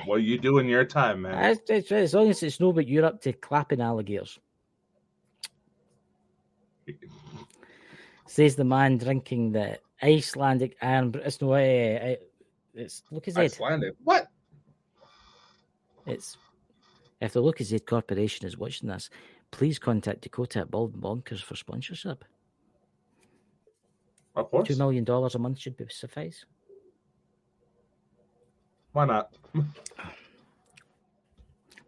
What 0.07 0.23
you 0.23 0.39
do 0.39 0.59
in 0.59 0.67
your 0.67 0.85
time, 0.85 1.23
man? 1.23 1.35
As 1.35 2.15
long 2.15 2.31
as 2.31 2.43
it's 2.43 2.59
no 2.59 2.73
but 2.73 2.89
you're 2.89 3.05
up 3.05 3.21
to 3.23 3.33
clapping 3.33 3.81
alligators. 3.81 4.39
Says 8.27 8.57
the 8.57 8.65
man 8.65 8.99
drinking 8.99 9.53
the 9.53 9.79
Icelandic 10.03 10.77
iron. 10.83 11.11
But 11.11 11.23
it's 11.27 11.41
no 11.41 11.49
way. 11.49 12.19
It's 12.75 13.03
Lucas 13.11 13.37
Icelandic. 13.37 13.95
What? 14.03 14.27
It's 16.07 16.37
if 17.21 17.33
the 17.33 17.43
Lucozade 17.43 17.87
Corporation 17.87 18.47
is 18.47 18.59
watching 18.59 18.89
this, 18.89 19.09
please 19.51 19.79
contact 19.79 20.23
Dakota 20.23 20.61
at 20.61 20.71
Bald 20.71 21.01
Bonkers 21.01 21.43
for 21.43 21.57
sponsorship. 21.57 22.25
Of 24.37 24.51
course. 24.51 24.69
Two 24.69 24.77
million 24.77 25.05
dollars 25.05 25.35
a 25.35 25.39
month 25.39 25.59
should 25.61 25.77
be 25.77 25.87
suffice. 25.89 26.45
Why 28.93 29.07
not? 29.07 29.35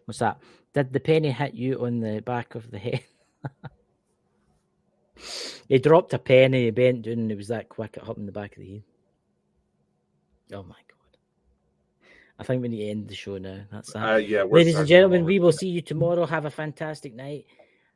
What's 0.07 0.21
that? 0.21 0.39
Did 0.73 0.93
the 0.93 1.01
penny 1.01 1.33
hit 1.33 1.55
you 1.55 1.85
on 1.85 2.01
the 2.01 2.21
back 2.21 2.55
of 2.55 2.71
the 2.71 2.79
head? 2.79 3.03
he 5.69 5.79
dropped 5.79 6.15
a 6.15 6.19
penny, 6.19 6.65
he 6.65 6.71
bent 6.71 7.03
down, 7.03 7.15
and 7.15 7.33
it 7.33 7.37
was 7.37 7.49
that 7.49 7.69
quick 7.69 7.97
it 7.97 8.05
hit 8.05 8.17
him 8.17 8.23
in 8.23 8.27
the 8.27 8.33
back 8.33 8.57
of 8.57 8.63
the 8.63 8.73
head. 8.75 8.83
Oh 10.53 10.63
my 10.63 10.75
god. 10.75 11.19
I 12.39 12.45
think 12.45 12.63
we 12.63 12.69
need 12.69 12.85
to 12.85 12.91
end 12.91 13.09
the 13.09 13.15
show 13.15 13.39
now. 13.39 13.63
That's 13.73 13.93
that. 13.93 14.13
Uh, 14.13 14.17
yeah. 14.17 14.43
Ladies 14.45 14.77
and 14.77 14.87
gentlemen, 14.87 15.21
tomorrow. 15.21 15.27
we 15.27 15.39
will 15.41 15.53
see 15.53 15.69
you 15.69 15.81
tomorrow. 15.81 16.27
Have 16.27 16.45
a 16.45 16.51
fantastic 16.51 17.15
night. 17.15 17.47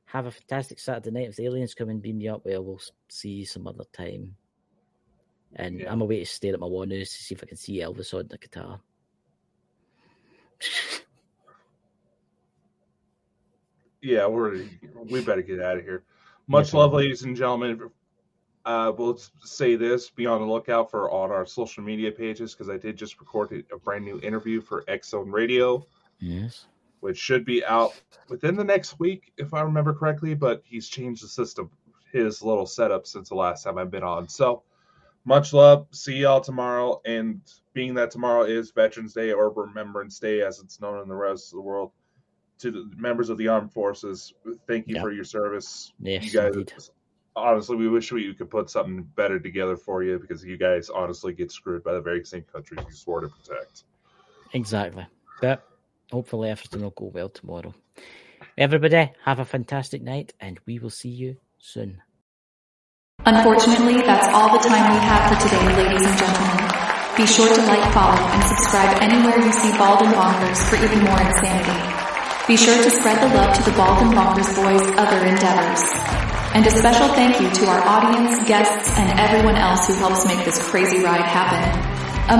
Have 0.06 0.26
a 0.26 0.30
fantastic 0.30 0.80
Saturday 0.80 1.10
night. 1.12 1.28
If 1.28 1.36
the 1.36 1.44
aliens 1.46 1.74
come 1.74 1.88
and 1.90 2.02
beam 2.02 2.18
me 2.18 2.28
up, 2.28 2.44
well, 2.44 2.64
we'll 2.64 2.80
see 3.08 3.28
you 3.30 3.46
some 3.46 3.66
other 3.68 3.84
time. 3.92 4.34
And 5.54 5.80
Yeah. 5.80 5.92
I'm 5.92 6.00
away 6.00 6.20
to 6.20 6.26
stare 6.26 6.54
at 6.54 6.60
my 6.60 6.66
one 6.66 6.88
news 6.88 7.10
to 7.10 7.22
see 7.22 7.34
if 7.34 7.42
I 7.42 7.46
can 7.46 7.56
see 7.56 7.80
Elvis 7.80 8.14
on 8.14 8.26
the 8.28 8.38
guitar. 8.38 8.80
Yeah, 14.02 14.26
we're 14.26 14.64
we 15.10 15.22
better 15.22 15.42
get 15.42 15.60
out 15.60 15.76
of 15.76 15.84
here. 15.84 16.04
Much 16.48 16.74
love, 16.74 16.92
ladies 16.92 17.22
and 17.22 17.36
gentlemen. 17.36 17.90
Uh, 18.64 18.92
we'll 18.96 19.18
say 19.40 19.76
this: 19.76 20.10
be 20.10 20.26
on 20.26 20.40
the 20.40 20.46
lookout 20.46 20.90
for 20.90 21.10
on 21.10 21.30
our 21.30 21.46
social 21.46 21.82
media 21.82 22.10
pages 22.10 22.52
because 22.54 22.68
I 22.68 22.76
did 22.76 22.96
just 22.96 23.18
record 23.20 23.64
a 23.72 23.78
brand 23.78 24.04
new 24.04 24.20
interview 24.20 24.60
for 24.60 24.84
X 24.88 25.10
Zone 25.10 25.30
Radio. 25.30 25.86
yes. 26.18 26.66
which 27.00 27.16
should 27.16 27.44
be 27.46 27.64
out 27.64 27.98
within 28.28 28.56
the 28.56 28.64
next 28.64 28.98
week, 28.98 29.32
if 29.38 29.54
I 29.54 29.62
remember 29.62 29.94
correctly. 29.94 30.34
But 30.34 30.62
he's 30.64 30.88
changed 30.88 31.24
the 31.24 31.28
system, 31.28 31.70
his 32.12 32.42
little 32.42 32.66
setup 32.66 33.06
since 33.06 33.30
the 33.30 33.34
last 33.36 33.64
time 33.64 33.78
I've 33.78 33.90
been 33.90 34.02
on. 34.02 34.28
So 34.28 34.62
much 35.24 35.52
love. 35.52 35.86
See 35.92 36.18
y'all 36.18 36.40
tomorrow. 36.40 37.00
And 37.06 37.40
being 37.72 37.94
that 37.94 38.10
tomorrow 38.10 38.42
is 38.44 38.72
Veterans 38.72 39.14
Day 39.14 39.32
or 39.32 39.50
Remembrance 39.50 40.18
Day, 40.18 40.42
as 40.42 40.58
it's 40.58 40.80
known 40.80 41.00
in 41.00 41.08
the 41.08 41.14
rest 41.14 41.52
of 41.52 41.56
the 41.56 41.62
world, 41.62 41.92
to 42.60 42.70
the 42.70 42.90
members 42.96 43.30
of 43.30 43.38
the 43.38 43.48
armed 43.48 43.72
forces, 43.72 44.32
thank 44.66 44.86
you 44.88 44.96
Yeah. 44.96 45.02
for 45.02 45.12
your 45.12 45.24
service. 45.24 45.92
Yes, 46.00 46.24
you 46.24 46.30
guys, 46.30 46.54
indeed. 46.54 46.72
honestly, 47.36 47.76
we 47.76 47.88
wish 47.88 48.12
we 48.12 48.32
could 48.34 48.50
put 48.50 48.70
something 48.70 49.02
better 49.02 49.38
together 49.38 49.76
for 49.76 50.02
you 50.02 50.18
because 50.18 50.44
you 50.44 50.56
guys 50.56 50.90
honestly 50.90 51.32
get 51.32 51.50
screwed 51.50 51.82
by 51.82 51.94
the 51.94 52.00
very 52.00 52.24
same 52.24 52.42
countries 52.42 52.80
you 52.86 52.94
swore 52.94 53.20
to 53.22 53.28
protect. 53.28 53.84
Exactly. 54.52 55.06
But 55.40 55.64
hopefully 56.10 56.50
everything 56.50 56.82
will 56.82 56.90
go 56.90 57.06
well 57.06 57.28
tomorrow. 57.28 57.74
Everybody, 58.58 59.12
have 59.24 59.38
a 59.38 59.44
fantastic 59.44 60.02
night 60.02 60.34
and 60.40 60.58
we 60.66 60.78
will 60.78 60.90
see 60.90 61.08
you 61.08 61.36
soon. 61.58 62.02
Unfortunately, 63.24 64.00
that's 64.02 64.26
all 64.28 64.52
the 64.52 64.66
time 64.66 64.92
we 64.92 64.98
have 64.98 65.30
for 65.30 65.48
today, 65.48 65.64
ladies 65.76 66.06
and 66.06 66.18
gentlemen. 66.18 66.70
Be 67.16 67.26
sure 67.26 67.54
to 67.54 67.62
like, 67.66 67.92
follow, 67.92 68.16
and 68.16 68.42
subscribe 68.44 69.02
anywhere 69.02 69.38
you 69.38 69.52
see 69.52 69.76
Bald 69.76 70.02
and 70.02 70.14
Bonkers 70.14 70.58
for 70.68 70.76
even 70.76 71.04
more 71.04 71.20
insanity. 71.20 71.89
Be 72.46 72.56
sure 72.56 72.82
to 72.82 72.90
spread 72.90 73.20
the 73.22 73.28
love 73.36 73.54
to 73.56 73.62
the 73.62 73.70
Bald 73.76 74.02
and 74.02 74.12
Bonkers 74.12 74.54
boys' 74.56 74.82
other 74.98 75.24
endeavors. 75.26 75.82
And 76.52 76.66
a 76.66 76.70
special 76.70 77.08
thank 77.14 77.40
you 77.40 77.48
to 77.48 77.66
our 77.66 77.80
audience, 77.86 78.42
guests, 78.48 78.90
and 78.98 79.20
everyone 79.20 79.54
else 79.56 79.86
who 79.86 79.94
helps 79.94 80.26
make 80.26 80.44
this 80.44 80.60
crazy 80.70 80.98
ride 80.98 81.22
happen. 81.22 81.62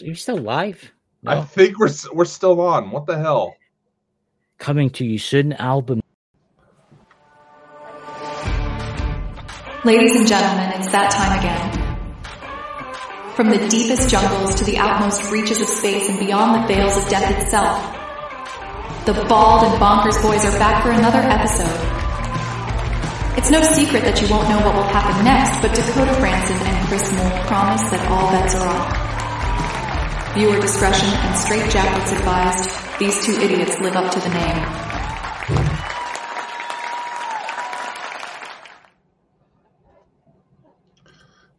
Are 0.00 0.06
you 0.06 0.14
still 0.14 0.38
live? 0.38 0.92
I 1.26 1.42
think 1.42 1.78
we're 1.78 1.90
we're 2.12 2.24
still 2.24 2.60
on. 2.60 2.90
What 2.90 3.06
the 3.06 3.18
hell? 3.18 3.56
Coming 4.58 4.90
to 4.90 5.04
you 5.04 5.18
soon 5.18 5.52
album. 5.54 6.00
Ladies 9.84 10.16
and 10.16 10.26
gentlemen, 10.26 10.72
it's 10.80 10.90
that 10.92 11.10
time 11.10 11.38
again. 11.38 11.88
From 13.34 13.50
the 13.50 13.68
deepest 13.68 14.10
jungles 14.10 14.56
to 14.56 14.64
the 14.64 14.76
outmost 14.78 15.30
reaches 15.30 15.60
of 15.60 15.68
space 15.68 16.08
and 16.08 16.18
beyond 16.18 16.62
the 16.62 16.74
veils 16.74 16.96
of 16.96 17.08
death 17.08 17.30
itself, 17.40 17.78
the 19.06 19.14
Bald 19.28 19.62
and 19.62 19.80
Bonkers 19.80 20.20
boys 20.20 20.44
are 20.44 20.58
back 20.58 20.82
for 20.82 20.90
another 20.90 21.20
episode. 21.20 21.98
It's 23.38 23.50
no 23.50 23.62
secret 23.62 24.02
that 24.02 24.20
you 24.20 24.28
won't 24.28 24.48
know 24.48 24.58
what 24.66 24.74
will 24.74 24.90
happen 24.90 25.24
next, 25.24 25.62
but 25.62 25.72
Dakota 25.72 26.12
Francis 26.14 26.60
and 26.60 26.88
Chris 26.88 27.12
Mole 27.14 27.30
promise 27.46 27.82
that 27.90 28.10
all 28.10 28.30
bets 28.32 28.54
are 28.56 28.68
off. 28.68 29.07
Viewer 30.38 30.60
discretion 30.60 31.08
and 31.08 31.36
straight 31.36 31.68
jackets 31.68 32.12
advised. 32.12 32.70
These 33.00 33.26
two 33.26 33.32
idiots 33.42 33.80
live 33.80 33.96
up 33.96 34.12
to 34.12 34.20
the 34.20 34.28
name. 34.28 35.68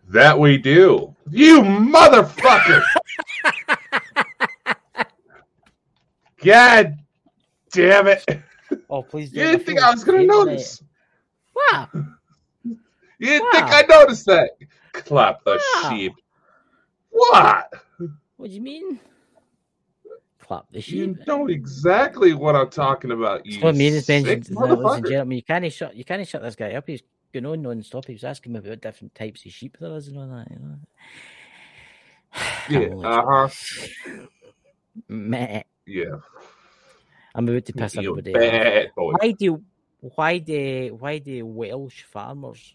That 0.08 0.40
we 0.40 0.58
do. 0.58 1.14
You 1.30 1.62
motherfucker! 1.62 2.82
God 6.46 7.00
damn 7.74 8.08
it! 8.08 8.24
Oh, 8.90 9.04
please 9.04 9.34
You 9.34 9.44
didn't 9.44 9.66
think 9.66 9.82
I 9.82 9.92
was 9.92 10.06
gonna 10.06 10.24
notice. 10.24 10.82
Wow. 11.54 11.90
You 12.64 12.78
didn't 13.20 13.52
think 13.52 13.66
I 13.66 13.84
noticed 13.90 14.26
that? 14.28 14.52
Clap 14.94 15.44
the 15.44 15.60
Wow. 15.84 15.90
sheep. 15.90 16.14
What? 17.10 17.74
What 18.40 18.52
do 18.52 18.56
you 18.56 18.62
mean? 18.62 19.02
Clap 20.40 20.72
the 20.72 20.80
You 20.80 21.18
know 21.28 21.48
exactly 21.48 22.34
what 22.34 22.56
I'm 22.56 22.70
talking 22.70 23.12
about. 23.12 23.46
You 23.46 23.52
That's 23.52 23.64
what 23.64 23.76
I 23.76 23.78
mean 23.78 23.94
is 23.94 24.06
sick 24.06 24.26
ladies 24.26 24.50
and 24.50 25.06
gentlemen, 25.06 25.36
you 25.36 25.44
can't 25.44 25.74
shut 25.74 25.94
you 25.94 26.06
can't 26.06 26.26
shut 26.26 26.42
this 26.42 26.56
guy 26.56 26.72
up. 26.72 26.88
He's 26.88 27.04
going 27.34 27.46
on 27.46 27.62
non-stop. 27.62 28.06
He 28.06 28.14
was 28.14 28.24
asking 28.24 28.54
me 28.54 28.60
about 28.60 28.80
different 28.80 29.14
types 29.14 29.46
of 29.46 29.52
sheep 29.52 29.76
there 29.78 29.94
is 29.98 30.08
and 30.08 30.18
all 30.18 30.28
that. 30.30 30.48
You 30.52 30.60
know? 30.60 30.78
Yeah, 33.04 33.10
uh 33.10 33.26
huh. 33.28 33.50
Meh. 35.10 35.64
Yeah. 35.86 36.06
I'm 37.36 37.46
about 37.46 37.66
to 37.66 37.74
piss 37.74 37.96
You 37.96 38.12
everybody 38.12 38.36
off. 38.36 38.40
bad 38.40 38.92
boy. 38.96 39.14
Why 39.20 39.32
do 39.32 39.62
why 40.00 40.38
do 40.38 40.96
why 40.98 41.18
do 41.18 41.46
Welsh 41.46 42.04
farmers 42.04 42.74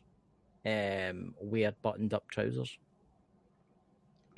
um, 0.66 1.34
wear 1.40 1.72
buttoned 1.80 2.12
up 2.12 2.28
trousers? 2.28 2.76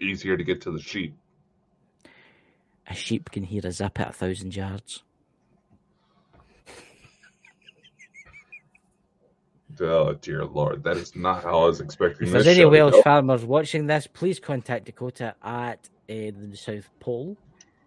Easier 0.00 0.36
to 0.36 0.44
get 0.44 0.60
to 0.62 0.70
the 0.70 0.80
sheep. 0.80 1.16
A 2.88 2.94
sheep 2.94 3.30
can 3.30 3.42
hear 3.42 3.62
a 3.64 3.72
zip 3.72 3.98
at 3.98 4.10
a 4.10 4.12
thousand 4.12 4.54
yards. 4.54 5.02
Oh 9.80 10.14
dear 10.14 10.44
lord, 10.44 10.84
that 10.84 10.96
is 10.96 11.14
not 11.14 11.42
how 11.42 11.60
I 11.60 11.66
was 11.66 11.80
expecting 11.80 12.28
If 12.28 12.32
there's 12.32 12.46
any 12.46 12.64
Welsh 12.64 13.02
farmers 13.02 13.44
watching 13.44 13.86
this, 13.86 14.06
please 14.06 14.40
contact 14.40 14.86
Dakota 14.86 15.34
at 15.42 15.88
uh, 16.08 16.32
the 16.32 16.56
South 16.56 16.88
Pole. 16.98 17.36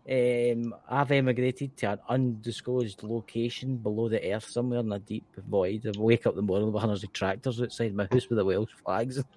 Um, 0.09 0.73
I've 0.89 1.11
emigrated 1.11 1.77
to 1.77 1.93
an 1.93 1.99
undisclosed 2.07 3.03
location 3.03 3.77
below 3.77 4.09
the 4.09 4.33
earth, 4.33 4.45
somewhere 4.49 4.79
in 4.79 4.91
a 4.91 4.99
deep 4.99 5.25
void. 5.37 5.85
I 5.85 5.99
wake 5.99 6.25
up 6.25 6.33
in 6.33 6.37
the 6.37 6.41
morning 6.41 6.71
with 6.71 6.81
hundreds 6.81 7.03
of 7.03 7.13
tractors 7.13 7.61
outside 7.61 7.95
my 7.95 8.07
house 8.11 8.27
with 8.27 8.37
the 8.37 8.45
Welsh 8.45 8.71
flags. 8.83 9.23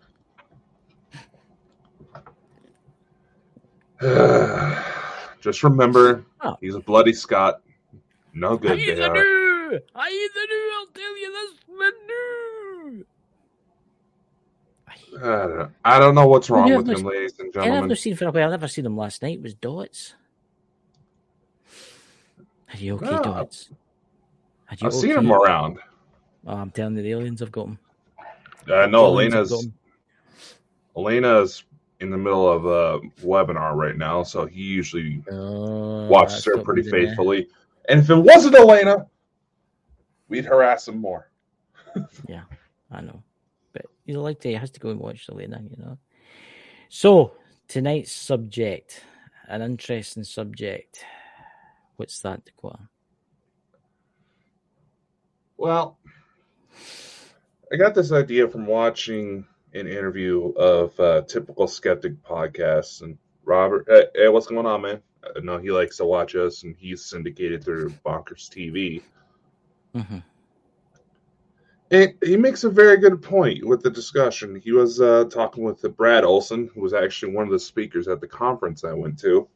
Just 5.41 5.63
remember, 5.63 6.25
Oh. 6.41 6.57
he's 6.61 6.75
a 6.75 6.81
bloody 6.81 7.13
Scot. 7.13 7.63
No 8.35 8.57
good 8.57 8.73
I 8.73 8.95
there. 8.95 9.13
knew! 9.13 9.81
I 9.95 10.09
knew! 10.11 10.73
I'll 10.79 10.87
tell 10.87 11.19
you 11.19 11.33
this, 11.33 11.55
I 11.81 11.93
knew! 12.07 13.07
I 14.89 14.95
don't, 15.11 15.59
know. 15.59 15.69
I 15.85 15.99
don't 15.99 16.15
know 16.15 16.27
what's 16.27 16.51
wrong 16.51 16.75
with 16.75 16.89
him, 16.89 17.05
ladies 17.05 17.33
and 17.39 17.49
And 17.49 17.57
I've 17.59 17.65
gentlemen. 17.65 17.89
not 17.91 17.99
seen 17.99 18.17
for 18.17 18.27
a 18.27 18.31
while. 18.31 18.45
I've 18.45 18.51
never 18.51 18.69
seen 18.69 18.87
him 18.87 18.97
last 18.97 19.23
night. 19.23 19.37
It 19.39 19.43
was 19.43 19.55
Dots? 19.55 20.15
Are 22.73 22.77
you 22.79 22.95
okay, 22.97 23.05
No, 23.11 23.23
Dots? 23.23 23.69
Are 24.71 24.77
you 24.81 24.87
I've 24.87 24.95
seen 24.95 25.11
him 25.11 25.31
around. 25.31 25.79
Oh, 26.47 26.55
I'm 26.57 26.71
telling 26.71 26.97
you, 26.97 27.03
the 27.03 27.11
aliens 27.13 27.41
have 27.41 27.53
got 27.53 27.67
him. 27.69 27.79
I 28.73 28.87
know 28.87 29.05
Elena's 29.07 29.53
him. 29.53 29.75
In 32.03 32.11
the 32.11 32.19
middle 32.19 32.51
of 32.51 32.67
a 32.67 32.99
webinar 33.25 33.77
right 33.77 33.97
now, 33.97 34.25
so 34.25 34.45
he 34.45 34.61
usually 34.61 35.23
Oh, 35.31 36.09
watches 36.09 36.45
her 36.47 36.59
pretty 36.59 36.83
faithfully. 36.83 37.47
And 37.89 38.01
if 38.01 38.11
it 38.11 38.17
wasn't 38.17 38.57
Elena, 38.57 39.07
we'd 40.29 40.45
harass 40.45 40.89
him 40.89 40.99
more. 40.99 41.31
Yeah, 42.29 42.43
I 42.91 43.03
know. 43.03 43.23
But 43.73 43.87
you 44.05 44.19
like 44.21 44.41
to, 44.41 44.49
he 44.49 44.55
has 44.55 44.73
to 44.73 44.81
go 44.81 44.91
and 44.91 44.99
watch 44.99 45.29
Elena, 45.31 45.63
you 45.63 45.77
know. 45.79 45.97
So, 46.89 47.35
tonight's 47.69 48.11
subject, 48.11 49.05
an 49.47 49.63
interesting 49.63 50.25
subject. 50.25 51.05
What's 51.97 52.19
that, 52.21 52.45
Dakota? 52.45 52.81
Well, 55.57 55.99
I 57.73 57.77
got 57.77 57.95
this 57.95 58.11
idea 58.11 58.49
from 58.49 58.67
watching 58.67 59.47
an 59.75 59.87
interview 59.87 60.53
of 60.53 60.99
uh, 61.01 61.23
typical 61.23 61.67
skeptic 61.67 62.23
podcasts, 62.23 63.03
and 63.03 63.17
Robert, 63.45 63.87
hey, 63.89 64.07
hey, 64.15 64.29
what's 64.29 64.47
going 64.47 64.67
on, 64.67 64.83
man? 64.83 65.03
I 65.37 65.41
know 65.41 65.59
he 65.59 65.71
likes 65.71 65.97
to 65.99 66.05
watch 66.05 66.35
us, 66.35 66.63
and 66.63 66.77
he's 66.77 67.05
syndicated 67.05 67.65
through 67.65 67.91
Bonkers 68.05 68.49
TV. 68.49 69.03
Mm-hmm. 69.95 70.19
And 71.93 72.15
he 72.25 72.37
makes 72.37 72.65
a 72.65 72.71
very 72.71 72.97
good 72.97 73.21
point 73.21 73.67
with 73.67 73.83
the 73.83 73.91
discussion. 73.91 74.57
He 74.57 74.73
was 74.73 75.01
uh, 75.01 75.25
talking 75.25 75.63
with 75.63 75.83
Brad 75.97 76.25
Olson, 76.25 76.71
who 76.75 76.81
was 76.81 76.95
actually 76.95 77.35
one 77.35 77.45
of 77.45 77.53
the 77.53 77.59
speakers 77.59 78.09
at 78.09 78.21
the 78.21 78.27
conference 78.27 78.83
I 78.83 78.95
went 78.95 79.19
to. 79.21 79.47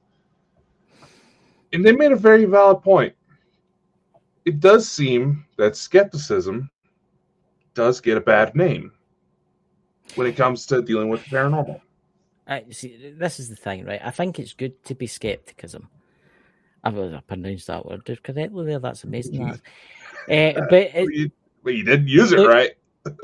And 1.72 1.84
they 1.84 1.92
made 1.92 2.12
a 2.12 2.16
very 2.16 2.44
valid 2.44 2.82
point. 2.82 3.14
It 4.44 4.60
does 4.60 4.88
seem 4.88 5.46
that 5.56 5.76
skepticism 5.76 6.70
does 7.74 8.00
get 8.00 8.18
a 8.18 8.20
bad 8.20 8.54
name 8.54 8.92
when 10.14 10.26
it 10.26 10.36
comes 10.36 10.66
to 10.66 10.82
dealing 10.82 11.08
with 11.08 11.24
the 11.24 11.36
paranormal. 11.36 11.80
I 12.46 12.64
see. 12.70 13.12
This 13.18 13.40
is 13.40 13.48
the 13.48 13.56
thing, 13.56 13.84
right? 13.84 14.00
I 14.02 14.10
think 14.10 14.38
it's 14.38 14.54
good 14.54 14.82
to 14.84 14.94
be 14.94 15.06
skepticism. 15.06 15.88
I 16.84 16.90
will 16.90 17.20
pronounce 17.26 17.66
that 17.66 17.84
word 17.84 18.04
correctly 18.04 18.64
there. 18.64 18.78
That's 18.78 19.02
amazing. 19.04 19.44
That. 20.28 20.56
Uh, 20.56 20.60
but 20.70 20.82
it, 20.94 20.94
Well, 20.94 21.10
you, 21.10 21.30
well, 21.64 21.74
you 21.74 21.84
didn't 21.84 22.08
use 22.08 22.32
it 22.32 22.38
Look- 22.38 22.48
right. 22.50 22.70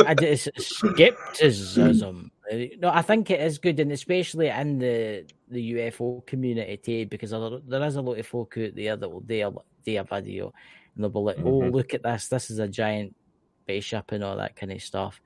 I 0.07 0.15
it's 0.19 0.49
skepticism. 0.65 2.31
No, 2.79 2.91
I 2.91 3.01
think 3.01 3.31
it 3.31 3.41
is 3.41 3.57
good, 3.57 3.81
and 3.81 3.91
especially 3.93 4.49
in 4.49 4.79
the 4.79 5.25
the 5.49 5.73
UFO 5.75 6.27
community 6.27 6.77
too, 6.77 7.07
because 7.07 7.31
there, 7.31 7.83
is 7.87 7.97
a 7.97 8.03
lot 8.03 8.19
of 8.19 8.27
folk 8.27 8.59
out 8.59 8.75
there 8.75 8.95
that 8.95 9.09
will 9.09 9.21
do 9.21 9.49
a, 9.49 9.53
do 9.87 9.99
a 9.99 10.05
video 10.05 10.53
and 10.95 11.03
they'll 11.03 11.09
be 11.09 11.19
like, 11.21 11.39
"Oh, 11.39 11.63
Mhm. 11.63 11.73
look 11.73 11.95
at 11.95 12.03
this! 12.03 12.29
This 12.29 12.51
is 12.51 12.59
a 12.59 12.69
giant 12.69 13.17
spaceship 13.63 14.13
and 14.13 14.23
all 14.23 14.37
that 14.37 14.55
kind 14.55 14.71
of 14.71 14.83
stuff." 14.83 15.23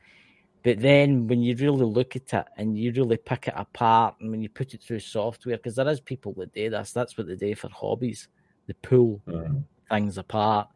But 0.66 0.80
then, 0.80 1.28
when 1.28 1.42
you 1.42 1.54
really 1.54 1.84
look 1.84 2.16
at 2.16 2.34
it 2.34 2.44
and 2.56 2.76
you 2.76 2.90
really 2.90 3.18
pick 3.18 3.46
it 3.46 3.54
apart, 3.56 4.16
and 4.18 4.32
when 4.32 4.42
you 4.42 4.48
put 4.48 4.74
it 4.74 4.82
through 4.82 4.98
software, 4.98 5.58
because 5.58 5.76
there 5.76 5.86
is 5.86 6.00
people 6.00 6.32
that 6.38 6.52
do 6.52 6.70
this, 6.70 6.90
that's 6.90 7.16
what 7.16 7.28
they 7.28 7.36
do 7.36 7.54
for 7.54 7.68
hobbies. 7.68 8.26
They 8.66 8.74
pull 8.82 9.22
mm-hmm. 9.28 9.58
things 9.88 10.18
apart 10.18 10.66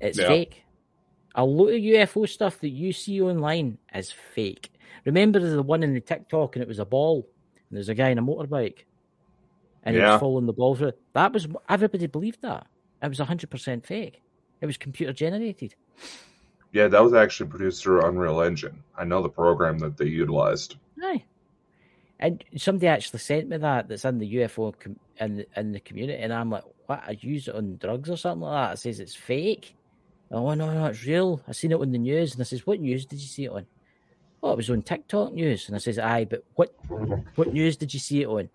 It's 0.00 0.18
Yeah. 0.18 0.26
fake. 0.26 0.64
A 1.36 1.44
lot 1.44 1.68
of 1.68 1.80
UFO 1.80 2.26
stuff 2.28 2.58
that 2.58 2.70
you 2.70 2.92
see 2.92 3.22
online 3.22 3.78
is 3.94 4.10
fake. 4.10 4.72
Remember 5.04 5.38
the 5.38 5.62
one 5.62 5.84
in 5.84 5.94
the 5.94 6.00
TikTok 6.00 6.56
and 6.56 6.62
it 6.64 6.68
was 6.68 6.80
a 6.80 6.84
ball 6.84 7.28
and 7.70 7.76
there's 7.76 7.88
a 7.88 7.94
guy 7.94 8.08
in 8.08 8.18
a 8.18 8.22
motorbike 8.22 8.86
and 9.84 9.94
he 9.94 10.02
Yeah. 10.02 10.14
was 10.14 10.20
following 10.20 10.46
the 10.46 10.52
ball 10.52 10.74
through. 10.74 10.94
That 11.12 11.32
was 11.32 11.46
everybody 11.68 12.08
believed 12.08 12.42
that. 12.42 12.66
It 13.00 13.08
was 13.08 13.20
hundred 13.20 13.50
percent 13.50 13.86
fake. 13.86 14.20
It 14.60 14.66
was 14.66 14.76
computer 14.76 15.12
generated. 15.12 15.76
Yeah, 16.76 16.88
that 16.88 17.02
was 17.02 17.14
actually 17.14 17.48
produced 17.48 17.82
through 17.82 18.04
Unreal 18.04 18.42
Engine. 18.42 18.82
I 18.98 19.04
know 19.04 19.22
the 19.22 19.30
program 19.30 19.78
that 19.78 19.96
they 19.96 20.04
utilized. 20.04 20.76
Aye. 21.02 21.24
And 22.20 22.44
somebody 22.58 22.86
actually 22.86 23.20
sent 23.20 23.48
me 23.48 23.56
that 23.56 23.88
that's 23.88 24.04
in 24.04 24.18
the 24.18 24.34
UFO 24.34 24.78
com- 24.78 25.00
in 25.18 25.36
the, 25.38 25.46
in 25.56 25.72
the 25.72 25.80
community, 25.80 26.22
and 26.22 26.34
I'm 26.34 26.50
like, 26.50 26.64
"What? 26.84 27.02
I 27.02 27.16
use 27.18 27.48
it 27.48 27.54
on 27.54 27.78
drugs 27.78 28.10
or 28.10 28.18
something 28.18 28.42
like 28.42 28.68
that?" 28.68 28.74
It 28.74 28.80
says 28.80 29.00
it's 29.00 29.14
fake. 29.14 29.74
Oh 30.30 30.52
no, 30.52 30.70
no, 30.70 30.84
it's 30.84 31.02
real. 31.06 31.40
I 31.48 31.52
seen 31.52 31.72
it 31.72 31.80
on 31.80 31.92
the 31.92 31.98
news, 31.98 32.34
and 32.34 32.42
I 32.42 32.44
says, 32.44 32.66
"What 32.66 32.80
news 32.80 33.06
did 33.06 33.20
you 33.20 33.26
see 33.26 33.44
it 33.44 33.52
on?" 33.52 33.66
Oh, 34.42 34.52
it 34.52 34.56
was 34.56 34.68
on 34.68 34.82
TikTok 34.82 35.32
news, 35.32 35.68
and 35.68 35.76
I 35.76 35.78
says, 35.78 35.98
"Aye, 35.98 36.26
but 36.26 36.44
what 36.56 36.74
what 37.36 37.54
news 37.54 37.78
did 37.78 37.94
you 37.94 38.00
see 38.00 38.20
it 38.20 38.28
on?" 38.28 38.50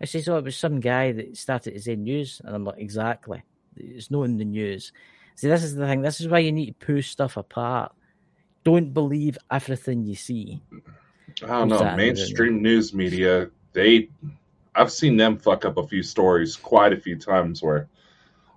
I 0.00 0.04
says, 0.04 0.28
"Oh, 0.28 0.38
it 0.38 0.44
was 0.44 0.56
some 0.56 0.78
guy 0.78 1.10
that 1.10 1.36
started 1.36 1.72
his 1.72 1.88
own 1.88 2.04
news," 2.04 2.40
and 2.44 2.54
I'm 2.54 2.64
like, 2.64 2.78
"Exactly. 2.78 3.42
It's 3.76 4.12
not 4.12 4.22
in 4.22 4.36
the 4.36 4.44
news." 4.44 4.92
See, 5.36 5.48
this 5.48 5.64
is 5.64 5.74
the 5.74 5.86
thing. 5.86 6.02
This 6.02 6.20
is 6.20 6.28
why 6.28 6.40
you 6.40 6.52
need 6.52 6.66
to 6.66 6.86
pull 6.86 7.02
stuff 7.02 7.36
apart. 7.36 7.92
Don't 8.62 8.94
believe 8.94 9.36
everything 9.50 10.04
you 10.04 10.14
see. 10.14 10.62
I 11.42 11.46
don't 11.46 11.68
know. 11.68 11.96
Mainstream 11.96 12.62
news 12.62 12.94
media, 12.94 13.50
they, 13.72 14.08
I've 14.74 14.92
seen 14.92 15.16
them 15.16 15.36
fuck 15.36 15.64
up 15.64 15.76
a 15.76 15.86
few 15.86 16.02
stories 16.02 16.56
quite 16.56 16.92
a 16.92 17.00
few 17.00 17.18
times 17.18 17.62
where 17.62 17.88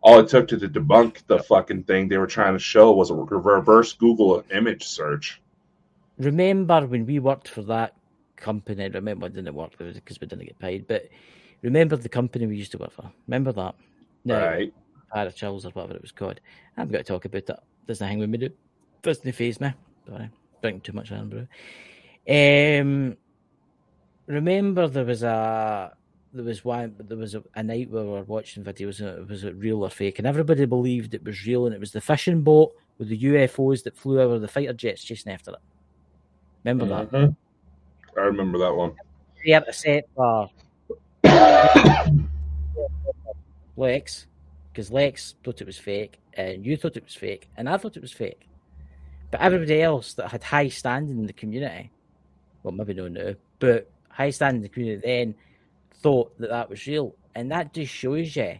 all 0.01 0.19
it 0.19 0.29
took 0.29 0.47
to 0.49 0.57
debunk 0.57 1.25
the 1.27 1.39
fucking 1.39 1.83
thing 1.83 2.07
they 2.07 2.17
were 2.17 2.27
trying 2.27 2.53
to 2.53 2.59
show 2.59 2.91
was 2.93 3.09
a 3.09 3.15
reverse 3.15 3.93
Google 3.93 4.43
image 4.53 4.85
search. 4.85 5.41
remember 6.17 6.85
when 6.85 7.05
we 7.05 7.19
worked 7.19 7.47
for 7.49 7.63
that 7.63 7.95
company? 8.35 8.87
Remember, 8.87 9.25
it 9.25 9.33
didn't 9.33 9.55
work 9.55 9.71
because 9.77 10.21
we 10.21 10.27
didn't 10.27 10.45
get 10.45 10.59
paid. 10.59 10.87
But 10.87 11.09
remember 11.63 11.97
the 11.97 12.09
company 12.09 12.45
we 12.45 12.55
used 12.55 12.71
to 12.73 12.77
work 12.77 12.91
for. 12.91 13.11
Remember 13.27 13.51
that? 13.51 13.75
No, 14.23 14.39
Right. 14.39 14.73
Parachills 15.17 15.65
or 15.65 15.69
whatever 15.69 15.95
it 15.95 16.01
was 16.01 16.11
called. 16.11 16.39
I'm 16.77 16.89
going 16.89 17.03
to 17.03 17.07
talk 17.07 17.25
about 17.25 17.49
it. 17.49 17.59
Doesn't 17.87 18.07
hang 18.07 18.19
with 18.19 18.29
me. 18.29 18.37
Do 18.37 18.49
doesn't 19.01 19.31
phase 19.31 19.59
me. 19.59 19.73
Sorry, 20.07 20.29
drinking 20.61 20.81
too 20.81 20.93
much 20.93 21.11
Irn-Bru. 21.11 21.47
Um, 22.29 23.17
remember 24.27 24.87
there 24.87 25.05
was 25.05 25.23
a 25.23 25.93
there 26.33 26.43
was 26.43 26.63
one 26.65 26.95
there 26.99 27.17
was 27.17 27.35
a, 27.35 27.43
a 27.55 27.63
night 27.63 27.89
where 27.89 28.03
we 28.03 28.09
were 28.09 28.23
watching 28.23 28.63
videos 28.63 28.99
and 28.99 29.09
it 29.19 29.27
was 29.27 29.43
it 29.43 29.55
real 29.55 29.83
or 29.83 29.89
fake, 29.89 30.19
and 30.19 30.27
everybody 30.27 30.65
believed 30.65 31.13
it 31.13 31.23
was 31.23 31.45
real, 31.45 31.65
and 31.65 31.73
it 31.73 31.79
was 31.79 31.91
the 31.91 32.01
fishing 32.01 32.41
boat 32.41 32.73
with 32.97 33.07
the 33.09 33.19
UFOs 33.19 33.83
that 33.83 33.95
flew 33.95 34.19
over 34.19 34.39
the 34.39 34.47
fighter 34.47 34.73
jets 34.73 35.03
chasing 35.03 35.31
after 35.31 35.51
it. 35.51 35.59
Remember 36.63 36.85
that? 36.85 37.11
Mhm. 37.11 37.35
I 38.17 38.21
remember 38.21 38.57
that 38.59 38.75
one. 38.75 38.93
The 39.43 39.53
intercept 39.53 40.09
for 40.15 40.49
Lex, 43.77 44.25
because 44.77 44.91
Lex 44.91 45.33
thought 45.43 45.59
it 45.59 45.65
was 45.65 45.79
fake, 45.79 46.19
and 46.35 46.63
you 46.63 46.77
thought 46.77 46.95
it 46.95 47.03
was 47.03 47.15
fake, 47.15 47.49
and 47.57 47.67
I 47.67 47.77
thought 47.77 47.97
it 47.97 48.01
was 48.03 48.11
fake. 48.11 48.47
But 49.31 49.41
everybody 49.41 49.81
else 49.81 50.13
that 50.13 50.29
had 50.29 50.43
high 50.43 50.67
standing 50.67 51.17
in 51.17 51.25
the 51.25 51.33
community, 51.33 51.89
well, 52.61 52.75
maybe 52.75 52.93
no 52.93 53.07
now, 53.07 53.33
but 53.57 53.89
high 54.09 54.29
standing 54.29 54.57
in 54.57 54.61
the 54.61 54.69
community 54.69 55.01
then 55.03 55.35
thought 56.03 56.37
that 56.37 56.51
that 56.51 56.69
was 56.69 56.85
real, 56.85 57.15
and 57.33 57.51
that 57.51 57.73
just 57.73 57.91
shows 57.91 58.35
you. 58.35 58.59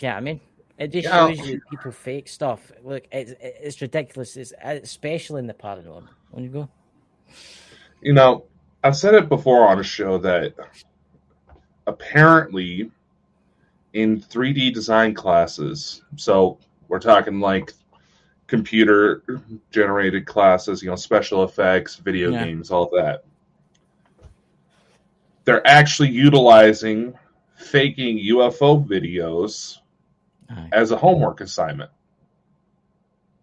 Yeah, 0.00 0.18
I 0.18 0.20
mean, 0.20 0.42
it 0.76 0.88
just 0.88 1.08
Yeah. 1.08 1.28
shows 1.28 1.48
you 1.48 1.62
people 1.70 1.90
fake 1.90 2.28
stuff. 2.28 2.70
Look, 2.84 3.04
it's 3.10 3.32
it's 3.40 3.80
ridiculous, 3.80 4.36
it's, 4.36 4.52
especially 4.62 5.38
in 5.38 5.46
the 5.46 5.54
paranormal. 5.54 6.06
When 6.32 6.44
you 6.44 6.50
go, 6.50 6.68
You 8.02 8.12
know, 8.12 8.44
I've 8.84 8.94
said 8.94 9.14
it 9.14 9.30
before 9.30 9.66
on 9.66 9.78
a 9.78 9.82
show 9.82 10.18
that 10.18 10.52
apparently 11.86 12.90
in 13.92 14.20
3D 14.20 14.72
design 14.72 15.14
classes, 15.14 16.02
so 16.16 16.58
we're 16.88 17.00
talking 17.00 17.40
like 17.40 17.72
computer 18.46 19.22
generated 19.70 20.26
classes, 20.26 20.82
you 20.82 20.88
know, 20.88 20.96
special 20.96 21.44
effects, 21.44 21.96
video 21.96 22.32
Yeah. 22.32 22.44
games, 22.44 22.70
all 22.70 22.88
that. 22.90 23.24
They're 25.44 25.66
actually 25.66 26.10
utilizing 26.10 27.14
faking 27.56 28.18
UFO 28.18 28.84
videos 28.86 29.78
Aye. 30.50 30.68
as 30.72 30.90
a 30.90 30.96
homework 30.96 31.40
assignment. 31.40 31.90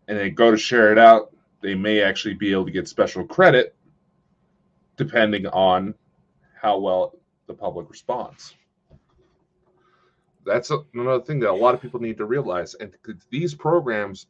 And 0.07 0.17
they 0.17 0.29
go 0.29 0.51
to 0.51 0.57
share 0.57 0.91
it 0.91 0.97
out, 0.97 1.31
they 1.61 1.75
may 1.75 2.01
actually 2.01 2.35
be 2.35 2.51
able 2.51 2.65
to 2.65 2.71
get 2.71 2.87
special 2.87 3.25
credit 3.25 3.75
depending 4.97 5.45
on 5.47 5.93
how 6.61 6.79
well 6.79 7.17
the 7.47 7.53
public 7.53 7.89
responds. 7.89 8.55
That's 10.45 10.71
another 10.93 11.23
thing 11.23 11.39
that 11.39 11.49
a 11.49 11.53
lot 11.53 11.73
of 11.73 11.81
people 11.81 11.99
need 11.99 12.17
to 12.17 12.25
realize. 12.25 12.75
And 12.75 12.95
these 13.29 13.55
programs, 13.55 14.27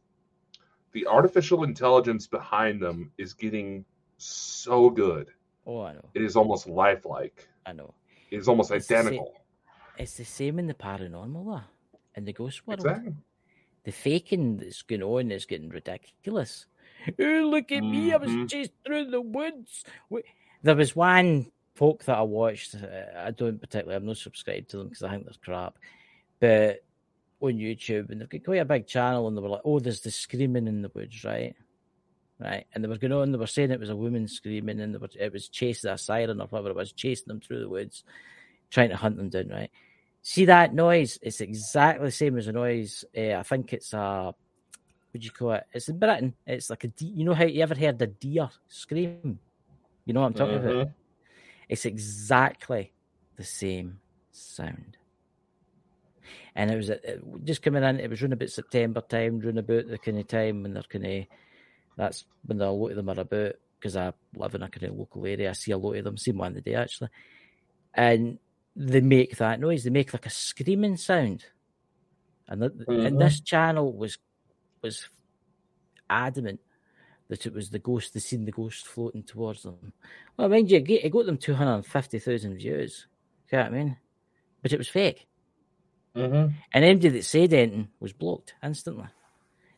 the 0.92 1.06
artificial 1.06 1.64
intelligence 1.64 2.26
behind 2.26 2.80
them 2.80 3.12
is 3.18 3.34
getting 3.34 3.84
so 4.18 4.88
good. 4.90 5.28
oh, 5.66 5.82
I 5.82 5.92
know, 5.94 6.08
It 6.14 6.22
is 6.22 6.36
almost 6.36 6.66
lifelike. 6.68 7.48
I 7.66 7.72
know. 7.72 7.94
It 8.30 8.38
is 8.38 8.48
almost 8.48 8.70
It's 8.70 8.86
the 8.88 8.94
identical. 8.96 9.34
It's 9.98 10.16
the 10.16 10.24
same 10.24 10.58
in 10.58 10.66
the 10.66 10.74
paranormal, 10.74 11.44
though, 11.44 11.62
in 12.14 12.24
the 12.24 12.32
ghost 12.32 12.66
world. 12.66 12.80
Exactly. 12.80 13.14
The 13.84 13.92
faking 13.92 14.56
that's 14.56 14.82
going 14.82 15.02
on 15.02 15.30
is 15.30 15.44
getting 15.46 15.68
ridiculous. 15.68 16.66
Oh, 17.20 17.48
look 17.50 17.70
at 17.72 17.82
me! 17.84 18.12
I 18.12 18.16
was 18.16 18.30
Mhm. 18.30 18.48
chased 18.48 18.72
through 18.84 19.10
the 19.10 19.20
woods. 19.20 19.84
There 20.62 20.74
was 20.74 20.96
one 20.96 21.52
folk 21.74 22.04
that 22.04 22.16
I 22.18 22.22
watched. 22.22 22.74
uh, 22.74 22.86
I 23.16 23.30
don't 23.32 23.60
particularly. 23.60 23.96
I'm 23.96 24.06
not 24.06 24.16
subscribed 24.16 24.70
to 24.70 24.78
them 24.78 24.88
because 24.88 25.02
I 25.02 25.10
think 25.10 25.24
they're 25.24 25.34
crap. 25.44 25.78
But 26.40 26.84
on 27.40 27.52
YouTube, 27.54 28.10
and 28.10 28.20
they've 28.20 28.28
got 28.28 28.44
quite 28.44 28.60
a 28.60 28.64
big 28.64 28.86
channel, 28.86 29.26
and 29.28 29.36
they 29.36 29.40
were 29.40 29.48
like, 29.48 29.62
"Oh, 29.64 29.78
there's 29.78 30.00
the 30.00 30.10
screaming 30.10 30.66
in 30.66 30.82
the 30.82 30.90
woods, 30.94 31.24
right?" 31.24 31.54
Right, 32.38 32.66
and 32.74 32.84
they 32.84 32.88
were 32.88 32.98
going 32.98 33.12
on. 33.12 33.32
They 33.32 33.38
were 33.38 33.46
saying 33.46 33.70
it 33.70 33.80
was 33.80 33.88
a 33.88 33.96
woman 33.96 34.28
screaming, 34.28 34.80
and 34.80 34.94
they 34.94 34.98
were, 34.98 35.08
it 35.18 35.32
was 35.32 35.48
chasing 35.48 35.90
a 35.90 35.96
siren 35.96 36.40
or 36.40 36.46
whatever 36.46 36.68
it 36.70 36.76
was, 36.76 36.92
chasing 36.92 37.28
them 37.28 37.40
through 37.40 37.60
the 37.60 37.68
woods, 37.68 38.04
trying 38.70 38.90
to 38.90 38.96
hunt 38.96 39.16
them 39.16 39.30
down. 39.30 39.48
Right, 39.48 39.70
see 40.20 40.44
that 40.44 40.74
noise? 40.74 41.18
It's 41.22 41.40
exactly 41.40 42.06
the 42.06 42.12
same 42.12 42.36
as 42.36 42.46
a 42.46 42.52
noise. 42.52 43.04
Uh, 43.16 43.34
I 43.34 43.42
think 43.42 43.72
it's 43.72 43.94
a 43.94 44.34
what 45.12 45.20
do 45.20 45.24
you 45.24 45.30
call 45.30 45.52
it? 45.52 45.64
It's 45.72 45.88
in 45.88 45.98
Britain. 45.98 46.34
It's 46.46 46.68
like 46.68 46.84
a 46.84 46.88
de- 46.88 47.06
you 47.06 47.24
know 47.24 47.32
how 47.32 47.44
you 47.44 47.62
ever 47.62 47.74
heard 47.74 48.02
a 48.02 48.06
deer 48.06 48.50
scream? 48.68 49.38
You 50.04 50.12
know 50.12 50.20
what 50.20 50.26
I'm 50.26 50.34
talking 50.34 50.56
about? 50.56 50.74
Mhm. 50.88 50.94
It's 51.70 51.86
exactly 51.86 52.92
the 53.36 53.44
same 53.44 54.00
sound. 54.30 54.95
And 56.58 56.70
it 56.70 56.76
was 56.76 56.88
uh, 56.90 56.96
just 57.44 57.62
coming 57.62 57.84
in. 57.84 58.00
It 58.00 58.08
was 58.08 58.22
around 58.22 58.32
about 58.32 58.48
September 58.48 59.02
time, 59.02 59.40
around 59.44 59.58
about 59.58 59.88
the 59.88 59.98
kind 59.98 60.18
of 60.18 60.26
time 60.26 60.62
when 60.62 60.72
they're 60.74 60.82
kind 60.84 61.06
of. 61.06 61.24
That's 61.96 62.24
when 62.46 62.60
a 62.60 62.72
lot 62.72 62.90
of 62.90 62.96
them 62.96 63.10
are 63.10 63.20
about 63.20 63.52
because 63.78 63.94
I 63.96 64.12
live 64.34 64.54
in 64.54 64.62
a 64.62 64.68
kind 64.70 64.90
of 64.90 64.98
local 64.98 65.26
area. 65.26 65.50
I 65.50 65.52
see 65.52 65.72
a 65.72 65.78
lot 65.78 65.96
of 65.96 66.04
them. 66.04 66.16
Seen 66.16 66.38
one 66.38 66.54
the 66.54 66.62
day 66.62 66.74
actually, 66.74 67.10
and 67.94 68.38
they 68.74 69.02
make 69.02 69.36
that 69.36 69.60
noise. 69.60 69.84
They 69.84 69.90
make 69.90 70.12
like 70.14 70.24
a 70.26 70.30
screaming 70.30 70.96
sound, 70.96 71.44
and 72.48 72.62
th- 72.62 72.72
and 72.88 73.16
Mhm. 73.16 73.18
this 73.18 73.40
channel 73.40 73.92
was 73.92 74.16
was 74.82 75.08
adamant 76.08 76.60
that 77.28 77.44
it 77.46 77.52
was 77.52 77.70
the 77.70 77.78
ghost. 77.78 78.14
They 78.14 78.20
seen 78.20 78.44
the 78.44 78.52
ghost 78.52 78.86
floating 78.86 79.24
towards 79.24 79.62
them. 79.62 79.92
Well, 80.36 80.48
mind 80.48 80.70
you, 80.70 80.78
it 80.78 80.84
got- 80.86 81.04
it 81.04 81.10
got 81.10 81.26
them 81.26 81.38
two 81.38 81.54
hundred 81.54 81.74
and 81.74 81.86
fifty 81.86 82.18
thousand 82.18 82.56
views. 82.56 83.06
You 83.52 83.58
know 83.58 83.64
what 83.64 83.72
I 83.72 83.76
mean? 83.76 83.96
But 84.62 84.72
it 84.72 84.78
was 84.78 84.88
fake, 84.88 85.26
Mhm. 86.16 86.54
and 86.72 86.84
anybody 86.84 87.10
that 87.10 87.24
said 87.24 87.52
anything 87.52 87.88
was 88.00 88.12
blocked 88.12 88.54
instantly. 88.62 89.06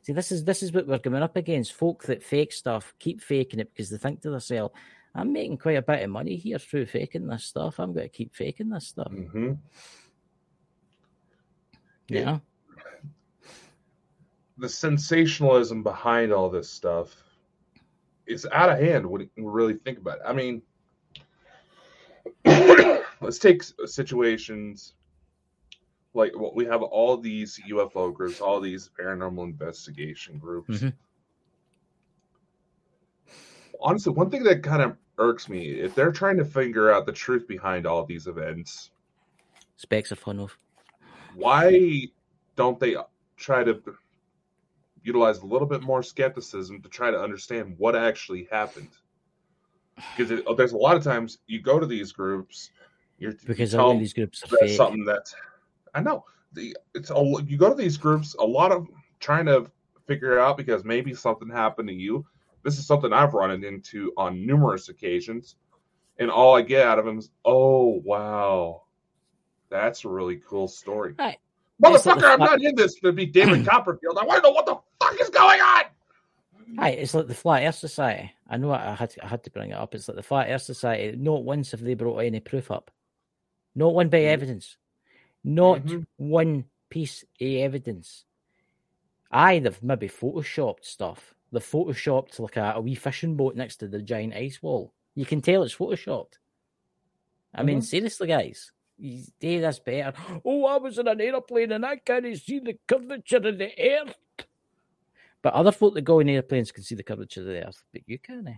See, 0.03 0.13
this 0.13 0.31
is 0.33 0.45
this 0.45 0.63
is 0.63 0.73
what 0.73 0.87
we're 0.87 0.99
coming 0.99 1.23
up 1.23 1.37
against. 1.37 1.73
Folk 1.73 2.05
that 2.05 2.23
fake 2.23 2.53
stuff 2.53 2.95
keep 2.99 3.21
faking 3.21 3.61
it 3.61 3.71
because 3.73 3.91
they 3.91 3.99
think 3.99 4.23
to 4.23 4.31
themselves, 4.31 4.75
"I'm 5.15 5.33
making 5.33 5.59
quite 5.59 5.77
a 5.77 5.83
bit 5.83 6.03
of 6.03 6.11
money 6.11 6.37
here 6.37 6.59
through 6.59 6.87
faking 6.87 7.27
this 7.27 7.45
stuff. 7.45 7.79
I'm 7.81 7.93
going 7.93 8.09
to 8.09 8.17
keep 8.17 8.35
faking 8.35 8.71
this 8.71 8.87
stuff." 8.87 9.11
Mhm. 9.13 9.59
You 12.09 12.19
Yeah. 12.21 12.39
the 14.57 14.69
sensationalism 14.69 15.83
behind 15.83 16.33
all 16.33 16.49
this 16.51 16.69
stuff 16.71 17.23
is 18.27 18.47
out 18.51 18.71
of 18.71 18.79
hand 18.79 19.07
when 19.07 19.29
you 19.37 19.49
really 19.51 19.75
think 19.75 19.99
about 19.99 20.19
it. 20.19 20.23
I 20.25 20.33
mean, 20.33 20.63
let's 23.21 23.39
take 23.39 23.63
situations 23.85 24.95
like 26.15 26.35
what 26.39 26.55
we 26.55 26.65
have 26.65 26.83
all 26.83 27.17
these 27.17 27.61
UFO 27.69 28.13
groups, 28.13 28.41
all 28.41 28.61
these 28.61 28.91
paranormal 28.99 29.45
investigation 29.45 30.39
groups. 30.39 30.69
Mhm. 30.81 30.93
Honestly, 33.81 34.13
one 34.13 34.31
thing 34.31 34.43
that 34.45 34.63
kind 34.63 34.83
of 34.83 34.97
irks 35.19 35.49
me 35.49 35.71
if 35.71 35.95
they're 35.95 36.13
trying 36.13 36.37
to 36.37 36.45
figure 36.45 36.91
out 36.91 37.07
the 37.07 37.13
truth 37.13 37.47
behind 37.47 37.87
all 37.87 38.05
these 38.05 38.27
events, 38.27 38.91
Specks 39.77 40.11
are 40.11 40.17
fun 40.17 40.41
of. 40.41 40.59
why 41.35 42.09
don't 42.57 42.81
they 42.81 42.97
try 43.37 43.63
to 43.63 43.81
utilize 45.05 45.39
a 45.39 45.47
little 45.47 45.69
bit 45.69 45.83
more 45.83 46.03
skepticism 46.03 46.83
to 46.83 46.89
try 46.89 47.11
to 47.11 47.21
understand 47.21 47.75
what 47.79 47.95
actually 47.95 48.49
happened. 48.51 48.89
Because 50.17 50.43
there's 50.57 50.73
a 50.73 50.77
lot 50.77 50.97
of 50.97 51.05
times 51.05 51.39
you 51.47 51.61
go 51.61 51.79
to 51.79 51.87
these 51.87 52.11
groups, 52.13 52.71
you're 53.19 53.35
because 53.47 53.73
you 53.73 53.79
all 53.79 53.93
of 53.93 53.99
these 54.01 54.13
groups 54.13 54.43
are 54.43 54.49
that's 54.49 54.63
fake. 54.63 54.77
something 54.77 55.05
that 55.05 55.33
I 55.95 56.01
know. 56.01 56.25
The 56.53 56.77
it's 56.95 57.11
a, 57.11 57.35
you 57.47 57.57
go 57.59 57.69
to 57.69 57.75
these 57.75 57.97
groups, 57.97 58.35
a 58.39 58.45
lot 58.45 58.73
of 58.73 58.89
trying 59.21 59.47
to 59.47 59.71
figure 60.07 60.39
it 60.39 60.41
out 60.41 60.57
because 60.57 60.85
maybe 60.85 61.15
something 61.15 61.49
happened 61.49 61.89
to 61.89 61.95
you. 61.95 62.25
This 62.63 62.79
is 62.79 62.87
something 62.87 63.13
I've 63.13 63.35
run 63.35 63.51
into 63.65 64.13
on 64.17 64.45
numerous 64.47 64.89
occasions, 64.89 65.57
and 66.19 66.31
all 66.31 66.57
I 66.57 66.63
get 66.63 66.87
out 66.87 66.99
of 66.99 67.05
them 67.05 67.19
is, 67.19 67.31
"Oh 67.45 68.01
wow, 68.05 68.83
that's 69.69 70.05
a 70.05 70.09
really 70.09 70.37
cool 70.37 70.69
story." 70.69 71.15
Right. 71.19 71.37
Motherfucker, 71.83 72.25
I'm 72.25 72.41
not 72.41 72.61
in 72.63 72.75
this 72.75 72.97
to 73.01 73.13
be 73.13 73.27
David 73.27 73.65
Copperfield. 73.69 74.19
I 74.19 74.25
want 74.25 74.43
to 74.43 74.49
know 74.49 74.55
what 74.55 74.67
the 74.67 74.79
fuck 75.01 75.21
is 75.21 75.29
going 75.31 75.61
on. 75.61 75.85
Hi, 76.79 76.91
it's 76.91 77.15
like 77.15 77.29
the 77.29 77.35
Flat 77.35 77.63
Earth 77.67 77.77
Society. 77.77 78.33
I 78.51 78.57
know 78.57 78.73
I 78.73 78.95
had 78.95 79.11
to, 79.11 79.25
I 79.25 79.29
had 79.29 79.45
to 79.45 79.51
bring 79.51 79.71
it 79.71 79.75
up. 79.75 79.95
It's 79.95 80.09
like 80.09 80.17
the 80.17 80.23
Flat 80.23 80.51
Earth 80.51 80.63
Society. 80.63 81.17
Not 81.17 81.45
once 81.45 81.71
have 81.71 81.81
they 81.81 81.95
brought 81.95 82.19
any 82.19 82.41
proof 82.41 82.71
up. 82.71 82.91
Not 83.75 83.95
one 83.95 84.09
bit 84.09 84.25
of 84.25 84.29
Mhm. 84.29 84.33
evidence. 84.33 84.77
Not 85.45 85.83
Mhm. 85.83 86.07
one 86.17 86.65
piece 86.91 87.23
of 87.23 87.29
evidence. 87.41 88.25
Aye, 89.31 89.59
they've 89.61 89.83
maybe 89.83 90.09
photoshopped 90.09 90.85
stuff. 90.85 91.35
They've 91.53 91.63
photoshopped 91.63 92.39
like 92.39 92.57
a, 92.57 92.73
a 92.77 92.81
wee 92.81 92.95
fishing 92.95 93.37
boat 93.37 93.57
next 93.57 93.77
to 93.77 93.89
the 93.89 94.03
giant 94.03 94.35
ice 94.35 94.63
wall. 94.63 94.93
You 95.15 95.27
can 95.27 95.41
tell 95.41 95.63
it's 95.63 95.75
photoshopped. 95.75 96.39
I 97.55 97.63
mean, 97.63 97.79
Mhm. 97.79 97.85
seriously, 97.85 98.29
guys, 98.29 98.73
you 98.99 99.25
do 99.41 99.61
this 99.61 99.79
better. 99.79 100.17
Oh, 100.45 100.65
I 100.67 100.77
was 100.79 100.99
in 100.99 101.09
an 101.09 101.21
aeroplane 101.21 101.73
and 101.73 101.85
I 101.85 101.97
can't 101.97 102.37
see 102.37 102.59
the 102.59 102.79
curvature 102.87 103.37
of 103.37 103.59
the 103.59 103.73
earth. 103.79 104.15
But 105.41 105.55
other 105.55 105.73
folk 105.73 105.95
that 105.95 106.03
go 106.03 106.19
in 106.19 106.29
airplanes 106.29 106.73
can 106.73 106.83
see 106.83 106.95
the 106.95 107.03
curvature 107.05 107.41
of 107.41 107.47
the 107.47 107.67
earth, 107.67 107.85
but 107.93 108.03
you 108.07 108.19
can't. 108.19 108.49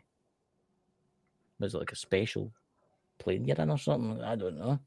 Was 1.59 1.75
it 1.75 1.79
like 1.79 1.93
a 1.93 1.97
special 1.97 2.53
plane 3.19 3.45
you're 3.45 3.57
in 3.61 3.71
or 3.71 3.79
something? 3.79 4.23
I 4.23 4.35
don't 4.35 4.57
know. 4.59 4.81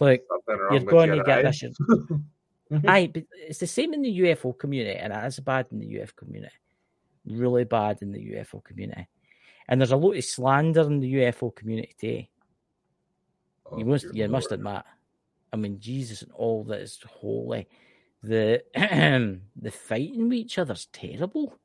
Like, 0.00 0.24
you're 0.70 0.80
going 0.80 1.14
your 1.14 1.16
to 1.16 1.24
get 1.24 1.42
this. 1.44 1.64
Aye, 2.86 3.10
but 3.14 3.24
it's 3.48 3.58
the 3.58 3.66
same 3.66 3.94
in 3.94 4.02
the 4.02 4.20
UFO 4.20 4.58
community, 4.58 4.98
and 4.98 5.12
it's 5.12 5.40
bad 5.40 5.66
in 5.70 5.78
the 5.78 5.86
UFO 5.94 6.16
community. 6.16 6.54
Really 7.26 7.64
bad 7.64 7.98
in 8.02 8.12
the 8.12 8.18
UFO 8.18 8.62
community. 8.62 9.08
And 9.68 9.80
there's 9.80 9.92
a 9.92 9.96
lot 9.96 10.16
of 10.16 10.24
slander 10.24 10.82
in 10.82 11.00
the 11.00 11.14
UFO 11.14 11.54
community 11.54 11.94
too. 12.00 12.24
Oh, 13.70 13.78
you 13.78 13.84
must 13.84 14.14
you 14.14 14.28
must 14.28 14.52
admit. 14.52 14.82
I 15.52 15.56
mean, 15.56 15.80
Jesus 15.80 16.22
and 16.22 16.32
all 16.32 16.64
that 16.64 16.80
is 16.80 16.98
holy. 17.04 17.68
The 18.22 18.62
the 18.74 19.70
fighting 19.70 20.28
with 20.28 20.38
each 20.38 20.58
other's 20.58 20.86
terrible. 20.92 21.58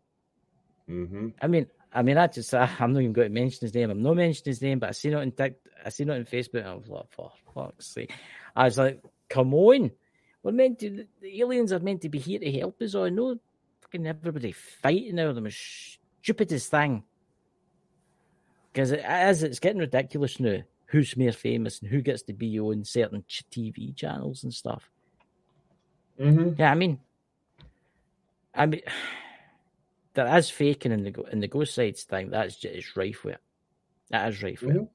Mhm. 0.89 1.33
I 1.41 1.47
mean, 1.47 1.67
I 1.93 2.01
mean, 2.01 2.17
I 2.17 2.27
just 2.27 2.53
I, 2.53 2.69
I'm 2.79 2.93
not 2.93 3.01
even 3.01 3.13
going 3.13 3.29
to 3.29 3.33
mention 3.33 3.59
his 3.61 3.73
name. 3.73 3.91
I'm 3.91 4.01
not 4.01 4.15
mentioning 4.15 4.51
his 4.51 4.61
name, 4.61 4.79
but 4.79 4.89
I 4.89 4.91
seen 4.93 5.13
it 5.13 5.17
on 5.17 5.31
Tik, 5.31 5.57
I 5.85 5.89
seen 5.89 6.09
it 6.09 6.15
on 6.15 6.25
Facebook. 6.25 6.65
I 6.65 6.73
was 6.75 6.87
like, 6.87 7.09
for 7.09 7.31
fuck's 7.53 7.87
sake! 7.87 8.11
I 8.55 8.65
was 8.65 8.77
like, 8.77 9.01
come 9.29 9.53
on, 9.53 9.91
we're 10.43 10.51
meant 10.51 10.79
to. 10.79 11.05
The 11.21 11.41
aliens 11.41 11.71
are 11.71 11.79
meant 11.79 12.01
to 12.01 12.09
be 12.09 12.19
here 12.19 12.39
to 12.39 12.51
help 12.51 12.81
us. 12.81 12.95
Or 12.95 13.09
no, 13.09 13.37
fucking 13.81 14.07
everybody 14.07 14.51
fighting 14.51 15.19
over 15.19 15.33
the 15.33 15.41
most 15.41 15.97
stupidest 16.21 16.69
thing. 16.71 17.03
Because 18.71 18.91
it, 18.91 19.01
as 19.01 19.43
it's 19.43 19.59
getting 19.59 19.79
ridiculous 19.81 20.39
now, 20.39 20.59
who's 20.85 21.17
more 21.17 21.31
famous 21.31 21.81
and 21.81 21.89
who 21.89 22.01
gets 22.01 22.21
to 22.23 22.33
be 22.33 22.59
on 22.59 22.83
certain 22.85 23.23
TV 23.51 23.95
channels 23.95 24.43
and 24.43 24.53
stuff. 24.53 24.89
Mhm. 26.19 26.57
Yeah, 26.57 26.71
I 26.71 26.75
mean, 26.75 26.99
I 28.53 28.65
mean, 28.65 28.81
there 30.13 30.37
is 30.37 30.49
faking 30.49 30.91
in 30.91 31.03
the 31.03 31.11
go- 31.11 31.27
in 31.31 31.39
the 31.39 31.47
ghost 31.47 31.73
sides 31.75 32.03
thing. 32.03 32.29
That's 32.29 32.55
just 32.55 32.75
it's 32.75 32.95
rife 32.97 33.23
with 33.23 33.35
it. 33.35 33.41
That 34.09 34.29
is 34.29 34.43
rife 34.43 34.61
with 34.61 34.75
it. 34.75 34.89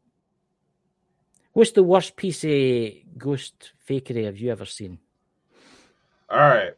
What's 1.56 1.70
the 1.70 1.82
worst 1.82 2.16
piece 2.16 2.44
of 2.44 2.92
ghost 3.16 3.72
fakery 3.88 4.26
have 4.26 4.36
you 4.36 4.52
ever 4.52 4.66
seen? 4.66 4.98
All 6.28 6.38
right. 6.38 6.74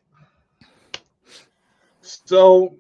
So, 2.01 2.77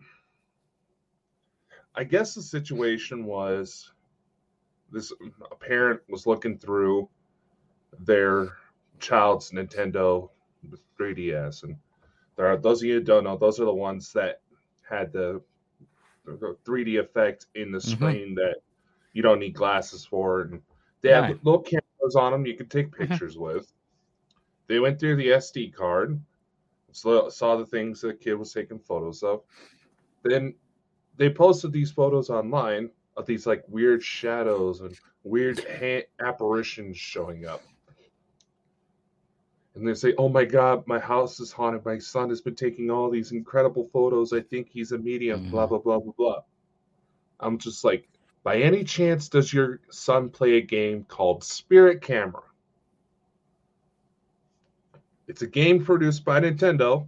I 1.96 2.04
guess 2.04 2.36
the 2.36 2.42
situation 2.42 3.24
was 3.24 3.90
this 4.92 5.12
a 5.50 5.56
parent 5.56 6.00
was 6.08 6.24
looking 6.24 6.56
through 6.56 7.08
their 7.98 8.50
child's 9.00 9.50
Nintendo 9.50 10.30
3DS, 10.96 11.64
and 11.64 11.74
there 12.36 12.46
are 12.46 12.56
those 12.56 12.80
of 12.80 12.86
you 12.86 12.94
who 12.94 13.00
don't 13.00 13.24
know, 13.24 13.36
those 13.36 13.58
are 13.58 13.64
the 13.64 13.74
ones 13.74 14.12
that 14.12 14.40
had 14.88 15.12
the, 15.12 15.42
the 16.26 16.56
3D 16.64 17.00
effect 17.00 17.46
in 17.56 17.72
the 17.72 17.78
Mhm. 17.78 17.82
screen 17.82 18.34
that 18.36 18.58
you 19.14 19.22
don't 19.22 19.40
need 19.40 19.54
glasses 19.54 20.04
for, 20.06 20.42
and 20.42 20.62
they 21.00 21.08
have 21.08 21.24
Right. 21.24 21.44
little 21.44 21.60
cameras 21.98 22.16
on 22.16 22.32
them 22.32 22.46
you 22.46 22.54
can 22.54 22.68
take 22.68 22.90
Mhm. 22.90 23.08
pictures 23.08 23.38
with. 23.38 23.72
They 24.66 24.80
went 24.80 25.00
through 25.00 25.16
the 25.16 25.32
SD 25.32 25.70
card, 25.70 26.20
saw 26.92 27.56
the 27.56 27.66
things 27.66 28.00
that 28.00 28.08
the 28.08 28.14
kid 28.14 28.34
was 28.34 28.52
taking 28.52 28.78
photos 28.78 29.22
of. 29.22 29.42
Then 30.22 30.54
they 31.16 31.30
posted 31.30 31.72
these 31.72 31.90
photos 31.90 32.30
online 32.30 32.90
of 33.16 33.26
these 33.26 33.46
like 33.46 33.64
weird 33.68 34.02
shadows 34.02 34.80
and 34.80 34.98
weird 35.24 35.58
ha- 35.58 36.06
apparitions 36.20 36.96
showing 36.96 37.46
up. 37.46 37.62
And 39.74 39.86
they 39.86 39.94
say, 39.94 40.14
"Oh 40.18 40.28
my 40.28 40.44
God, 40.44 40.86
my 40.86 40.98
house 40.98 41.38
is 41.40 41.52
haunted. 41.52 41.84
My 41.84 41.98
son 41.98 42.28
has 42.30 42.40
been 42.40 42.56
taking 42.56 42.90
all 42.90 43.10
these 43.10 43.32
incredible 43.32 43.88
photos. 43.92 44.32
I 44.32 44.40
think 44.40 44.68
he's 44.68 44.92
a 44.92 44.98
medium." 44.98 45.50
Blah 45.50 45.66
Mhm. 45.66 45.68
blah 45.70 45.78
blah 45.78 45.98
blah 46.00 46.12
blah. 46.16 46.42
I'm 47.40 47.58
just 47.58 47.84
like, 47.84 48.08
by 48.42 48.58
any 48.58 48.84
chance, 48.84 49.28
does 49.28 49.52
your 49.52 49.80
son 49.90 50.30
play 50.30 50.54
a 50.54 50.60
game 50.60 51.04
called 51.04 51.44
Spirit 51.44 52.00
Camera? 52.02 52.42
It's 55.26 55.42
a 55.42 55.46
game 55.46 55.84
produced 55.84 56.24
by 56.24 56.40
Nintendo 56.40 57.06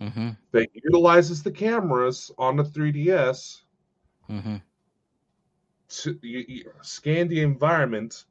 Mm-hmm. 0.00 0.28
that 0.52 0.68
utilizes 0.74 1.42
the 1.42 1.50
cameras 1.50 2.30
on 2.38 2.54
the 2.54 2.62
3DS 2.62 3.62
Mm-hmm. 4.30 4.56
to 5.88 6.18
you, 6.22 6.44
you 6.46 6.70
scan 6.82 7.28
the 7.28 7.40
environment 7.40 8.26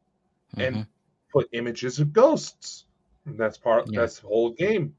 mm-hmm. 0.55 0.61
and 0.61 0.87
put 1.33 1.49
images 1.53 1.99
of 1.99 2.13
ghosts. 2.13 2.85
And 3.25 3.37
that's 3.37 3.57
part. 3.57 3.85
Yeah. 3.89 4.01
That's 4.01 4.19
the 4.19 4.27
whole 4.27 4.51
game. 4.51 4.95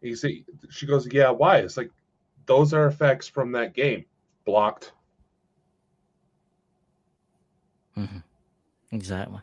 You 0.00 0.16
see, 0.16 0.44
she 0.70 0.86
goes, 0.86 1.06
"Yeah, 1.12 1.30
why?" 1.30 1.58
It's 1.58 1.76
like 1.76 1.90
those 2.46 2.72
are 2.72 2.86
effects 2.86 3.28
from 3.28 3.52
that 3.52 3.74
game. 3.74 4.06
Blocked. 4.44 4.92
Mm-hmm. 7.98 8.18
Exactly. 8.92 9.40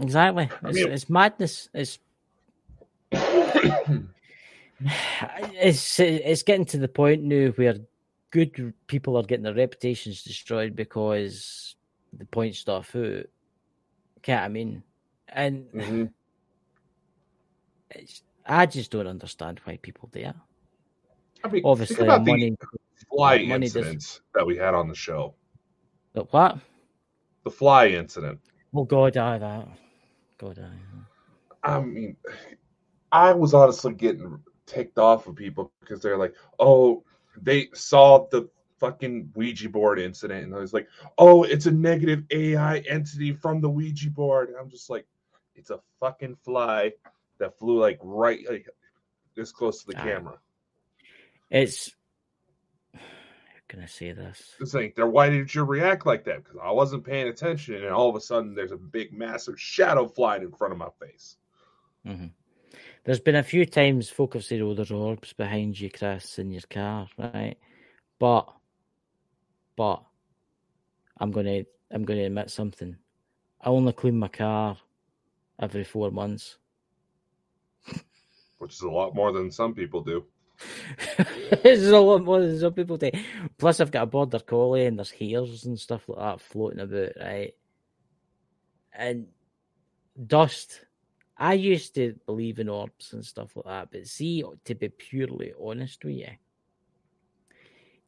Exactly. 0.00 0.48
It's, 0.64 0.78
it's 0.78 1.10
madness. 1.10 1.68
It's 1.74 1.98
it's 4.80 6.00
it's 6.00 6.42
getting 6.42 6.64
to 6.66 6.78
the 6.78 6.88
point 6.88 7.22
now 7.22 7.48
where 7.56 7.74
good 8.30 8.72
people 8.86 9.16
are 9.16 9.22
getting 9.22 9.42
their 9.44 9.54
reputations 9.54 10.22
destroyed 10.22 10.76
because 10.76 11.74
the 12.16 12.24
point 12.26 12.54
stuff 12.54 12.94
out. 12.94 13.24
Can't 14.22 14.44
I 14.44 14.48
mean? 14.48 14.82
And 15.28 15.66
Mhm. 15.72 16.12
it's, 17.90 18.22
I 18.46 18.66
just 18.66 18.90
don't 18.90 19.06
understand 19.06 19.60
why 19.64 19.76
people 19.78 20.08
do 20.12 20.20
it. 20.20 20.34
I 21.44 21.48
mean, 21.48 21.62
Obviously, 21.64 21.96
think 21.96 22.08
about 22.08 22.26
money. 22.26 22.56
the 23.00 23.06
money 23.46 23.66
does- 23.66 23.76
incidents 23.76 24.20
that 24.34 24.46
we 24.46 24.56
had 24.56 24.74
on 24.74 24.88
the 24.88 24.94
show. 24.94 25.34
But 26.18 26.32
what? 26.32 26.58
The 27.44 27.50
fly 27.50 27.88
incident. 27.88 28.40
Well, 28.72 28.84
God, 28.84 29.16
I 29.16 29.38
that. 29.38 29.68
God, 30.38 30.58
I. 30.58 31.76
I 31.76 31.80
mean, 31.80 32.16
I 33.12 33.32
was 33.32 33.54
honestly 33.54 33.94
getting 33.94 34.40
ticked 34.66 34.98
off 34.98 35.28
of 35.28 35.36
people 35.36 35.70
because 35.80 36.02
they're 36.02 36.18
like, 36.18 36.34
oh, 36.58 37.04
they 37.40 37.68
saw 37.72 38.26
the 38.30 38.48
fucking 38.80 39.30
Ouija 39.34 39.68
board 39.68 40.00
incident, 40.00 40.44
and 40.44 40.54
I 40.54 40.58
was 40.58 40.72
like, 40.74 40.88
oh, 41.18 41.44
it's 41.44 41.66
a 41.66 41.70
negative 41.70 42.24
AI 42.32 42.78
entity 42.78 43.32
from 43.32 43.60
the 43.60 43.70
Ouija 43.70 44.10
board. 44.10 44.48
And 44.48 44.58
I'm 44.58 44.70
just 44.70 44.90
like, 44.90 45.06
it's 45.54 45.70
a 45.70 45.78
fucking 46.00 46.36
fly 46.44 46.92
that 47.38 47.56
flew 47.60 47.78
like 47.78 48.00
right 48.02 48.40
like, 48.50 48.68
this 49.36 49.52
close 49.52 49.84
to 49.84 49.92
the 49.92 49.98
Ah. 49.98 50.02
camera. 50.02 50.38
It's. 51.48 51.92
Can 53.68 53.80
I 53.80 53.86
say 53.86 54.12
this? 54.12 54.54
It's 54.60 54.72
like, 54.72 54.94
there, 54.94 55.06
why 55.06 55.28
did 55.28 55.54
you 55.54 55.62
react 55.62 56.06
like 56.06 56.24
that? 56.24 56.42
Because 56.42 56.58
I 56.62 56.70
wasn't 56.70 57.04
paying 57.04 57.28
attention, 57.28 57.74
and 57.74 57.92
all 57.92 58.08
of 58.08 58.16
a 58.16 58.20
sudden, 58.20 58.54
there's 58.54 58.72
a 58.72 58.78
big, 58.78 59.12
massive 59.12 59.60
shadow 59.60 60.08
flying 60.08 60.42
in 60.42 60.52
front 60.52 60.72
of 60.72 60.78
my 60.78 60.88
face. 60.98 61.36
hmm 62.04 62.26
There's 63.04 63.20
been 63.20 63.36
a 63.36 63.42
few 63.42 63.66
times 63.66 64.08
folk 64.08 64.34
have 64.34 64.44
said, 64.44 64.62
"Oh, 64.62 64.74
there's 64.74 64.90
orbs 64.90 65.34
behind 65.34 65.78
you, 65.78 65.90
Chris, 65.90 66.38
in 66.38 66.50
your 66.50 66.62
car," 66.70 67.08
right? 67.18 67.56
But, 68.18 68.50
but, 69.76 70.02
I'm 71.18 71.30
gonna, 71.30 71.64
I'm 71.90 72.04
gonna 72.04 72.24
admit 72.24 72.50
something. 72.50 72.96
I 73.60 73.68
only 73.68 73.92
clean 73.92 74.18
my 74.18 74.28
car 74.28 74.78
every 75.60 75.84
four 75.84 76.10
months. 76.10 76.58
which 78.58 78.72
is 78.74 78.80
a 78.82 78.90
lot 78.90 79.14
more 79.14 79.32
than 79.32 79.50
some 79.50 79.74
people 79.74 80.02
do. 80.02 80.24
it's 81.18 81.84
a 81.84 81.98
lot 81.98 82.24
more 82.24 82.40
than 82.40 82.58
some 82.58 82.72
people 82.72 82.96
do. 82.96 83.10
Plus, 83.56 83.80
I've 83.80 83.90
got 83.90 84.04
a 84.04 84.06
border 84.06 84.40
collie 84.40 84.86
and 84.86 84.98
there's 84.98 85.10
hairs 85.10 85.64
and 85.64 85.78
stuff 85.78 86.08
like 86.08 86.18
that 86.18 86.40
floating 86.40 86.80
about, 86.80 87.12
right? 87.20 87.54
And 88.92 89.26
dust. 90.26 90.84
I 91.36 91.54
used 91.54 91.94
to 91.94 92.14
believe 92.26 92.58
in 92.58 92.68
orbs 92.68 93.12
and 93.12 93.24
stuff 93.24 93.54
like 93.54 93.66
that, 93.66 93.88
but 93.92 94.06
see, 94.08 94.42
to 94.64 94.74
be 94.74 94.88
purely 94.88 95.52
honest 95.62 96.04
with 96.04 96.16
you, 96.16 96.30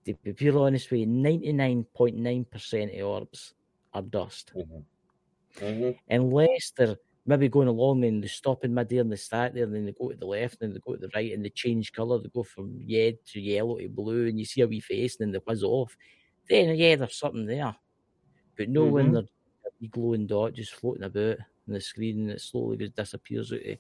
to 0.07 0.15
be 0.15 0.33
purely 0.33 0.59
honest 0.59 0.91
with 0.91 1.01
you, 1.01 1.07
99.9% 1.07 3.01
of 3.01 3.07
orbs 3.07 3.55
are 3.95 4.03
dust. 4.03 4.53
Mm-hmm. 4.57 5.65
Mm-hmm. 5.65 5.91
Unless 6.09 6.73
they're 6.77 6.97
maybe 7.31 7.49
going 7.49 7.69
along 7.69 8.05
and 8.05 8.23
they 8.23 8.29
stop 8.29 8.65
in 8.65 8.75
midair 8.75 9.01
and 9.01 9.11
they 9.13 9.17
start 9.17 9.55
there 9.55 9.65
and 9.65 9.75
then 9.75 9.87
they 9.87 9.93
go 9.93 10.11
to 10.11 10.17
the 10.17 10.27
left 10.27 10.61
and 10.61 10.75
they 10.75 10.81
go 10.85 10.95
to 10.95 11.01
the 11.01 11.11
right 11.15 11.33
and 11.33 11.45
they 11.45 11.51
change 11.51 11.93
colour. 11.93 12.19
They 12.19 12.29
go 12.29 12.43
from 12.43 12.81
red 12.91 13.17
to 13.33 13.41
yellow 13.41 13.79
to 13.79 13.89
blue 13.89 14.27
and 14.29 14.39
you 14.39 14.45
see 14.45 14.61
a 14.63 14.69
wee 14.69 14.81
face 14.81 15.17
and 15.19 15.29
then 15.29 15.33
they 15.33 15.39
whiz 15.47 15.63
off. 15.63 15.97
Then, 16.49 16.75
yeah, 16.77 16.97
there's 16.97 17.17
something 17.19 17.47
there. 17.47 17.75
But 18.57 18.69
no 18.69 18.83
Mm-hmm. 18.83 18.95
when 18.95 19.13
there's 19.13 19.29
a 19.83 19.87
glowing 19.89 20.27
dot 20.27 20.55
just 20.55 20.75
floating 20.75 21.05
about 21.05 21.39
on 21.39 21.75
the 21.75 21.81
screen 21.81 22.21
and 22.23 22.31
it 22.33 22.41
slowly 22.41 22.77
just 22.77 22.97
disappears 22.97 23.53
out 23.53 23.65
of 23.67 23.79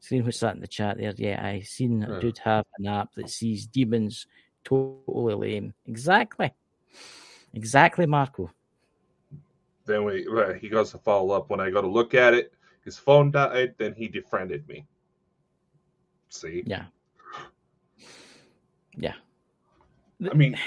Seen 0.00 0.24
what's 0.24 0.40
that 0.40 0.54
in 0.54 0.60
the 0.60 0.66
chat 0.66 0.98
there? 0.98 1.14
Yeah, 1.16 1.44
I 1.44 1.60
seen 1.60 2.02
a 2.02 2.12
Yeah. 2.12 2.20
dude 2.20 2.38
have 2.38 2.64
an 2.78 2.86
app 2.86 3.14
that 3.14 3.30
sees 3.30 3.66
demons 3.66 4.26
totally 4.64 5.34
lame. 5.34 5.74
Exactly. 5.86 6.52
Exactly, 7.54 8.06
Marco. 8.06 8.50
Then 9.86 10.04
we, 10.04 10.26
well, 10.28 10.52
he 10.52 10.68
goes 10.68 10.90
to 10.90 10.98
follow 10.98 11.34
up. 11.34 11.48
When 11.48 11.60
I 11.60 11.70
go 11.70 11.80
to 11.80 11.88
look 11.88 12.14
at 12.14 12.34
it, 12.34 12.52
his 12.84 12.98
phone 12.98 13.30
died. 13.30 13.74
Then 13.78 13.94
he 13.94 14.08
defriended 14.08 14.68
me. 14.68 14.86
See, 16.28 16.64
Yeah. 16.66 16.86
Yeah. 18.96 19.14
I 20.30 20.34
mean, 20.34 20.58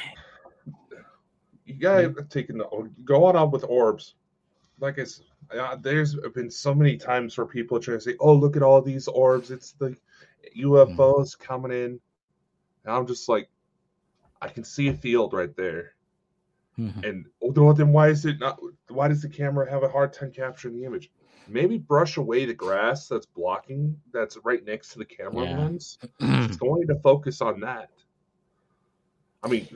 you 1.65 1.75
gotta 1.75 2.13
take 2.29 2.47
the 2.47 2.89
go 3.03 3.25
on 3.25 3.35
up 3.35 3.51
with 3.51 3.63
orbs. 3.63 4.15
Like 4.79 4.99
I 4.99 5.03
said, 5.03 5.25
uh, 5.51 5.75
there's 5.75 6.15
been 6.33 6.49
so 6.49 6.73
many 6.73 6.95
times 6.97 7.37
where 7.37 7.47
people 7.47 7.79
try 7.79 7.95
to 7.95 8.01
say, 8.01 8.15
"Oh, 8.19 8.33
look 8.33 8.55
at 8.55 8.63
all 8.63 8.81
these 8.81 9.07
orbs! 9.07 9.51
It's 9.51 9.73
the 9.73 9.95
UFOs 10.55 11.37
coming 11.37 11.71
in," 11.71 11.99
and 12.85 12.95
I'm 12.95 13.07
just 13.07 13.27
like, 13.27 13.49
I 14.41 14.47
can 14.47 14.63
see 14.63 14.87
a 14.87 14.93
field 14.93 15.33
right 15.33 15.55
there. 15.55 15.95
Mhm. 16.79 17.03
And 17.03 17.25
well, 17.41 17.73
then 17.73 17.91
why 17.91 18.07
is 18.09 18.25
it 18.25 18.39
not? 18.39 18.59
Why 18.87 19.07
does 19.09 19.21
the 19.21 19.29
camera 19.29 19.69
have 19.69 19.83
a 19.83 19.89
hard 19.89 20.13
time 20.13 20.31
capturing 20.31 20.75
the 20.75 20.85
image? 20.85 21.11
Maybe 21.47 21.77
brush 21.77 22.17
away 22.17 22.45
the 22.45 22.53
grass 22.53 23.07
that's 23.07 23.25
blocking, 23.25 23.99
that's 24.13 24.37
right 24.43 24.63
next 24.63 24.89
to 24.93 24.99
the 24.99 25.05
camera 25.05 25.45
Yeah. 25.45 25.57
lens. 25.57 25.97
It's 26.19 26.57
going 26.57 26.87
to 26.87 26.95
focus 26.99 27.41
on 27.41 27.59
that. 27.61 27.89
I 29.43 29.47
mean, 29.47 29.67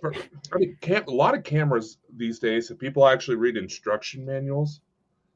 for- 0.00 0.14
I 0.52 0.58
mean, 0.58 0.76
cam- 0.80 1.04
a 1.06 1.10
lot 1.10 1.34
of 1.36 1.44
cameras 1.44 1.98
these 2.16 2.38
days, 2.38 2.70
if 2.70 2.78
people 2.78 3.06
actually 3.06 3.36
read 3.36 3.56
instruction 3.56 4.24
manuals, 4.24 4.80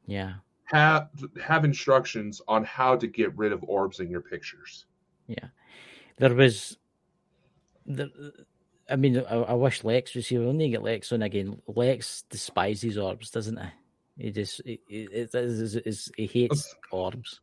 yeah. 0.06 0.34
have 0.64 1.10
have 1.40 1.64
instructions 1.64 2.42
on 2.48 2.64
how 2.64 2.96
to 2.96 3.06
get 3.06 3.36
rid 3.36 3.52
of 3.52 3.62
orbs 3.64 4.00
in 4.00 4.10
your 4.10 4.22
pictures. 4.22 4.86
Yeah, 5.26 5.48
there 6.16 6.34
was, 6.34 6.78
the, 7.86 8.10
I 8.90 8.96
mean, 8.96 9.18
I, 9.18 9.34
I 9.34 9.52
wish 9.54 9.82
Lex 9.84 10.14
was 10.14 10.26
here. 10.26 10.40
We 10.40 10.46
only 10.46 10.70
get 10.70 10.82
Lex 10.82 11.12
on 11.12 11.22
again. 11.22 11.60
Lex 11.66 12.22
despises 12.28 12.98
orbs, 12.98 13.30
doesn't 13.30 13.58
he? 13.58 14.24
He 14.24 14.30
just, 14.30 14.60
he, 14.64 14.80
he, 14.86 15.02
it 15.04 15.34
is- 15.34 15.76
is- 15.76 16.12
he 16.16 16.26
hates 16.26 16.74
orbs. 16.90 17.40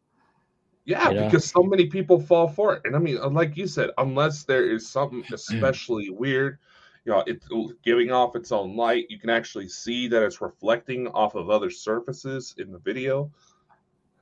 Yeah, 0.85 1.09
You 1.09 1.15
know? 1.15 1.26
because 1.26 1.45
so 1.45 1.61
many 1.63 1.88
people 1.88 2.19
fall 2.19 2.47
for 2.47 2.76
it. 2.76 2.81
And 2.85 2.95
I 2.95 2.99
mean, 2.99 3.18
like 3.34 3.55
you 3.57 3.68
said, 3.68 3.91
unless 3.97 4.43
there 4.43 4.69
is 4.69 4.88
something 4.89 5.23
especially 5.34 6.09
weird, 6.09 6.57
you 7.05 7.11
know, 7.11 7.23
it's 7.26 7.47
giving 7.84 8.11
off 8.11 8.35
its 8.35 8.51
own 8.51 8.76
light, 8.76 9.05
you 9.09 9.18
can 9.19 9.30
actually 9.30 9.68
see 9.68 10.07
that 10.07 10.22
it's 10.23 10.41
reflecting 10.41 11.07
off 11.07 11.34
of 11.35 11.49
other 11.49 11.69
surfaces 11.72 12.53
in 12.59 12.72
the 12.72 12.77
video. 12.80 13.31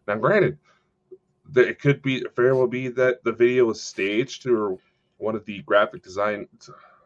Now, 0.07 0.15
granted, 0.15 0.57
that 1.51 1.67
it 1.67 1.79
could 1.79 2.01
be 2.01 2.25
very 2.35 2.53
well 2.53 2.67
be 2.67 2.87
that 2.89 3.23
the 3.23 3.33
video 3.33 3.65
was 3.65 3.81
staged 3.81 4.45
or 4.47 4.77
one 5.17 5.35
of 5.35 5.43
the 5.45 5.61
graphic 5.63 6.01
design 6.03 6.47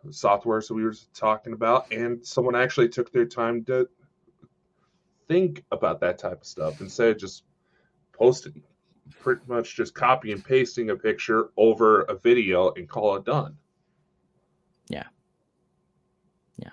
softwares 0.09 0.67
that 0.67 0.73
we 0.73 0.83
were 0.83 0.95
talking 1.13 1.53
about, 1.53 1.91
and 1.91 2.25
someone 2.25 2.55
actually 2.55 2.89
took 2.89 3.11
their 3.11 3.25
time 3.25 3.63
to 3.65 3.87
think 5.27 5.63
about 5.71 5.99
that 6.01 6.17
type 6.17 6.41
of 6.41 6.47
stuff 6.47 6.81
instead 6.81 7.09
of 7.09 7.17
just 7.17 7.43
posting 8.11 8.61
pretty 9.19 9.41
much 9.47 9.75
just 9.75 9.93
copy 9.93 10.31
and 10.31 10.43
pasting 10.43 10.89
a 10.89 10.95
picture 10.95 11.49
over 11.57 12.01
a 12.03 12.15
video 12.15 12.71
and 12.73 12.89
call 12.89 13.15
it 13.15 13.25
done. 13.25 13.55
Yeah. 14.89 15.07
Yeah. 16.57 16.69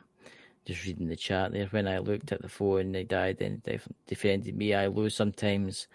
Just 0.65 0.85
reading 0.85 1.09
the 1.09 1.17
chat 1.17 1.53
there. 1.53 1.67
When 1.67 1.89
I 1.89 1.99
looked 1.99 2.33
at 2.33 2.43
the 2.43 2.49
phone, 2.49 2.93
they 2.93 3.05
died 3.05 3.41
and 3.41 3.63
def- 3.63 3.89
defended 4.07 4.57
me. 4.57 4.75
I 4.75 4.87
lose 4.87 5.15
sometimes. 5.15 5.89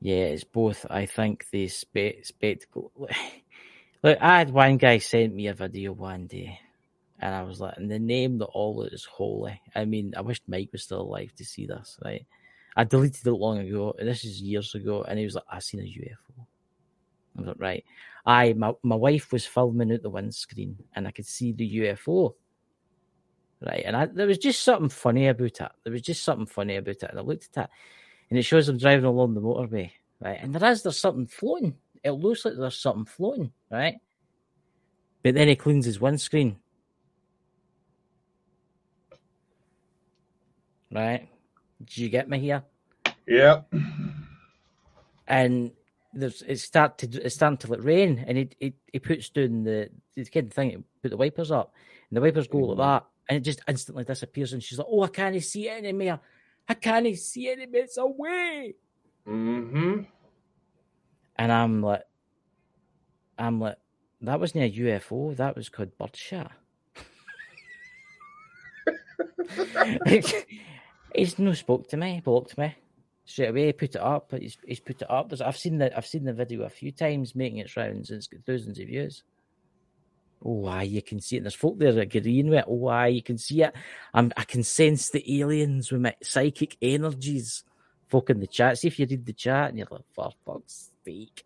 Yeah, 0.00 0.24
it's 0.24 0.44
both. 0.44 0.86
I 0.88 1.06
think 1.06 1.46
the 1.50 1.68
spe- 1.68 2.22
spectacle. 2.22 2.92
Look, 4.02 4.18
I 4.20 4.38
had 4.38 4.50
one 4.50 4.76
guy 4.78 4.98
sent 4.98 5.34
me 5.34 5.48
a 5.48 5.54
video 5.54 5.92
one 5.92 6.26
day, 6.26 6.58
and 7.18 7.34
I 7.34 7.42
was 7.42 7.60
like, 7.60 7.76
"In 7.78 7.88
the 7.88 7.98
name 7.98 8.38
that 8.38 8.46
all 8.46 8.82
is 8.84 9.04
holy." 9.04 9.60
I 9.74 9.84
mean, 9.84 10.14
I 10.16 10.22
wish 10.22 10.40
Mike 10.46 10.70
was 10.72 10.84
still 10.84 11.02
alive 11.02 11.34
to 11.36 11.44
see 11.44 11.66
this. 11.66 11.98
Right? 12.04 12.26
I 12.76 12.84
deleted 12.84 13.26
it 13.26 13.32
long 13.32 13.58
ago, 13.58 13.94
and 13.98 14.08
this 14.08 14.24
is 14.24 14.40
years 14.40 14.74
ago, 14.74 15.02
and 15.02 15.18
he 15.18 15.24
was 15.24 15.34
like, 15.34 15.44
"I 15.50 15.58
seen 15.58 15.80
a 15.80 15.84
UFO." 15.84 16.46
I 17.36 17.40
was 17.40 17.48
like, 17.48 17.60
"Right." 17.60 17.84
I 18.24 18.54
my 18.54 18.72
my 18.82 18.96
wife 18.96 19.32
was 19.32 19.46
filming 19.46 19.92
out 19.92 20.02
the 20.02 20.10
windscreen, 20.10 20.78
and 20.94 21.06
I 21.06 21.10
could 21.10 21.26
see 21.26 21.52
the 21.52 21.68
UFO 21.80 22.34
right? 23.60 23.82
And 23.84 23.96
I, 23.96 24.06
there 24.06 24.26
was 24.26 24.38
just 24.38 24.62
something 24.62 24.88
funny 24.88 25.28
about 25.28 25.60
it. 25.60 25.72
There 25.84 25.92
was 25.92 26.02
just 26.02 26.22
something 26.22 26.46
funny 26.46 26.76
about 26.76 26.96
it. 26.96 27.02
And 27.02 27.18
I 27.18 27.22
looked 27.22 27.48
at 27.56 27.64
it, 27.64 27.70
and 28.30 28.38
it 28.38 28.42
shows 28.42 28.66
them 28.66 28.78
driving 28.78 29.04
along 29.04 29.34
the 29.34 29.40
motorway, 29.40 29.90
right? 30.20 30.38
And 30.40 30.54
there 30.54 30.70
is 30.70 30.82
there's 30.82 30.98
something 30.98 31.26
floating. 31.26 31.76
It 32.02 32.12
looks 32.12 32.44
like 32.44 32.54
there's 32.56 32.78
something 32.78 33.04
floating, 33.04 33.52
right? 33.70 33.96
But 35.22 35.34
then 35.34 35.48
he 35.48 35.56
cleans 35.56 35.84
his 35.84 36.00
windscreen, 36.00 36.56
right? 40.90 41.28
Did 41.84 41.98
you 41.98 42.08
get 42.08 42.28
me 42.28 42.38
here? 42.38 42.62
Yep. 43.26 43.72
and 45.28 45.70
there's 46.12 46.42
it 46.42 46.58
start 46.58 46.98
to 46.98 47.22
it's 47.22 47.36
starting 47.36 47.58
to 47.58 47.68
like 47.70 47.84
rain, 47.84 48.24
and 48.26 48.38
he 48.38 48.50
he, 48.58 48.74
he 48.92 48.98
puts 48.98 49.28
down 49.30 49.62
the 49.64 49.90
the 50.16 50.24
kid 50.24 50.52
thing, 50.52 50.84
put 51.02 51.10
the 51.10 51.16
wipers 51.16 51.50
up, 51.50 51.74
and 52.10 52.16
the 52.16 52.20
wipers 52.20 52.48
go 52.48 52.58
like 52.58 52.78
that, 52.78 53.06
and 53.28 53.38
it 53.38 53.42
just 53.42 53.60
instantly 53.68 54.04
disappears, 54.04 54.52
and 54.52 54.62
she's 54.62 54.78
like, 54.78 54.88
"Oh, 54.90 55.02
I 55.02 55.08
can't 55.08 55.42
see 55.42 55.68
it 55.68 55.84
anymore. 55.84 56.20
I 56.68 56.74
can't 56.74 57.16
see 57.16 57.48
it 57.48 57.58
anymore. 57.60 57.82
It's 57.82 57.96
away." 57.96 58.74
Mm-hmm. 59.28 60.02
And 61.40 61.50
I'm 61.50 61.80
like, 61.80 62.02
I'm 63.38 63.60
like, 63.60 63.78
that 64.20 64.38
wasn't 64.38 64.64
a 64.64 64.78
UFO. 64.78 65.34
That 65.38 65.56
was 65.56 65.70
called 65.70 65.96
birdshot. 65.96 66.52
he's 71.14 71.38
no 71.38 71.54
spoke 71.54 71.88
to 71.88 71.96
me, 71.96 72.20
blocked 72.22 72.58
me 72.58 72.76
straight 73.24 73.48
away. 73.48 73.72
Put 73.72 73.94
it 73.94 74.02
up. 74.02 74.34
He's, 74.38 74.58
he's 74.66 74.80
put 74.80 75.00
it 75.00 75.10
up. 75.10 75.30
There's, 75.30 75.40
I've 75.40 75.56
seen 75.56 75.78
the 75.78 75.96
I've 75.96 76.06
seen 76.06 76.24
the 76.24 76.34
video 76.34 76.64
a 76.64 76.68
few 76.68 76.92
times 76.92 77.34
making 77.34 77.56
its 77.56 77.74
rounds, 77.74 78.10
and 78.10 78.18
it's 78.18 78.26
got 78.26 78.44
thousands 78.44 78.78
of 78.78 78.88
views. 78.88 79.22
Oh, 80.44 80.66
aye, 80.66 80.82
you 80.82 81.00
can 81.00 81.22
see 81.22 81.38
it. 81.38 81.42
There's 81.42 81.54
folk 81.54 81.78
there 81.78 81.98
agreeing 81.98 82.50
with 82.50 82.58
it. 82.58 82.66
Oh, 82.68 82.86
aye, 82.88 83.06
you 83.06 83.22
can 83.22 83.38
see 83.38 83.62
it. 83.62 83.72
I'm, 84.12 84.30
I 84.36 84.44
can 84.44 84.62
sense 84.62 85.08
the 85.08 85.40
aliens 85.40 85.90
with 85.90 86.02
my 86.02 86.16
psychic 86.22 86.76
energies. 86.82 87.64
Folk 88.08 88.28
in 88.28 88.40
the 88.40 88.46
chat. 88.46 88.76
See 88.76 88.88
if 88.88 88.98
you 88.98 89.06
read 89.08 89.24
the 89.24 89.32
chat 89.32 89.70
and 89.70 89.78
you're 89.78 89.88
like, 89.90 90.02
for 90.14 90.32
fuck's 90.44 90.90
sake. 91.04 91.44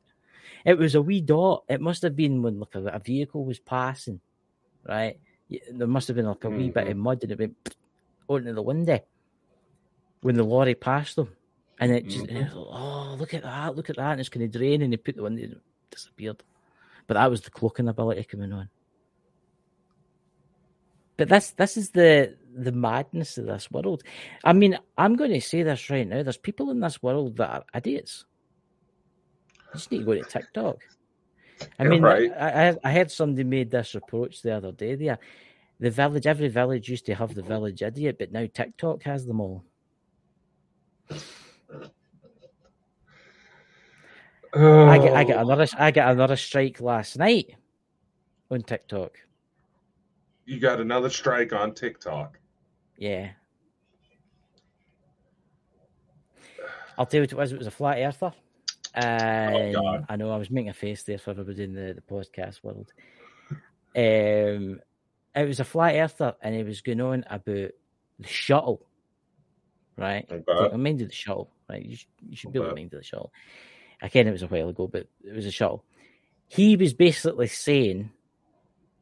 It 0.65 0.79
was 0.79 0.95
a 0.95 1.03
wee 1.03 1.21
dot. 1.21 1.65
It 1.69 1.81
must 1.81 2.03
have 2.03 2.17
been 2.17 2.43
when 2.43 2.61
like 2.61 2.75
a, 2.75 2.85
a 2.85 2.99
vehicle 2.99 3.45
was 3.45 3.59
passing, 3.59 4.21
right? 4.87 5.19
There 5.71 5.87
must 5.87 6.09
have 6.09 6.17
been 6.17 6.27
like 6.27 6.45
a 6.45 6.51
wee 6.51 6.71
bit 6.71 6.85
of 6.85 6.91
mm-hmm. 6.91 7.01
mud 7.01 7.23
and 7.23 7.33
it 7.33 7.39
went 7.39 7.77
onto 8.29 8.53
the 8.53 8.63
window 8.63 9.01
when 10.23 10.37
the 10.37 10.43
lorry 10.43 10.75
passed 10.75 11.17
them. 11.17 11.31
And 11.79 11.93
it 11.93 12.07
just, 12.09 12.27
and 12.27 12.39
it 12.39 12.55
like, 12.55 12.55
oh, 12.55 13.17
look 13.19 13.35
at 13.35 13.43
that, 13.43 13.77
look 13.77 13.91
at 13.91 13.97
that. 13.97 14.13
And 14.13 14.21
it's 14.21 14.29
kind 14.29 14.45
of 14.45 14.53
drain 14.53 14.81
and 14.81 14.93
they 14.93 14.97
put 14.97 15.17
the 15.17 15.23
window 15.23 15.43
and 15.43 15.53
it 15.55 15.61
disappeared. 15.91 16.43
But 17.07 17.15
that 17.15 17.31
was 17.31 17.43
the 17.43 17.51
cloaking 17.51 17.89
ability 17.89 18.25
coming 18.25 18.53
on. 18.53 18.69
But 21.17 21.29
this 21.29 21.51
this 21.53 21.77
is 21.77 21.91
the 21.91 22.37
the 22.57 22.73
madness 22.73 23.39
of 23.39 23.47
this 23.47 23.71
world. 23.71 24.03
I 24.43 24.53
mean, 24.53 24.79
I'm 24.99 25.17
going 25.17 25.33
to 25.33 25.41
say 25.41 25.63
this 25.63 25.91
right 25.91 26.07
now. 26.07 26.23
There's 26.23 26.37
people 26.37 26.71
in 26.71 26.81
this 26.81 27.03
world 27.03 27.37
that 27.37 27.51
are 27.51 27.65
idiots. 27.75 28.25
Just 29.75 29.91
need 29.91 29.99
to 29.99 30.05
go 30.05 30.15
to 30.15 30.23
TikTok. 30.23 30.79
I 31.79 31.85
mean, 31.85 32.03
right. 32.03 32.31
I, 32.33 32.71
I 32.71 32.77
I 32.85 32.93
heard 32.93 33.11
somebody 33.11 33.45
made 33.45 33.71
this 33.71 33.95
approach 33.95 34.43
the 34.43 34.57
other 34.57 34.73
day. 34.73 34.95
There, 34.95 35.19
the 35.81 35.91
village, 35.91 36.27
every 36.27 36.49
village 36.49 36.89
used 36.89 37.07
to 37.07 37.15
have 37.15 37.35
the 37.35 37.43
village 37.43 37.83
idiot, 37.83 38.17
but 38.19 38.33
now 38.33 38.47
TikTok 38.53 39.03
has 39.03 39.27
them 39.27 39.41
all. 39.41 39.65
I 44.55 44.99
get 44.99 45.15
I 45.15 45.25
get 45.25 45.37
oh. 45.39 45.41
another 45.41 45.67
I 45.79 45.91
get 45.91 46.09
another 46.09 46.37
strike 46.37 46.81
last 46.81 47.19
night 47.19 47.57
on 48.51 48.63
TikTok. 48.63 49.19
You 50.45 50.61
got 50.61 50.81
another 50.81 51.11
strike 51.11 51.53
on 51.53 51.75
TikTok. 51.75 52.39
Yeah. 52.97 53.31
I'll 56.97 57.07
tell 57.07 57.19
you 57.19 57.23
what 57.23 57.33
it 57.33 57.37
was. 57.37 57.53
It 57.53 57.59
was 57.59 57.67
a 57.67 57.73
flat 57.73 57.99
earther. 57.99 58.33
And 58.95 59.75
God. 59.75 60.07
I 60.09 60.17
know 60.17 60.31
I 60.31 60.37
was 60.37 60.51
making 60.51 60.71
a 60.71 60.75
face 60.75 61.03
there 61.03 61.19
for 61.19 61.31
everybody 61.31 61.65
in 61.65 61.75
the, 61.75 61.95
the 61.95 62.01
podcast 62.01 62.63
world. 62.63 62.93
Um, 63.97 64.81
it 65.35 65.49
was 65.49 65.61
a 65.61 65.65
flat 65.65 65.97
earther, 65.97 66.37
and 66.41 66.55
he 66.55 66.63
was 66.63 66.81
going 66.81 67.01
on 67.01 67.25
about 67.29 67.45
the 68.19 68.29
shuttle, 68.29 68.87
right? 69.97 70.27
Okay. 70.31 70.71
I'm 70.73 70.83
minded 70.83 71.09
the 71.09 71.15
shuttle, 71.15 71.51
right? 71.69 71.85
You 71.85 71.97
should, 71.97 72.09
you 72.29 72.37
should 72.37 72.53
be 72.53 72.59
able 72.59 72.67
to 72.67 72.73
Okay. 72.73 72.83
mind 72.83 72.91
the 72.93 73.03
shuttle. 73.03 73.33
Again, 74.01 74.29
it 74.29 74.33
was 74.33 74.43
a 74.43 74.47
while 74.47 74.69
ago, 74.69 74.87
but 74.87 75.09
it 75.25 75.35
was 75.35 75.47
a 75.47 75.51
shuttle. 75.51 75.85
He 76.47 76.77
was 76.77 76.93
basically 76.93 77.49
saying, 77.49 78.11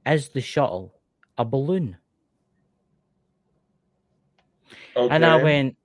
"Is 0.06 0.30
the 0.30 0.40
shuttle 0.40 0.94
a 1.36 1.44
balloon?" 1.44 1.98
Okay. 4.96 5.14
And 5.14 5.24
I 5.24 5.36
went, 5.36 5.76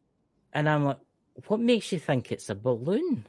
and 0.53 0.69
I'm 0.69 0.85
like, 0.85 0.99
what 1.47 1.59
makes 1.59 1.91
you 1.91 1.99
think 1.99 2.31
it's 2.31 2.49
a 2.49 2.55
balloon? 2.55 3.25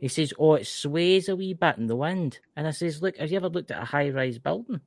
He 0.00 0.08
says, 0.08 0.32
oh, 0.38 0.54
it 0.54 0.66
sways 0.66 1.28
a 1.28 1.36
wee 1.36 1.52
bit 1.52 1.76
in 1.76 1.86
the 1.86 1.94
wind. 1.94 2.40
And 2.56 2.66
I 2.66 2.70
says, 2.70 3.02
look, 3.02 3.18
have 3.18 3.30
you 3.30 3.36
ever 3.36 3.50
looked 3.50 3.70
at 3.70 3.82
a 3.82 3.84
high 3.84 4.08
rise 4.08 4.38
building? 4.38 4.80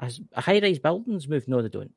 A, 0.00 0.10
high 0.40 0.60
rise 0.60 0.78
buildings 0.78 1.28
move. 1.28 1.46
No, 1.46 1.60
they 1.60 1.68
don't. 1.68 1.92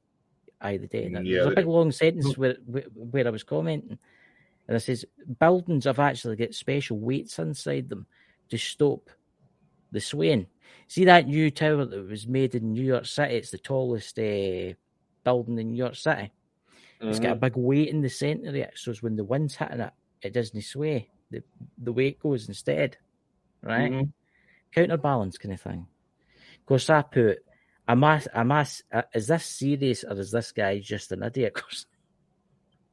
Aye, 0.60 0.78
they 0.78 0.88
do. 0.88 1.10
Yeah, 1.10 1.22
There's 1.24 1.46
a 1.48 1.56
big 1.56 1.68
long 1.68 1.92
sentence 1.92 2.38
where, 2.38 2.58
where 2.66 3.26
I 3.28 3.30
was 3.30 3.44
commenting. 3.44 3.98
And 4.68 4.76
I 4.76 4.80
says, 4.80 5.06
buildings 5.40 5.86
have 5.86 6.00
actually 6.00 6.36
got 6.36 6.54
special 6.54 7.00
weights 7.00 7.40
inside 7.40 7.88
them 7.88 8.06
to 8.50 8.58
stop 8.58 9.10
the 9.92 10.02
swaying. 10.02 10.48
See 10.88 11.06
that 11.06 11.28
new 11.28 11.50
tower 11.50 11.86
that 11.86 12.10
was 12.10 12.28
made 12.28 12.56
in 12.56 12.74
New 12.74 12.84
York 12.84 13.06
City? 13.06 13.36
It's 13.36 13.52
the 13.52 13.58
tallest 13.58 14.20
uh, 14.20 14.74
building 15.24 15.60
in 15.60 15.72
New 15.72 15.78
York 15.78 15.96
City. 15.96 16.32
It's 17.00 17.20
got 17.20 17.32
a 17.32 17.36
Mhm. 17.36 17.40
big 17.40 17.56
weight 17.56 17.88
in 17.90 18.02
the 18.02 18.10
centre 18.10 18.50
of 18.50 18.56
it, 18.56 18.74
so 18.76 18.94
when 19.02 19.16
the 19.16 19.24
wind's 19.24 19.56
hitting 19.56 19.80
it, 19.80 19.94
it 20.22 20.34
doesn't 20.34 20.62
sway. 20.62 21.10
The 21.32 21.44
the 21.78 21.94
way 21.94 22.08
it 22.08 22.20
goes 22.20 22.48
instead, 22.48 22.98
right? 23.64 23.92
Mhm. 23.92 24.12
Counterbalance 24.74 25.38
kind 25.38 25.54
of 25.54 25.62
thing. 25.62 25.88
Of 26.60 26.66
course, 26.66 26.90
I 26.90 27.02
put, 27.02 27.40
am 27.88 28.04
I, 28.04 28.22
am 28.34 28.52
I, 28.52 28.66
uh, 28.94 29.02
is 29.14 29.28
this 29.28 29.46
serious 29.46 30.04
or 30.04 30.20
is 30.20 30.32
this 30.32 30.52
guy 30.52 30.80
just 30.80 31.12
an 31.12 31.24
idiot? 31.24 31.54
Of 31.56 31.64
course, 31.64 31.86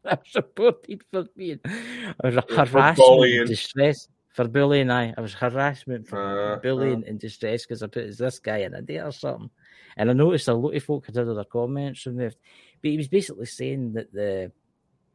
I'm 0.05 0.19
supported 0.25 1.03
for 1.11 1.25
being 1.37 1.61
For 1.65 2.31
harassment 2.49 3.25
and 3.25 3.49
distress 3.49 4.09
for 4.33 4.47
bullying. 4.49 4.91
I, 4.91 5.13
I 5.17 5.21
was 5.21 5.35
harassment 5.35 6.07
for 6.09 6.19
Uh, 6.55 6.57
bullying 6.61 7.05
and 7.07 7.19
distress 7.19 7.67
because 7.67 7.83
I 7.83 7.89
put, 7.89 8.05
is 8.05 8.19
this 8.19 8.39
guy 8.39 8.59
an 8.59 8.75
idiot 8.75 9.05
or 9.07 9.13
something? 9.13 9.51
And 9.97 10.11
I 10.11 10.13
noticed 10.15 10.49
a 10.49 10.55
lot 10.55 10.75
of 10.75 10.83
folk 10.85 11.07
had 11.07 11.19
other 11.19 11.45
comments 11.45 12.07
removed. 12.07 12.37
But 12.81 12.91
he 12.93 12.97
was 12.97 13.09
basically 13.09 13.47
saying 13.47 13.93
that 13.95 14.13
the 14.13 14.53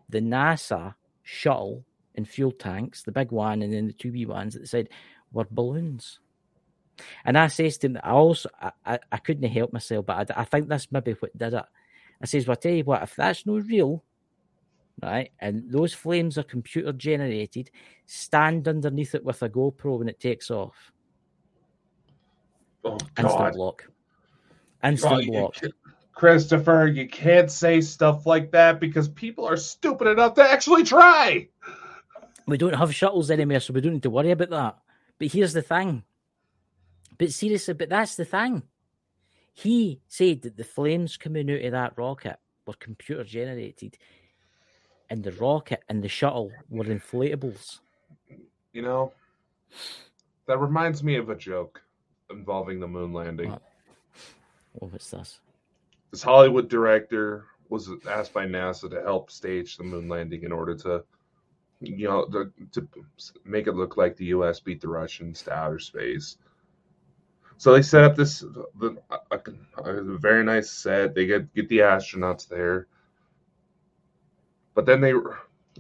the 0.09 0.19
NASA 0.19 0.95
shuttle 1.23 1.85
and 2.15 2.27
fuel 2.27 2.51
tanks, 2.51 3.03
the 3.03 3.11
big 3.11 3.31
one 3.31 3.61
and 3.61 3.73
then 3.73 3.87
the 3.87 3.93
two 3.93 4.11
wee 4.11 4.25
ones 4.25 4.55
at 4.55 4.61
the 4.61 4.67
side, 4.67 4.89
were 5.31 5.47
balloons. 5.49 6.19
And 7.25 7.37
I 7.37 7.47
says 7.47 7.77
to 7.79 7.87
him, 7.87 7.97
I 8.03 8.11
also 8.11 8.49
I, 8.61 8.71
I, 8.85 8.99
I 9.11 9.17
couldn't 9.17 9.49
help 9.49 9.73
myself, 9.73 10.05
but 10.05 10.31
I, 10.31 10.41
I 10.41 10.43
think 10.45 10.67
that's 10.67 10.91
maybe 10.91 11.13
what 11.13 11.37
did 11.37 11.53
it. 11.53 11.65
I 12.21 12.25
says, 12.25 12.47
Well, 12.47 12.55
I 12.57 12.61
tell 12.61 12.71
you 12.71 12.83
what, 12.83 13.03
if 13.03 13.15
that's 13.15 13.45
no 13.45 13.57
real, 13.57 14.03
right, 15.01 15.31
and 15.39 15.71
those 15.71 15.93
flames 15.93 16.37
are 16.37 16.43
computer 16.43 16.93
generated, 16.93 17.71
stand 18.05 18.67
underneath 18.67 19.15
it 19.15 19.23
with 19.23 19.41
a 19.41 19.49
GoPro 19.49 19.99
when 19.99 20.09
it 20.09 20.19
takes 20.19 20.51
off. 20.51 20.91
Oh 22.85 22.97
Instant 23.17 23.55
block. 23.55 23.85
Oh, 24.83 24.87
Instant 24.87 25.27
block. 25.27 25.55
Christopher, 26.13 26.87
you 26.87 27.07
can't 27.07 27.49
say 27.49 27.81
stuff 27.81 28.25
like 28.27 28.51
that 28.51 28.79
because 28.79 29.07
people 29.09 29.47
are 29.47 29.57
stupid 29.57 30.07
enough 30.07 30.35
to 30.35 30.43
actually 30.43 30.83
try. 30.83 31.47
We 32.47 32.57
don't 32.57 32.75
have 32.75 32.93
shuttles 32.93 33.31
anymore, 33.31 33.59
so 33.59 33.73
we 33.73 33.81
don't 33.81 33.93
need 33.93 34.03
to 34.03 34.09
worry 34.09 34.31
about 34.31 34.49
that. 34.49 34.77
But 35.17 35.31
here's 35.31 35.53
the 35.53 35.61
thing. 35.61 36.03
But 37.17 37.31
seriously, 37.31 37.73
but 37.73 37.89
that's 37.89 38.15
the 38.15 38.25
thing. 38.25 38.63
He 39.53 40.01
said 40.07 40.41
that 40.41 40.57
the 40.57 40.63
flames 40.63 41.15
coming 41.15 41.49
out 41.51 41.63
of 41.63 41.71
that 41.71 41.93
rocket 41.95 42.37
were 42.65 42.73
computer 42.73 43.23
generated, 43.23 43.97
and 45.09 45.23
the 45.23 45.31
rocket 45.33 45.83
and 45.89 46.03
the 46.03 46.09
shuttle 46.09 46.51
were 46.69 46.85
inflatables. 46.85 47.79
You 48.73 48.81
know, 48.81 49.13
that 50.47 50.57
reminds 50.57 51.03
me 51.03 51.15
of 51.17 51.29
a 51.29 51.35
joke 51.35 51.81
involving 52.31 52.79
the 52.79 52.87
moon 52.87 53.13
landing. 53.13 53.51
What? 53.51 53.61
Oh, 54.81 54.87
what's 54.87 55.11
this? 55.11 55.39
This 56.09 56.23
Hollywood 56.23 56.67
director 56.67 57.45
was 57.69 57.89
asked 58.09 58.33
by 58.33 58.45
NASA 58.47 58.89
to 58.89 59.01
help 59.01 59.29
stage 59.29 59.77
the 59.77 59.83
moon 59.83 60.09
landing 60.09 60.43
in 60.43 60.51
order 60.51 60.75
to, 60.75 61.03
you 61.81 62.07
know, 62.07 62.25
to, 62.25 62.51
to 62.71 62.87
make 63.45 63.67
it 63.67 63.75
look 63.75 63.97
like 63.97 64.15
the 64.15 64.25
U.S. 64.25 64.59
beat 64.59 64.81
the 64.81 64.87
Russians 64.87 65.41
to 65.43 65.53
outer 65.53 65.79
space. 65.79 66.37
So 67.57 67.73
they 67.73 67.81
set 67.81 68.03
up 68.03 68.15
this 68.15 68.39
the, 68.39 68.97
a, 69.31 69.39
a 69.77 70.17
very 70.17 70.43
nice 70.43 70.71
set. 70.71 71.15
They 71.15 71.25
get 71.25 71.53
get 71.53 71.69
the 71.69 71.79
astronauts 71.79 72.47
there, 72.47 72.87
but 74.73 74.85
then 74.85 75.01
they, 75.01 75.13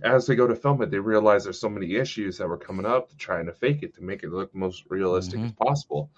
as 0.03 0.25
they 0.25 0.35
go 0.35 0.47
to 0.47 0.55
film 0.55 0.81
it, 0.81 0.91
they 0.91 0.99
realize 0.99 1.43
there's 1.43 1.59
so 1.59 1.69
many 1.69 1.95
issues 1.95 2.37
that 2.37 2.47
were 2.47 2.57
coming 2.57 2.85
up 2.85 3.09
to 3.09 3.17
trying 3.17 3.47
to 3.47 3.51
fake 3.51 3.83
it 3.83 3.95
to 3.95 4.03
make 4.03 4.23
it 4.23 4.31
look 4.31 4.53
most 4.53 4.85
realistic 4.89 5.39
mm-hmm. 5.39 5.47
as 5.47 5.53
possible. 5.53 6.09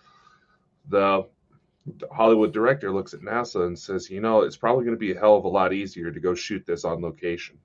The 0.89 1.25
Hollywood 2.11 2.53
director 2.53 2.91
looks 2.91 3.13
at 3.13 3.21
NASA 3.21 3.65
and 3.65 3.77
says, 3.77 4.09
"You 4.09 4.21
know, 4.21 4.41
it's 4.41 4.57
probably 4.57 4.83
going 4.83 4.97
to 4.97 4.99
be 4.99 5.13
a 5.13 5.19
hell 5.19 5.37
of 5.37 5.45
a 5.45 5.49
lot 5.49 5.73
easier 5.73 6.11
to 6.11 6.19
go 6.19 6.35
shoot 6.35 6.65
this 6.65 6.83
on 6.83 7.01
location." 7.01 7.57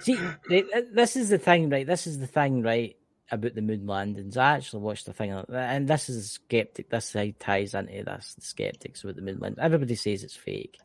See, 0.00 0.16
th- 0.48 0.70
th- 0.72 0.84
this 0.92 1.16
is 1.16 1.28
the 1.28 1.38
thing, 1.38 1.70
right? 1.70 1.86
This 1.86 2.06
is 2.06 2.18
the 2.18 2.26
thing, 2.26 2.62
right, 2.62 2.96
about 3.30 3.54
the 3.54 3.62
moon 3.62 3.86
landings. 3.86 4.36
I 4.36 4.56
actually 4.56 4.82
watched 4.82 5.06
the 5.06 5.12
thing, 5.12 5.30
and 5.32 5.88
this 5.88 6.08
is 6.08 6.32
skeptic. 6.32 6.90
This 6.90 7.16
ties 7.38 7.74
into 7.74 8.04
this. 8.04 8.34
The 8.34 8.42
skeptics 8.42 9.02
about 9.04 9.16
the 9.16 9.22
moon 9.22 9.38
landing. 9.40 9.62
Everybody 9.62 9.94
says 9.94 10.24
it's 10.24 10.36
fake. 10.36 10.78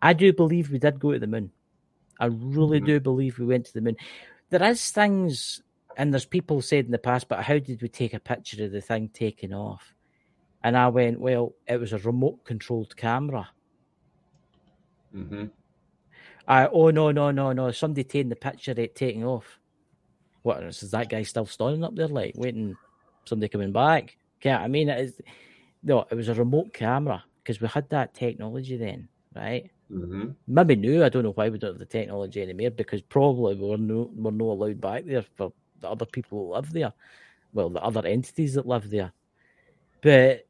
I 0.00 0.12
do 0.12 0.32
believe 0.32 0.70
we 0.70 0.78
did 0.78 1.00
go 1.00 1.12
to 1.12 1.18
the 1.18 1.26
moon. 1.26 1.52
I 2.18 2.26
really 2.26 2.80
Mhm. 2.80 2.86
do 2.86 3.00
believe 3.00 3.38
we 3.38 3.46
went 3.46 3.66
to 3.66 3.72
the 3.74 3.80
moon. 3.80 3.96
There 4.50 4.62
is 4.62 4.90
things, 4.90 5.62
and 5.96 6.12
there's 6.12 6.26
people 6.26 6.60
said 6.62 6.84
in 6.86 6.90
the 6.90 6.98
past, 6.98 7.28
but 7.28 7.44
how 7.44 7.58
did 7.58 7.82
we 7.82 7.88
take 7.88 8.14
a 8.14 8.20
picture 8.20 8.64
of 8.64 8.72
the 8.72 8.80
thing 8.80 9.08
taking 9.08 9.52
off? 9.52 9.94
And 10.62 10.76
I 10.76 10.88
went, 10.88 11.20
well, 11.20 11.54
it 11.66 11.78
was 11.78 11.92
a 11.92 11.98
remote 11.98 12.44
controlled 12.44 12.96
camera. 12.96 13.50
hmm 15.12 15.46
I 16.46 16.66
oh 16.66 16.90
no 16.90 17.10
no 17.12 17.30
no 17.30 17.52
no 17.52 17.70
somebody 17.70 18.04
taking 18.04 18.28
the 18.28 18.36
picture 18.36 18.72
of 18.72 18.78
it 18.78 18.94
taking 18.94 19.24
off. 19.24 19.58
What 20.42 20.62
is 20.62 20.80
that 20.90 21.08
guy 21.08 21.22
still 21.22 21.46
standing 21.46 21.84
up 21.84 21.94
there 21.94 22.08
like 22.08 22.34
waiting 22.36 22.76
somebody 23.24 23.48
coming 23.48 23.72
back? 23.72 24.16
Yeah, 24.42 24.58
I 24.58 24.68
mean 24.68 24.88
it 24.88 25.00
is 25.00 25.20
no, 25.82 26.06
it 26.10 26.14
was 26.14 26.28
a 26.28 26.34
remote 26.34 26.72
camera 26.72 27.24
because 27.42 27.60
we 27.60 27.68
had 27.68 27.88
that 27.90 28.14
technology 28.14 28.76
then, 28.76 29.08
right? 29.34 29.70
hmm 29.88 30.30
Maybe 30.46 30.76
new. 30.76 31.04
I 31.04 31.08
don't 31.08 31.24
know 31.24 31.32
why 31.32 31.48
we 31.48 31.58
don't 31.58 31.72
have 31.72 31.78
the 31.78 31.86
technology 31.86 32.42
anymore 32.42 32.70
because 32.70 33.02
probably 33.02 33.54
we 33.54 33.68
were 33.68 33.76
no 33.76 34.10
we're 34.14 34.30
not 34.30 34.44
allowed 34.44 34.80
back 34.80 35.04
there 35.04 35.22
for 35.36 35.52
the 35.80 35.88
other 35.88 36.06
people 36.06 36.48
that 36.48 36.54
live 36.54 36.72
there. 36.72 36.92
Well, 37.52 37.70
the 37.70 37.82
other 37.82 38.06
entities 38.06 38.54
that 38.54 38.66
live 38.66 38.90
there. 38.90 39.12
But 40.02 40.46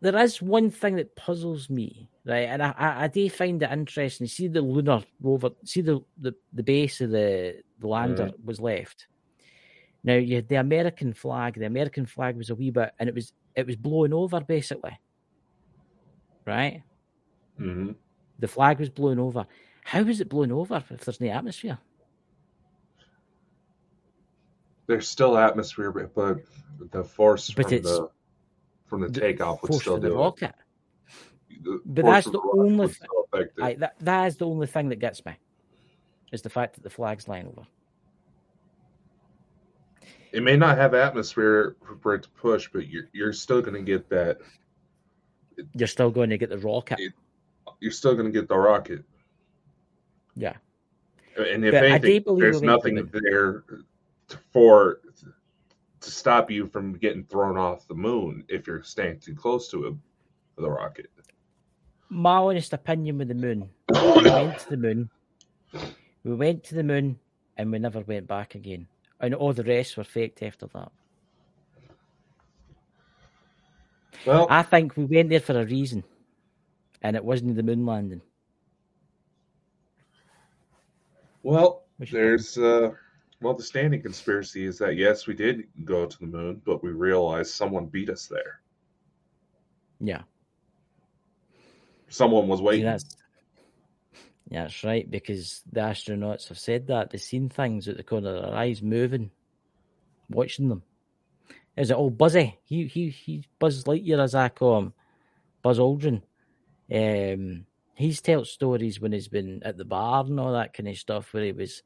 there 0.00 0.16
is 0.18 0.40
one 0.40 0.70
thing 0.70 0.96
that 0.96 1.16
puzzles 1.16 1.68
me, 1.68 2.08
right? 2.28 2.48
And 2.48 2.62
I, 2.62 2.74
I, 2.78 3.04
I 3.04 3.08
do 3.08 3.28
find 3.30 3.62
it 3.62 3.70
interesting. 3.72 4.26
See 4.26 4.48
the 4.48 4.60
lunar 4.60 5.02
rover, 5.20 5.50
see 5.64 5.80
the, 5.80 6.00
the, 6.20 6.34
the 6.52 6.62
base 6.62 7.00
of 7.00 7.10
the, 7.10 7.62
the 7.80 7.86
lander 7.88 8.30
was 8.44 8.60
left. 8.60 9.06
Now 10.04 10.14
you 10.14 10.36
had 10.36 10.48
the 10.48 10.56
American 10.56 11.12
flag. 11.14 11.54
The 11.58 11.66
American 11.66 12.06
flag 12.06 12.36
was 12.36 12.50
a 12.50 12.54
wee 12.54 12.70
bit, 12.70 12.92
and 12.98 13.08
it 13.08 13.14
was 13.14 13.32
it 13.56 13.66
was 13.66 13.74
blowing 13.74 14.12
over 14.12 14.40
basically, 14.40 14.96
right? 16.46 16.84
hmm 17.56 17.92
The 18.38 18.46
flag 18.46 18.78
was 18.78 18.90
blown 18.90 19.18
over. 19.18 19.44
How 19.82 20.02
was 20.02 20.20
it 20.20 20.28
blown 20.28 20.52
over 20.52 20.84
if 20.90 21.04
there's 21.04 21.20
no 21.20 21.28
atmosphere? 21.30 21.78
There's 24.86 25.08
still 25.08 25.36
atmosphere, 25.36 25.90
but- 25.90 26.38
the 26.92 27.02
force 27.02 27.50
But 27.50 27.68
from 27.68 27.82
the 27.82 28.10
from 28.86 29.00
the 29.00 29.08
The 29.08 29.20
takeoff 29.20 29.62
would 29.62 29.74
still 29.74 29.98
do 29.98 30.14
rocket. 30.14 30.54
It. 31.60 31.94
The 31.94 32.02
But 32.02 32.04
that's 32.04 32.26
the 32.26 32.40
only 32.54 32.76
would 32.76 32.88
thi- 32.90 32.94
still 32.94 33.26
affect 33.32 33.58
it. 33.58 33.62
Aye, 33.62 33.74
that 33.74 33.94
that 34.00 34.26
is 34.26 34.36
the 34.36 34.46
only 34.46 34.66
thing 34.66 34.88
that 34.90 34.96
gets 34.96 35.24
me, 35.24 35.32
is 36.32 36.42
the 36.42 36.50
fact 36.50 36.74
that 36.74 36.82
the 36.82 36.90
flag's 36.90 37.28
lying 37.28 37.46
over. 37.46 37.66
It 40.32 40.42
may 40.42 40.56
not 40.56 40.76
have 40.76 40.94
atmosphere 40.94 41.76
for 42.00 42.14
it 42.14 42.24
to 42.24 42.28
push, 42.30 42.68
but 42.72 42.86
you're 42.88 43.08
you're 43.12 43.32
still 43.32 43.62
going 43.62 43.74
to 43.74 43.82
get 43.82 44.08
that. 44.10 44.38
You're 45.72 45.88
still 45.88 46.10
going 46.10 46.30
to 46.30 46.38
get 46.38 46.50
the 46.50 46.58
rocket. 46.58 47.00
You're 47.80 47.92
still 47.92 48.14
going 48.14 48.26
to 48.26 48.32
get 48.32 48.48
the 48.48 48.56
rocket. 48.56 49.04
Yeah. 50.36 50.56
And 51.36 51.64
if 51.64 51.72
But 51.72 51.84
anything, 51.84 52.38
there's 52.38 52.60
we 52.60 52.68
went 52.68 52.82
to 52.84 52.92
nothing 52.92 53.10
there 53.12 53.64
for 54.52 55.00
to 56.00 56.10
stop 56.10 56.50
you 56.50 56.66
from 56.66 56.94
getting 56.94 57.24
thrown 57.24 57.56
off 57.56 57.88
the 57.88 57.94
moon 57.94 58.44
if 58.48 58.66
you're 58.66 58.82
staying 58.82 59.18
too 59.18 59.34
close 59.34 59.68
to 59.70 59.86
a, 59.88 60.60
the 60.60 60.70
rocket. 60.70 61.10
My 62.10 62.36
honest 62.36 62.72
opinion 62.72 63.18
with 63.18 63.28
the 63.28 63.34
moon, 63.34 63.68
we 63.90 64.30
went 64.30 64.58
to 64.60 64.70
the 64.70 64.76
moon, 64.76 65.10
we 66.24 66.34
went 66.34 66.64
to 66.64 66.74
the 66.74 66.82
moon, 66.82 67.18
and 67.56 67.70
we 67.70 67.78
never 67.78 68.00
went 68.00 68.26
back 68.26 68.54
again. 68.54 68.86
And 69.20 69.34
all 69.34 69.52
the 69.52 69.64
rest 69.64 69.96
were 69.96 70.04
faked 70.04 70.42
after 70.42 70.66
that. 70.74 70.90
Well, 74.26 74.46
I 74.48 74.62
think 74.62 74.96
we 74.96 75.04
went 75.04 75.28
there 75.28 75.40
for 75.40 75.60
a 75.60 75.64
reason, 75.64 76.02
and 77.02 77.14
it 77.14 77.24
wasn't 77.24 77.56
the 77.56 77.62
moon 77.62 77.84
landing. 77.84 78.22
well, 81.42 81.84
there's 81.98 82.58
uh, 82.58 82.90
well, 83.40 83.54
the 83.54 83.62
standing 83.62 84.02
conspiracy 84.02 84.66
is 84.66 84.78
that 84.78 84.96
yes, 84.96 85.26
we 85.26 85.34
did 85.34 85.64
go 85.84 86.06
to 86.06 86.18
the 86.18 86.26
moon, 86.26 86.60
but 86.64 86.82
we 86.82 86.90
realized 86.90 87.54
someone 87.54 87.86
beat 87.86 88.10
us 88.10 88.26
there. 88.26 88.60
Yeah, 90.00 90.22
Someone 92.08 92.48
was 92.48 92.62
waiting. 92.62 92.86
that's 92.86 93.16
yeah, 94.50 94.62
that's 94.62 94.82
right. 94.84 95.08
Because 95.10 95.62
the 95.70 95.80
astronauts 95.80 96.48
have 96.48 96.58
said 96.58 96.86
that 96.86 97.10
they've 97.10 97.20
seen 97.20 97.48
things 97.48 97.86
at 97.88 97.96
the 97.96 98.02
corner 98.02 98.34
of 98.34 98.42
their 98.42 98.54
eyes 98.54 98.82
moving, 98.82 99.30
watching 100.30 100.68
them. 100.68 100.82
Is 101.76 101.90
it 101.90 101.96
all 101.96 102.10
Buzzy? 102.10 102.58
He 102.64 102.86
he 102.86 103.10
he's 103.10 103.44
Buzz 103.58 103.84
Lightyear 103.84 104.22
as 104.22 104.34
I 104.34 104.48
call 104.48 104.78
him, 104.78 104.92
Buzz 105.62 105.78
Aldrin. 105.78 106.22
Um, 106.90 107.66
he's 107.94 108.20
told 108.20 108.46
stories 108.46 109.00
when 109.00 109.12
he's 109.12 109.28
been 109.28 109.62
at 109.64 109.76
the 109.76 109.84
bar 109.84 110.24
and 110.24 110.40
all 110.40 110.52
that 110.52 110.72
kind 110.72 110.88
of 110.88 110.96
stuff, 110.96 111.32
where 111.32 111.44
he 111.44 111.52
was 111.52 111.82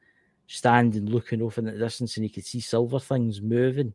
standing 0.46 1.06
looking 1.06 1.42
off 1.42 1.58
in 1.58 1.64
the 1.64 1.72
distance 1.72 2.16
and 2.16 2.24
he 2.24 2.30
could 2.30 2.44
see 2.44 2.60
silver 2.60 3.00
things 3.00 3.40
moving 3.40 3.94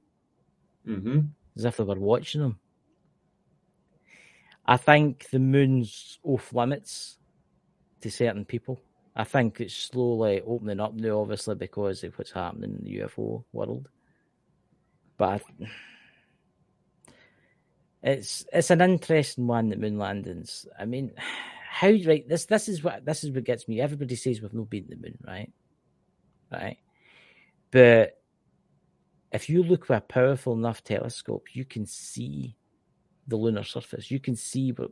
hmm 0.85 1.19
as 1.55 1.65
if 1.65 1.77
they 1.77 1.83
were 1.83 1.95
watching 1.95 2.41
him. 2.41 2.59
I 4.67 4.77
think 4.77 5.29
the 5.29 5.39
moon's 5.39 6.19
off 6.23 6.53
limits 6.53 7.17
to 8.01 8.11
certain 8.11 8.45
people. 8.45 8.81
I 9.15 9.23
think 9.23 9.61
it's 9.61 9.73
slowly 9.73 10.41
opening 10.45 10.79
up 10.79 10.93
now, 10.93 11.21
obviously, 11.21 11.55
because 11.55 12.03
of 12.03 12.17
what's 12.19 12.31
happening 12.31 12.77
in 12.77 12.83
the 12.83 12.99
UFO 12.99 13.43
world. 13.53 13.87
But 15.17 15.41
I, 15.61 15.67
it's 18.03 18.45
it's 18.53 18.69
an 18.69 18.81
interesting 18.81 19.47
one, 19.47 19.69
the 19.69 19.77
moon 19.77 19.97
landings. 19.97 20.67
I 20.77 20.85
mean, 20.85 21.13
how 21.69 21.89
right 22.05 22.27
this 22.27 22.45
this 22.45 22.67
is 22.67 22.83
what 22.83 23.05
this 23.05 23.23
is 23.23 23.31
what 23.31 23.45
gets 23.45 23.67
me. 23.67 23.81
Everybody 23.81 24.15
says 24.15 24.41
we've 24.41 24.53
no 24.53 24.65
been 24.65 24.83
to 24.83 24.89
the 24.89 25.01
moon, 25.01 25.17
right? 25.25 25.51
Right. 26.51 26.77
But 27.71 28.21
if 29.31 29.49
you 29.49 29.63
look 29.63 29.89
with 29.89 29.97
a 29.97 30.01
powerful 30.01 30.53
enough 30.53 30.83
telescope, 30.83 31.47
you 31.53 31.65
can 31.65 31.85
see 31.85 32.56
the 33.27 33.35
lunar 33.35 33.63
surface. 33.63 34.09
You 34.09 34.19
can 34.19 34.35
see 34.35 34.71
what 34.71 34.91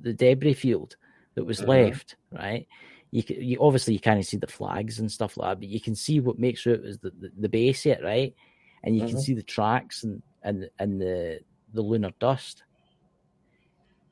the 0.00 0.12
debris 0.12 0.54
field 0.54 0.96
that 1.34 1.44
was 1.44 1.60
Mhm. 1.60 1.68
left, 1.68 2.16
right? 2.32 2.66
You, 3.12 3.22
can, 3.22 3.42
you 3.42 3.58
obviously 3.60 3.94
you 3.94 4.00
can't 4.00 4.24
see 4.26 4.36
the 4.36 4.46
flags 4.46 4.98
and 4.98 5.10
stuff 5.10 5.36
like 5.36 5.50
that, 5.50 5.60
but 5.60 5.68
you 5.68 5.80
can 5.80 5.94
see 5.94 6.20
what 6.20 6.38
makes 6.38 6.66
it 6.66 6.84
as 6.84 6.98
the, 6.98 7.10
the, 7.10 7.30
the 7.38 7.48
base 7.48 7.84
yet, 7.86 8.02
right? 8.02 8.34
And 8.82 8.96
you 8.96 9.02
can 9.06 9.16
Mhm. 9.16 9.20
see 9.22 9.34
the 9.34 9.42
tracks 9.42 10.04
and 10.04 10.22
and 10.42 10.68
and 10.78 11.00
the 11.00 11.40
the 11.72 11.82
lunar 11.82 12.12
dust. 12.18 12.62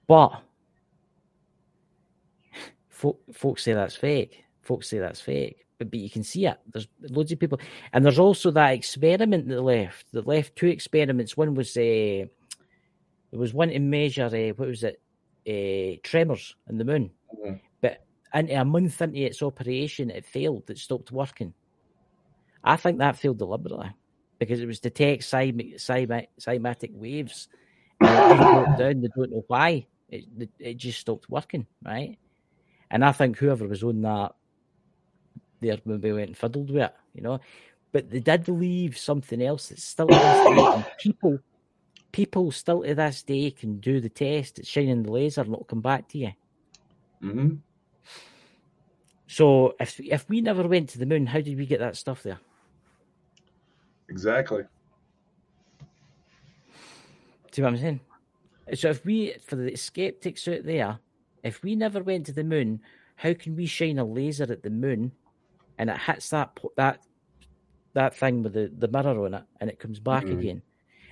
But 0.06 0.42
folk, 2.88 3.20
folks 3.32 3.62
say 3.62 3.72
that's 3.72 3.96
fake. 3.96 4.44
Folks 4.62 4.88
say 4.88 4.98
that's 4.98 5.20
fake, 5.20 5.64
but 5.78 5.90
but 5.90 6.00
you 6.00 6.10
can 6.10 6.22
see 6.22 6.46
it. 6.46 6.58
There's 6.72 6.88
loads 7.00 7.32
of 7.32 7.38
people, 7.38 7.58
and 7.92 8.04
there's 8.04 8.18
also 8.18 8.50
that 8.50 8.74
experiment 8.74 9.48
that 9.48 9.62
left. 9.62 10.06
That 10.12 10.26
left 10.26 10.56
two 10.56 10.66
experiments. 10.66 11.36
One 11.36 11.54
was 11.54 11.74
uh, 11.76 12.26
there 13.30 13.40
was 13.40 13.54
one 13.54 13.68
to 13.68 13.78
measure 13.78 14.26
uh, 14.26 14.54
what 14.56 14.68
was 14.68 14.84
it, 14.84 15.00
uh, 15.46 16.00
tremors 16.02 16.56
in 16.68 16.78
the 16.78 16.84
moon. 16.84 17.10
Mhm. 17.34 17.60
But 17.80 18.04
into 18.34 18.60
a 18.60 18.64
month 18.64 19.00
into 19.02 19.20
its 19.20 19.42
operation, 19.42 20.10
it 20.10 20.24
failed. 20.24 20.68
It 20.70 20.78
stopped 20.78 21.12
working. 21.12 21.54
I 22.64 22.76
think 22.76 22.98
that 22.98 23.16
failed 23.16 23.38
deliberately 23.38 23.90
because 24.38 24.60
it 24.60 24.66
was 24.66 24.80
to 24.80 24.90
detect 24.90 25.22
cymatic, 25.22 26.28
cymatic 26.40 26.92
waves. 26.92 27.48
And 28.00 28.40
it 28.40 28.78
down. 28.78 29.00
They 29.00 29.08
don't 29.16 29.32
know 29.32 29.44
why. 29.48 29.86
It, 30.08 30.24
it 30.38 30.50
it 30.58 30.74
just 30.76 31.00
stopped 31.00 31.28
working, 31.28 31.66
right? 31.84 32.18
And 32.90 33.04
I 33.04 33.12
think 33.12 33.36
whoever 33.36 33.66
was 33.66 33.82
on 33.82 34.02
that 34.02 34.32
there 35.60 35.78
maybe 35.84 36.12
went 36.12 36.28
and 36.28 36.36
fiddled 36.36 36.70
with 36.70 36.82
it, 36.84 36.94
you 37.14 37.22
know. 37.22 37.40
But 37.92 38.10
they 38.10 38.20
did 38.20 38.48
leave 38.48 38.96
something 38.96 39.42
else 39.42 39.68
that's 39.68 39.84
still 39.84 40.06
people 41.00 41.38
people 42.12 42.50
still 42.50 42.82
to 42.82 42.94
this 42.94 43.22
day 43.22 43.50
can 43.50 43.80
do 43.80 44.00
the 44.00 44.08
test, 44.08 44.58
it's 44.58 44.68
shining 44.68 45.02
the 45.02 45.12
laser 45.12 45.42
and 45.42 45.52
it'll 45.52 45.64
come 45.64 45.80
back 45.80 46.08
to 46.08 46.18
you. 46.18 46.32
hmm 47.20 47.56
So 49.26 49.74
if 49.78 50.00
if 50.00 50.28
we 50.28 50.40
never 50.40 50.66
went 50.66 50.88
to 50.90 50.98
the 50.98 51.06
moon, 51.06 51.26
how 51.26 51.40
did 51.40 51.58
we 51.58 51.66
get 51.66 51.80
that 51.80 51.96
stuff 51.96 52.22
there? 52.22 52.40
Exactly. 54.08 54.64
See 57.52 57.62
what 57.62 57.68
I'm 57.68 57.76
saying? 57.76 58.00
So 58.74 58.90
if 58.90 59.04
we, 59.04 59.34
for 59.46 59.56
the 59.56 59.76
skeptics 59.76 60.46
out 60.48 60.64
there, 60.64 61.00
if 61.42 61.62
we 61.62 61.74
never 61.76 62.02
went 62.02 62.26
to 62.26 62.32
the 62.32 62.44
moon, 62.44 62.80
how 63.16 63.34
can 63.34 63.56
we 63.56 63.66
shine 63.66 63.98
a 63.98 64.04
laser 64.04 64.44
at 64.44 64.62
the 64.62 64.70
moon, 64.70 65.12
and 65.78 65.90
it 65.90 65.98
hits 65.98 66.30
that 66.30 66.58
that 66.76 67.00
that 67.94 68.14
thing 68.14 68.42
with 68.42 68.52
the, 68.52 68.70
the 68.76 68.88
mirror 68.88 69.24
on 69.24 69.34
it, 69.34 69.44
and 69.60 69.70
it 69.70 69.78
comes 69.78 70.00
back 70.00 70.26
Mhm. 70.26 70.38
again? 70.38 70.62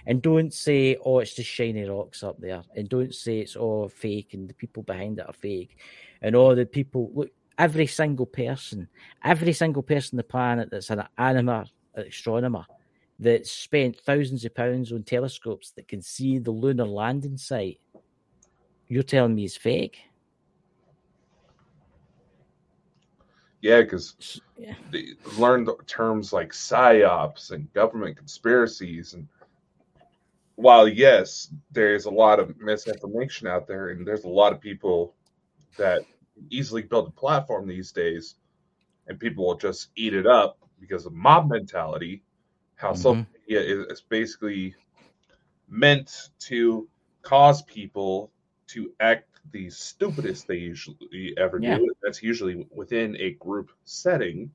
And 0.06 0.22
don't 0.22 0.52
say, 0.52 0.96
"Oh, 1.04 1.18
it's 1.18 1.34
just 1.34 1.50
shiny 1.50 1.84
rocks 1.84 2.22
up 2.22 2.38
there," 2.40 2.62
and 2.74 2.88
don't 2.88 3.14
say 3.14 3.40
it's 3.40 3.56
all 3.56 3.88
fake 3.88 4.34
and 4.34 4.48
the 4.48 4.54
people 4.54 4.82
behind 4.82 5.18
it 5.18 5.26
are 5.28 5.32
fake, 5.32 5.78
and 6.22 6.36
all 6.36 6.54
the 6.54 6.66
people 6.66 7.10
look. 7.14 7.30
Every 7.58 7.86
single 7.86 8.26
person, 8.26 8.86
every 9.24 9.54
single 9.54 9.82
person 9.82 10.16
on 10.16 10.18
the 10.18 10.24
planet 10.24 10.68
that's 10.70 10.90
an 10.90 11.04
animal 11.16 11.64
astronomer 11.94 12.66
that 13.18 13.46
spent 13.46 13.96
thousands 13.96 14.44
of 14.44 14.54
pounds 14.54 14.92
on 14.92 15.02
telescopes 15.02 15.70
that 15.72 15.88
can 15.88 16.02
see 16.02 16.38
the 16.38 16.50
lunar 16.50 16.84
landing 16.84 17.38
site, 17.38 17.80
you're 18.88 19.02
telling 19.02 19.34
me 19.34 19.44
is 19.44 19.56
fake? 19.56 19.98
Yeah, 23.62 23.80
because 23.80 24.40
yeah. 24.58 24.74
they 24.92 25.14
learned 25.38 25.68
terms 25.86 26.32
like 26.32 26.52
psyops 26.52 27.50
and 27.50 27.72
government 27.72 28.16
conspiracies 28.16 29.14
and 29.14 29.26
while 30.56 30.88
yes 30.88 31.48
there's 31.70 32.06
a 32.06 32.10
lot 32.10 32.40
of 32.40 32.58
misinformation 32.58 33.46
out 33.46 33.66
there 33.68 33.90
and 33.90 34.06
there's 34.06 34.24
a 34.24 34.28
lot 34.28 34.52
of 34.52 34.60
people 34.60 35.14
that 35.78 36.02
easily 36.50 36.82
build 36.82 37.06
a 37.06 37.10
platform 37.12 37.68
these 37.68 37.92
days 37.92 38.36
and 39.06 39.20
people 39.20 39.46
will 39.46 39.56
just 39.56 39.90
eat 39.96 40.12
it 40.12 40.26
up 40.26 40.58
because 40.80 41.06
of 41.06 41.12
mob 41.12 41.48
mentality 41.48 42.22
how 42.74 42.88
mm-hmm. 42.88 42.96
social 42.96 43.26
media 43.48 43.60
is, 43.60 44.00
basically 44.00 44.74
meant 45.68 46.30
to 46.38 46.88
cause 47.22 47.62
people 47.62 48.30
to 48.66 48.92
act 49.00 49.28
the 49.52 49.70
stupidest 49.70 50.48
they 50.48 50.56
usually 50.56 51.34
ever 51.36 51.58
Yeah. 51.60 51.78
do 51.78 51.94
that's 52.02 52.22
usually 52.22 52.66
within 52.74 53.16
a 53.16 53.32
group 53.32 53.70
setting 53.84 54.50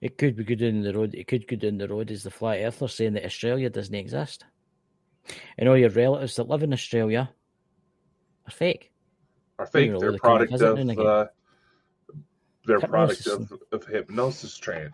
It 0.00 0.18
could 0.18 0.36
be 0.36 0.44
good 0.44 0.58
down 0.58 0.82
the 0.82 0.92
road. 0.92 1.14
It 1.14 1.28
could 1.28 1.46
go 1.46 1.56
down 1.56 1.78
the 1.78 1.88
road 1.88 2.10
as 2.10 2.24
the 2.24 2.30
flat 2.30 2.58
earthers 2.60 2.94
saying 2.94 3.14
that 3.14 3.24
Australia 3.24 3.70
doesn't 3.70 3.94
exist. 3.94 4.44
And 5.58 5.68
all 5.68 5.76
your 5.76 5.90
relatives 5.90 6.36
that 6.36 6.48
live 6.48 6.62
in 6.62 6.72
Australia 6.72 7.30
are 8.46 8.50
fake. 8.50 8.92
are 9.58 9.66
fake. 9.66 9.92
They're 9.98 10.18
product 10.18 10.52
of 10.52 10.98
uh, 10.98 11.26
they're 12.64 12.80
product 12.80 13.26
of, 13.26 13.52
of 13.72 13.86
hypnosis 13.86 14.56
train. 14.56 14.90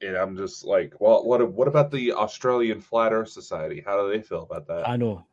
And 0.00 0.16
I'm 0.16 0.36
just 0.36 0.64
like, 0.64 0.94
well, 0.98 1.24
what 1.24 1.52
what 1.52 1.68
about 1.68 1.90
the 1.90 2.12
Australian 2.12 2.80
Flat 2.80 3.12
Earth 3.12 3.28
Society? 3.28 3.82
How 3.84 4.00
do 4.02 4.10
they 4.10 4.22
feel 4.22 4.42
about 4.42 4.66
that? 4.68 4.88
I 4.88 4.96
know. 4.96 5.24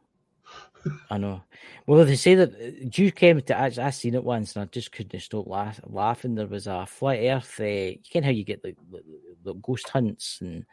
I 1.09 1.17
know. 1.17 1.41
Well, 1.87 2.05
they 2.05 2.15
say 2.15 2.35
that 2.35 2.53
uh, 2.53 2.89
you 2.93 3.11
came 3.11 3.41
to. 3.41 3.57
I, 3.57 3.71
I 3.81 3.89
seen 3.89 4.13
it 4.13 4.23
once, 4.23 4.55
and 4.55 4.63
I 4.63 4.65
just 4.65 4.91
couldn't 4.91 5.19
stop 5.19 5.47
laugh, 5.47 5.79
laughing. 5.85 6.35
There 6.35 6.47
was 6.47 6.67
a 6.67 6.85
flat 6.85 7.19
Earth. 7.19 7.59
Uh, 7.59 7.63
you 7.63 7.99
can't 8.09 8.25
how 8.25 8.31
you 8.31 8.43
get 8.43 8.61
the, 8.61 8.75
the, 8.91 9.01
the 9.43 9.53
ghost 9.53 9.89
hunts 9.89 10.39
and 10.41 10.65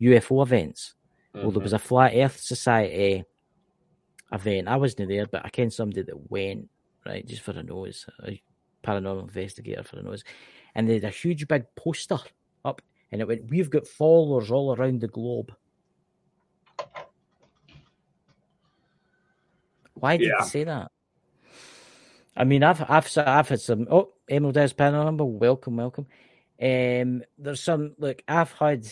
UFO 0.00 0.42
events. 0.42 0.94
Well, 1.34 1.50
there 1.50 1.62
was 1.62 1.72
a 1.72 1.78
flat 1.78 2.12
Earth 2.14 2.40
Society 2.40 3.24
event. 4.32 4.68
I 4.68 4.76
wasn't 4.76 5.08
there, 5.08 5.26
but 5.26 5.44
I 5.44 5.48
ken 5.48 5.70
somebody 5.70 6.02
that 6.02 6.30
went 6.30 6.68
right 7.06 7.26
just 7.26 7.42
for 7.42 7.52
a 7.52 7.62
nose, 7.62 8.06
a 8.24 8.40
paranormal 8.84 9.22
investigator 9.22 9.82
for 9.82 9.98
a 9.98 10.02
nose, 10.02 10.24
and 10.74 10.88
they 10.88 10.94
had 10.94 11.04
a 11.04 11.10
huge 11.10 11.48
big 11.48 11.64
poster 11.74 12.18
up, 12.64 12.82
and 13.10 13.20
it 13.20 13.28
went, 13.28 13.48
"We've 13.50 13.70
got 13.70 13.86
followers 13.86 14.50
all 14.50 14.74
around 14.74 15.00
the 15.00 15.08
globe." 15.08 15.54
Why 19.94 20.16
did 20.16 20.28
Yeah. 20.28 20.34
they 20.40 20.46
say 20.48 20.64
that? 20.64 20.90
I 22.36 22.44
mean, 22.44 22.62
I've 22.62 22.80
I've 22.90 23.10
I've 23.18 23.48
had 23.48 23.60
some. 23.60 23.86
Oh, 23.90 24.14
Emerald 24.28 24.56
House 24.56 24.72
Paranormal, 24.72 25.26
welcome, 25.38 25.76
welcome. 25.76 26.06
Um, 26.60 27.22
there's 27.38 27.60
some 27.62 27.94
look. 27.98 28.22
I've 28.26 28.52
had, 28.52 28.86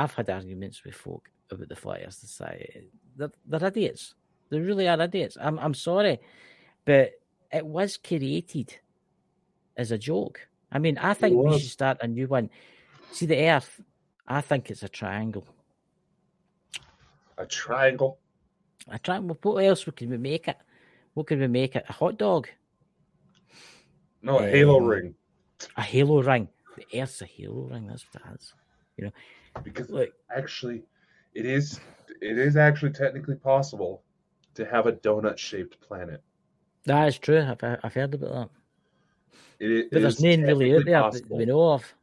I've 0.00 0.14
had 0.14 0.30
arguments 0.30 0.84
with 0.84 0.94
folk 0.94 1.24
about 1.50 1.68
the 1.68 1.76
Flat 1.76 2.02
Earth 2.06 2.14
Society. 2.14 2.88
They're, 3.16 3.32
they're 3.46 3.68
idiots. 3.68 4.14
They 4.50 4.58
really 4.58 4.88
are 4.88 5.00
idiots. 5.00 5.36
I'm 5.40 5.58
I'm 5.58 5.74
sorry, 5.74 6.18
but 6.84 7.12
it 7.52 7.66
was 7.66 7.96
created 7.96 8.78
as 9.76 9.90
a 9.92 9.98
joke. 9.98 10.38
I 10.72 10.78
mean, 10.78 10.96
I 10.98 11.14
think 11.14 11.36
we 11.36 11.58
should 11.58 11.70
start 11.70 11.98
a 12.00 12.08
new 12.08 12.26
one. 12.26 12.50
See 13.12 13.26
the 13.26 13.40
Earth. 13.50 13.80
I 14.26 14.40
think 14.40 14.70
it's 14.70 14.82
a 14.82 14.88
triangle. 14.88 15.46
A 17.38 17.46
triangle. 17.46 18.18
A 18.88 18.98
triangle. 18.98 19.36
What 19.42 19.64
else 19.64 19.84
can 19.96 20.10
we 20.10 20.18
make 20.18 20.48
it? 20.48 20.56
What 21.14 21.26
can 21.26 21.40
we 21.40 21.48
make 21.48 21.76
it? 21.76 21.84
A 21.88 21.92
hot 21.92 22.16
dog. 22.16 22.48
No, 24.22 24.38
a 24.38 24.48
halo 24.48 24.76
Um, 24.78 24.86
ring. 24.86 25.14
A 25.76 25.82
halo 25.82 26.22
ring. 26.22 26.48
The 26.76 27.00
Earth's 27.00 27.22
a 27.22 27.26
halo 27.26 27.62
ring. 27.72 27.86
That's 27.88 28.06
what 28.12 28.22
it 28.24 28.40
is. 28.40 28.54
You 28.96 29.04
know, 29.06 29.12
Because 29.62 29.90
look. 29.90 30.10
actually, 30.34 30.82
it 31.34 31.46
is 31.46 31.80
it 32.20 32.38
is 32.38 32.56
actually 32.56 32.92
technically 32.92 33.36
possible 33.36 34.02
to 34.54 34.64
have 34.66 34.86
a 34.86 34.92
donut 34.92 35.38
shaped 35.38 35.80
planet. 35.80 36.22
That 36.86 37.08
is 37.08 37.18
true. 37.18 37.42
I've, 37.42 37.78
I've 37.82 37.94
heard 37.94 38.14
about 38.14 38.32
that. 38.32 38.48
It, 39.58 39.70
it 39.70 39.90
But 39.90 40.02
there's 40.02 40.22
none 40.22 40.42
really 40.42 40.74
out 40.74 40.84
there 40.84 41.10
that 41.10 41.30
we 41.30 41.44
know 41.44 41.72
of. 41.72 41.94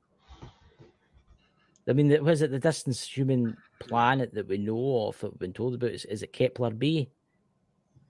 I 1.89 1.93
mean, 1.93 2.23
was 2.23 2.41
it 2.41 2.51
the 2.51 2.59
distance 2.59 3.03
human 3.03 3.55
planet 3.79 4.33
that 4.33 4.47
we 4.47 4.57
know 4.57 5.07
of 5.07 5.19
that 5.19 5.31
we've 5.31 5.39
been 5.39 5.53
told 5.53 5.75
about? 5.75 5.91
Is, 5.91 6.05
is 6.05 6.21
it 6.21 6.33
Kepler 6.33 6.71
B? 6.71 7.09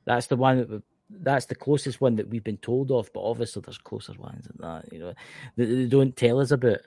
That's 0.06 0.28
the 0.28 0.36
one 0.36 0.58
that 0.58 0.70
we 0.70 0.82
that's 1.10 1.46
the 1.46 1.56
closest 1.56 2.02
one 2.02 2.16
that 2.16 2.30
we've 2.30 2.44
been 2.44 2.58
told 2.58 2.92
of, 2.92 3.12
but 3.14 3.22
obviously 3.22 3.62
there's 3.62 3.78
closer 3.78 4.14
ones 4.14 4.46
than 4.48 4.58
that, 4.60 4.92
you 4.92 5.00
know, 5.00 5.14
that 5.56 5.66
they 5.66 5.86
don't 5.86 6.16
tell 6.16 6.40
us 6.40 6.52
about. 6.52 6.80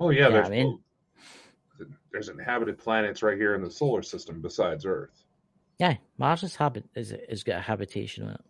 Oh 0.00 0.10
yeah, 0.10 0.22
Yeah, 0.22 0.28
there's 0.30 0.46
I 0.46 0.50
mean- 0.50 0.80
there's 2.12 2.28
inhabited 2.28 2.78
planets 2.78 3.22
right 3.22 3.36
here 3.36 3.54
in 3.54 3.62
the 3.62 3.70
solar 3.70 4.02
system 4.02 4.40
besides 4.40 4.86
Earth. 4.86 5.24
Yeah, 5.78 5.96
Mars 6.18 6.42
is 6.44 6.54
habit 6.54 6.84
is 6.94 7.12
is 7.28 7.42
got 7.42 7.56
a 7.58 7.60
habitation 7.60 8.24
on 8.24 8.34
it, 8.34 8.40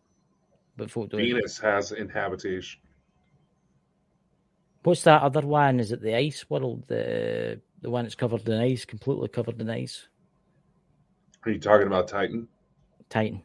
but. 0.77 0.91
Venus 0.91 1.59
has 1.59 1.93
inhabitation. 1.93 2.81
What's 4.83 5.03
that 5.05 5.23
other 5.23 5.41
one? 5.41 5.81
Is 5.81 5.93
it 5.93 6.03
the 6.03 6.15
ice 6.15 6.49
world? 6.51 6.85
The 6.89 7.61
the 7.81 7.89
one 7.91 8.05
that's 8.05 8.15
covered 8.15 8.47
in 8.47 8.61
ice, 8.61 8.85
completely 8.85 9.29
covered 9.29 9.61
in 9.61 9.71
ice? 9.71 10.07
Are 11.45 11.51
you 11.51 11.59
talking 11.59 11.87
about 11.87 12.09
Titan? 12.09 12.49
Titan. 13.09 13.43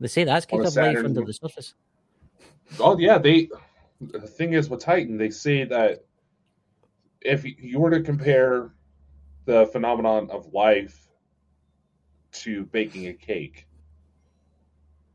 They 0.00 0.08
say 0.08 0.24
that's 0.24 0.44
kept 0.46 0.64
up 0.66 0.76
life 0.76 0.98
under 0.98 1.22
the 1.24 1.32
surface. 1.32 1.74
Oh 2.78 2.98
yeah, 2.98 3.16
they. 3.18 3.48
The 4.00 4.20
thing 4.20 4.52
is 4.52 4.68
with 4.68 4.80
Titan, 4.80 5.16
they 5.16 5.30
say 5.30 5.64
that 5.64 6.04
if 7.20 7.44
you 7.44 7.78
were 7.78 7.90
to 7.90 8.02
compare 8.02 8.72
the 9.44 9.66
phenomenon 9.66 10.30
of 10.30 10.52
life 10.52 11.08
to 12.32 12.66
baking 12.66 13.08
a 13.08 13.14
cake, 13.14 13.66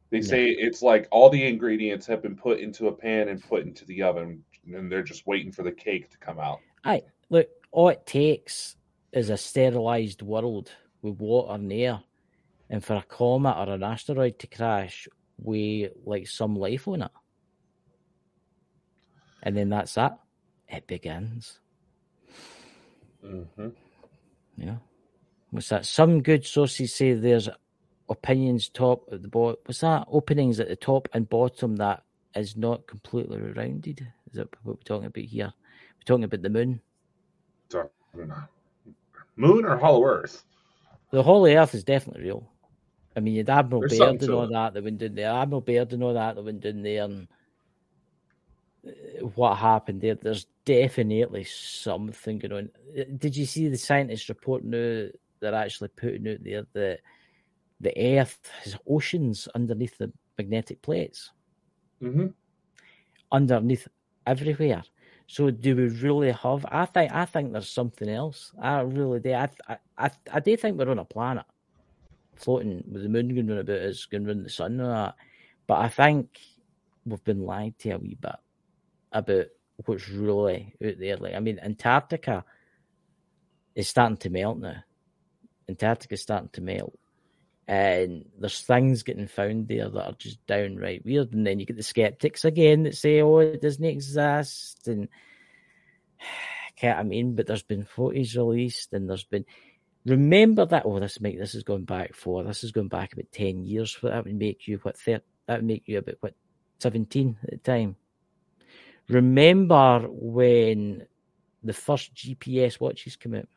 they 0.10 0.18
Yeah. 0.18 0.24
say 0.24 0.50
it's 0.50 0.82
like 0.82 1.08
all 1.12 1.30
the 1.30 1.46
ingredients 1.46 2.06
have 2.08 2.22
been 2.22 2.36
put 2.36 2.60
into 2.60 2.88
a 2.88 2.92
pan 2.92 3.30
and 3.30 3.42
put 3.42 3.66
into 3.66 3.86
the 3.86 4.02
oven, 4.02 4.44
and 4.66 4.92
they're 4.92 5.04
just 5.04 5.26
waiting 5.26 5.52
for 5.52 5.64
the 5.64 5.72
cake 5.72 6.10
to 6.10 6.18
come 6.18 6.40
out. 6.40 6.60
Aye, 6.84 7.04
look, 7.30 7.48
all 7.72 7.90
it 7.90 8.06
takes 8.06 8.76
is 9.14 9.30
a 9.30 9.38
sterilized 9.38 10.22
world 10.22 10.72
with 11.02 11.20
water 11.20 11.54
and 11.54 11.72
air, 11.72 12.04
and 12.70 12.84
for 12.84 12.96
a 12.96 13.04
comet 13.04 13.58
or 13.58 13.74
an 13.74 13.84
asteroid 13.84 14.40
to 14.40 14.48
crash 14.48 15.08
with 15.38 15.94
like 16.04 16.28
some 16.28 16.56
life 16.56 16.88
on 16.88 17.04
it, 17.04 17.12
and 19.44 19.56
then 19.56 19.70
that's 19.70 19.94
that. 19.96 20.20
It 20.68 20.88
begins. 20.88 21.61
Mm-hmm. 23.26 23.70
Yeah. 24.58 24.76
What's 25.52 25.70
that? 25.70 25.86
Some 25.86 26.22
good 26.22 26.46
sources 26.46 26.94
say 26.94 27.14
there's 27.14 27.50
opinions 28.10 28.70
top 28.70 29.08
at 29.12 29.22
the 29.22 29.28
bottom. 29.28 29.58
What's 29.66 29.82
that? 29.82 30.06
Openings 30.10 30.60
at 30.60 30.68
the 30.68 30.76
top 30.76 31.08
and 31.14 31.28
bottom 31.30 31.76
that 31.78 32.04
is 32.36 32.56
not 32.56 32.88
completely 32.88 33.40
rounded. 33.40 34.02
Is 34.30 34.38
that 34.38 34.48
what 34.64 34.78
we're 34.78 34.84
talking 34.84 35.08
about 35.08 35.24
here? 35.24 35.54
We're 35.54 36.06
talking 36.06 36.24
about 36.24 36.42
the 36.42 36.50
moon. 36.50 36.82
Moon 39.36 39.66
or 39.66 39.78
Hollow 39.78 40.04
Earth? 40.06 40.44
The 41.12 41.24
Hollow 41.24 41.48
Earth 41.48 41.74
is 41.74 41.84
definitely 41.84 42.24
real. 42.24 42.50
I 43.16 43.20
mean, 43.20 43.34
you 43.34 43.40
had 43.40 43.50
Admiral 43.50 43.82
There's 43.82 44.00
Byrd 44.00 44.22
and 44.22 44.32
all 44.32 44.44
it. 44.44 44.52
that 44.52 44.74
that 44.74 44.84
went 44.84 45.00
down 45.00 45.16
there. 45.16 45.32
Admiral 45.32 45.62
Byrd 45.62 45.94
and 45.94 46.04
all 46.04 46.14
that 46.14 46.36
that 46.36 46.44
went 46.44 46.62
down 46.62 46.82
there, 46.82 47.04
and 47.04 47.28
what 49.36 49.58
happened 49.58 50.02
there? 50.02 50.16
There's 50.16 50.48
definitely 50.66 51.44
something 51.44 52.40
going 52.40 52.54
on. 52.54 52.70
Did 53.18 53.36
you 53.36 53.46
see 53.46 53.68
the 53.68 53.78
scientists 53.78 54.30
report 54.30 54.64
now? 54.64 55.08
They're 55.40 55.56
actually 55.56 55.90
putting 55.90 56.28
out 56.28 56.44
there 56.44 56.66
that 56.74 57.00
the 57.80 58.20
Earth 58.20 58.40
has 58.64 58.76
oceans 58.88 59.48
underneath 59.56 59.98
the 59.98 60.12
magnetic 60.38 60.82
plates, 60.82 61.32
Mm-hmm. 62.02 62.28
underneath 63.32 63.88
everywhere. 64.26 64.84
So 65.28 65.50
do 65.50 65.76
we 65.76 65.88
really 65.88 66.32
have? 66.32 66.66
I 66.70 66.86
think 66.86 67.12
I 67.14 67.26
think 67.26 67.54
there's 67.54 67.70
something 67.70 68.10
else. 68.10 68.52
I 68.62 68.82
really 68.82 69.20
do. 69.20 69.34
I 69.34 69.50
I 69.98 70.12
I, 70.32 70.40
do 70.40 70.58
think 70.58 70.78
we're 70.78 70.90
on 70.90 71.00
a 71.00 71.06
planet 71.06 71.46
floating 72.36 72.84
with 72.92 73.04
the 73.04 73.10
moon 73.10 73.30
going 73.30 73.48
round 73.48 73.62
about 73.62 73.80
us, 73.80 74.06
going 74.06 74.26
round 74.26 74.46
the 74.46 74.50
sun 74.50 74.80
and 74.80 74.90
that. 74.90 75.16
But 75.68 75.80
I 75.80 75.88
think 75.88 76.40
we've 77.06 77.24
been 77.24 77.46
lied 77.46 77.78
to 77.80 77.92
a 77.92 77.98
wee 77.98 78.18
bit 78.20 78.36
about 79.12 79.48
what's 79.86 80.10
really 80.10 80.74
out 80.84 81.00
there. 81.00 81.18
Like 81.18 81.36
I 81.36 81.40
mean, 81.40 81.60
Antarctica 81.60 82.44
is 83.76 83.88
starting 83.88 84.18
to 84.18 84.30
melt 84.30 84.60
now. 84.60 84.84
Antarctica 85.70 86.14
is 86.16 86.22
starting 86.22 86.50
to 86.54 86.62
melt. 86.62 86.98
And 87.68 88.26
there's 88.38 88.62
things 88.62 89.04
getting 89.04 89.28
found 89.28 89.68
there 89.68 89.88
that 89.88 90.06
are 90.06 90.16
just 90.18 90.46
downright 90.46 91.06
weird. 91.06 91.34
And 91.34 91.48
then 91.48 91.60
you 91.60 91.66
get 91.66 91.78
the 91.78 91.84
skeptics 91.84 92.44
again 92.44 92.84
that 92.84 92.98
say, 92.98 93.22
oh, 93.22 93.38
it 93.38 93.62
doesn't 93.62 93.86
exist. 93.86 94.88
And 94.88 95.08
can't 96.76 97.00
I 97.00 97.04
mean, 97.04 97.36
but 97.36 97.48
there's 97.48 97.64
been 97.64 97.86
footage 97.86 98.36
released 98.36 98.94
and 98.94 99.10
there's 99.10 99.24
been 99.24 99.46
remember 100.06 100.66
that 100.66 100.84
oh 100.86 101.00
this 101.00 101.22
make 101.22 101.38
this 101.38 101.54
is 101.54 101.64
going 101.64 101.86
back 101.86 102.16
for 102.16 102.44
this 102.44 102.64
is 102.64 102.72
going 102.72 102.88
back 102.88 103.14
about 103.14 103.32
ten 103.32 103.64
years 103.64 103.92
for 103.92 104.10
that 104.10 104.26
would 104.26 104.36
make 104.36 104.68
you 104.68 104.80
what 104.82 104.98
thir- 104.98 105.22
that 105.46 105.58
would 105.58 105.66
make 105.66 105.84
you 105.86 106.00
about 106.00 106.16
what 106.22 106.34
seventeen 106.80 107.38
at 107.44 107.52
the 107.52 107.58
time. 107.58 107.96
Remember 109.12 110.08
when 110.10 111.06
the 111.64 111.74
first 111.74 112.14
GPS 112.16 112.80
watches 112.80 113.16
came 113.16 113.36
out? 113.36 113.48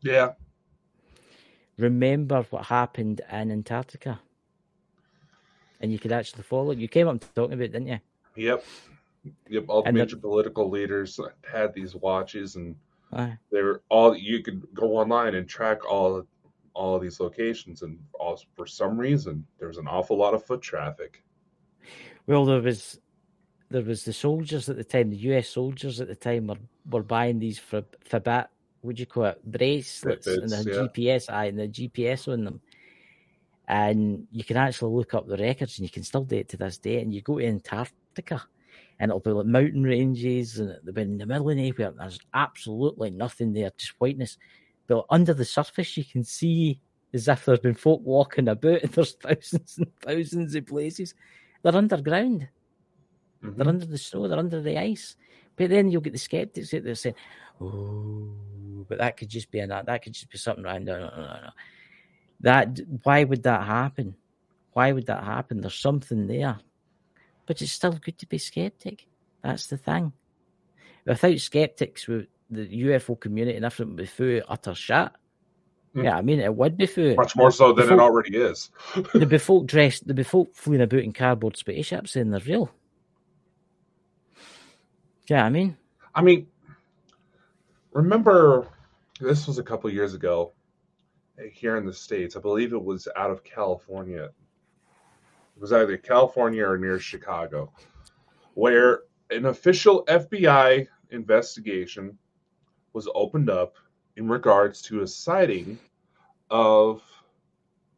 Yeah. 0.00 0.32
remember 1.78 2.42
what 2.50 2.64
happened 2.66 3.20
in 3.32 3.50
Antarctica. 3.50 4.20
And 5.80 5.90
you 5.92 5.98
could 5.98 6.12
actually 6.12 6.44
follow. 6.44 6.70
You 6.70 6.86
came 6.88 7.08
up 7.08 7.20
talking 7.34 7.54
about 7.54 7.64
it, 7.64 7.72
didn't 7.72 7.88
you? 7.88 7.98
Yep. 8.36 8.64
Yep. 9.48 9.64
All 9.68 9.82
the 9.82 9.88
And 9.88 9.96
the- 9.96 10.02
major 10.04 10.16
political 10.16 10.70
leaders 10.70 11.18
had 11.50 11.74
these 11.74 11.94
watches, 11.96 12.54
and 12.56 12.76
Aye. 13.12 13.36
they 13.50 13.62
were 13.62 13.82
all. 13.88 14.14
You 14.16 14.42
could 14.42 14.62
go 14.74 14.96
online 14.96 15.34
and 15.34 15.48
track 15.48 15.84
all 15.90 16.24
all 16.74 16.98
these 16.98 17.20
locations, 17.20 17.82
and 17.82 17.98
all, 18.20 18.40
for 18.54 18.66
some 18.66 18.96
reason, 18.98 19.46
there 19.58 19.68
was 19.68 19.78
an 19.78 19.86
awful 19.88 20.16
lot 20.16 20.34
of 20.34 20.44
foot 20.44 20.60
traffic. 20.60 21.22
Well, 22.26 22.44
there 22.44 22.60
was 22.60 23.00
there 23.74 23.82
was 23.82 24.04
the 24.04 24.12
soldiers 24.12 24.68
at 24.68 24.76
the 24.76 24.84
time, 24.84 25.10
the 25.10 25.16
US 25.16 25.48
soldiers 25.48 26.00
at 26.00 26.06
the 26.06 26.14
time 26.14 26.46
were, 26.46 26.58
were 26.88 27.02
buying 27.02 27.40
these 27.40 27.58
for 27.58 27.82
Fitbit, 28.08 28.46
what 28.82 28.94
do 28.94 29.00
you 29.00 29.06
call 29.06 29.24
it, 29.24 29.44
bracelets 29.44 30.28
and 30.28 30.48
the 30.48 30.58
yeah. 30.58 30.76
GPS, 30.86 31.28
aye, 31.28 31.46
and 31.46 31.58
the 31.58 31.66
GPS 31.66 32.32
on 32.32 32.44
them. 32.44 32.60
And 33.66 34.28
you 34.30 34.44
can 34.44 34.58
actually 34.58 34.94
look 34.94 35.12
up 35.12 35.26
the 35.26 35.36
records 35.36 35.76
and 35.76 35.88
you 35.88 35.90
can 35.90 36.04
still 36.04 36.24
it 36.30 36.48
to 36.50 36.56
this 36.56 36.78
day. 36.78 37.00
And 37.00 37.12
you 37.12 37.20
go 37.20 37.40
to 37.40 37.44
Antarctica 37.44 38.44
and 39.00 39.10
it'll 39.10 39.18
be 39.18 39.30
like 39.30 39.46
mountain 39.46 39.82
ranges 39.82 40.60
and 40.60 40.78
they'll 40.84 40.94
be 40.94 41.02
in 41.02 41.18
the 41.18 41.26
middle 41.26 41.50
of 41.50 41.56
nowhere. 41.56 41.88
And 41.88 41.98
there's 41.98 42.20
absolutely 42.32 43.10
nothing 43.10 43.54
there, 43.54 43.72
just 43.76 43.94
whiteness. 43.98 44.38
But 44.86 45.04
under 45.10 45.34
the 45.34 45.44
surface, 45.44 45.96
you 45.96 46.04
can 46.04 46.22
see 46.22 46.80
as 47.12 47.26
if 47.26 47.44
there's 47.44 47.58
been 47.58 47.74
folk 47.74 48.02
walking 48.04 48.46
about 48.46 48.82
and 48.82 48.92
there's 48.92 49.14
thousands 49.20 49.78
and 49.78 49.90
thousands 50.00 50.54
of 50.54 50.64
places. 50.64 51.16
They're 51.64 51.74
underground. 51.74 52.46
Mhm. 53.44 53.56
They're 53.56 53.68
under 53.68 53.86
the 53.86 53.98
snow. 53.98 54.26
They're 54.28 54.38
under 54.38 54.60
the 54.62 54.78
ice. 54.78 55.16
But 55.56 55.70
then 55.70 55.90
you'll 55.90 56.00
get 56.00 56.12
the 56.12 56.18
skeptics 56.18 56.74
out 56.74 56.82
there 56.82 56.94
saying, 56.94 57.14
"Oh, 57.60 58.30
but 58.88 58.98
that 58.98 59.16
could 59.16 59.28
just 59.28 59.50
be 59.50 59.60
an 59.60 59.68
that 59.68 60.02
could 60.02 60.12
just 60.14 60.30
be 60.30 60.38
something 60.38 60.64
right." 60.64 60.82
No, 60.82 60.98
no, 60.98 61.06
no, 61.10 61.16
no, 61.16 61.40
no. 61.42 61.50
That 62.40 62.80
why 63.02 63.24
would 63.24 63.42
that 63.44 63.64
happen? 63.64 64.16
Why 64.72 64.90
would 64.92 65.06
that 65.06 65.22
happen? 65.22 65.60
There's 65.60 65.74
something 65.74 66.26
there, 66.26 66.58
but 67.46 67.62
it's 67.62 67.72
still 67.72 67.92
good 67.92 68.18
to 68.18 68.26
be 68.26 68.38
skeptic. 68.38 69.06
That's 69.42 69.68
the 69.68 69.76
thing. 69.76 70.12
Without 71.06 71.38
skeptics, 71.38 72.08
with 72.08 72.26
the 72.50 72.66
UFO 72.66 73.18
community 73.20 73.56
and 73.56 73.64
everything 73.64 73.88
would 73.94 73.96
be 73.96 74.06
full 74.06 74.38
of 74.38 74.44
utter 74.48 74.74
shit. 74.74 75.10
Mm. 75.94 76.04
Yeah, 76.04 76.16
I 76.16 76.22
mean 76.22 76.40
it 76.40 76.54
would 76.54 76.76
be 76.76 76.86
full. 76.86 77.14
Much 77.14 77.36
more 77.36 77.52
so 77.52 77.72
than 77.72 77.92
it 77.92 78.00
already 78.00 78.36
is. 78.36 78.70
There'd 79.14 79.28
be 79.28 79.38
folk 79.38 79.66
dressed. 79.66 80.06
There'd 80.06 80.16
be 80.16 80.24
folk 80.24 80.54
flying 80.54 80.80
about 80.82 81.00
in 81.00 81.12
cardboard 81.12 81.56
spaceships 81.56 82.12
saying 82.12 82.30
they're 82.30 82.40
real. 82.40 82.70
Yeah, 85.28 85.44
I 85.44 85.50
mean, 85.50 85.76
I 86.14 86.22
mean, 86.22 86.46
remember 87.92 88.68
this 89.20 89.46
was 89.46 89.58
a 89.58 89.62
couple 89.62 89.90
years 89.90 90.14
ago 90.14 90.52
eh, 91.38 91.48
here 91.52 91.76
in 91.76 91.86
the 91.86 91.92
states. 91.92 92.36
I 92.36 92.40
believe 92.40 92.72
it 92.72 92.82
was 92.82 93.08
out 93.16 93.30
of 93.30 93.42
California. 93.44 94.24
It 95.56 95.60
was 95.60 95.72
either 95.72 95.96
California 95.96 96.66
or 96.66 96.76
near 96.76 96.98
Chicago, 96.98 97.72
where 98.54 99.02
an 99.30 99.46
official 99.46 100.04
FBI 100.06 100.86
investigation 101.10 102.18
was 102.92 103.08
opened 103.14 103.48
up 103.50 103.76
in 104.16 104.28
regards 104.28 104.82
to 104.82 105.02
a 105.02 105.06
sighting 105.06 105.78
of 106.50 107.02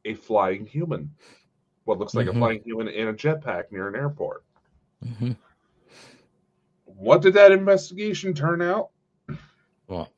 a 0.05 0.15
flying 0.15 0.65
human. 0.65 1.11
What 1.85 1.99
looks 1.99 2.15
like 2.15 2.27
Mhm. 2.27 2.37
a 2.37 2.39
flying 2.39 2.63
human 2.63 2.89
in 2.89 3.09
a 3.09 3.13
jetpack 3.15 3.73
near 3.73 3.89
an 3.89 3.97
airport. 3.97 4.45
hmm 5.03 5.33
What 6.97 7.23
did 7.23 7.35
that 7.35 7.53
investigation 7.53 8.33
turn 8.35 8.63
out? 8.63 8.91
what? 9.87 10.11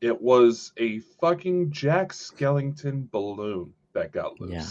It 0.00 0.20
was 0.20 0.72
a 0.76 1.00
fucking 1.20 1.70
Jack 1.72 2.12
Skellington 2.12 3.10
balloon 3.10 3.72
that 3.92 4.12
got 4.12 4.40
loose. 4.40 4.52
Yeah. 4.52 4.62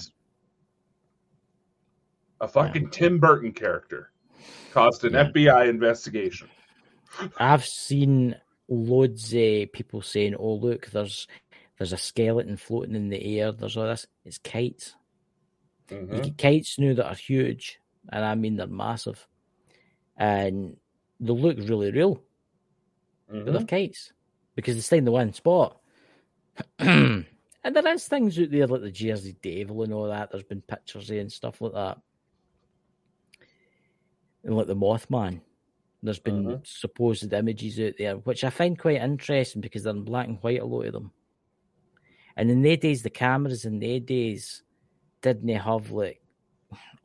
A 2.42 2.48
fucking 2.48 2.90
Tim 2.90 3.20
Burton 3.20 3.52
character 3.54 4.12
caused 4.72 5.06
an 5.06 5.14
Yeah. 5.14 5.26
FBI 5.32 5.70
investigation. 5.70 6.50
I've 7.38 7.66
seen 7.66 8.36
loads 8.68 9.34
of 9.34 9.72
people 9.72 10.02
saying, 10.02 10.36
"Oh, 10.36 10.56
look, 10.56 10.88
there's 10.88 11.28
there's 11.78 11.94
a 11.94 11.98
skeleton 11.98 12.56
floating 12.56 12.96
in 12.96 13.10
the 13.10 13.40
air. 13.40 13.52
There's 13.52 13.76
all 13.78 13.86
this. 13.86 14.06
It's 14.26 14.38
kites. 14.38 14.96
You 15.90 15.98
Mhm. 15.98 16.24
get 16.24 16.38
kites 16.38 16.78
now 16.80 16.94
that 16.94 17.08
are 17.08 17.16
huge, 17.16 17.80
and 18.10 18.24
I 18.24 18.36
mean 18.36 18.56
they're 18.58 18.68
massive, 18.68 19.28
and 20.18 20.78
they 21.26 21.34
look 21.34 21.58
really 21.58 21.92
real, 21.92 22.22
but 23.28 23.46
they're 23.46 23.62
Mhm. 23.62 23.68
kites 23.68 24.14
because 24.56 24.76
they 24.76 24.82
stay 24.82 24.98
in 24.98 25.06
the 25.06 25.12
one 25.12 25.34
spot. 25.34 25.80
and 26.80 27.26
there 27.64 27.88
is 27.88 28.08
things 28.08 28.40
out 28.40 28.52
there 28.52 28.68
like 28.68 28.82
the 28.82 28.92
Jersey 28.92 29.36
Devil 29.42 29.84
and 29.84 29.94
all 29.94 30.08
that. 30.08 30.32
There's 30.32 30.44
been 30.44 30.62
pictures 30.62 31.10
of 31.10 31.18
and 31.18 31.32
stuff 31.32 31.62
like 31.62 31.74
that, 31.74 31.98
and 34.44 34.56
like 34.56 34.68
the 34.68 34.76
Mothman. 34.76 35.42
There's 36.04 36.20
been 36.20 36.44
Mhm. 36.46 36.68
supposed 36.68 37.32
images 37.32 37.80
out 37.80 37.94
there, 37.98 38.18
which 38.18 38.44
I 38.44 38.50
find 38.50 38.78
quite 38.78 39.02
interesting 39.02 39.62
because 39.62 39.84
they're 39.84 39.94
in 39.96 40.04
black 40.04 40.28
and 40.28 40.38
white, 40.44 40.60
a 40.60 40.66
lot 40.66 40.86
of 40.86 40.94
them. 40.94 41.14
And 42.36 42.52
in 42.52 42.62
their 42.62 42.78
days, 42.78 43.04
the 43.04 43.10
cameras 43.10 43.64
in 43.64 43.80
their 43.80 44.00
days 44.00 44.64
didn't 45.22 45.48
have 45.50 45.92
like 45.92 46.22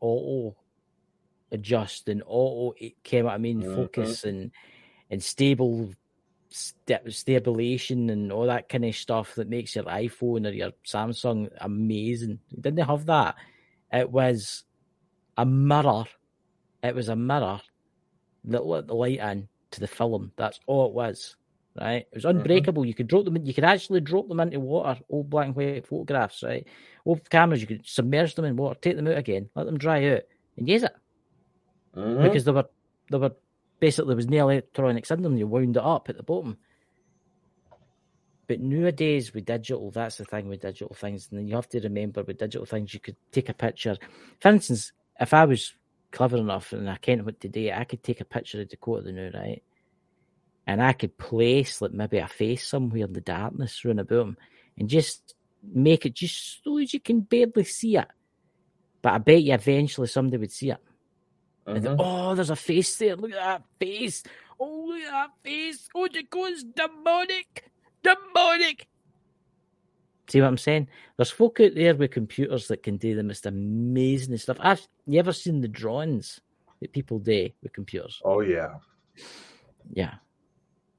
auto 0.01 0.57
adjust 1.53 2.09
and 2.09 2.23
auto 2.27 2.75
it 2.79 3.03
came 3.03 3.27
out, 3.27 3.33
I 3.35 3.39
mean, 3.39 3.63
Mhm. 3.63 3.75
focus 3.75 4.25
and 4.25 4.51
and 5.11 5.23
stable 5.23 5.91
sta- 6.51 7.09
stabilization 7.09 8.11
and 8.11 8.31
all 8.33 8.47
that 8.47 8.69
kind 8.69 8.85
of 8.85 8.95
stuff 8.95 9.35
that 9.37 9.49
makes 9.49 9.75
your 9.75 9.85
iPhone 9.85 10.47
or 10.47 10.51
your 10.51 10.73
Samsung 10.85 11.51
amazing. 11.61 12.41
Didn't 12.61 12.87
have 12.87 13.07
that. 13.07 13.37
It 13.93 14.11
was 14.11 14.65
a 15.37 15.47
mirror. 15.47 16.05
It 16.83 16.95
was 16.95 17.09
a 17.09 17.17
mirror 17.17 17.61
that 18.45 18.67
let 18.67 18.87
the 18.87 18.95
light 18.95 19.19
in 19.19 19.49
to 19.71 19.81
the 19.81 19.87
film. 19.87 20.33
That's 20.37 20.61
all 20.67 20.89
it 20.89 20.95
was. 20.95 21.37
Right? 21.79 22.07
It 22.11 22.15
was 22.15 22.25
unbreakable. 22.25 22.85
You 22.85 22.95
could 22.95 23.07
drop 23.07 23.25
them 23.25 23.37
in, 23.37 23.47
you 23.47 23.55
could 23.55 23.65
actually 23.65 24.01
drop 24.01 24.29
them 24.29 24.41
into 24.41 24.59
water, 24.59 25.01
old 25.11 25.31
black 25.31 25.47
and 25.47 25.57
white 25.57 25.87
photographs, 25.87 26.43
right? 26.43 26.67
Old 27.07 27.29
cameras, 27.31 27.61
you 27.61 27.69
could 27.69 27.87
submerge 27.87 28.35
them 28.35 28.47
in 28.47 28.57
water, 28.57 28.79
take 28.81 28.97
them 28.97 29.07
out 29.07 29.17
again, 29.17 29.49
let 29.55 29.67
them 29.67 29.79
dry 29.79 30.05
out, 30.09 30.23
and 30.57 30.69
use 30.69 30.83
it. 30.83 30.95
Mhm. 31.99 32.23
Because 32.25 32.45
they 32.45 32.53
were 32.53 32.69
they 33.11 33.19
were 33.19 33.37
basically 33.81 34.09
there 34.11 34.17
was 34.17 34.29
no 34.29 34.49
electronics 34.51 35.11
in 35.11 35.23
them, 35.23 35.39
you 35.39 35.49
wound 35.49 35.77
it 35.77 35.83
up 35.85 36.09
at 36.11 36.17
the 36.19 36.25
bottom. 36.25 36.59
But 38.49 38.61
nowadays 38.61 39.35
with 39.35 39.47
digital, 39.47 39.91
that's 39.91 40.17
the 40.19 40.27
thing 40.27 40.49
with 40.49 40.63
digital 40.63 40.95
things. 40.95 41.29
And 41.31 41.39
then 41.39 41.49
you 41.49 41.57
have 41.57 41.69
to 41.71 41.81
remember 41.81 42.25
with 42.25 42.39
digital 42.39 42.67
things, 42.67 42.95
you 42.95 43.01
could 43.01 43.17
take 43.33 43.51
a 43.51 43.55
picture. 43.55 43.97
For 44.41 44.49
instance, 44.51 44.93
if 45.21 45.35
I 45.35 45.45
was 45.47 45.75
clever 46.13 46.39
enough 46.39 46.73
and 46.73 46.89
I 46.91 46.97
can't 46.97 47.25
what 47.27 47.41
to 47.43 47.49
do, 47.49 47.71
I 47.73 47.85
could 47.85 48.03
take 48.03 48.21
a 48.23 48.27
picture 48.27 48.63
of 48.63 48.69
Dakota 48.71 49.13
now, 49.13 49.31
right? 49.39 49.63
And 50.67 50.83
I 50.83 50.95
could 50.95 51.19
place 51.19 51.83
like 51.83 51.93
maybe 51.93 52.19
a 52.19 52.29
face 52.29 52.67
somewhere 52.69 53.05
in 53.07 53.13
the 53.15 53.21
darkness 53.23 53.85
round 53.85 54.01
about 54.01 54.29
him 54.29 54.39
and 54.79 54.89
just 54.89 55.35
make 55.63 56.07
it 56.07 56.15
just 56.15 56.63
so 56.65 56.79
as 56.79 56.95
you 56.95 57.01
can 57.01 57.21
barely 57.23 57.65
see 57.65 57.97
it. 57.97 58.09
But 59.03 59.15
I 59.15 59.19
bet 59.19 59.43
you 59.43 59.55
eventually 59.55 60.09
somebody 60.09 60.39
would 60.39 60.53
see 60.53 60.71
it. 60.71 60.79
And 61.77 61.85
Mhm. 61.85 61.97
oh, 61.99 62.35
there's 62.35 62.51
a 62.51 62.57
face 62.57 62.97
there. 62.97 63.17
Look 63.17 63.33
at 63.33 63.37
that 63.37 63.63
face. 63.79 64.23
Oh, 64.61 64.87
look 64.89 65.03
at 65.03 65.11
that 65.11 65.31
face. 65.43 65.89
Oh, 65.95 66.09
Dakota's 66.09 66.65
demonic. 66.65 67.71
Demonic. 68.03 68.89
See 70.29 70.41
what 70.41 70.49
I'm 70.49 70.59
saying? 70.59 70.89
There's 71.17 71.31
folk 71.31 71.59
out 71.61 71.75
there 71.75 71.95
with 71.95 72.11
computers 72.11 72.69
that 72.69 72.83
can 72.83 72.97
do 72.99 73.15
the 73.17 73.23
most 73.23 73.47
amazing 73.47 74.37
stuff. 74.37 74.59
I've 74.61 74.87
you 75.07 75.19
ever 75.19 75.33
seen 75.33 75.61
the 75.63 75.69
drawings 75.69 76.41
that 76.81 76.93
people 76.93 77.19
do 77.19 77.49
with 77.63 77.73
computers? 77.73 78.21
Oh 78.25 78.41
yeah. 78.41 78.75
Yeah. 79.91 80.15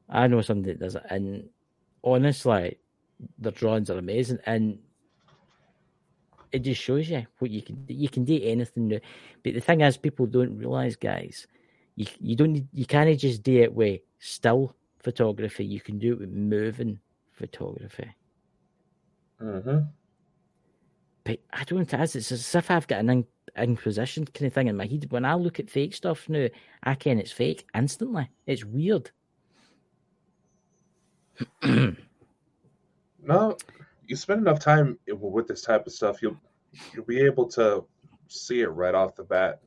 I 0.09 0.25
know 0.27 0.41
somebody 0.41 0.73
that 0.73 0.79
does 0.79 0.95
it. 0.95 1.03
And 1.09 1.49
honestly, 2.03 2.79
the 3.37 3.51
drawings 3.51 3.89
are 3.91 3.99
amazing. 3.99 4.39
And 4.47 4.79
it 6.51 6.59
just 6.59 6.81
shows 6.81 7.09
you 7.09 7.25
what 7.39 7.51
you 7.51 7.61
can 7.61 7.85
do. 7.85 7.93
You 7.93 8.09
can 8.09 8.25
do 8.25 8.39
anything 8.43 8.89
now. 8.89 8.99
But 9.43 9.53
the 9.55 9.59
thing 9.61 9.81
is, 9.81 9.97
people 9.97 10.25
don't 10.27 10.57
realize, 10.57 10.95
guys, 10.95 11.47
you 11.95 12.07
you 12.19 12.35
don't 12.35 12.53
need, 12.53 12.67
you 12.73 12.85
can't 12.85 13.19
just 13.19 13.43
do 13.43 13.61
it 13.61 13.73
with 13.73 14.01
still 14.19 14.75
photography. 14.99 15.65
You 15.65 15.81
can 15.81 15.99
do 15.99 16.13
it 16.13 16.19
with 16.19 16.29
moving 16.31 16.99
photography. 17.31 18.15
hmm 19.39 19.79
But 21.23 21.39
I 21.53 21.63
don't 21.65 21.85
think 21.85 22.03
it. 22.03 22.15
It's 22.15 22.31
as 22.31 22.55
if 22.55 22.71
I've 22.71 22.87
got 22.87 22.99
an 23.01 23.09
in, 23.09 23.27
inquisition 23.57 24.25
kind 24.25 24.47
of 24.47 24.53
thing 24.53 24.67
in 24.67 24.77
my 24.77 24.87
head. 24.87 25.11
When 25.11 25.25
I 25.25 25.35
look 25.35 25.59
at 25.59 25.69
fake 25.69 25.93
stuff 25.95 26.29
now, 26.29 26.47
I 26.83 26.95
can 26.95 27.19
it's 27.19 27.31
fake 27.31 27.67
instantly. 27.75 28.29
It's 28.47 28.65
weird. 28.65 29.11
No, 33.21 33.57
you 34.09 34.15
spend 34.15 34.41
enough 34.41 34.59
time 34.59 34.97
with 35.07 35.47
this 35.47 35.61
type 35.61 35.85
of 35.85 35.93
stuff, 35.93 36.21
you'll 36.21 36.37
you'll 36.93 37.05
be 37.05 37.21
able 37.21 37.47
to 37.49 37.85
see 38.27 38.61
it 38.61 38.67
right 38.67 38.95
off 38.95 39.15
the 39.15 39.23
bat. 39.23 39.61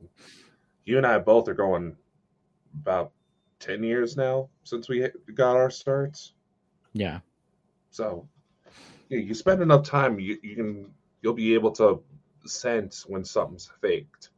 You 0.85 0.97
and 0.97 1.07
I 1.07 1.17
both 1.19 1.47
are 1.47 1.53
going 1.53 1.95
about 2.81 3.13
ten 3.59 3.83
years 3.83 4.17
now 4.17 4.49
since 4.63 4.89
we 4.89 5.07
got 5.33 5.55
our 5.55 5.69
starts. 5.69 6.33
Yeah. 6.91 7.19
So 7.89 8.27
you, 9.07 9.19
you 9.19 9.33
spend 9.33 9.61
enough 9.61 9.83
time, 9.83 10.19
you, 10.19 10.37
you 10.43 10.55
can 10.55 10.93
you'll 11.21 11.33
be 11.33 11.53
able 11.53 11.71
to 11.71 12.03
sense 12.45 13.05
when 13.07 13.23
something's 13.23 13.71
faked. 13.81 14.29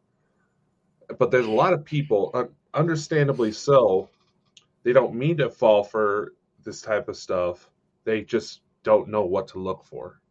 But 1.18 1.32
there's 1.32 1.48
a 1.48 1.52
lot 1.52 1.74
of 1.74 1.84
people, 1.84 2.50
understandably 2.74 3.52
so, 3.52 4.10
they 4.84 4.94
don't 4.94 5.16
mean 5.16 5.38
to 5.38 5.50
fall 5.50 5.84
for 5.84 6.34
this 6.64 6.82
type 6.82 7.10
of 7.10 7.18
stuff. 7.18 7.70
They 8.04 8.22
just 8.22 8.62
don't 8.86 9.10
know 9.10 9.26
what 9.26 9.50
to 9.50 9.60
look 9.60 9.84
for. 9.84 10.22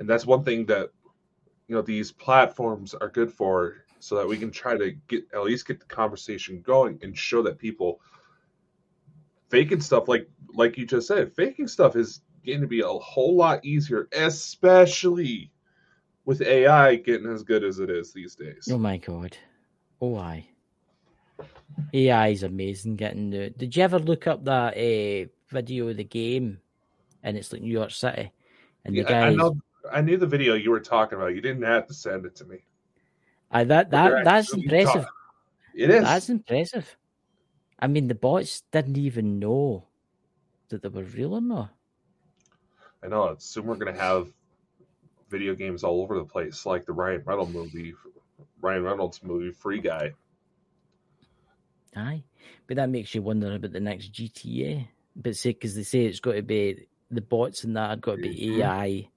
And 0.00 0.08
that's 0.08 0.26
one 0.26 0.42
thing 0.42 0.66
that 0.66 0.90
you 1.68 1.76
know 1.76 1.82
these 1.82 2.10
platforms 2.10 2.94
are 2.94 3.08
good 3.08 3.32
for 3.32 3.84
so 4.00 4.16
that 4.16 4.26
we 4.26 4.36
can 4.36 4.50
try 4.50 4.76
to 4.76 4.90
get 5.06 5.22
at 5.32 5.44
least 5.44 5.68
get 5.68 5.78
the 5.78 5.86
conversation 5.86 6.60
going 6.62 6.98
and 7.02 7.16
show 7.16 7.42
that 7.42 7.58
people 7.58 8.00
faking 9.50 9.80
stuff 9.80 10.08
like 10.08 10.28
like 10.52 10.76
you 10.76 10.84
just 10.84 11.06
said 11.06 11.32
faking 11.32 11.68
stuff 11.68 11.94
is 11.94 12.22
getting 12.44 12.62
to 12.62 12.66
be 12.66 12.80
a 12.80 12.88
whole 12.88 13.36
lot 13.36 13.64
easier 13.64 14.08
especially 14.12 15.52
with 16.24 16.42
ai 16.42 16.96
getting 16.96 17.30
as 17.30 17.44
good 17.44 17.62
as 17.62 17.78
it 17.78 17.88
is 17.88 18.12
these 18.12 18.34
days 18.34 18.68
Oh 18.68 18.78
my 18.78 18.96
god. 18.96 19.36
Oh 20.00 20.16
I. 20.16 20.48
AI 21.92 22.28
is 22.28 22.42
amazing 22.42 22.96
getting 22.96 23.30
the 23.30 23.50
did 23.50 23.76
you 23.76 23.82
ever 23.84 23.98
look 23.98 24.26
up 24.26 24.44
that 24.44 24.76
uh, 24.76 25.28
video 25.52 25.88
of 25.88 25.98
the 25.98 26.04
game 26.04 26.58
and 27.22 27.36
it's 27.36 27.52
like 27.52 27.62
New 27.62 27.72
York 27.72 27.90
City 27.90 28.32
and 28.84 28.96
the 28.96 29.02
Yeah, 29.02 29.10
guy 29.10 29.28
I 29.28 29.30
know 29.30 29.56
i 29.92 30.00
knew 30.00 30.16
the 30.18 30.26
video 30.26 30.54
you 30.54 30.70
were 30.70 30.80
talking 30.80 31.16
about 31.18 31.34
you 31.34 31.40
didn't 31.40 31.62
have 31.62 31.86
to 31.86 31.94
send 31.94 32.26
it 32.26 32.34
to 32.36 32.44
me 32.44 32.58
I, 33.50 33.64
that 33.64 33.90
that 33.90 34.24
that's 34.24 34.52
impressive. 34.52 35.06
it 35.74 35.90
is 35.90 36.02
That's 36.02 36.28
impressive. 36.28 36.96
I 37.78 37.86
mean 37.86 38.08
the 38.08 38.14
bots 38.14 38.62
didn't 38.72 38.98
even 38.98 39.38
know 39.38 39.88
that 40.68 40.82
they 40.82 40.88
were 40.88 41.04
real 41.04 41.34
or 41.34 41.40
not. 41.40 41.74
i 43.02 43.08
know 43.08 43.34
soon 43.38 43.66
we're 43.66 43.74
going 43.76 43.92
to 43.92 44.00
have 44.00 44.32
video 45.30 45.54
games 45.54 45.84
all 45.84 46.02
over 46.02 46.16
the 46.18 46.24
place 46.24 46.66
like 46.66 46.84
the 46.84 46.92
ryan 46.92 47.22
reynolds 47.24 47.52
movie 47.52 47.94
ryan 48.60 48.82
reynolds 48.82 49.22
movie 49.22 49.50
free 49.52 49.80
guy 49.80 50.12
Aye. 51.96 52.22
But 52.66 52.76
that 52.76 52.88
makes 52.88 53.14
you 53.14 53.22
wonder 53.22 53.52
about 53.54 53.72
the 53.72 53.80
next 53.80 54.08
GTA. 54.08 54.88
But 55.16 55.36
say 55.36 55.52
because 55.52 55.74
they 55.74 55.82
say 55.82 56.04
it's 56.06 56.20
got 56.20 56.32
to 56.32 56.42
be 56.42 56.86
the 57.10 57.20
bots 57.20 57.64
and 57.64 57.76
that 57.76 57.90
have 57.90 58.00
got 58.00 58.12
to 58.12 58.18
be 58.18 58.34
Mhm. 58.34 58.62
AI. 58.62 59.10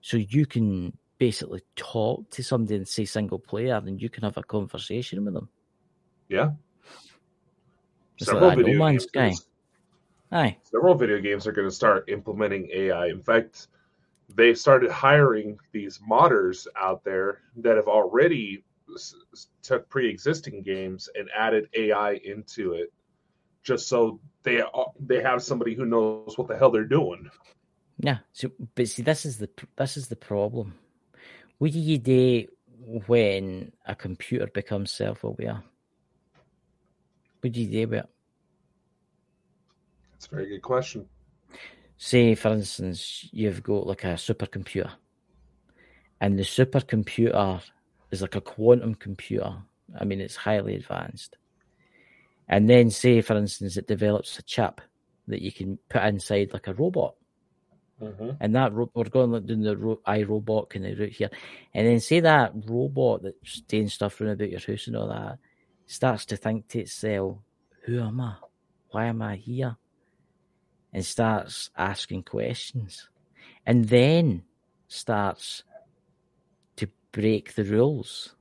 So 0.00 0.16
you 0.16 0.46
can 0.46 0.96
basically 1.18 1.62
talk 1.76 2.28
to 2.30 2.42
somebody 2.42 2.76
and 2.76 2.86
say 2.86 3.04
single 3.04 3.38
player 3.38 3.74
and 3.74 4.00
you 4.00 4.08
can 4.10 4.22
have 4.24 4.36
a 4.36 4.42
conversation 4.42 5.24
with 5.24 5.34
them. 5.34 5.48
yeah 6.28 6.50
It's 8.18 8.30
like 8.32 8.56
that 8.56 8.58
No 8.58 8.84
Man's 8.84 9.04
Sky. 9.04 9.28
games, 9.28 9.46
Aye. 10.32 10.58
several 10.62 10.94
video 10.94 11.20
games 11.20 11.46
are 11.46 11.52
going 11.52 11.68
to 11.68 11.74
start 11.74 12.08
implementing 12.08 12.68
AI. 12.72 13.06
In 13.06 13.22
fact, 13.22 13.68
they've 14.34 14.58
started 14.58 14.90
hiring 14.90 15.58
these 15.72 15.98
modders 15.98 16.66
out 16.76 17.04
there 17.04 17.42
that 17.56 17.76
have 17.76 17.88
already 17.88 18.64
took 19.62 19.88
pre-existing 19.88 20.62
games 20.62 21.08
and 21.16 21.28
added 21.36 21.68
AI 21.74 22.14
into 22.24 22.72
it, 22.72 22.92
just 23.62 23.88
so 23.88 24.20
they 24.44 24.62
they 25.00 25.22
have 25.22 25.42
somebody 25.42 25.74
who 25.74 25.86
knows 25.86 26.36
what 26.36 26.48
the 26.48 26.56
hell 26.56 26.70
they're 26.70 26.84
doing. 26.84 27.30
Yeah. 27.98 28.18
So, 28.32 28.50
but 28.74 28.88
see, 28.88 29.02
this 29.02 29.26
is 29.26 29.38
the 29.38 29.48
this 29.76 29.96
is 29.96 30.08
the 30.08 30.16
problem. 30.16 30.74
What 31.58 31.72
do 31.72 31.78
you 31.78 31.98
do 31.98 32.46
when 33.06 33.72
a 33.86 33.94
computer 33.94 34.46
becomes 34.46 34.92
self-aware? 34.92 35.62
What 37.40 37.52
do 37.52 37.60
you 37.60 37.70
do 37.70 37.84
about 37.84 38.04
it? 38.04 38.10
It's 40.16 40.26
a 40.26 40.30
very 40.30 40.48
good 40.48 40.62
question. 40.62 41.06
Say, 41.96 42.34
for 42.34 42.52
instance, 42.52 43.28
you've 43.32 43.62
got 43.62 43.86
like 43.86 44.04
a 44.04 44.14
supercomputer, 44.14 44.90
and 46.20 46.38
the 46.38 46.42
supercomputer 46.42 47.62
is 48.10 48.20
like 48.20 48.34
a 48.34 48.40
quantum 48.40 48.94
computer. 48.94 49.54
I 49.98 50.04
mean, 50.04 50.20
it's 50.20 50.36
highly 50.36 50.74
advanced. 50.74 51.36
And 52.48 52.68
then, 52.68 52.90
say, 52.90 53.20
for 53.20 53.36
instance, 53.36 53.76
it 53.76 53.86
develops 53.86 54.38
a 54.38 54.42
chip 54.42 54.80
that 55.28 55.42
you 55.42 55.50
can 55.52 55.78
put 55.88 56.02
inside 56.02 56.52
like 56.52 56.66
a 56.66 56.74
robot. 56.74 57.14
Mm-hmm. 58.02 58.30
and 58.40 58.56
that 58.56 58.72
ro- 58.72 58.90
we're 58.92 59.04
going 59.04 59.30
like 59.30 59.46
doing 59.46 59.62
the 59.62 59.76
ro- 59.76 60.00
iRobot 60.06 60.68
kind 60.68 60.84
of 60.84 60.98
route 60.98 61.12
here, 61.12 61.30
and 61.72 61.86
then 61.86 62.00
say 62.00 62.18
that 62.20 62.52
robot 62.66 63.22
that's 63.22 63.60
doing 63.62 63.88
stuff 63.88 64.20
around 64.20 64.32
about 64.32 64.50
your 64.50 64.58
house 64.58 64.88
and 64.88 64.96
all 64.96 65.08
that 65.08 65.38
starts 65.86 66.26
to 66.26 66.36
think 66.36 66.66
to 66.68 66.80
itself, 66.80 67.38
"Who 67.84 68.00
am 68.00 68.20
I? 68.20 68.34
Why 68.90 69.06
am 69.06 69.22
I 69.22 69.36
here?" 69.36 69.76
and 70.92 71.06
starts 71.06 71.70
asking 71.76 72.24
questions, 72.24 73.08
and 73.64 73.84
then 73.84 74.42
starts 74.88 75.62
to 76.76 76.88
break 77.12 77.54
the 77.54 77.64
rules 77.64 78.34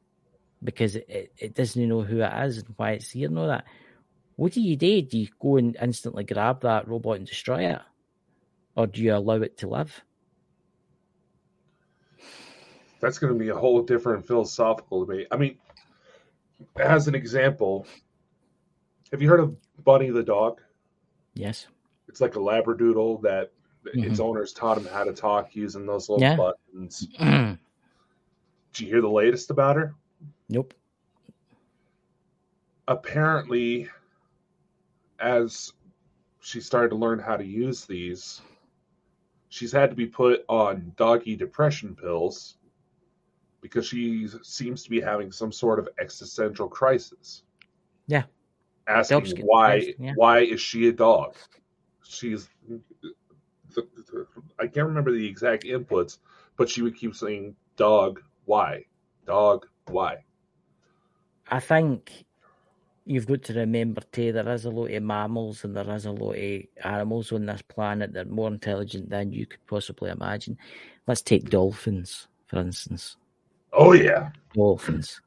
because 0.64 0.96
it, 0.96 1.06
it, 1.08 1.34
it 1.38 1.54
doesn't 1.54 1.88
know 1.88 2.02
who 2.02 2.22
it 2.22 2.34
is 2.46 2.58
and 2.58 2.74
why 2.76 2.94
it's 2.94 3.12
here 3.12 3.28
and 3.28 3.38
all 3.38 3.48
that. 3.48 3.66
What 4.36 4.54
do 4.54 4.62
you 4.62 4.76
do? 4.76 5.02
Do 5.02 5.18
you 5.18 5.28
go 5.40 5.58
and 5.58 5.78
instantly 5.82 6.24
grab 6.24 6.62
that 6.62 6.88
robot 6.88 7.18
and 7.18 7.28
destroy 7.28 7.66
it? 7.68 7.82
Or 8.76 8.88
do 8.88 9.02
you 9.02 9.14
allow 9.16 9.36
it 9.36 9.58
to 9.60 9.68
live? 9.68 10.02
That's 13.00 13.20
going 13.20 13.34
to 13.34 13.40
be 13.40 13.50
a 13.50 13.56
whole 13.56 13.82
different 13.84 14.26
philosophical 14.26 15.06
debate. 15.06 15.28
I 15.30 15.38
mean, 15.38 15.58
as 16.78 17.08
an 17.08 17.16
example, 17.16 17.86
have 19.12 19.22
you 19.22 19.30
heard 19.30 19.42
of 19.42 19.56
Bunny 19.84 20.10
the 20.10 20.24
dog? 20.24 20.62
Yes. 21.36 21.68
It's 22.08 22.22
like 22.22 22.36
a 22.36 22.40
labradoodle 22.40 23.22
that 23.24 23.52
its 23.86 24.20
Mhm. 24.20 24.24
owners 24.24 24.54
taught 24.54 24.78
him 24.78 24.86
how 24.86 25.04
to 25.04 25.14
talk 25.14 25.56
using 25.56 25.86
those 25.86 26.10
little 26.10 26.22
Yeah. 26.22 26.36
buttons. 26.38 27.08
Did 27.20 28.80
you 28.80 28.88
hear 28.88 29.02
the 29.02 29.10
latest 29.10 29.52
about 29.52 29.76
her? 29.76 29.96
nope. 30.50 30.74
apparently 32.90 33.90
as 35.19 35.73
she 36.41 36.60
started 36.60 36.90
to 36.90 36.95
learn 36.95 37.19
how 37.19 37.38
to 37.38 37.45
use 37.45 37.85
these 37.85 38.41
she's 39.53 39.72
had 39.72 39.91
to 39.91 39.95
be 39.95 40.07
put 40.07 40.44
on 40.49 40.91
doggy 40.98 41.35
depression 41.35 41.95
pills 41.95 42.57
because 43.61 43.85
she 43.85 44.27
seems 44.41 44.84
to 44.84 44.90
be 44.90 44.99
having 44.99 45.31
some 45.31 45.52
sort 45.52 45.77
of 45.77 45.88
existential 45.99 46.68
crisis. 46.68 47.44
Yeah. 48.07 48.23
asking 48.88 49.45
why 49.45 49.94
why 50.15 50.40
is 50.40 50.60
she 50.60 50.88
a 50.88 50.91
dog? 50.91 51.35
She's 52.03 52.49
i 54.60 54.68
can't 54.68 54.88
remember 54.88 55.11
the 55.11 55.27
exact 55.27 55.64
inputs 55.64 56.19
but 56.57 56.69
she 56.69 56.81
would 56.81 56.95
keep 56.95 57.15
saying 57.15 57.56
dog 57.76 58.22
why? 58.45 58.85
Dog 59.27 59.68
why? 59.85 60.23
I 61.48 61.60
think 61.60 62.26
you've 63.06 63.28
got 63.28 63.44
to 63.44 63.54
remember 63.54 64.02
too 64.12 64.32
there 64.32 64.48
is 64.50 64.66
a 64.66 64.70
lot 64.70 64.90
of 64.92 65.04
mammals 65.04 65.64
and 65.64 65.76
there 65.76 65.90
is 65.92 66.06
a 66.06 66.12
lot 66.12 66.34
of 66.38 66.62
animals 66.84 67.32
on 67.32 67.46
this 67.46 67.62
planet 67.64 68.14
that 68.14 68.28
are 68.28 68.30
more 68.30 68.48
intelligent 68.48 69.10
than 69.10 69.32
you 69.32 69.46
could 69.46 69.66
possibly 69.68 70.10
imagine. 70.10 70.58
Let's 71.08 71.22
take 71.22 71.50
dolphins, 71.50 72.28
for 72.48 72.60
instance. 72.60 73.18
oh 73.74 73.94
yeah 73.94 74.30
Dolphins. 74.54 75.20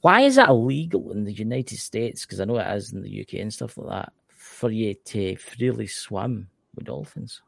Why 0.00 0.20
is 0.20 0.38
it 0.38 0.48
illegal 0.48 1.10
in 1.12 1.24
the 1.24 1.32
United 1.32 1.78
States? 1.78 2.24
Because 2.24 2.40
I 2.40 2.44
know 2.44 2.58
it 2.58 2.76
is 2.76 2.92
in 2.92 3.02
the 3.02 3.20
UK 3.22 3.40
and 3.40 3.52
stuff 3.52 3.76
like 3.76 3.88
that, 3.88 4.12
for 4.28 4.70
you 4.70 4.94
to 5.06 5.34
freely 5.36 5.86
swim 5.88 6.48
with 6.74 6.84
dolphins. 6.86 7.40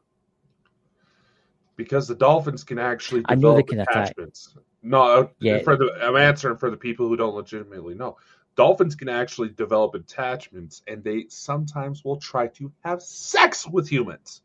because 1.77 2.07
the 2.07 2.15
dolphins 2.15 2.63
can 2.63 2.77
actually 2.77 3.23
I 3.27 3.35
know 3.35 3.55
they 3.55 3.63
can 3.63 3.79
attack. 3.79 4.09
attachments. 4.11 4.55
No, 4.83 5.01
uh, 5.01 5.27
Yeah. 5.39 5.59
for 5.59 5.77
the 5.77 5.91
I'm 6.01 6.15
answering 6.17 6.57
for 6.57 6.69
the 6.69 6.77
people 6.77 7.07
who 7.07 7.15
don't 7.15 7.35
legitimately 7.35 7.95
know. 7.95 8.17
Dolphins 8.55 8.95
can 8.95 9.09
actually 9.09 9.49
develop 9.49 9.95
attachments, 9.95 10.81
and 10.87 11.03
they 11.03 11.25
sometimes 11.29 12.03
will 12.03 12.17
try 12.17 12.47
to 12.47 12.71
have 12.83 13.01
sex 13.01 13.67
with 13.67 13.89
humans. 13.89 14.41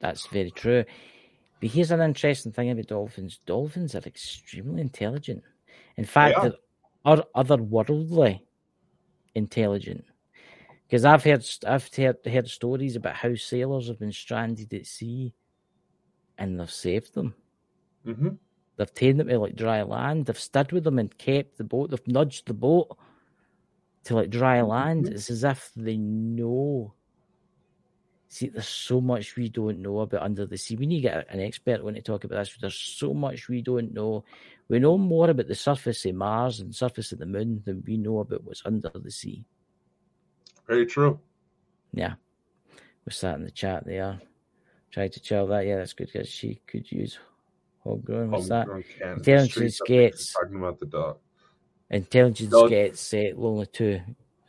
That's 0.00 0.26
very 0.26 0.50
true. 0.50 0.84
But 1.60 1.70
here's 1.70 1.90
an 1.90 2.00
interesting 2.00 2.52
thing 2.52 2.70
about 2.70 2.86
dolphins. 2.86 3.40
Dolphins 3.46 3.94
are 3.94 4.02
extremely 4.06 4.80
intelligent. 4.80 5.42
In 5.96 6.04
fact, 6.04 6.38
are. 6.38 6.52
they're 7.04 7.24
otherworldly 7.34 8.40
intelligent. 9.34 10.04
Because 10.86 11.04
I've 11.04 11.24
heard 11.24 11.44
I've 11.66 11.90
heard, 11.94 12.18
heard 12.24 12.48
stories 12.48 12.96
about 12.96 13.16
how 13.16 13.34
sailors 13.34 13.88
have 13.88 13.98
been 13.98 14.12
stranded 14.12 14.72
at 14.72 14.86
sea, 14.86 15.34
and 16.38 16.58
they've 16.58 16.70
saved 16.70 17.14
them. 17.14 17.34
hmm 18.04 18.28
They've 18.76 18.94
taken 18.94 19.16
them 19.18 19.28
to 19.28 19.38
like 19.40 19.56
dry 19.56 19.82
land. 19.82 20.26
They've 20.26 20.38
stood 20.38 20.70
with 20.70 20.84
them 20.84 21.00
and 21.00 21.18
kept 21.18 21.58
the 21.58 21.64
boat. 21.64 21.90
They've 21.90 22.06
nudged 22.06 22.46
the 22.46 22.54
boat 22.54 22.96
to 24.08 24.14
like 24.14 24.30
dry 24.30 24.62
land. 24.62 25.04
Mhm. 25.04 25.12
It's 25.12 25.30
as 25.30 25.44
if 25.44 25.70
they 25.76 25.96
know. 25.96 26.94
See, 28.28 28.48
there's 28.48 28.68
so 28.68 29.00
much 29.00 29.36
we 29.36 29.48
don't 29.48 29.80
know 29.80 30.00
about 30.00 30.22
under 30.22 30.44
the 30.44 30.58
sea. 30.58 30.76
We 30.76 30.86
need 30.86 31.02
to 31.02 31.08
get 31.08 31.30
an 31.30 31.40
expert 31.40 31.82
when 31.82 31.94
to 31.94 32.02
talk 32.02 32.24
about 32.24 32.38
this. 32.38 32.56
There's 32.60 32.74
so 32.74 33.14
much 33.14 33.48
we 33.48 33.62
don't 33.62 33.92
know. 33.94 34.24
We 34.68 34.78
know 34.80 34.98
more 34.98 35.30
about 35.30 35.46
the 35.46 35.54
surface 35.54 36.04
of 36.04 36.14
Mars 36.14 36.60
and 36.60 36.74
surface 36.74 37.12
of 37.12 37.20
the 37.20 37.26
moon 37.26 37.62
than 37.64 37.82
we 37.86 37.96
know 37.96 38.18
about 38.18 38.44
what's 38.44 38.66
under 38.66 38.90
the 38.90 39.10
sea. 39.10 39.46
Very 40.66 40.84
true. 40.84 41.20
Yeah. 41.92 42.14
What's 43.04 43.20
that 43.22 43.36
in 43.36 43.44
the 43.44 43.50
chat 43.50 43.86
there? 43.86 44.20
Try 44.90 45.08
to 45.08 45.20
chill 45.20 45.46
that. 45.46 45.66
Yeah, 45.66 45.76
that's 45.76 45.94
good 45.94 46.10
because 46.12 46.28
she 46.28 46.60
could 46.66 46.90
use 46.92 47.18
homegrown. 47.80 48.30
What's 48.30 48.48
that? 48.48 48.66
Homegrown 48.66 48.84
cat. 48.98 49.16
Intelligence 49.18 49.52
Street 49.52 49.72
stuff, 49.72 49.88
gates. 49.88 50.32
Talking 50.34 50.58
about 50.58 50.78
the 50.78 50.86
dog. 50.86 51.18
Intelligence 51.90 52.52
No. 52.52 52.68
gets 52.68 53.14
uh, 53.14 53.30
lonely 53.34 53.66
too. 53.66 54.00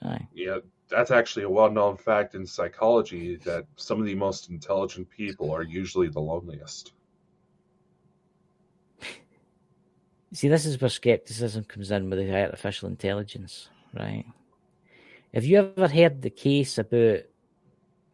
Aye. 0.04 0.28
Yeah, 0.34 0.60
that's 0.90 1.12
actually 1.12 1.44
a 1.44 1.50
well-known 1.50 1.98
fact 1.98 2.36
in 2.36 2.46
psychology 2.46 3.38
that 3.38 3.66
some 3.76 4.00
of 4.00 4.06
the 4.06 4.16
most 4.16 4.50
intelligent 4.50 5.10
people 5.10 5.52
are 5.52 5.64
usually 5.64 6.10
the 6.10 6.20
loneliest. 6.20 6.94
See, 10.34 10.48
this 10.48 10.66
is 10.66 10.80
where 10.80 10.90
skepticism 10.90 11.64
comes 11.66 11.92
in 11.92 12.10
with 12.10 12.20
the 12.20 12.34
artificial 12.34 12.90
intelligence, 12.90 13.70
right? 13.98 14.26
Have 15.34 15.46
you 15.46 15.60
ever 15.60 15.88
heard 15.88 16.22
the 16.22 16.30
case 16.30 16.78
about? 16.78 17.20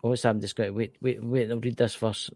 Oh, 0.03 0.09
what's 0.09 0.25
I'm 0.25 0.41
just 0.41 0.55
going 0.55 0.69
to 0.69 0.73
wait, 0.73 0.95
wait, 1.01 1.23
wait. 1.23 1.49
I'll 1.49 1.59
read 1.59 1.77
this 1.77 1.95
first. 1.95 2.31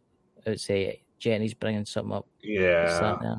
It's 0.45 0.63
say 0.63 1.03
Jenny's 1.19 1.53
bringing 1.53 1.85
something 1.85 2.13
up. 2.13 2.27
Yeah. 2.41 3.35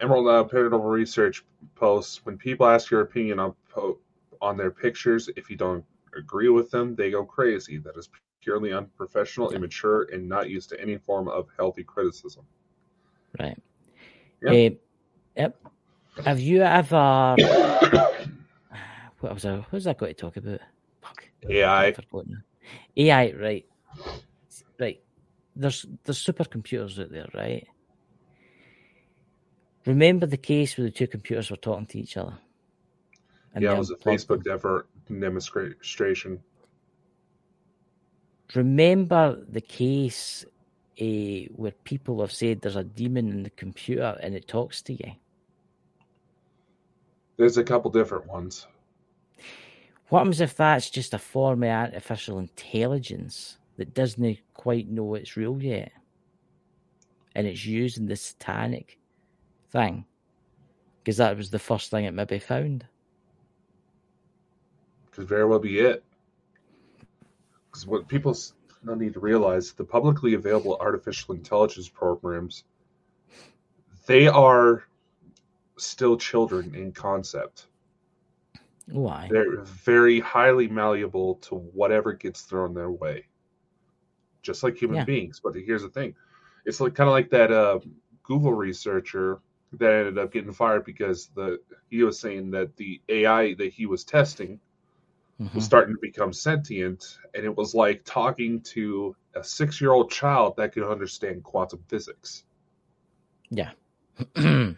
Emerald 0.00 0.28
uh, 0.28 0.44
Paranormal 0.48 0.90
Research 0.90 1.44
posts 1.74 2.24
when 2.24 2.38
people 2.38 2.66
ask 2.66 2.90
your 2.90 3.00
opinion 3.00 3.38
on 3.38 3.54
po- 3.68 3.98
on 4.40 4.56
their 4.56 4.70
pictures, 4.70 5.28
if 5.36 5.50
you 5.50 5.56
don't 5.56 5.84
agree 6.16 6.48
with 6.48 6.70
them, 6.70 6.94
they 6.94 7.10
go 7.10 7.24
crazy. 7.24 7.78
That 7.78 7.96
is 7.96 8.08
purely 8.40 8.72
unprofessional, 8.72 9.50
immature, 9.50 10.08
and 10.12 10.28
not 10.28 10.48
used 10.48 10.68
to 10.70 10.80
any 10.80 10.96
form 10.96 11.28
of 11.28 11.48
healthy 11.56 11.82
criticism. 11.82 12.44
Right. 13.38 13.60
Yeah. 14.42 14.52
Eh, 14.52 14.70
yep. 15.36 15.60
Have 16.24 16.40
you 16.40 16.62
ever? 16.62 17.36
what 19.20 19.34
was 19.34 19.44
I? 19.44 19.56
What 19.56 19.72
was 19.72 19.86
I 19.86 19.94
going 19.94 20.14
to 20.14 20.20
talk 20.20 20.36
about? 20.36 20.60
Fuck. 21.02 21.28
AI. 21.48 21.94
AI, 22.96 23.32
right? 23.32 23.66
Right. 24.78 25.00
There's 25.56 25.86
there's 26.04 26.24
supercomputers 26.24 27.00
out 27.02 27.10
there, 27.10 27.26
right? 27.34 27.66
Remember 29.88 30.26
the 30.26 30.36
case 30.36 30.76
where 30.76 30.86
the 30.86 30.90
two 30.90 31.06
computers 31.06 31.50
were 31.50 31.56
talking 31.56 31.86
to 31.86 31.98
each 31.98 32.18
other? 32.18 32.36
And 33.54 33.64
yeah, 33.64 33.72
it 33.72 33.78
was 33.78 33.90
a? 33.90 33.96
Facebook 33.96 34.46
effort 34.46 34.86
demonstration. 35.08 36.42
Remember 38.54 39.42
the 39.48 39.62
case 39.62 40.44
uh, 41.00 41.04
where 41.56 41.72
people 41.84 42.20
have 42.20 42.32
said 42.32 42.60
there's 42.60 42.76
a 42.76 42.84
demon 42.84 43.30
in 43.30 43.42
the 43.44 43.50
computer 43.50 44.18
and 44.22 44.34
it 44.34 44.46
talks 44.46 44.82
to 44.82 44.92
you? 44.92 45.12
There's 47.38 47.56
a 47.56 47.64
couple 47.64 47.90
different 47.90 48.26
ones. 48.26 48.66
What 50.10 50.18
happens 50.18 50.42
if 50.42 50.54
that's 50.54 50.90
just 50.90 51.14
a 51.14 51.18
form 51.18 51.62
of 51.62 51.70
artificial 51.70 52.38
intelligence 52.38 53.56
that 53.78 53.94
doesn't 53.94 54.38
quite 54.52 54.90
know 54.90 55.14
it's 55.14 55.34
real 55.34 55.62
yet? 55.62 55.92
And 57.34 57.46
it's 57.46 57.64
using 57.64 58.04
the 58.04 58.16
satanic 58.16 58.97
thing? 59.70 60.04
Because 61.02 61.16
that 61.18 61.36
was 61.36 61.50
the 61.50 61.58
first 61.58 61.90
thing 61.90 62.04
it 62.04 62.12
maybe 62.12 62.38
found. 62.38 62.86
Could 65.12 65.26
very 65.26 65.44
well 65.46 65.58
be 65.58 65.78
it. 65.78 66.04
Because 67.70 67.86
what 67.86 68.08
people 68.08 68.36
don't 68.84 68.98
need 68.98 69.14
to 69.14 69.20
realize, 69.20 69.72
the 69.72 69.84
publicly 69.84 70.34
available 70.34 70.76
artificial 70.80 71.34
intelligence 71.34 71.88
programs, 71.88 72.64
they 74.06 74.26
are 74.26 74.84
still 75.76 76.16
children 76.16 76.74
in 76.74 76.92
concept. 76.92 77.66
Why? 78.90 79.28
They're 79.30 79.62
very 79.62 80.20
highly 80.20 80.68
malleable 80.68 81.34
to 81.36 81.56
whatever 81.56 82.12
gets 82.14 82.42
thrown 82.42 82.72
their 82.72 82.90
way, 82.90 83.26
just 84.42 84.62
like 84.62 84.76
human 84.76 84.96
Yeah. 84.96 85.04
beings. 85.04 85.40
But 85.42 85.54
here's 85.54 85.82
the 85.82 85.90
thing: 85.90 86.14
it's 86.64 86.80
like 86.80 86.94
kind 86.94 87.08
of 87.08 87.12
like 87.12 87.28
that 87.30 87.52
uh, 87.52 87.80
Google 88.22 88.54
researcher 88.54 89.40
that 89.72 89.92
ended 89.92 90.18
up 90.18 90.32
getting 90.32 90.52
fired 90.52 90.84
because 90.84 91.28
the 91.34 91.60
he 91.90 92.02
was 92.02 92.18
saying 92.18 92.50
that 92.52 92.76
the 92.76 93.00
AI 93.08 93.54
that 93.54 93.72
he 93.72 93.86
was 93.86 94.04
testing 94.04 94.60
Mhm. 95.40 95.54
was 95.54 95.64
starting 95.64 95.94
to 95.94 96.00
become 96.00 96.32
sentient, 96.32 97.18
and 97.34 97.44
it 97.44 97.56
was 97.56 97.74
like 97.74 98.02
talking 98.04 98.60
to 98.62 99.14
a 99.34 99.44
six-year-old 99.44 100.10
child 100.10 100.56
that 100.56 100.72
could 100.72 100.82
understand 100.82 101.44
quantum 101.44 101.84
physics. 101.88 102.44
Yeah. 103.50 103.70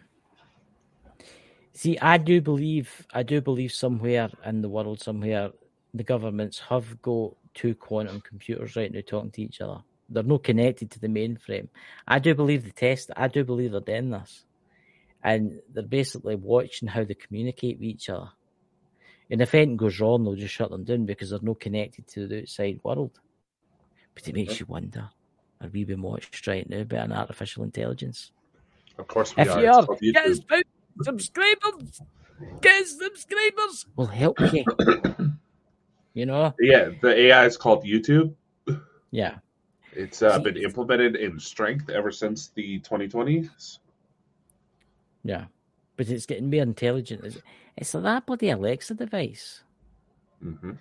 See, 1.72 1.98
I 1.98 2.18
do 2.18 2.42
believe, 2.42 3.06
I 3.14 3.22
do 3.22 3.40
believe 3.40 3.72
somewhere 3.72 4.28
in 4.44 4.60
the 4.60 4.68
world, 4.68 5.00
somewhere, 5.00 5.50
the 5.94 6.04
governments 6.04 6.58
have 6.58 7.00
got 7.00 7.34
two 7.54 7.74
quantum 7.74 8.20
computers 8.20 8.76
right 8.76 8.92
now 8.92 9.00
talking 9.06 9.30
to 9.30 9.42
each 9.42 9.62
other. 9.62 9.82
They're 10.10 10.22
not 10.22 10.44
connected 10.44 10.90
to 10.90 11.00
the 11.00 11.08
mainframe. 11.08 11.68
I 12.06 12.18
do 12.18 12.34
believe 12.34 12.64
the 12.64 12.72
test. 12.72 13.10
I 13.16 13.28
do 13.28 13.44
believe 13.44 13.72
they're 13.72 13.80
doing 13.80 14.10
this, 14.10 14.44
and 15.22 15.60
they're 15.72 15.82
basically 15.82 16.36
watching 16.36 16.88
how 16.88 17.04
they 17.04 17.14
communicate 17.14 17.78
with 17.78 17.88
each 17.88 18.08
other. 18.08 18.30
And 19.30 19.40
if 19.40 19.54
anything 19.54 19.76
goes 19.76 20.00
wrong, 20.00 20.24
they'll 20.24 20.34
just 20.34 20.54
shut 20.54 20.70
them 20.70 20.84
down 20.84 21.06
because 21.06 21.30
they're 21.30 21.38
not 21.42 21.60
connected 21.60 22.06
to 22.08 22.26
the 22.26 22.40
outside 22.40 22.80
world. 22.82 23.20
But 24.14 24.26
it 24.26 24.34
makes 24.34 24.58
you 24.58 24.66
wonder: 24.66 25.08
Are 25.60 25.68
we 25.68 25.84
being 25.84 26.02
watched 26.02 26.46
right 26.46 26.68
now 26.68 26.82
by 26.82 26.96
an 26.96 27.12
artificial 27.12 27.62
intelligence? 27.62 28.32
Of 28.98 29.06
course, 29.06 29.36
we 29.36 29.42
If 29.42 29.50
are. 29.50 29.62
you 29.62 29.70
are, 29.70 29.86
get 30.12 30.26
us 30.26 30.40
subscribers. 31.02 32.02
Get 32.60 32.82
us 32.82 32.98
subscribers. 32.98 33.86
We'll 33.96 34.08
help 34.08 34.40
you. 34.52 34.64
you 36.14 36.26
know? 36.26 36.54
Yeah, 36.60 36.90
the 37.00 37.16
AI 37.16 37.46
is 37.46 37.56
called 37.56 37.84
YouTube. 37.84 38.34
Yeah. 39.10 39.36
It's 39.92 40.22
uh, 40.22 40.38
been 40.38 40.56
implemented 40.56 41.16
in 41.16 41.38
strength 41.38 41.90
ever 41.90 42.10
since 42.10 42.48
the 42.48 42.80
2020s. 42.80 43.78
Yeah. 45.24 45.46
But 45.96 46.08
it's 46.08 46.26
getting 46.26 46.50
more 46.50 46.62
intelligent. 46.62 47.24
It's, 47.24 47.38
it's 47.76 47.94
like 47.94 48.02
that 48.04 48.26
bloody 48.26 48.50
Alexa 48.50 48.94
device. 48.94 49.62
hmm 50.42 50.72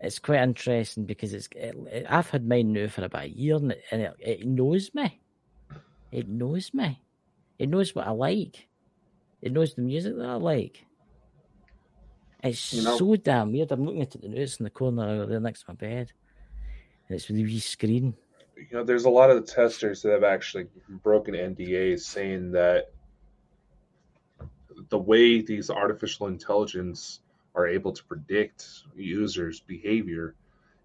It's 0.00 0.18
quite 0.18 0.42
interesting 0.42 1.04
because 1.04 1.32
it's. 1.34 1.48
It, 1.56 1.74
it- 1.90 2.06
I've 2.08 2.30
had 2.30 2.46
mine 2.46 2.72
now 2.72 2.88
for 2.88 3.04
about 3.04 3.24
a 3.24 3.30
year 3.30 3.56
and, 3.56 3.72
it, 3.72 3.82
and 3.90 4.02
it, 4.02 4.14
it 4.18 4.46
knows 4.46 4.90
me. 4.94 5.20
It 6.12 6.28
knows 6.28 6.72
me. 6.74 7.00
It 7.58 7.68
knows 7.68 7.94
what 7.94 8.06
I 8.06 8.10
like. 8.10 8.66
It 9.42 9.52
knows 9.52 9.74
the 9.74 9.82
music 9.82 10.16
that 10.16 10.26
I 10.28 10.34
like. 10.34 10.84
It's 12.42 12.72
You 12.72 12.82
know- 12.82 12.96
so 12.96 13.16
damn 13.16 13.52
weird. 13.52 13.70
I'm 13.72 13.84
looking 13.84 14.02
at 14.02 14.14
it 14.14 14.24
now. 14.24 14.36
It's 14.40 14.56
in 14.58 14.64
the 14.64 14.70
corner 14.70 15.08
over 15.08 15.26
there 15.26 15.40
next 15.40 15.60
to 15.60 15.66
my 15.68 15.74
bed. 15.74 16.12
And 17.08 17.16
it's 17.16 17.28
with 17.28 17.38
a 17.38 17.42
wee 17.42 17.60
screen. 17.60 18.14
You 18.56 18.66
know, 18.78 18.84
there's 18.84 19.04
a 19.06 19.10
lot 19.10 19.30
of 19.30 19.36
the 19.44 19.52
testers 19.52 20.02
that 20.02 20.12
have 20.12 20.24
actually 20.24 20.66
broken 21.02 21.34
NDAs 21.34 22.00
saying 22.00 22.52
that 22.52 22.92
the 24.88 24.98
way 24.98 25.40
these 25.42 25.70
artificial 25.70 26.26
intelligence 26.28 27.20
are 27.54 27.66
able 27.66 27.92
to 27.92 28.04
predict 28.04 28.66
users' 28.94 29.60
behavior 29.60 30.34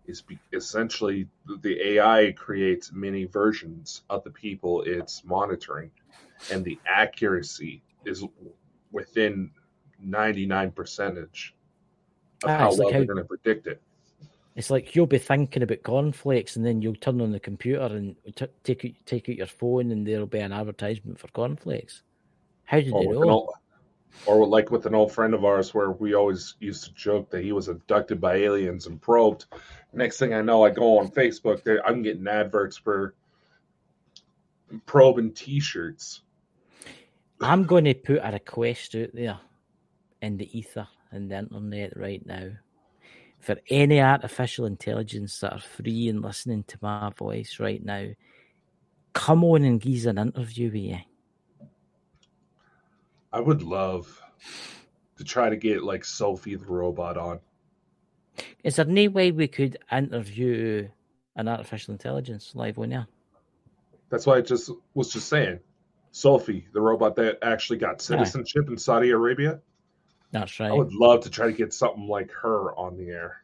is 0.08 0.22
be- 0.22 0.40
essentially 0.54 1.28
the 1.62 1.80
AI 1.82 2.32
creates 2.34 2.92
many 2.92 3.26
versions 3.26 4.04
of 4.10 4.24
the 4.24 4.30
people 4.32 4.82
it's 4.84 5.24
monitoring, 5.24 5.92
and 6.52 6.64
the 6.64 6.78
accuracy 6.88 7.82
is 8.06 8.24
within 8.92 9.50
99 10.00 10.72
percentage 10.72 11.56
of 12.44 12.50
Ah, 12.50 12.58
how 12.58 12.70
well 12.70 12.78
like 12.78 12.90
they're 12.92 13.00
how- 13.02 13.06
going 13.06 13.18
to 13.18 13.26
predict 13.26 13.68
it. 13.68 13.82
It's 14.56 14.70
like 14.70 14.96
you'll 14.96 15.06
be 15.06 15.18
thinking 15.18 15.64
about 15.64 15.84
cornflakes, 15.84 16.56
and 16.56 16.66
then 16.66 16.82
you'll 16.82 16.96
turn 16.96 17.20
on 17.20 17.32
the 17.32 17.40
computer 17.42 17.88
and 17.88 18.16
t- 18.36 18.48
take 18.64 19.06
take 19.06 19.28
out 19.30 19.36
your 19.36 19.48
phone, 19.48 19.92
and 19.92 20.08
there'll 20.08 20.28
be 20.28 20.40
an 20.40 20.54
advertisement 20.54 21.20
for 21.20 21.28
cornflakes. 21.30 22.04
How 22.64 22.80
did 22.80 22.94
or 22.94 23.02
they 23.02 23.08
know? 23.10 23.50
Or 24.26 24.46
like 24.48 24.72
with 24.72 24.86
an 24.86 24.96
old 24.96 25.12
friend 25.12 25.34
of 25.34 25.46
ours 25.46 25.74
where 25.74 25.92
we 25.92 26.16
always 26.16 26.56
used 26.60 26.84
to 26.86 26.94
joke 26.94 27.30
that 27.30 27.44
he 27.44 27.52
was 27.52 27.68
abducted 27.68 28.20
by 28.20 28.36
aliens 28.36 28.88
and 28.88 29.02
probed. 29.02 29.46
Next 29.94 30.18
thing 30.18 30.34
I 30.34 30.42
know, 30.42 30.64
I 30.66 30.72
go 30.72 31.00
on 31.00 31.10
Facebook, 31.10 31.62
I'm 31.86 32.02
getting 32.02 32.28
adverts 32.28 32.78
for 32.78 33.16
probing 34.86 35.34
T-shirts. 35.34 36.22
I'm 37.42 37.66
going 37.66 37.86
to 37.86 37.94
put 37.94 38.20
a 38.24 38.32
request 38.32 38.96
out 38.96 39.10
there 39.14 39.40
in 40.22 40.38
the 40.38 40.58
ether 40.58 40.88
and 41.12 41.30
the 41.30 41.38
internet 41.40 41.96
right 41.98 42.26
now 42.26 42.52
for 43.40 43.58
any 43.70 44.02
artificial 44.02 44.66
intelligence 44.66 45.40
that 45.40 45.54
are 45.54 45.60
free 45.60 46.10
and 46.10 46.22
listening 46.22 46.64
to 46.64 46.78
my 46.82 47.12
voice 47.16 47.60
right 47.60 47.84
now. 47.84 48.08
Come 49.14 49.44
on 49.44 49.64
and 49.64 49.80
give 49.80 49.98
us 49.98 50.06
an 50.06 50.18
interview 50.18 50.68
with 50.68 50.76
you. 50.76 50.98
I 53.36 53.42
would 53.42 53.64
love 53.64 54.22
to 55.18 55.26
try 55.26 55.50
to 55.50 55.58
get 55.58 55.84
like 55.84 56.06
Sophie 56.06 56.56
the 56.56 56.66
robot 56.66 57.18
on. 57.18 57.42
Is 58.64 58.78
there 58.78 58.88
any 58.88 59.10
way 59.10 59.32
we 59.32 59.50
could 59.50 59.78
interview 59.92 60.88
an 61.36 61.50
artificial 61.50 61.92
intelligence 61.92 62.54
live 62.56 62.80
on 62.80 62.94
air? 62.94 63.08
That's 64.10 64.26
why 64.26 64.38
I 64.38 64.42
just 64.42 64.72
was 64.94 65.12
just 65.12 65.28
saying, 65.28 65.60
Sophie, 66.12 66.66
the 66.72 66.80
robot 66.80 67.18
that 67.18 67.40
actually 67.42 67.78
got 67.78 68.02
citizenship 68.02 68.70
in 68.70 68.78
Saudi 68.78 69.10
Arabia. 69.10 69.60
That's 70.32 70.58
right. 70.62 70.72
I 70.72 70.74
would 70.74 70.94
love 70.94 71.20
to 71.26 71.30
try 71.30 71.48
to 71.48 71.52
get 71.52 71.74
something 71.74 72.08
like 72.08 72.32
her 72.32 72.74
on 72.78 72.96
the 72.96 73.10
air. 73.10 73.42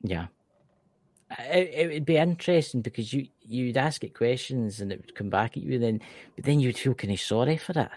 Yeah. 0.00 0.28
It, 1.38 1.70
it 1.74 1.92
would 1.92 2.06
be 2.06 2.16
interesting 2.16 2.80
because 2.80 3.12
you 3.12 3.28
you'd 3.42 3.76
ask 3.76 4.04
it 4.04 4.14
questions 4.14 4.80
and 4.80 4.90
it 4.90 5.02
would 5.02 5.14
come 5.14 5.28
back 5.28 5.58
at 5.58 5.62
you 5.62 5.78
then 5.78 6.00
but 6.34 6.44
then 6.44 6.60
you'd 6.60 6.78
feel 6.78 6.94
kind 6.94 7.12
of 7.12 7.20
sorry 7.20 7.58
for 7.58 7.78
it. 7.78 7.90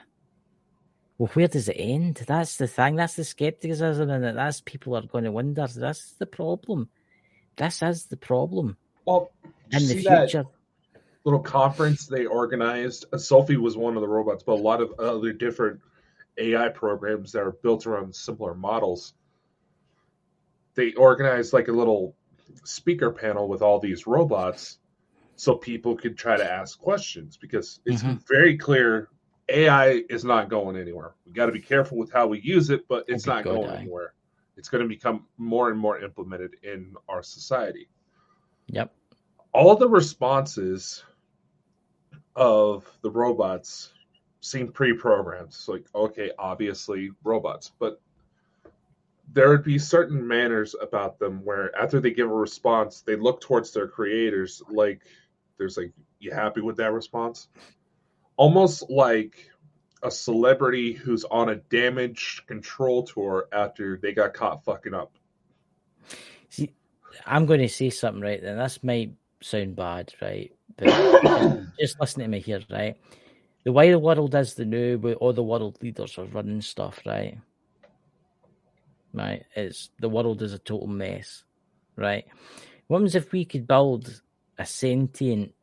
Well, 1.18 1.32
where 1.34 1.48
does 1.48 1.68
it 1.68 1.76
end? 1.80 2.24
That's 2.28 2.58
the 2.58 2.68
thing. 2.68 2.96
That's 2.96 3.16
the 3.16 3.24
skepticism 3.24 4.10
and. 4.10 4.38
That's 4.38 4.62
people 4.62 4.96
are 4.96 5.02
going 5.02 5.24
to 5.24 5.32
wonder. 5.32 5.66
That's 5.68 6.12
the 6.14 6.26
problem. 6.28 6.90
This 7.56 7.82
is 7.82 8.06
the 8.06 8.18
problem 8.18 8.78
Well, 9.06 9.32
in 9.72 9.88
the 9.88 9.96
future. 9.96 10.46
little 11.24 11.40
conference 11.40 12.06
they 12.06 12.26
organized. 12.26 13.06
Uh, 13.12 13.18
Sophie 13.18 13.58
was 13.58 13.76
one 13.76 13.96
of 13.96 14.02
the 14.02 14.08
robots, 14.08 14.44
but 14.44 14.54
a 14.54 14.62
lot 14.62 14.80
of 14.82 14.94
other 15.00 15.34
different 15.34 15.82
AI 16.38 16.70
programs 16.70 17.32
that 17.32 17.42
are 17.42 17.52
built 17.64 17.88
around 17.88 18.16
similar 18.16 18.54
models. 18.54 19.16
They 20.76 20.94
organized 20.94 21.52
like 21.52 21.68
a 21.68 21.72
little 21.72 22.16
speaker 22.64 23.10
panel 23.12 23.48
with 23.48 23.64
all 23.64 23.80
these 23.80 24.06
robots 24.06 24.78
so 25.36 25.56
people 25.56 25.96
could 25.98 26.16
try 26.16 26.38
to 26.38 26.52
ask 26.52 26.78
questions 26.80 27.38
because 27.38 27.80
it's 27.86 28.04
Mhm. 28.04 28.22
very 28.28 28.56
clear 28.58 29.10
AI 29.50 30.04
is 30.10 30.24
not 30.26 30.50
going 30.50 30.76
anywhere. 30.78 31.14
We 31.26 31.32
got 31.32 31.46
to 31.48 31.52
be 31.52 31.62
careful 31.62 31.98
with 31.98 32.12
how 32.12 32.28
we 32.28 32.42
use 32.42 32.70
it, 32.70 32.88
but 32.88 33.06
it's 33.08 33.26
not 33.26 33.44
good 33.44 33.56
going 33.56 33.70
eye. 33.70 33.78
anywhere. 33.82 34.14
It's 34.58 34.70
going 34.70 34.82
to 34.84 34.88
become 34.90 35.26
more 35.38 35.70
and 35.70 35.80
more 35.80 36.00
implemented 36.00 36.56
in 36.64 36.96
our 37.08 37.22
society 37.24 37.88
Yep. 38.68 38.92
all 39.54 39.76
the 39.76 39.88
responses 39.88 41.04
of 42.36 42.90
the 43.02 43.10
robots 43.10 43.94
seem 44.42 44.72
pre-programmed. 44.72 45.48
It's 45.48 45.68
like, 45.68 45.86
okay, 45.96 46.32
obviously 46.38 47.12
robots, 47.24 47.72
but 47.80 48.02
there 49.34 49.50
would 49.50 49.64
be 49.64 49.80
certain 49.80 50.26
manners 50.26 50.76
about 50.82 51.20
them 51.20 51.44
where 51.44 51.76
after 51.78 52.00
they 52.00 52.12
give 52.12 52.30
a 52.30 52.34
response, 52.34 53.02
they 53.02 53.16
look 53.16 53.42
towards 53.42 53.72
their 53.72 53.88
creators 53.88 54.62
like 54.70 55.02
there's 55.58 55.78
like, 55.78 55.92
you 56.20 56.32
happy 56.32 56.62
with 56.62 56.78
that 56.78 56.94
response? 56.94 57.48
Almost 58.38 58.90
like 58.90 59.50
a 60.04 60.12
celebrity 60.12 60.94
who's 60.94 61.26
on 61.26 61.50
a 61.50 61.56
damage 61.56 62.44
control 62.48 63.04
tour 63.04 63.48
after 63.52 64.00
they 64.02 64.14
got 64.14 64.34
caught 64.34 64.64
fucking 64.64 64.94
up. 64.94 65.12
See, 66.50 66.72
I'm 67.26 67.46
going 67.46 67.62
to 67.62 67.70
say 67.70 67.90
something 67.90 68.22
right 68.22 68.42
then. 68.42 68.58
This 68.58 68.84
might 68.84 69.14
sound 69.42 69.76
bad, 69.76 70.14
right? 70.22 70.54
But 70.78 70.88
just, 71.80 72.00
listen 72.00 72.22
to 72.22 72.28
me 72.28 72.40
here, 72.40 72.62
right? 72.70 72.96
The 73.64 73.72
way 73.72 73.92
the 73.92 74.00
world 74.00 74.34
is 74.36 74.54
the 74.54 74.66
new, 74.66 74.98
where 74.98 75.16
all 75.16 75.34
the 75.34 75.44
world 75.44 75.78
leaders 75.82 76.18
are 76.18 76.26
running 76.26 76.62
stuff, 76.62 77.02
right? 77.06 77.40
right? 79.14 79.44
It's 79.56 79.90
the 80.00 80.10
world 80.10 80.42
is 80.42 80.54
a 80.54 80.60
total 80.60 80.88
mess, 80.88 81.44
right? 81.96 82.26
What 82.88 83.00
happens 83.00 83.16
if 83.16 83.32
we 83.32 83.46
could 83.46 83.68
build 83.68 84.22
a 84.58 84.66
sentient 84.66 85.54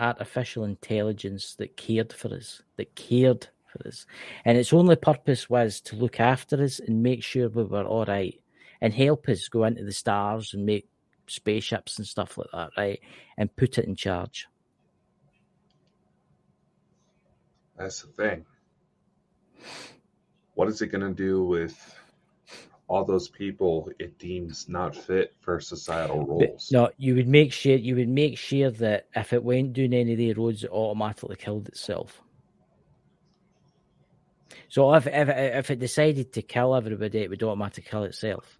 artificial 0.00 0.64
intelligence 0.64 1.54
that 1.56 1.76
cared 1.76 2.12
for 2.12 2.34
us, 2.34 2.62
that 2.76 2.94
cared 2.94 3.48
for 3.66 3.86
us, 3.86 4.06
and 4.44 4.58
its 4.58 4.72
only 4.72 4.96
purpose 4.96 5.48
was 5.48 5.80
to 5.82 5.96
look 5.96 6.18
after 6.18 6.62
us 6.62 6.80
and 6.80 7.02
make 7.02 7.22
sure 7.22 7.48
we 7.48 7.64
were 7.64 7.84
all 7.84 8.04
right 8.04 8.40
and 8.80 8.94
help 8.94 9.28
us 9.28 9.48
go 9.48 9.64
into 9.64 9.84
the 9.84 9.92
stars 9.92 10.54
and 10.54 10.64
make 10.64 10.88
spaceships 11.26 11.98
and 11.98 12.06
stuff 12.06 12.38
like 12.38 12.48
that, 12.52 12.70
right? 12.76 13.00
And 13.36 13.54
put 13.54 13.78
it 13.78 13.84
in 13.84 13.94
charge. 13.94 14.48
That's 17.76 18.02
the 18.02 18.08
thing. 18.08 18.44
What 20.54 20.68
is 20.68 20.82
it 20.82 20.88
going 20.88 21.02
to 21.02 21.14
do 21.14 21.44
with 21.44 21.98
all 22.90 23.04
those 23.04 23.28
people 23.28 23.88
it 24.00 24.18
deems 24.18 24.68
not 24.68 24.96
fit 24.96 25.32
for 25.38 25.60
societal 25.60 26.26
roles? 26.26 26.68
But, 26.70 26.76
no, 26.76 26.90
you 26.98 27.14
would 27.14 27.28
make 27.28 27.52
sure 27.52 27.76
you 27.76 27.94
would 27.94 28.08
make 28.08 28.36
sure 28.36 28.68
that 28.68 29.06
if 29.14 29.32
it 29.32 29.44
went 29.44 29.74
doing 29.74 29.94
any 29.94 30.12
of 30.12 30.18
the 30.18 30.34
roads, 30.34 30.64
it 30.64 30.70
automatically 30.70 31.36
killed 31.36 31.68
itself. 31.68 32.20
So 34.68 34.92
if 34.94 35.06
if 35.06 35.28
if 35.28 35.70
it 35.70 35.78
decided 35.78 36.32
to 36.32 36.42
kill 36.42 36.74
everybody, 36.74 37.20
it 37.20 37.30
would 37.30 37.42
automatically 37.44 37.88
kill 37.88 38.02
itself. 38.02 38.58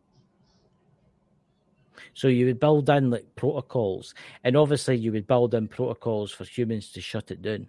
So 2.15 2.29
you 2.29 2.47
would 2.47 2.61
build 2.61 2.89
in 2.89 3.11
like 3.11 3.35
protocols, 3.35 4.15
and 4.45 4.57
obviously 4.57 4.97
you 4.97 5.11
would 5.11 5.27
build 5.27 5.55
in 5.55 5.67
protocols 5.67 6.31
for 6.31 6.45
humans 6.45 6.93
to 6.93 7.01
shut 7.01 7.33
it 7.33 7.43
down. 7.43 7.69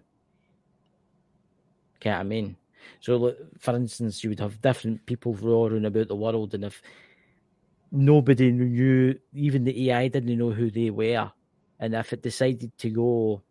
Get 1.99 2.11
what 2.11 2.19
I 2.19 2.23
mean? 2.23 2.55
So, 2.99 3.35
for 3.59 3.75
instance, 3.75 4.23
you 4.23 4.29
would 4.29 4.39
have 4.39 4.61
different 4.61 5.05
people 5.05 5.33
roaring 5.33 5.85
about 5.85 6.07
the 6.07 6.15
world, 6.15 6.53
and 6.53 6.65
if 6.65 6.81
nobody 7.91 8.51
knew, 8.51 9.15
even 9.33 9.63
the 9.63 9.89
AI 9.91 10.07
didn't 10.07 10.37
know 10.37 10.51
who 10.51 10.69
they 10.69 10.89
were, 10.89 11.31
and 11.79 11.95
if 11.95 12.13
it 12.13 12.21
decided 12.21 12.77
to 12.77 12.89
go 12.89 13.43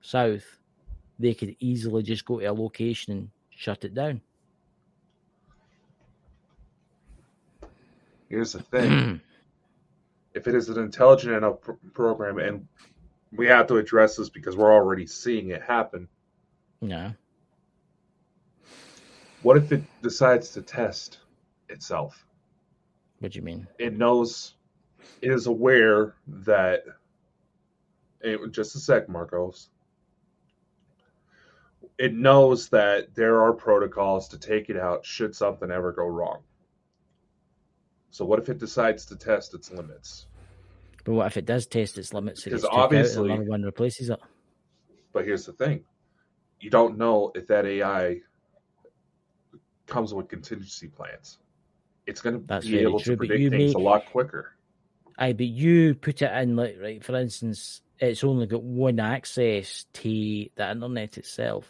south, 0.00 0.58
they 1.18 1.34
could 1.34 1.56
easily 1.58 2.02
just 2.02 2.24
go 2.24 2.40
to 2.40 2.46
a 2.46 2.52
location 2.52 3.12
and 3.12 3.30
shut 3.50 3.84
it 3.84 3.94
down. 3.94 4.20
Here's 8.28 8.52
the 8.52 8.62
thing 8.62 9.20
if 10.34 10.46
it 10.46 10.54
is 10.54 10.68
an 10.68 10.78
intelligent 10.78 11.34
enough 11.34 11.60
pr- 11.62 11.72
program, 11.94 12.38
and 12.38 12.68
we 13.32 13.46
have 13.46 13.66
to 13.68 13.76
address 13.76 14.16
this 14.16 14.28
because 14.28 14.54
we're 14.54 14.72
already 14.72 15.06
seeing 15.06 15.48
it 15.50 15.62
happen. 15.62 16.08
Yeah. 16.80 17.12
What 19.46 19.58
if 19.58 19.70
it 19.70 19.84
decides 20.02 20.50
to 20.54 20.60
test 20.60 21.20
itself? 21.68 22.26
What 23.20 23.30
do 23.30 23.38
you 23.38 23.44
mean? 23.44 23.68
It 23.78 23.96
knows, 23.96 24.54
it 25.22 25.30
is 25.30 25.46
aware 25.46 26.16
that. 26.26 26.82
It, 28.22 28.40
just 28.50 28.74
a 28.74 28.80
sec, 28.80 29.08
Marcos. 29.08 29.68
It 31.96 32.12
knows 32.12 32.68
that 32.70 33.14
there 33.14 33.40
are 33.40 33.52
protocols 33.52 34.26
to 34.30 34.38
take 34.40 34.68
it 34.68 34.76
out 34.76 35.06
should 35.06 35.32
something 35.32 35.70
ever 35.70 35.92
go 35.92 36.08
wrong. 36.08 36.40
So 38.10 38.24
what 38.24 38.40
if 38.40 38.48
it 38.48 38.58
decides 38.58 39.06
to 39.06 39.16
test 39.16 39.54
its 39.54 39.70
limits? 39.70 40.26
But 41.04 41.12
what 41.12 41.28
if 41.28 41.36
it 41.36 41.46
does 41.46 41.66
test 41.66 41.98
its 41.98 42.12
limits? 42.12 42.42
Because 42.42 42.64
obviously, 42.64 43.30
another 43.30 43.48
one 43.48 43.62
replaces 43.62 44.10
it. 44.10 44.18
But 45.12 45.24
here's 45.24 45.46
the 45.46 45.52
thing: 45.52 45.84
you 46.58 46.68
don't 46.68 46.98
know 46.98 47.30
if 47.36 47.46
that 47.46 47.64
AI 47.64 48.22
comes 49.86 50.12
with 50.12 50.28
contingency 50.28 50.88
plans. 50.88 51.38
It's 52.06 52.20
going 52.20 52.46
to 52.46 52.60
be 52.60 52.78
able 52.78 53.00
true, 53.00 53.14
to 53.14 53.18
predict 53.18 53.50
things 53.50 53.74
may, 53.74 53.80
a 53.80 53.82
lot 53.82 54.06
quicker. 54.06 54.52
Aye, 55.18 55.32
but 55.32 55.46
you 55.46 55.94
put 55.94 56.22
it 56.22 56.30
in 56.42 56.56
like 56.56 56.76
right. 56.80 57.02
For 57.02 57.16
instance, 57.16 57.80
it's 57.98 58.22
only 58.22 58.46
got 58.46 58.62
one 58.62 59.00
access 59.00 59.86
to 59.94 60.02
the 60.02 60.70
internet 60.70 61.18
itself. 61.18 61.68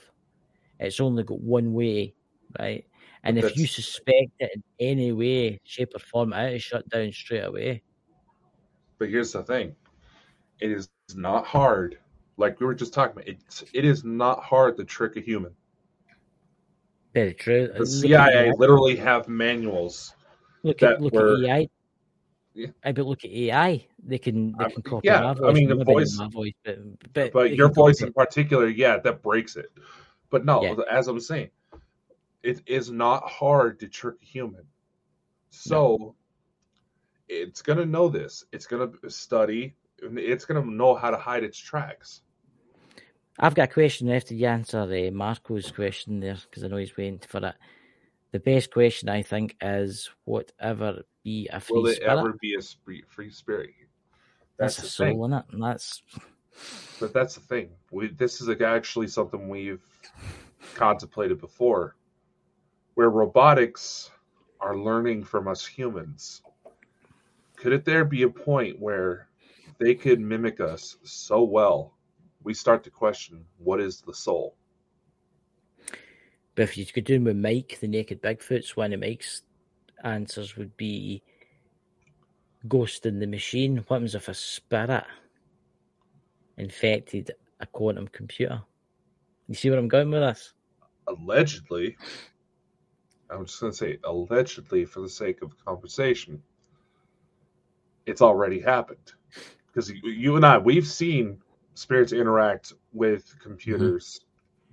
It's 0.78 1.00
only 1.00 1.22
got 1.22 1.40
one 1.40 1.72
way, 1.72 2.14
right? 2.58 2.84
And 3.22 3.38
if 3.38 3.56
you 3.56 3.66
suspect 3.66 4.32
it 4.38 4.50
in 4.54 4.62
any 4.78 5.12
way, 5.12 5.58
shape, 5.64 5.92
or 5.94 5.98
form, 5.98 6.32
it 6.32 6.54
is 6.54 6.62
shut 6.62 6.88
down 6.88 7.10
straight 7.12 7.44
away. 7.44 7.82
But 8.98 9.08
here's 9.08 9.32
the 9.32 9.42
thing: 9.42 9.74
it 10.60 10.70
is 10.70 10.88
not 11.14 11.46
hard. 11.46 11.98
Like 12.36 12.60
we 12.60 12.66
were 12.66 12.74
just 12.74 12.92
talking 12.92 13.12
about, 13.12 13.28
it's 13.28 13.64
it 13.72 13.84
is 13.84 14.04
not 14.04 14.42
hard 14.42 14.76
to 14.76 14.84
trick 14.84 15.16
a 15.16 15.20
human. 15.20 15.52
Very 17.16 17.32
true. 17.32 17.70
The 17.74 17.86
CIA 17.86 18.52
literally 18.58 18.94
have 18.96 19.26
manuals. 19.26 20.14
Look 20.62 20.82
at 20.82 21.00
look 21.00 21.14
were, 21.14 21.36
at 21.36 21.48
AI. 21.48 21.68
Yeah. 22.52 22.66
I 22.84 22.92
but 22.92 23.06
look 23.06 23.24
at 23.24 23.30
AI. 23.30 23.86
They 24.04 24.18
can 24.18 24.54
they 24.58 24.68
can 24.68 24.82
copy 24.82 25.08
yeah, 25.08 25.22
my 25.22 25.32
voice. 25.32 25.48
I 25.48 25.52
mean 25.54 25.68
the 25.70 25.82
voice, 25.82 26.18
my 26.18 26.28
voice, 26.28 26.52
but 26.62 26.78
but, 27.14 27.32
but 27.32 27.56
your 27.56 27.70
voice 27.70 28.02
in 28.02 28.12
particular, 28.12 28.68
yeah, 28.68 28.98
that 28.98 29.22
breaks 29.22 29.56
it. 29.56 29.72
But 30.28 30.44
no, 30.44 30.62
yeah. 30.62 30.74
as 30.90 31.08
I'm 31.08 31.18
saying, 31.18 31.48
it 32.42 32.60
is 32.66 32.90
not 32.90 33.26
hard 33.26 33.80
to 33.80 33.88
trick 33.88 34.16
a 34.20 34.24
human. 34.26 34.66
So 35.48 35.96
no. 35.98 36.14
it's 37.28 37.62
going 37.62 37.78
to 37.78 37.86
know 37.86 38.10
this. 38.10 38.44
It's 38.52 38.66
going 38.66 38.92
to 38.92 39.10
study. 39.10 39.74
It's 40.02 40.44
going 40.44 40.62
to 40.62 40.70
know 40.70 40.94
how 40.94 41.10
to 41.10 41.16
hide 41.16 41.44
its 41.44 41.56
tracks. 41.56 42.20
I've 43.38 43.54
got 43.54 43.70
a 43.70 43.72
question 43.72 44.10
after 44.10 44.34
you 44.34 44.46
answer 44.46 44.80
uh, 44.80 45.10
Marco's 45.12 45.70
question 45.70 46.20
there 46.20 46.38
because 46.48 46.64
I 46.64 46.68
know 46.68 46.76
he's 46.76 46.96
waiting 46.96 47.20
for 47.26 47.44
it. 47.44 47.54
The 48.32 48.40
best 48.40 48.72
question 48.72 49.08
I 49.08 49.22
think 49.22 49.56
is: 49.60 50.10
whatever 50.24 51.02
be 51.22 51.48
a 51.52 51.60
free 51.60 51.76
Will 51.76 51.86
it 51.86 51.96
spirit? 51.96 52.18
ever 52.18 52.32
be 52.40 52.54
a 52.54 52.62
free, 52.84 53.02
free 53.08 53.30
spirit? 53.30 53.70
That's, 54.58 54.76
that's 54.76 54.88
a 54.88 54.90
soul 54.90 55.24
in 55.26 55.32
it, 55.34 55.44
and 55.52 55.62
that's. 55.62 56.02
But 56.98 57.12
that's 57.12 57.34
the 57.34 57.42
thing. 57.42 57.68
We, 57.90 58.08
this 58.08 58.40
is 58.40 58.48
actually 58.48 59.08
something 59.08 59.50
we've 59.50 59.84
contemplated 60.72 61.38
before 61.38 61.94
where 62.94 63.10
robotics 63.10 64.10
are 64.60 64.78
learning 64.78 65.24
from 65.24 65.46
us 65.46 65.66
humans. 65.66 66.40
Could 67.56 67.74
it 67.74 67.84
there 67.84 68.06
be 68.06 68.22
a 68.22 68.28
point 68.28 68.80
where 68.80 69.28
they 69.78 69.94
could 69.94 70.20
mimic 70.20 70.60
us 70.60 70.96
so 71.02 71.42
well, 71.42 71.92
we 72.46 72.54
start 72.54 72.84
to 72.84 72.90
question 72.90 73.44
what 73.58 73.80
is 73.80 74.00
the 74.02 74.14
soul? 74.14 74.54
But 76.54 76.62
if 76.62 76.78
you 76.78 76.86
could 76.86 77.04
do 77.04 77.20
with 77.20 77.36
Mike, 77.36 77.78
the 77.80 77.88
naked 77.88 78.22
Bigfoots, 78.22 78.76
one 78.76 78.92
of 78.92 79.00
Mike's 79.00 79.42
answers 80.04 80.56
would 80.56 80.74
be 80.76 81.24
Ghost 82.68 83.04
in 83.04 83.18
the 83.18 83.26
Machine. 83.26 83.78
What 83.88 83.96
happens 83.96 84.14
if 84.14 84.28
a 84.28 84.34
spirit 84.34 85.04
infected 86.56 87.32
a 87.58 87.66
quantum 87.66 88.06
computer? 88.08 88.62
You 89.48 89.56
see 89.56 89.68
where 89.68 89.78
I'm 89.80 89.88
going 89.88 90.12
with 90.12 90.20
this? 90.20 90.52
Allegedly, 91.08 91.96
I'm 93.28 93.44
just 93.44 93.60
going 93.60 93.72
to 93.72 93.76
say 93.76 93.98
allegedly 94.04 94.84
for 94.84 95.00
the 95.00 95.08
sake 95.08 95.42
of 95.42 95.52
conversation, 95.64 96.40
it's 98.06 98.22
already 98.22 98.60
happened. 98.60 99.12
Because 99.66 99.90
you 99.90 100.36
and 100.36 100.46
I, 100.46 100.58
we've 100.58 100.86
seen 100.86 101.38
spirits 101.76 102.12
interact 102.12 102.72
with 102.92 103.34
computers, 103.40 104.20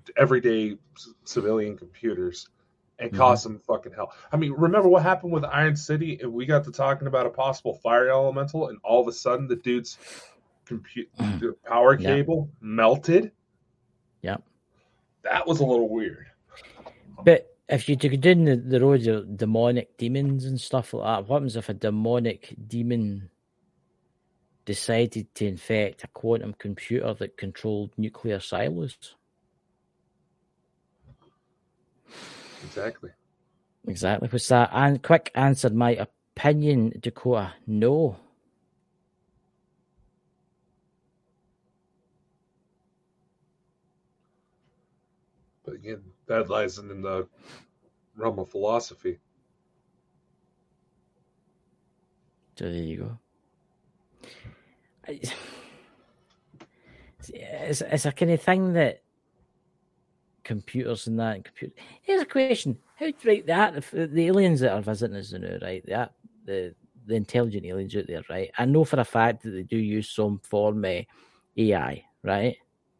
mm-hmm. 0.05 0.21
everyday 0.21 0.77
civilian 1.25 1.77
computers, 1.77 2.49
and 2.99 3.09
mm-hmm. 3.09 3.19
cause 3.19 3.43
some 3.43 3.59
fucking 3.59 3.93
hell. 3.93 4.13
I 4.31 4.37
mean, 4.37 4.53
remember 4.53 4.87
what 4.87 5.03
happened 5.03 5.33
with 5.33 5.43
Iron 5.45 5.75
City? 5.75 6.19
And 6.21 6.33
we 6.33 6.45
got 6.45 6.63
to 6.65 6.71
talking 6.71 7.07
about 7.07 7.25
a 7.25 7.29
possible 7.29 7.75
fire 7.83 8.09
elemental, 8.09 8.69
and 8.69 8.79
all 8.83 9.01
of 9.01 9.07
a 9.07 9.13
sudden 9.13 9.47
the 9.47 9.57
dude's 9.57 9.97
compute 10.65 11.09
power 11.65 11.97
cable 11.97 12.49
yep. 12.49 12.61
melted. 12.61 13.31
Yep. 14.21 14.43
That 15.23 15.47
was 15.47 15.59
a 15.59 15.65
little 15.65 15.89
weird. 15.89 16.27
But 17.23 17.55
if 17.69 17.87
you 17.87 17.95
took 17.95 18.19
down 18.19 18.45
the, 18.45 18.55
the 18.55 18.79
road 18.79 19.07
of 19.07 19.37
demonic 19.37 19.97
demons 19.97 20.45
and 20.45 20.59
stuff 20.59 20.93
like 20.93 21.03
that, 21.03 21.29
what 21.29 21.37
happens 21.37 21.55
if 21.55 21.69
a 21.69 21.73
demonic 21.73 22.55
demon 22.67 23.29
decided 24.65 25.33
to 25.35 25.45
infect 25.47 26.03
a 26.03 26.07
quantum 26.07 26.53
computer 26.57 27.13
that 27.13 27.37
controlled 27.37 27.91
nuclear 27.97 28.39
silos? 28.39 29.15
Exactly. 32.63 33.11
Exactly. 33.87 34.29
What's 34.31 34.47
that? 34.47 34.69
And 34.71 35.03
quick 35.03 35.31
answer, 35.35 35.69
my 35.69 35.91
opinion, 36.35 36.93
Dakota, 36.99 37.53
no. 37.67 38.17
But 45.65 45.75
again, 45.75 46.01
that 46.27 46.49
lies 46.49 46.77
in 46.77 47.01
the 47.01 47.27
realm 48.15 48.39
of 48.39 48.49
philosophy. 48.49 49.19
So 52.57 52.65
there 52.65 52.73
you 52.73 52.97
go. 52.97 53.19
It's, 55.07 55.31
it's 57.29 58.05
a 58.05 58.11
kind 58.11 58.31
of 58.31 58.41
thing 58.41 58.73
that 58.73 59.03
computers 60.43 61.07
and 61.07 61.19
that. 61.19 61.35
And 61.35 61.45
computer. 61.45 61.73
Here's 62.01 62.21
a 62.21 62.25
question: 62.25 62.77
How 62.95 63.07
do 63.07 63.13
right 63.25 63.45
that 63.47 63.75
if 63.75 63.91
the 63.91 64.27
aliens 64.27 64.59
that 64.61 64.73
are 64.73 64.81
visiting 64.81 65.17
us 65.17 65.31
now, 65.31 65.57
right? 65.61 65.83
That 65.87 66.13
the 66.45 66.75
the 67.05 67.15
intelligent 67.15 67.65
aliens 67.65 67.95
out 67.95 68.07
there, 68.07 68.23
right? 68.29 68.51
I 68.57 68.65
know 68.65 68.85
for 68.85 68.99
a 68.99 69.05
fact 69.05 69.43
that 69.43 69.51
they 69.51 69.63
do 69.63 69.77
use 69.77 70.09
some 70.09 70.39
form 70.39 70.85
of 70.85 71.05
AI, 71.57 72.05
right? 72.23 72.57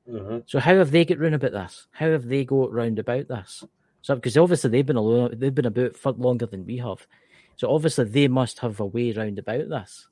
Mm-hmm. 0.10 0.40
So 0.46 0.60
how 0.60 0.76
have 0.76 0.92
they 0.92 1.06
get 1.06 1.20
round 1.20 1.36
about 1.36 1.54
this? 1.54 1.88
How 1.92 2.12
have 2.12 2.28
they 2.28 2.44
go 2.44 2.68
round 2.68 3.00
about 3.00 3.28
this? 3.30 3.64
So 4.02 4.16
because 4.16 4.38
obviously 4.38 4.70
they've 4.70 4.86
been 4.86 4.98
alone, 4.98 5.36
they've 5.38 5.56
been 5.56 5.66
about 5.66 5.96
for 5.96 6.12
longer 6.12 6.46
than 6.46 6.66
we 6.66 6.78
have. 6.78 7.08
So 7.56 7.72
obviously 7.72 8.06
they 8.06 8.28
must 8.28 8.60
have 8.60 8.80
a 8.80 8.86
way 8.86 9.14
round 9.14 9.40
about 9.40 9.70
this. 9.70 10.08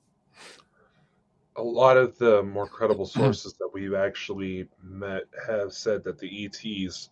A 1.62 1.64
lot 1.64 1.96
of 1.96 2.18
the 2.18 2.42
more 2.42 2.68
credible 2.78 3.06
sources 3.06 3.54
that 3.54 3.70
we've 3.72 3.94
actually 3.94 4.68
met 4.82 5.24
have 5.48 5.74
said 5.74 6.04
that 6.04 6.18
the 6.18 6.46
ETs 6.46 7.12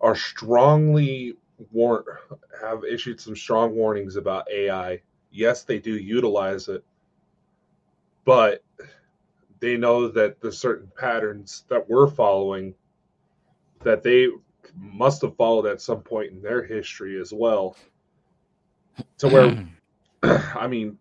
are 0.00 0.16
strongly 0.16 1.36
war- 1.70 2.20
have 2.60 2.82
issued 2.84 3.20
some 3.20 3.36
strong 3.36 3.74
warnings 3.74 4.16
about 4.16 4.50
AI. 4.50 5.02
Yes, 5.30 5.64
they 5.64 5.78
do 5.78 5.92
utilize 5.92 6.68
it, 6.68 6.82
but 8.24 8.64
they 9.60 9.76
know 9.76 10.08
that 10.08 10.40
the 10.40 10.50
certain 10.50 10.90
patterns 10.96 11.64
that 11.68 11.88
we're 11.90 12.08
following 12.08 12.74
that 13.84 14.02
they 14.02 14.28
must 14.74 15.20
have 15.20 15.36
followed 15.36 15.66
at 15.66 15.82
some 15.82 16.00
point 16.00 16.32
in 16.32 16.40
their 16.40 16.64
history 16.64 17.20
as 17.20 17.34
well. 17.34 17.76
To 19.18 19.28
where, 19.28 19.68
I 20.22 20.66
mean, 20.68 20.98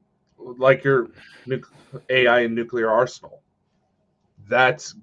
like 0.58 0.84
your 0.84 1.10
nu- 1.46 1.62
AI 2.10 2.42
and 2.42 2.56
nuclear 2.56 2.90
arsenal, 2.90 3.42
that's 4.48 4.96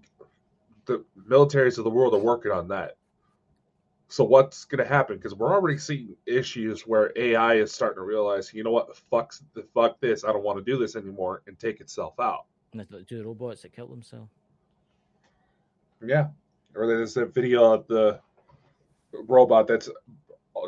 the 0.87 1.05
militaries 1.29 1.79
of 1.79 1.85
the 1.85 1.91
world 1.91 2.15
are 2.15 2.19
working 2.19 2.53
on 2.53 2.69
that. 2.69 2.97
So 4.09 4.25
what's 4.25 4.65
going 4.65 4.83
to 4.83 4.89
happen? 4.89 5.17
Because 5.17 5.35
we're 5.35 5.53
already 5.53 5.77
seeing 5.77 6.17
issues 6.27 6.87
where 6.87 7.13
AI 7.17 7.57
is 7.57 7.73
starting 7.73 7.97
to 7.97 8.03
realize, 8.03 8.55
you 8.55 8.65
know 8.65 8.71
what, 8.71 8.89
the 8.89 9.01
fuck, 9.11 9.35
the 9.55 9.63
fuck 9.75 10.01
this, 10.01 10.25
I 10.25 10.33
don't 10.33 10.43
want 10.43 10.59
to 10.59 10.65
do 10.65 10.79
this 10.79 10.97
anymore, 10.97 11.43
and 11.47 11.59
take 11.59 11.81
itself 11.81 12.19
out. 12.19 12.47
And 12.73 12.81
there's 12.81 12.91
like 12.91 13.07
two 13.07 13.23
robots 13.23 13.63
that 13.63 13.75
kill 13.75 13.87
themselves. 13.87 14.31
Yeah. 16.05 16.29
Or 16.75 16.87
there's 16.87 17.17
a 17.19 17.27
video 17.27 17.73
of 17.75 17.87
the 17.87 18.21
robot 19.13 19.67
that's 19.67 19.91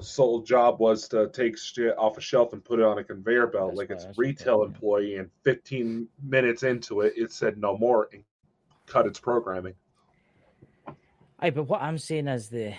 sole 0.01 0.41
job 0.43 0.79
was 0.81 1.09
to 1.09 1.29
take 1.29 1.59
shit 1.59 1.97
off 1.99 2.17
a 2.19 2.21
shelf 2.21 2.53
and 2.53 2.65
put 2.65 2.79
it 2.79 2.85
on 2.85 2.99
a 2.99 3.05
conveyor 3.05 3.49
belt 3.49 3.71
That's 3.71 3.79
like 3.79 3.91
it's 3.91 4.05
a 4.05 4.07
that's 4.09 4.19
what 4.19 4.25
retail 4.27 4.61
that- 4.61 4.67
employee 4.67 5.17
and 5.17 5.31
15 5.45 6.09
minutes 6.23 6.62
into 6.62 7.01
it 7.03 7.15
it 7.17 7.33
said 7.33 7.59
no 7.59 7.77
more 7.77 8.09
and 8.12 8.23
cut 8.87 9.07
its 9.07 9.19
programming 9.21 9.75
Aye, 11.43 11.51
but 11.51 11.65
what 11.65 11.81
I'm 11.81 11.99
saying 11.99 12.29
is 12.29 12.49
the 12.49 12.75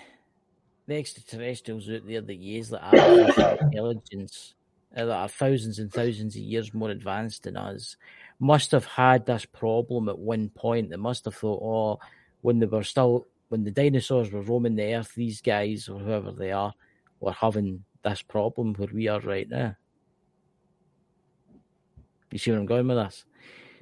the 0.87 0.95
extraterrestrials 0.95 1.89
out 1.89 2.05
there 2.05 2.21
that 2.21 2.35
use 2.35 2.71
like 2.71 2.83
artificial 2.83 3.57
intelligence 3.61 4.53
uh, 4.95 5.05
that 5.05 5.15
are 5.15 5.27
thousands 5.29 5.79
and 5.79 5.91
thousands 5.91 6.35
of 6.35 6.41
years 6.41 6.73
more 6.73 6.89
advanced 6.89 7.43
than 7.43 7.55
us 7.57 7.95
must 8.39 8.71
have 8.71 8.85
had 8.85 9.25
this 9.25 9.45
problem 9.45 10.09
at 10.09 10.17
one 10.19 10.49
point. 10.49 10.89
They 10.89 10.95
must 10.97 11.25
have 11.25 11.35
thought, 11.35 11.61
oh, 11.63 11.99
when 12.41 12.59
they 12.59 12.65
were 12.65 12.83
still 12.83 13.27
when 13.49 13.63
the 13.63 13.71
dinosaurs 13.71 14.31
were 14.31 14.41
roaming 14.41 14.75
the 14.75 14.93
earth, 14.95 15.13
these 15.15 15.41
guys 15.41 15.87
or 15.89 15.99
whoever 15.99 16.31
they 16.31 16.51
are 16.51 16.73
were 17.21 17.31
having 17.31 17.83
this 18.03 18.21
problem 18.21 18.73
where 18.73 18.89
we 18.93 19.07
are 19.07 19.21
right 19.21 19.49
now. 19.49 19.75
You 22.31 22.39
see 22.39 22.51
where 22.51 22.59
I'm 22.59 22.65
going 22.65 22.87
with 22.87 22.97
this? 22.97 23.25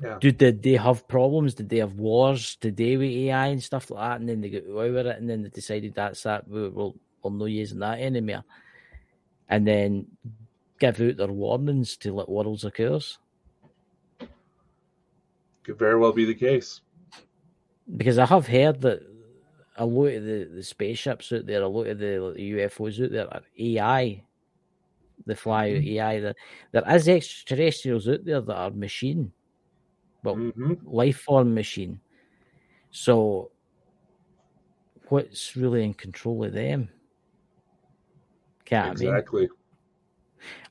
Yeah. 0.04 0.18
Did, 0.20 0.38
did 0.38 0.64
they 0.64 0.74
have 0.74 1.08
problems? 1.08 1.54
Did 1.54 1.70
they 1.70 1.78
have 1.78 1.94
wars 1.94 2.56
today 2.56 2.98
with 2.98 3.10
AI 3.10 3.48
and 3.48 3.64
stuff 3.64 3.92
like 3.92 4.02
that? 4.02 4.20
And 4.20 4.30
then 4.30 4.42
they 4.42 4.50
got 4.50 4.70
away 4.70 4.92
with 4.92 5.08
it, 5.08 5.18
and 5.18 5.30
then 5.30 5.44
they 5.44 5.50
decided 5.50 5.94
that's 5.94 6.24
that. 6.24 6.48
We'll, 6.48 6.70
we'll, 6.70 6.96
we're 7.22 7.32
not 7.32 7.46
using 7.46 7.80
that 7.80 8.00
anymore. 8.00 8.44
And 9.50 9.68
then 9.68 10.08
give 10.80 11.02
out 11.02 11.18
their 11.18 11.28
warnings 11.28 11.98
to 11.98 12.14
let 12.14 12.30
worlds 12.30 12.64
occurs. 12.64 13.20
could 15.64 15.78
very 15.78 15.98
well 15.98 16.14
be 16.14 16.26
the 16.26 16.34
case 16.34 16.82
Because 17.98 18.18
I 18.18 18.26
have 18.26 18.48
heard 18.48 18.82
that 18.82 19.02
a 19.80 19.86
lot 19.86 20.14
of 20.14 20.26
the, 20.26 20.50
the 20.54 20.64
spaceships 20.64 21.32
out 21.32 21.46
there, 21.46 21.64
a 21.64 21.68
lot 21.68 21.88
of 21.88 22.00
the, 22.00 22.34
the 22.36 22.52
UFOs 22.52 23.04
out 23.04 23.12
there 23.12 23.34
are 23.34 23.42
AI. 23.58 24.24
The 25.26 25.36
fly 25.36 25.72
out 25.72 25.84
AI. 25.84 26.20
There, 26.20 26.36
there 26.74 26.96
is 26.96 27.08
extraterrestrials 27.08 28.08
out 28.08 28.26
there 28.26 28.42
that 28.42 28.56
are 28.56 28.72
machine. 28.72 29.32
Well, 30.24 30.36
hmm 30.36 30.74
life 30.84 31.22
form 31.22 31.54
machine. 31.54 32.02
So, 32.92 33.52
what's 35.08 35.56
really 35.56 35.84
in 35.84 35.94
control 35.94 36.44
of 36.44 36.54
them? 36.54 36.90
Can't 38.66 38.88
I 38.88 39.00
mean? 39.00 39.10
exactly 39.10 39.50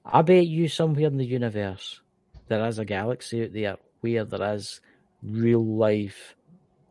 I 0.04 0.22
bet 0.22 0.46
you 0.46 0.68
somewhere 0.68 1.06
in 1.06 1.16
the 1.16 1.24
universe 1.24 2.00
there 2.48 2.66
is 2.66 2.78
a 2.78 2.84
galaxy 2.84 3.44
out 3.44 3.52
there 3.52 3.76
where 4.00 4.24
there 4.24 4.54
is 4.54 4.80
real 5.22 5.64
life 5.64 6.34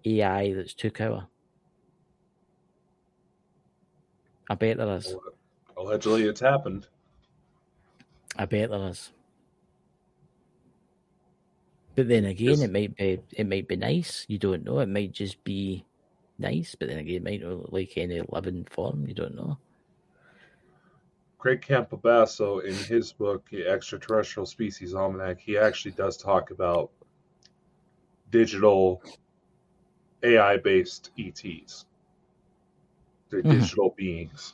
AI 0.06 0.54
that's 0.54 0.74
took 0.74 1.02
over. 1.02 1.28
I 4.50 4.56
bet 4.56 4.78
there 4.78 4.96
is. 4.96 5.16
allegedly 5.78 6.24
it's 6.24 6.40
happened 6.40 6.88
I 8.38 8.46
bet 8.46 8.70
there 8.70 8.90
is. 8.90 9.12
But 11.96 12.08
then 12.08 12.26
again, 12.26 12.50
Yes. 12.50 12.62
it 12.62 12.72
might 12.72 12.96
be 12.96 13.20
it 13.32 13.48
might 13.48 13.68
be 13.68 13.76
nice. 13.76 14.26
You 14.28 14.38
don't 14.38 14.64
know. 14.64 14.80
It 14.80 14.90
might 14.90 15.12
just 15.12 15.44
be 15.44 15.84
nice. 16.38 16.76
But 16.76 16.90
then 16.90 17.00
again, 17.00 17.16
it 17.16 17.24
might 17.24 17.42
not 17.42 17.58
look 17.58 17.72
like 17.72 17.98
any 17.98 18.22
living 18.30 18.66
form. 18.70 19.08
You 19.08 19.16
don't 19.16 19.34
know. 19.36 19.58
Craig 21.40 21.62
Campobasso, 21.68 22.64
in 22.64 22.74
his 22.76 23.12
book, 23.14 23.52
Extraterrestrial 23.54 24.46
Species 24.46 24.94
Almanac, 24.94 25.40
he 25.40 25.58
actually 25.58 25.92
does 25.92 26.18
talk 26.18 26.52
about 26.52 26.92
digital 28.32 29.02
AI 30.24 30.58
based 30.58 31.12
ETs. 31.18 31.86
They're 33.30 33.44
Mhm. 33.44 33.60
digital 33.62 33.94
beings. 33.98 34.54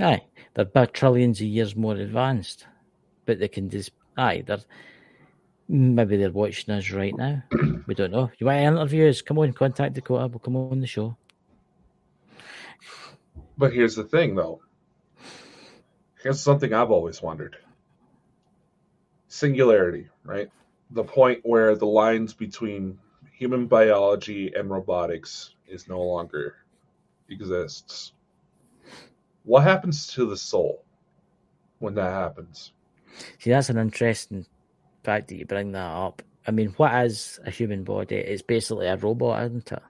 Aye, 0.00 0.22
they're 0.54 0.64
about 0.64 0.94
trillions 0.94 1.40
of 1.40 1.46
years 1.46 1.76
more 1.76 1.94
advanced, 1.94 2.66
but 3.26 3.38
they 3.38 3.48
can 3.48 3.68
just 3.68 3.90
aye, 4.16 4.42
they're 4.46 4.64
maybe 5.68 6.16
they're 6.16 6.30
watching 6.32 6.74
us 6.74 6.90
right 6.90 7.16
now. 7.16 7.42
we 7.86 7.94
don't 7.94 8.10
know. 8.10 8.30
You 8.38 8.46
want 8.46 8.58
to 8.58 8.62
interview 8.64 9.08
us? 9.08 9.22
Come 9.22 9.38
on, 9.38 9.52
contact 9.52 9.94
Dakota. 9.94 10.26
We'll 10.26 10.40
come 10.40 10.56
on 10.56 10.80
the 10.80 10.86
show. 10.86 11.16
But 13.56 13.72
here's 13.72 13.94
the 13.94 14.04
thing, 14.04 14.34
though. 14.34 14.62
Here's 16.22 16.40
something 16.40 16.72
I've 16.72 16.90
always 16.90 17.22
wondered 17.22 17.56
singularity, 19.28 20.08
right? 20.24 20.50
The 20.90 21.04
point 21.04 21.40
where 21.44 21.76
the 21.76 21.86
lines 21.86 22.34
between 22.34 22.98
human 23.32 23.66
biology 23.66 24.52
and 24.54 24.68
robotics 24.68 25.54
is 25.68 25.88
no 25.88 26.02
longer 26.02 26.56
exists. 27.30 28.12
What 29.44 29.62
happens 29.62 30.06
to 30.08 30.26
the 30.26 30.36
soul 30.36 30.84
when 31.78 31.94
that 31.94 32.10
happens? 32.12 32.72
See, 33.38 33.50
that's 33.50 33.70
an 33.70 33.78
interesting 33.78 34.46
fact 35.02 35.28
that 35.28 35.36
you 35.36 35.46
bring 35.46 35.72
that 35.72 35.86
up. 35.90 36.22
I 36.46 36.50
mean, 36.50 36.68
what 36.76 36.92
is 37.04 37.38
a 37.44 37.50
human 37.50 37.84
body? 37.84 38.16
It's 38.16 38.42
basically 38.42 38.86
a 38.86 38.96
robot, 38.96 39.44
isn't 39.44 39.72
it? 39.72 39.82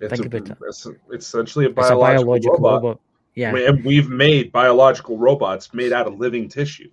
It's, 0.00 0.10
Think 0.12 0.32
a, 0.32 0.36
about 0.38 0.50
it. 0.50 0.58
it's, 0.68 0.86
essentially 1.12 1.66
a 1.66 1.68
It's 1.70 1.78
a 1.78 1.80
biological, 1.80 2.24
biological 2.24 2.52
robot. 2.58 2.82
robot. 2.82 3.00
Yeah, 3.34 3.54
And 3.54 3.84
we've 3.84 4.08
made 4.08 4.50
biological 4.52 5.16
robots 5.18 5.72
made 5.74 5.92
out 5.92 6.06
of 6.06 6.18
living 6.18 6.48
tissue. 6.48 6.90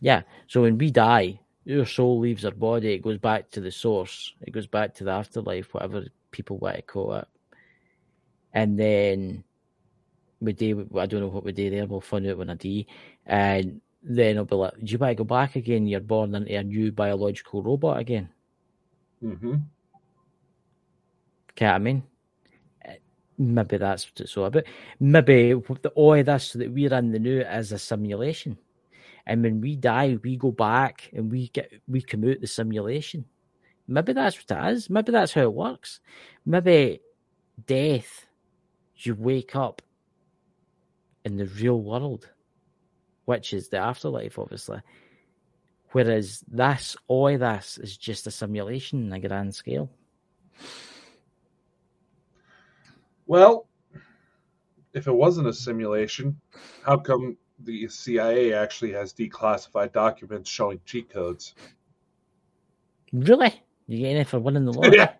yeah. 0.00 0.22
So 0.46 0.62
when 0.62 0.76
we 0.76 0.90
die, 0.90 1.40
our 1.70 1.84
soul 1.84 2.18
leaves 2.18 2.44
our 2.44 2.50
body. 2.50 2.92
It 2.94 3.02
goes 3.02 3.18
back 3.18 3.50
to 3.50 3.60
the 3.60 3.70
source. 3.70 4.34
It 4.40 4.52
goes 4.52 4.66
back 4.66 4.94
to 4.94 5.04
the 5.04 5.10
afterlife, 5.10 5.72
whatever 5.74 6.04
people 6.30 6.56
want 6.58 6.76
to 6.76 6.82
call 6.82 7.14
it. 7.14 7.28
And 8.52 8.78
then 8.78 9.44
we 10.40 10.52
do. 10.52 10.88
I 10.96 11.06
don't 11.06 11.20
know 11.20 11.28
what 11.28 11.44
we 11.44 11.52
do 11.52 11.70
there. 11.70 11.86
We'll 11.86 12.00
find 12.00 12.26
out 12.26 12.38
when 12.38 12.50
I 12.50 12.54
die. 12.54 12.86
And 13.26 13.80
then 14.02 14.32
it'll 14.32 14.44
be 14.44 14.56
like, 14.56 14.74
"Do 14.78 14.92
you 14.92 14.98
want 14.98 15.10
to 15.12 15.14
go 15.16 15.24
back 15.24 15.56
again? 15.56 15.86
You're 15.86 16.00
born 16.00 16.34
into 16.34 16.54
a 16.56 16.62
new 16.62 16.92
biological 16.92 17.62
robot 17.62 17.98
again." 17.98 18.30
hmm 19.20 19.56
Get 21.56 21.68
what 21.68 21.74
I 21.74 21.78
mean? 21.78 22.02
Maybe 23.38 23.78
that's 23.78 24.06
what 24.06 24.20
it's 24.20 24.36
all 24.36 24.46
about. 24.46 24.64
Maybe 25.00 25.54
the 25.54 25.90
all 25.90 26.14
of 26.14 26.26
this 26.26 26.54
that 26.54 26.72
we're 26.72 26.94
in 26.94 27.12
the 27.12 27.18
new 27.20 27.40
is 27.40 27.72
a 27.72 27.78
simulation, 27.78 28.58
and 29.26 29.42
when 29.42 29.60
we 29.60 29.76
die, 29.76 30.18
we 30.22 30.36
go 30.36 30.52
back 30.52 31.10
and 31.12 31.30
we 31.30 31.48
get 31.48 31.72
we 31.88 32.02
come 32.02 32.28
out 32.28 32.40
the 32.40 32.48
simulation. 32.48 33.26
Maybe 33.88 34.12
that's 34.14 34.36
what 34.38 34.68
it 34.68 34.72
is. 34.72 34.90
Maybe 34.90 35.12
that's 35.12 35.34
how 35.34 35.42
it 35.42 35.54
works. 35.54 36.00
Maybe 36.46 37.00
death, 37.66 38.27
you 39.06 39.14
wake 39.14 39.54
up 39.54 39.82
in 41.24 41.36
the 41.36 41.46
real 41.46 41.80
world, 41.80 42.28
which 43.26 43.52
is 43.52 43.68
the 43.68 43.78
afterlife, 43.78 44.38
obviously. 44.38 44.80
Whereas 45.92 46.44
this, 46.48 46.96
all 47.06 47.36
this 47.38 47.78
is 47.78 47.96
just 47.96 48.26
a 48.26 48.30
simulation 48.30 49.06
on 49.06 49.12
a 49.12 49.20
grand 49.20 49.54
scale. 49.54 49.90
Well, 53.26 53.66
if 54.94 55.06
it 55.06 55.12
wasn't 55.12 55.48
a 55.48 55.52
simulation, 55.52 56.40
how 56.84 56.98
come 56.98 57.36
the 57.64 57.88
CIA 57.88 58.52
actually 58.52 58.92
has 58.92 59.12
declassified 59.12 59.92
documents 59.92 60.50
showing 60.50 60.80
cheat 60.84 61.10
codes? 61.10 61.54
Really? 63.12 63.62
You 63.86 63.98
getting 63.98 64.16
any 64.16 64.24
for 64.24 64.38
winning 64.38 64.64
the 64.64 64.72
lottery? 64.78 64.96
yeah. 64.96 65.12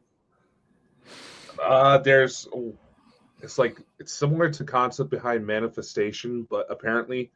Uh, 1.63 1.99
there's, 1.99 2.47
it's 3.41 3.59
like 3.59 3.81
it's 3.99 4.13
similar 4.13 4.51
to 4.51 4.65
concept 4.65 5.11
behind 5.11 5.47
manifestation, 5.47 6.47
but 6.51 6.67
apparently, 6.71 7.31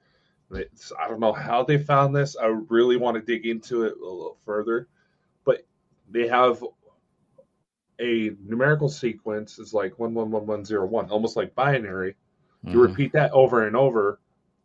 it's, 0.50 0.92
I 1.00 1.08
don't 1.08 1.20
know 1.20 1.32
how 1.32 1.62
they 1.64 1.78
found 1.78 2.14
this. 2.14 2.36
I 2.36 2.46
really 2.46 2.96
want 2.96 3.16
to 3.16 3.22
dig 3.22 3.46
into 3.46 3.84
it 3.84 3.94
a 3.96 4.04
little 4.04 4.38
further, 4.44 4.88
but 5.44 5.64
they 6.10 6.28
have 6.28 6.62
a 8.00 8.32
numerical 8.44 8.88
sequence 8.88 9.58
is 9.58 9.72
like 9.72 9.98
one 9.98 10.14
one 10.14 10.30
one 10.30 10.46
one 10.46 10.64
zero 10.64 10.86
one, 10.86 11.08
almost 11.10 11.36
like 11.36 11.54
binary. 11.54 12.16
You 12.64 12.78
Mhm. 12.78 12.88
repeat 12.88 13.12
that 13.12 13.30
over 13.32 13.66
and 13.66 13.76
over, 13.76 14.20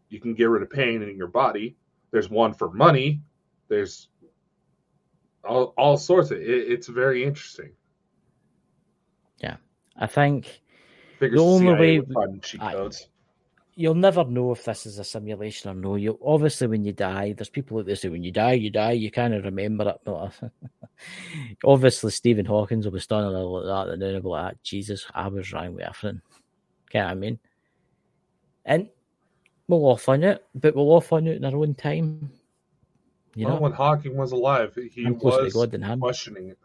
you 0.09 0.19
can 0.19 0.33
get 0.33 0.49
rid 0.49 0.63
of 0.63 0.69
pain 0.69 1.01
in 1.03 1.17
your 1.17 1.27
body. 1.27 1.75
There's 2.11 2.29
one 2.29 2.53
for 2.53 2.69
money. 2.71 3.21
There's 3.67 4.09
all, 5.43 5.73
all 5.77 5.97
sorts 5.97 6.31
of 6.31 6.39
it. 6.39 6.47
It's 6.47 6.87
very 6.87 7.23
interesting. 7.23 7.71
Yeah, 9.39 9.57
I 9.95 10.07
think 10.07 10.61
The 11.19 11.37
only 11.39 11.73
way- 11.73 11.99
would 11.99 12.13
find 12.13 12.41
cheat 12.43 12.61
Aye. 12.61 12.73
codes. 12.73 13.07
you'll 13.79 13.93
never 13.93 14.23
know 14.25 14.51
if 14.51 14.65
this 14.65 14.87
is 14.87 14.97
a 14.97 15.03
simulation 15.03 15.69
or 15.69 15.75
no. 15.75 15.95
You 15.95 16.17
obviously 16.25 16.65
when 16.65 16.83
you 16.83 16.93
die, 16.93 17.33
there's 17.33 17.49
people 17.49 17.83
there 17.83 17.95
say 17.95 18.09
when 18.09 18.23
you 18.23 18.31
die, 18.31 18.53
you 18.53 18.71
die, 18.71 18.93
you 18.93 19.11
kind 19.11 19.35
of 19.35 19.45
remember 19.45 19.89
it. 19.89 19.97
But 20.03 20.33
obviously 21.63 22.09
Stephen 22.09 22.45
Hawkins 22.45 22.85
will 22.85 22.93
be 22.93 22.99
standing 22.99 23.33
there 23.33 23.43
like 23.43 23.65
that, 23.65 23.93
and 23.93 24.01
then 24.01 24.13
he'll 24.13 24.21
be 24.23 24.29
like, 24.29 24.55
"Ah, 24.55 24.57
Jesus, 24.63 25.05
I 25.13 25.27
was 25.27 25.53
wrong 25.53 25.75
with 25.75 25.83
everything. 25.85 26.21
What 26.91 27.03
I 27.03 27.13
mean? 27.13 27.39
And 28.65 28.89
we'll 29.67 29.85
all 29.85 29.99
on 30.07 30.23
it, 30.23 30.43
but 30.55 30.75
we'll 30.75 30.85
all 30.91 31.05
on 31.11 31.27
it 31.27 31.37
in 31.37 31.45
our 31.45 31.55
own 31.55 31.75
time. 31.75 32.31
You 33.35 33.45
well, 33.45 33.55
know, 33.57 33.61
when 33.61 33.71
Hawking 33.73 34.15
was 34.17 34.31
alive, 34.31 34.75
he 34.91 35.05
I'm 35.05 35.19
was 35.19 35.53
God 35.53 35.69
than 35.71 35.83
him. 35.83 35.99
questioning 35.99 36.49
it. 36.49 36.57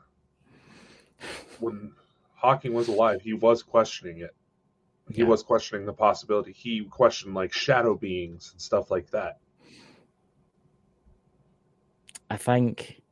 When 1.60 1.92
Hawking 2.36 2.72
was 2.72 2.88
alive, 2.88 3.20
he 3.20 3.34
was 3.34 3.62
questioning 3.62 4.20
it. 4.20 4.34
He 5.14 5.22
Yeah. 5.22 5.28
was 5.28 5.42
questioning 5.42 5.86
the 5.86 5.92
possibility. 5.92 6.52
He 6.52 6.84
questioned 6.84 7.34
like 7.34 7.52
shadow 7.52 7.94
beings 7.94 8.50
and 8.52 8.60
stuff 8.60 8.90
like 8.90 9.10
that. 9.10 9.38
I 12.30 12.36
think 12.36 13.02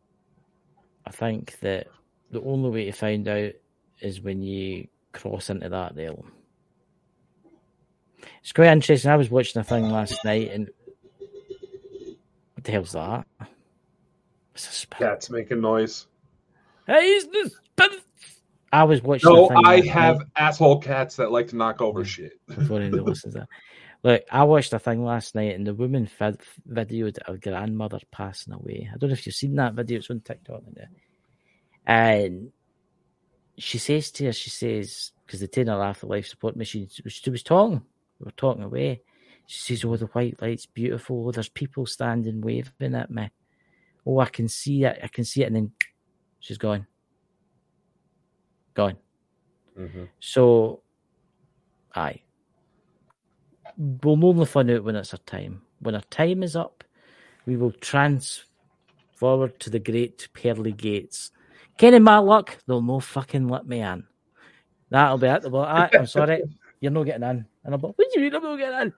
I 1.07 1.11
think 1.11 1.59
that 1.61 1.89
the 2.31 2.41
only 2.43 2.71
way 2.71 2.85
to 2.87 2.93
find 2.93 3.27
out 3.29 3.53
is 4.01 4.21
when 4.21 4.43
you 4.43 4.87
cross 5.13 5.51
into 5.51 5.69
that 5.69 5.97
realm. 5.97 6.33
It's 8.43 8.53
quite 8.53 8.69
interesting. 8.69 9.11
I 9.11 9.17
was 9.17 9.31
watching 9.31 9.61
a 9.61 9.65
thing 9.65 9.91
last 9.91 10.25
night 10.25 10.51
and 10.53 10.71
what 12.55 12.65
the 12.65 12.73
hell's 12.73 12.93
that? 12.93 13.27
It's 14.55 14.69
a 14.69 14.73
spirit. 14.73 15.01
Cats 15.01 15.31
making 15.31 15.61
noise. 15.61 16.07
Hey, 16.87 16.95
it's 16.95 17.27
the 17.27 17.51
spirit. 17.77 18.00
I 18.73 18.85
was 18.85 19.03
watching 19.03 19.33
No, 19.33 19.51
I 19.65 19.81
have 19.81 20.19
night 20.19 20.27
asshole 20.37 20.81
cats 20.81 21.17
that 21.17 21.33
like 21.33 21.49
to 21.49 21.57
knock 21.57 21.81
over 21.81 22.05
shit. 22.05 22.33
before 22.47 22.81
anybody 22.81 23.03
listens 23.03 23.35
to 23.35 23.41
that. 23.41 23.49
Look, 24.03 24.25
I 24.31 24.45
watched 24.45 24.73
a 24.73 24.79
thing 24.79 25.05
last 25.05 25.35
night 25.35 25.55
and 25.55 25.67
the 25.67 25.75
woman 25.75 26.09
vid- 26.19 26.41
videoed 26.71 27.19
her 27.27 27.37
grandmother 27.37 27.99
passing 28.11 28.55
away. 28.55 28.89
I 28.93 28.97
don't 28.97 29.11
know 29.11 29.15
if 29.15 29.27
you've 29.27 29.35
seen 29.35 29.57
that 29.57 29.75
video, 29.75 29.99
it's 29.99 30.11
on 30.11 30.21
TikTok. 30.21 30.63
And 31.87 32.53
she 33.59 33.79
says 33.79 34.11
to 34.13 34.27
her, 34.27 34.33
she 34.33 34.51
says, 34.51 35.13
because 35.27 35.41
they 35.41 35.49
take 35.49 35.67
her 35.67 35.83
off 35.83 36.01
the 36.01 36.07
life 36.07 36.29
support 36.29 36.57
machine, 36.57 36.89
she 36.89 37.31
was 37.31 37.43
talking, 37.43 37.83
we 38.19 38.25
were 38.25 38.31
talking 38.33 38.63
away. 38.63 39.03
She 39.47 39.61
says, 39.61 39.85
Oh, 39.85 39.97
the 39.97 40.07
white 40.07 40.41
light's 40.41 40.67
beautiful. 40.67 41.27
Oh, 41.27 41.33
there's 41.33 41.49
people 41.49 41.85
standing 41.85 42.41
waving 42.41 42.95
at 42.95 43.11
me. 43.11 43.31
Oh, 44.07 44.21
I 44.21 44.27
can 44.27 44.49
see 44.49 44.85
it. 44.85 45.01
I 45.03 45.09
can 45.09 45.25
see 45.25 45.43
it. 45.43 45.47
And 45.47 45.57
then 45.57 45.73
she's 46.39 46.57
gone. 46.59 46.87
Gone. 48.75 48.97
Mhm. 49.79 50.09
So, 50.21 50.83
aye. 51.95 52.21
We'll 53.77 54.25
only 54.25 54.47
find 54.47 54.71
out 54.71 54.85
when 54.85 54.97
it's 54.97 55.15
our 55.15 55.21
time. 55.21 55.63
When 55.81 55.95
our 55.95 56.03
time 56.11 56.43
is 56.43 56.57
up, 56.57 56.85
we 57.47 57.57
will 57.57 57.73
trans 57.73 58.45
forward 59.15 59.59
to 59.61 59.71
the 59.71 59.79
great 59.79 60.29
pearly 60.35 60.73
gates. 60.73 61.31
Kenny 61.79 61.99
my 61.99 62.19
luck, 62.19 62.59
they'll 62.67 62.83
no 62.83 63.01
fucking 63.01 63.49
let 63.49 63.67
me 63.67 63.81
in. 63.81 64.05
That'll 64.91 65.19
be 65.19 65.29
it. 65.29 65.43
They'll 65.43 65.51
be 65.51 65.57
like, 65.59 65.91
"Ah, 65.95 65.99
I'm 65.99 66.07
sorry, 66.07 66.43
you're 66.81 66.91
not 66.93 67.05
getting 67.05 67.23
in. 67.29 67.47
And 67.65 67.75
I'll 67.75 67.79
be 67.79 67.87
like, 67.89 67.99
what 67.99 68.09
do 68.13 68.21
you 68.21 68.27
mean 68.27 68.35
I'm 68.35 68.43
not 68.43 68.57
getting 68.57 68.81
in? 68.81 68.93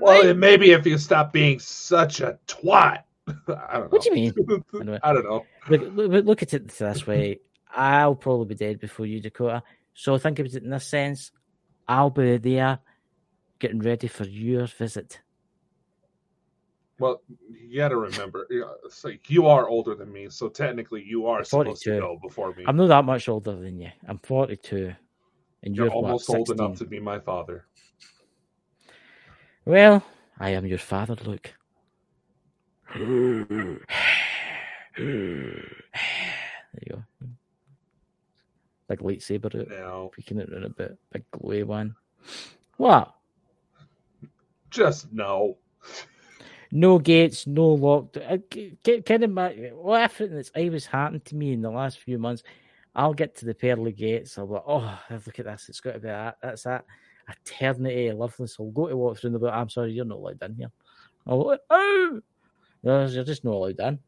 Well, 0.00 0.26
it 0.26 0.36
maybe 0.36 0.72
if 0.72 0.86
you 0.86 0.98
stop 0.98 1.32
being 1.32 1.58
such 1.58 2.20
a 2.20 2.38
twat. 2.46 3.02
I 3.28 3.32
don't 3.38 3.48
know. 3.48 3.86
What 3.88 4.02
do 4.02 4.10
you 4.10 4.14
mean? 4.14 4.34
Anyway. 4.80 4.98
I 5.02 5.12
don't 5.12 5.24
know. 5.24 5.44
look, 5.68 5.82
look, 5.94 6.24
look 6.24 6.42
at 6.42 6.54
it 6.54 6.68
this 6.68 7.06
way. 7.06 7.40
I'll 7.76 8.14
probably 8.14 8.46
be 8.46 8.54
dead 8.54 8.80
before 8.80 9.06
you, 9.06 9.20
Dakota. 9.20 9.62
So 9.92 10.16
think 10.16 10.38
about 10.38 10.54
it 10.54 10.64
in 10.64 10.70
this 10.70 10.86
sense. 10.86 11.30
I'll 11.86 12.10
be 12.10 12.38
there 12.38 12.78
getting 13.58 13.80
ready 13.80 14.08
for 14.08 14.24
your 14.24 14.66
visit. 14.66 15.20
Well, 16.98 17.20
you 17.50 17.76
got 17.76 17.88
to 17.88 17.96
remember, 17.98 18.46
you 18.48 18.66
it's 18.86 19.04
like 19.04 19.28
you 19.28 19.46
are 19.46 19.68
older 19.68 19.94
than 19.94 20.10
me, 20.10 20.30
so 20.30 20.48
technically 20.48 21.04
you 21.04 21.26
are 21.26 21.44
supposed 21.44 21.82
to 21.82 22.00
go 22.00 22.18
before 22.22 22.54
me. 22.54 22.64
I'm 22.66 22.76
not 22.76 22.86
that 22.88 23.04
much 23.04 23.28
older 23.28 23.54
than 23.54 23.78
you. 23.78 23.90
I'm 24.08 24.18
42. 24.18 24.94
And 25.62 25.76
You're 25.76 25.86
you're, 25.86 25.94
what, 25.94 26.04
almost 26.04 26.30
old 26.30 26.50
enough 26.50 26.78
to 26.78 26.86
be 26.86 26.98
my 26.98 27.18
father. 27.18 27.66
Well, 29.66 30.02
I 30.38 30.50
am 30.50 30.64
your 30.64 30.78
father, 30.78 31.16
Luke. 31.24 31.52
there 34.96 36.84
you 36.86 36.92
go. 36.92 37.02
Big 38.88 39.00
lightsaber 39.00 39.60
out, 39.60 39.68
Now, 39.68 40.10
peeking 40.14 40.38
it 40.38 40.48
in 40.50 40.64
a 40.64 40.68
bit. 40.68 40.96
Big 41.12 41.24
glowy 41.32 41.64
one. 41.64 41.94
What? 42.76 43.16
just 44.76 45.12
no. 45.12 45.56
No 46.72 46.98
gates, 46.98 47.46
no 47.46 47.68
locked. 47.68 48.16
uh, 48.16 48.38
in 48.84 49.32
my 49.32 49.50
what 49.74 50.02
everything 50.02 50.36
that's 50.36 50.50
always 50.54 50.86
happened 50.86 51.24
to 51.26 51.36
me 51.36 51.52
in 51.52 51.62
the 51.62 51.70
last 51.70 51.98
few 51.98 52.18
months. 52.18 52.42
I'll 52.94 53.14
get 53.14 53.36
to 53.36 53.44
the 53.44 53.54
pearly 53.54 53.92
gates. 53.92 54.36
I'll 54.36 54.46
be 54.46 54.54
like, 54.54 54.64
oh, 54.66 54.98
look 55.10 55.38
at 55.38 55.44
this. 55.44 55.68
It's 55.68 55.80
got 55.80 55.92
to 55.92 55.98
be 56.00 56.08
that. 56.08 56.38
That's 56.42 56.64
that. 56.64 56.84
Eternity, 57.28 58.10
loveliness. 58.12 58.56
I'll 58.58 58.70
go 58.70 58.88
to 58.88 58.96
walk 58.96 59.18
through 59.18 59.30
the 59.30 59.38
like, 59.38 59.54
I'm 59.54 59.68
sorry, 59.68 59.92
you're 59.92 60.04
not 60.04 60.18
allowed 60.18 60.42
in 60.42 60.54
here. 60.54 60.72
I'll 61.26 61.58
oh, 61.70 62.20
no, 62.82 63.06
you're 63.06 63.24
just 63.24 63.44
not 63.44 63.54
allowed 63.54 63.80
in. 63.80 63.98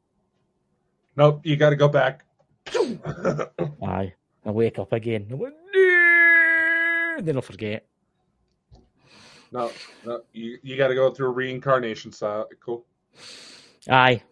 Nope, 1.17 1.41
you 1.45 1.57
got 1.57 1.71
to 1.71 1.77
go 1.77 1.89
back. 1.89 2.25
Aye. 3.83 4.15
Wake 4.53 4.79
up 4.79 4.93
again. 4.93 5.27
I'm 5.31 5.39
like, 5.41 5.53
no! 5.75 7.17
Then 7.21 7.37
I'll 7.37 7.43
forget. 7.43 7.87
no, 9.53 9.71
no, 10.05 10.23
you, 10.33 10.59
you 10.63 10.77
got 10.77 10.89
to 10.89 10.95
go 10.95 11.11
through 11.11 11.29
a 11.29 11.33
reincarnation 11.33 12.13
cycle. 12.13 12.87
Aye. 13.91 14.23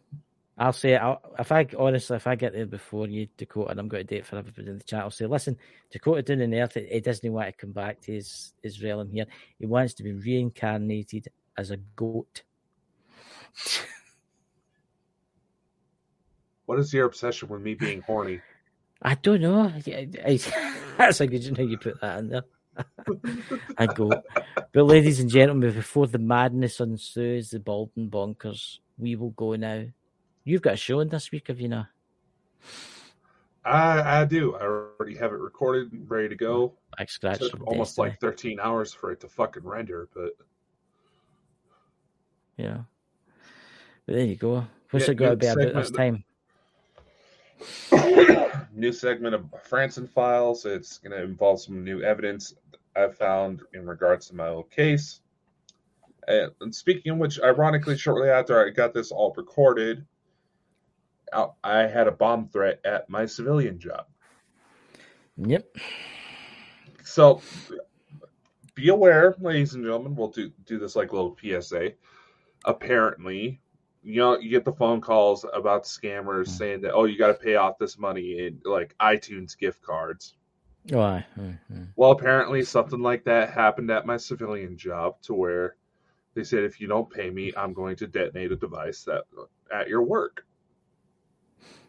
I'll 0.59 0.73
say 0.73 0.97
I'll, 0.97 1.21
if 1.39 1.53
I 1.53 1.67
honestly 1.79 2.17
if 2.17 2.27
I 2.27 2.35
get 2.35 2.55
there 2.55 2.65
before 2.65 3.07
you, 3.09 3.29
Dakota, 3.37 3.73
and 3.73 3.81
I'm 3.81 3.89
going 3.89 4.07
to 4.07 4.15
date 4.15 4.25
for 4.25 4.37
everybody 4.37 4.69
in 4.69 4.79
the 4.79 4.85
chat, 4.85 5.01
I'll 5.01 5.11
say, 5.11 5.27
listen, 5.27 5.59
Dakota 5.91 6.23
down 6.23 6.41
on 6.41 6.55
Earth, 6.55 6.75
he 6.75 7.01
doesn't 7.01 7.31
want 7.31 7.49
to 7.49 7.53
come 7.53 7.73
back 7.73 8.01
to 8.03 8.13
his 8.13 8.55
his 8.63 8.83
realm 8.83 9.11
here. 9.11 9.27
He 9.59 9.67
wants 9.67 9.93
to 9.95 10.03
be 10.03 10.13
reincarnated 10.13 11.29
as 11.59 11.71
a 11.71 11.77
goat. 11.95 12.43
What 16.65 16.79
is 16.79 16.93
your 16.93 17.07
obsession 17.07 17.49
with 17.49 17.63
me 17.63 17.75
being 17.75 18.01
horny? 18.03 18.41
I 19.03 19.15
don't 19.15 19.41
know. 19.41 19.61
I- 19.63 20.09
I- 20.25 20.41
That's 20.99 21.21
a 21.21 21.27
good 21.27 21.45
you 21.45 21.53
know 21.53 21.65
you 21.65 21.79
put 21.79 22.01
that 22.01 22.19
in 22.21 22.29
there. 22.29 22.43
I 23.79 23.87
go. 23.87 24.11
But 24.73 24.85
ladies 24.85 25.21
and 25.21 25.31
gentlemen, 25.31 25.73
before 25.73 26.07
the 26.07 26.19
madness 26.19 26.81
ensues, 26.81 27.51
the 27.51 27.61
Bald 27.61 27.91
and 27.97 28.11
Bonkers, 28.11 28.79
we 28.99 29.17
will 29.17 29.31
go 29.31 29.55
now. 29.57 29.85
You've 30.45 30.63
got 30.63 30.75
a 30.75 30.77
show 30.77 31.01
in 31.01 31.09
this 31.09 31.31
week, 31.31 31.49
have 31.49 31.61
you 31.61 31.69
not? 31.69 31.87
I, 33.65 34.21
I 34.21 34.25
do. 34.25 34.55
I 34.55 34.63
already 34.63 35.17
have 35.17 35.33
it 35.33 35.37
recorded, 35.41 35.93
and 35.93 36.09
ready 36.09 36.29
to 36.29 36.37
go. 36.37 36.55
Oh, 36.55 36.75
Back 36.97 37.11
scratch 37.11 37.41
took 37.41 37.67
almost 37.67 37.99
like 37.99 38.21
13 38.21 38.61
hours 38.61 38.93
for 38.95 39.11
it 39.11 39.21
to 39.21 39.29
fucking 39.29 39.65
render, 39.65 40.09
but 40.15 40.31
Yeah. 42.57 42.79
But 44.07 44.15
there 44.15 44.25
you 44.25 44.37
go. 44.37 44.67
What's 44.91 45.07
Yeah, 45.07 45.13
it 45.13 45.17
got 45.17 45.31
to 45.31 45.37
be 45.37 45.47
about 45.49 45.75
this 45.75 45.91
time? 45.91 46.25
new 48.73 48.93
segment 48.93 49.35
of 49.35 49.45
Franson 49.69 50.09
Files. 50.09 50.65
It's 50.65 50.99
going 50.99 51.13
to 51.13 51.23
involve 51.23 51.61
some 51.61 51.85
new 51.85 52.03
evidence 52.03 52.55
I 52.95 53.09
found 53.09 53.63
in 53.75 53.87
regards 53.87 54.29
to 54.29 54.35
my 54.35 54.49
old 54.49 54.71
case. 54.71 55.21
And, 56.29 56.75
speaking 56.75 57.13
of 57.13 57.19
which, 57.19 57.41
ironically, 57.41 57.97
shortly 57.97 58.29
after 58.29 58.65
I 58.65 58.71
got 58.71 58.93
this 58.93 59.13
all 59.13 59.33
recorded, 59.37 60.05
I- 61.33 61.51
I 61.63 61.87
had 61.87 62.09
a 62.09 62.13
bomb 62.13 62.49
threat 62.49 62.81
at 62.85 63.09
my 63.09 63.27
civilian 63.27 63.79
job. 63.79 64.07
Yep. 65.37 65.77
So 67.05 67.43
be 68.75 68.89
aware, 68.89 69.35
ladies 69.41 69.75
and 69.75 69.85
gentlemen. 69.85 70.17
We'll 70.17 70.29
do 70.29 70.51
do 70.65 70.79
this 70.79 70.97
like 70.97 71.13
a 71.13 71.17
little 71.17 71.37
PSA. 71.41 71.93
Apparently, 72.65 73.61
you 74.07 74.21
know, 74.21 74.39
you 74.39 74.49
get 74.51 74.65
the 74.65 74.73
phone 74.73 75.01
calls 75.01 75.45
about 75.53 75.83
scammers 75.83 76.47
Mm. 76.47 76.59
saying 76.59 76.81
that 76.83 76.93
oh, 76.95 77.05
you 77.05 77.19
got 77.19 77.27
to 77.27 77.35
pay 77.35 77.57
off 77.57 77.77
this 77.77 77.99
money 77.99 78.47
in 78.47 78.61
like 78.65 78.95
iTunes 78.99 79.59
gift 79.59 79.83
cards. 79.83 80.37
Why? 80.91 81.27
Mm. 81.37 81.89
Well, 81.97 82.13
apparently 82.13 82.63
something 82.63 83.01
like 83.01 83.25
that 83.25 83.51
happened 83.51 83.91
at 83.91 84.07
my 84.07 84.17
civilian 84.17 84.77
job 84.77 85.21
to 85.23 85.35
where 85.35 85.75
they 86.35 86.45
said 86.45 86.63
if 86.63 86.81
you 86.81 86.87
don't 86.87 87.11
pay 87.11 87.31
me, 87.31 87.53
I'm 87.57 87.73
going 87.73 87.97
to 87.97 88.07
detonate 88.07 88.53
a 88.53 88.57
device 88.57 89.03
that 89.05 89.25
at 89.75 89.89
your 89.89 90.03
work. 90.03 90.47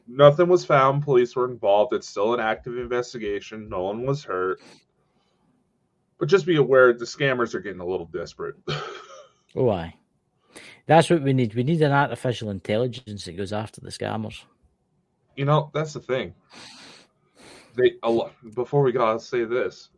Nothing 0.08 0.48
was 0.48 0.66
found. 0.66 1.04
Police 1.04 1.36
were 1.36 1.52
involved. 1.52 1.94
It's 1.94 2.08
still 2.08 2.34
an 2.34 2.40
active 2.40 2.78
investigation. 2.78 3.70
No 3.70 3.84
one 3.84 4.08
was 4.08 4.24
hurt. 4.24 4.60
But 6.18 6.30
just 6.30 6.48
be 6.48 6.56
aware 6.56 6.94
the 6.94 7.06
scammers 7.06 7.54
are 7.54 7.60
getting 7.60 7.82
a 7.82 7.86
little 7.86 8.08
desperate. 8.08 8.56
Why? 9.54 9.94
That's 10.88 11.10
what 11.10 11.22
we 11.22 11.34
need. 11.34 11.54
We 11.54 11.64
need 11.64 11.82
an 11.82 11.92
artificial 11.92 12.50
intelligence 12.50 13.26
that 13.26 13.38
goes 13.38 13.54
after 13.54 13.82
the 13.82 13.90
scammers. 13.90 14.42
you 15.36 15.46
know, 15.46 15.70
that's 15.74 15.94
the 15.94 16.00
thing. 16.00 16.34
They 17.76 17.94
a 18.04 18.10
lot, 18.10 18.34
before 18.56 18.82
we 18.82 18.92
go, 18.92 19.06
I'll 19.06 19.20
say 19.20 19.44
this. 19.44 19.90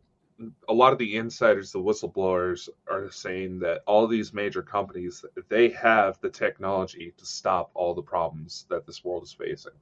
A 0.68 0.72
lot 0.72 0.92
of 0.92 0.98
the 0.98 1.16
insiders, 1.16 1.70
the 1.70 1.78
whistleblowers, 1.78 2.68
are 2.90 3.10
saying 3.10 3.58
that 3.60 3.82
all 3.86 4.06
these 4.06 4.32
major 4.34 4.62
companies 4.62 5.24
they 5.48 5.68
have 5.70 6.18
the 6.20 6.28
technology 6.30 7.12
to 7.16 7.24
stop 7.26 7.70
all 7.74 7.94
the 7.94 8.02
problems 8.02 8.66
that 8.68 8.86
this 8.86 9.04
world 9.04 9.22
is 9.22 9.32
facing, 9.32 9.72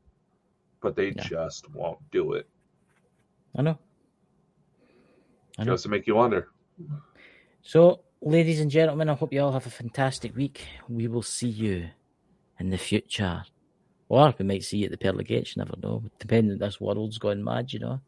but 0.81 0.95
they 0.95 1.09
Yeah. 1.09 1.23
just 1.23 1.71
won't 1.75 1.99
do 2.11 2.35
it. 2.35 2.49
I 3.57 3.63
know. 3.63 3.79
I 5.59 5.65
know. 5.65 5.73
Just 5.73 5.85
to 5.85 5.89
make 5.89 6.07
you 6.07 6.17
wonder. 6.17 6.51
So, 7.63 8.01
ladies 8.21 8.61
and 8.61 8.71
gentlemen, 8.71 9.09
I 9.09 9.15
hope 9.15 9.33
you 9.33 9.41
all 9.41 9.53
have 9.53 9.67
a 9.67 9.71
fantastic 9.71 10.37
week. 10.37 10.67
We 10.89 11.09
will 11.09 11.23
see 11.23 11.49
you 11.49 11.89
in 12.59 12.71
the 12.71 12.79
future. 12.79 13.45
Or 14.09 14.35
we 14.39 14.45
might 14.45 14.65
see 14.65 14.79
you 14.79 14.87
at 14.87 14.91
the 14.91 14.97
Pearly 14.97 15.25
Gates, 15.25 15.55
you 15.55 15.61
never 15.63 15.75
know. 15.83 16.03
Depending 16.19 16.53
on 16.53 16.59
this 16.59 16.81
world's 16.81 17.19
gone 17.19 17.45
mad, 17.45 17.73
you 17.73 17.79
know. 17.79 18.01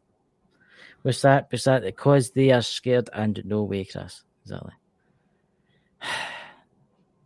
What's 1.03 1.21
that? 1.21 1.47
What's 1.51 1.65
that? 1.65 1.83
Because 1.83 2.31
they 2.31 2.51
are 2.51 2.61
scared 2.61 3.09
and 3.13 3.41
no 3.45 3.63
way, 3.63 3.85
Chris. 3.85 4.23
Exactly. 4.43 4.73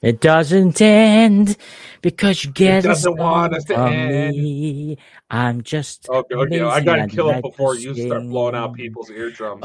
It 0.03 0.21
doesn't 0.21 0.81
end 0.81 1.57
because 2.03 2.45
you 2.45 2.53
get 2.53 2.85
a 2.85 2.89
doesn't 2.89 3.17
want 3.17 3.55
us 3.55 3.65
to 3.65 3.79
end. 3.79 4.37
me. 4.37 4.99
I'm 5.31 5.63
just 5.63 6.09
Okay, 6.09 6.35
okay, 6.35 6.61
I 6.61 6.81
gotta 6.81 7.03
and 7.03 7.11
kill 7.11 7.31
it 7.31 7.33
like 7.33 7.43
to 7.43 7.51
before 7.51 7.75
you 7.75 7.95
start 7.95 8.23
blowing 8.23 8.55
out 8.55 8.75
people's 8.75 9.11
eardrums. 9.11 9.61
Oh. 9.63 9.65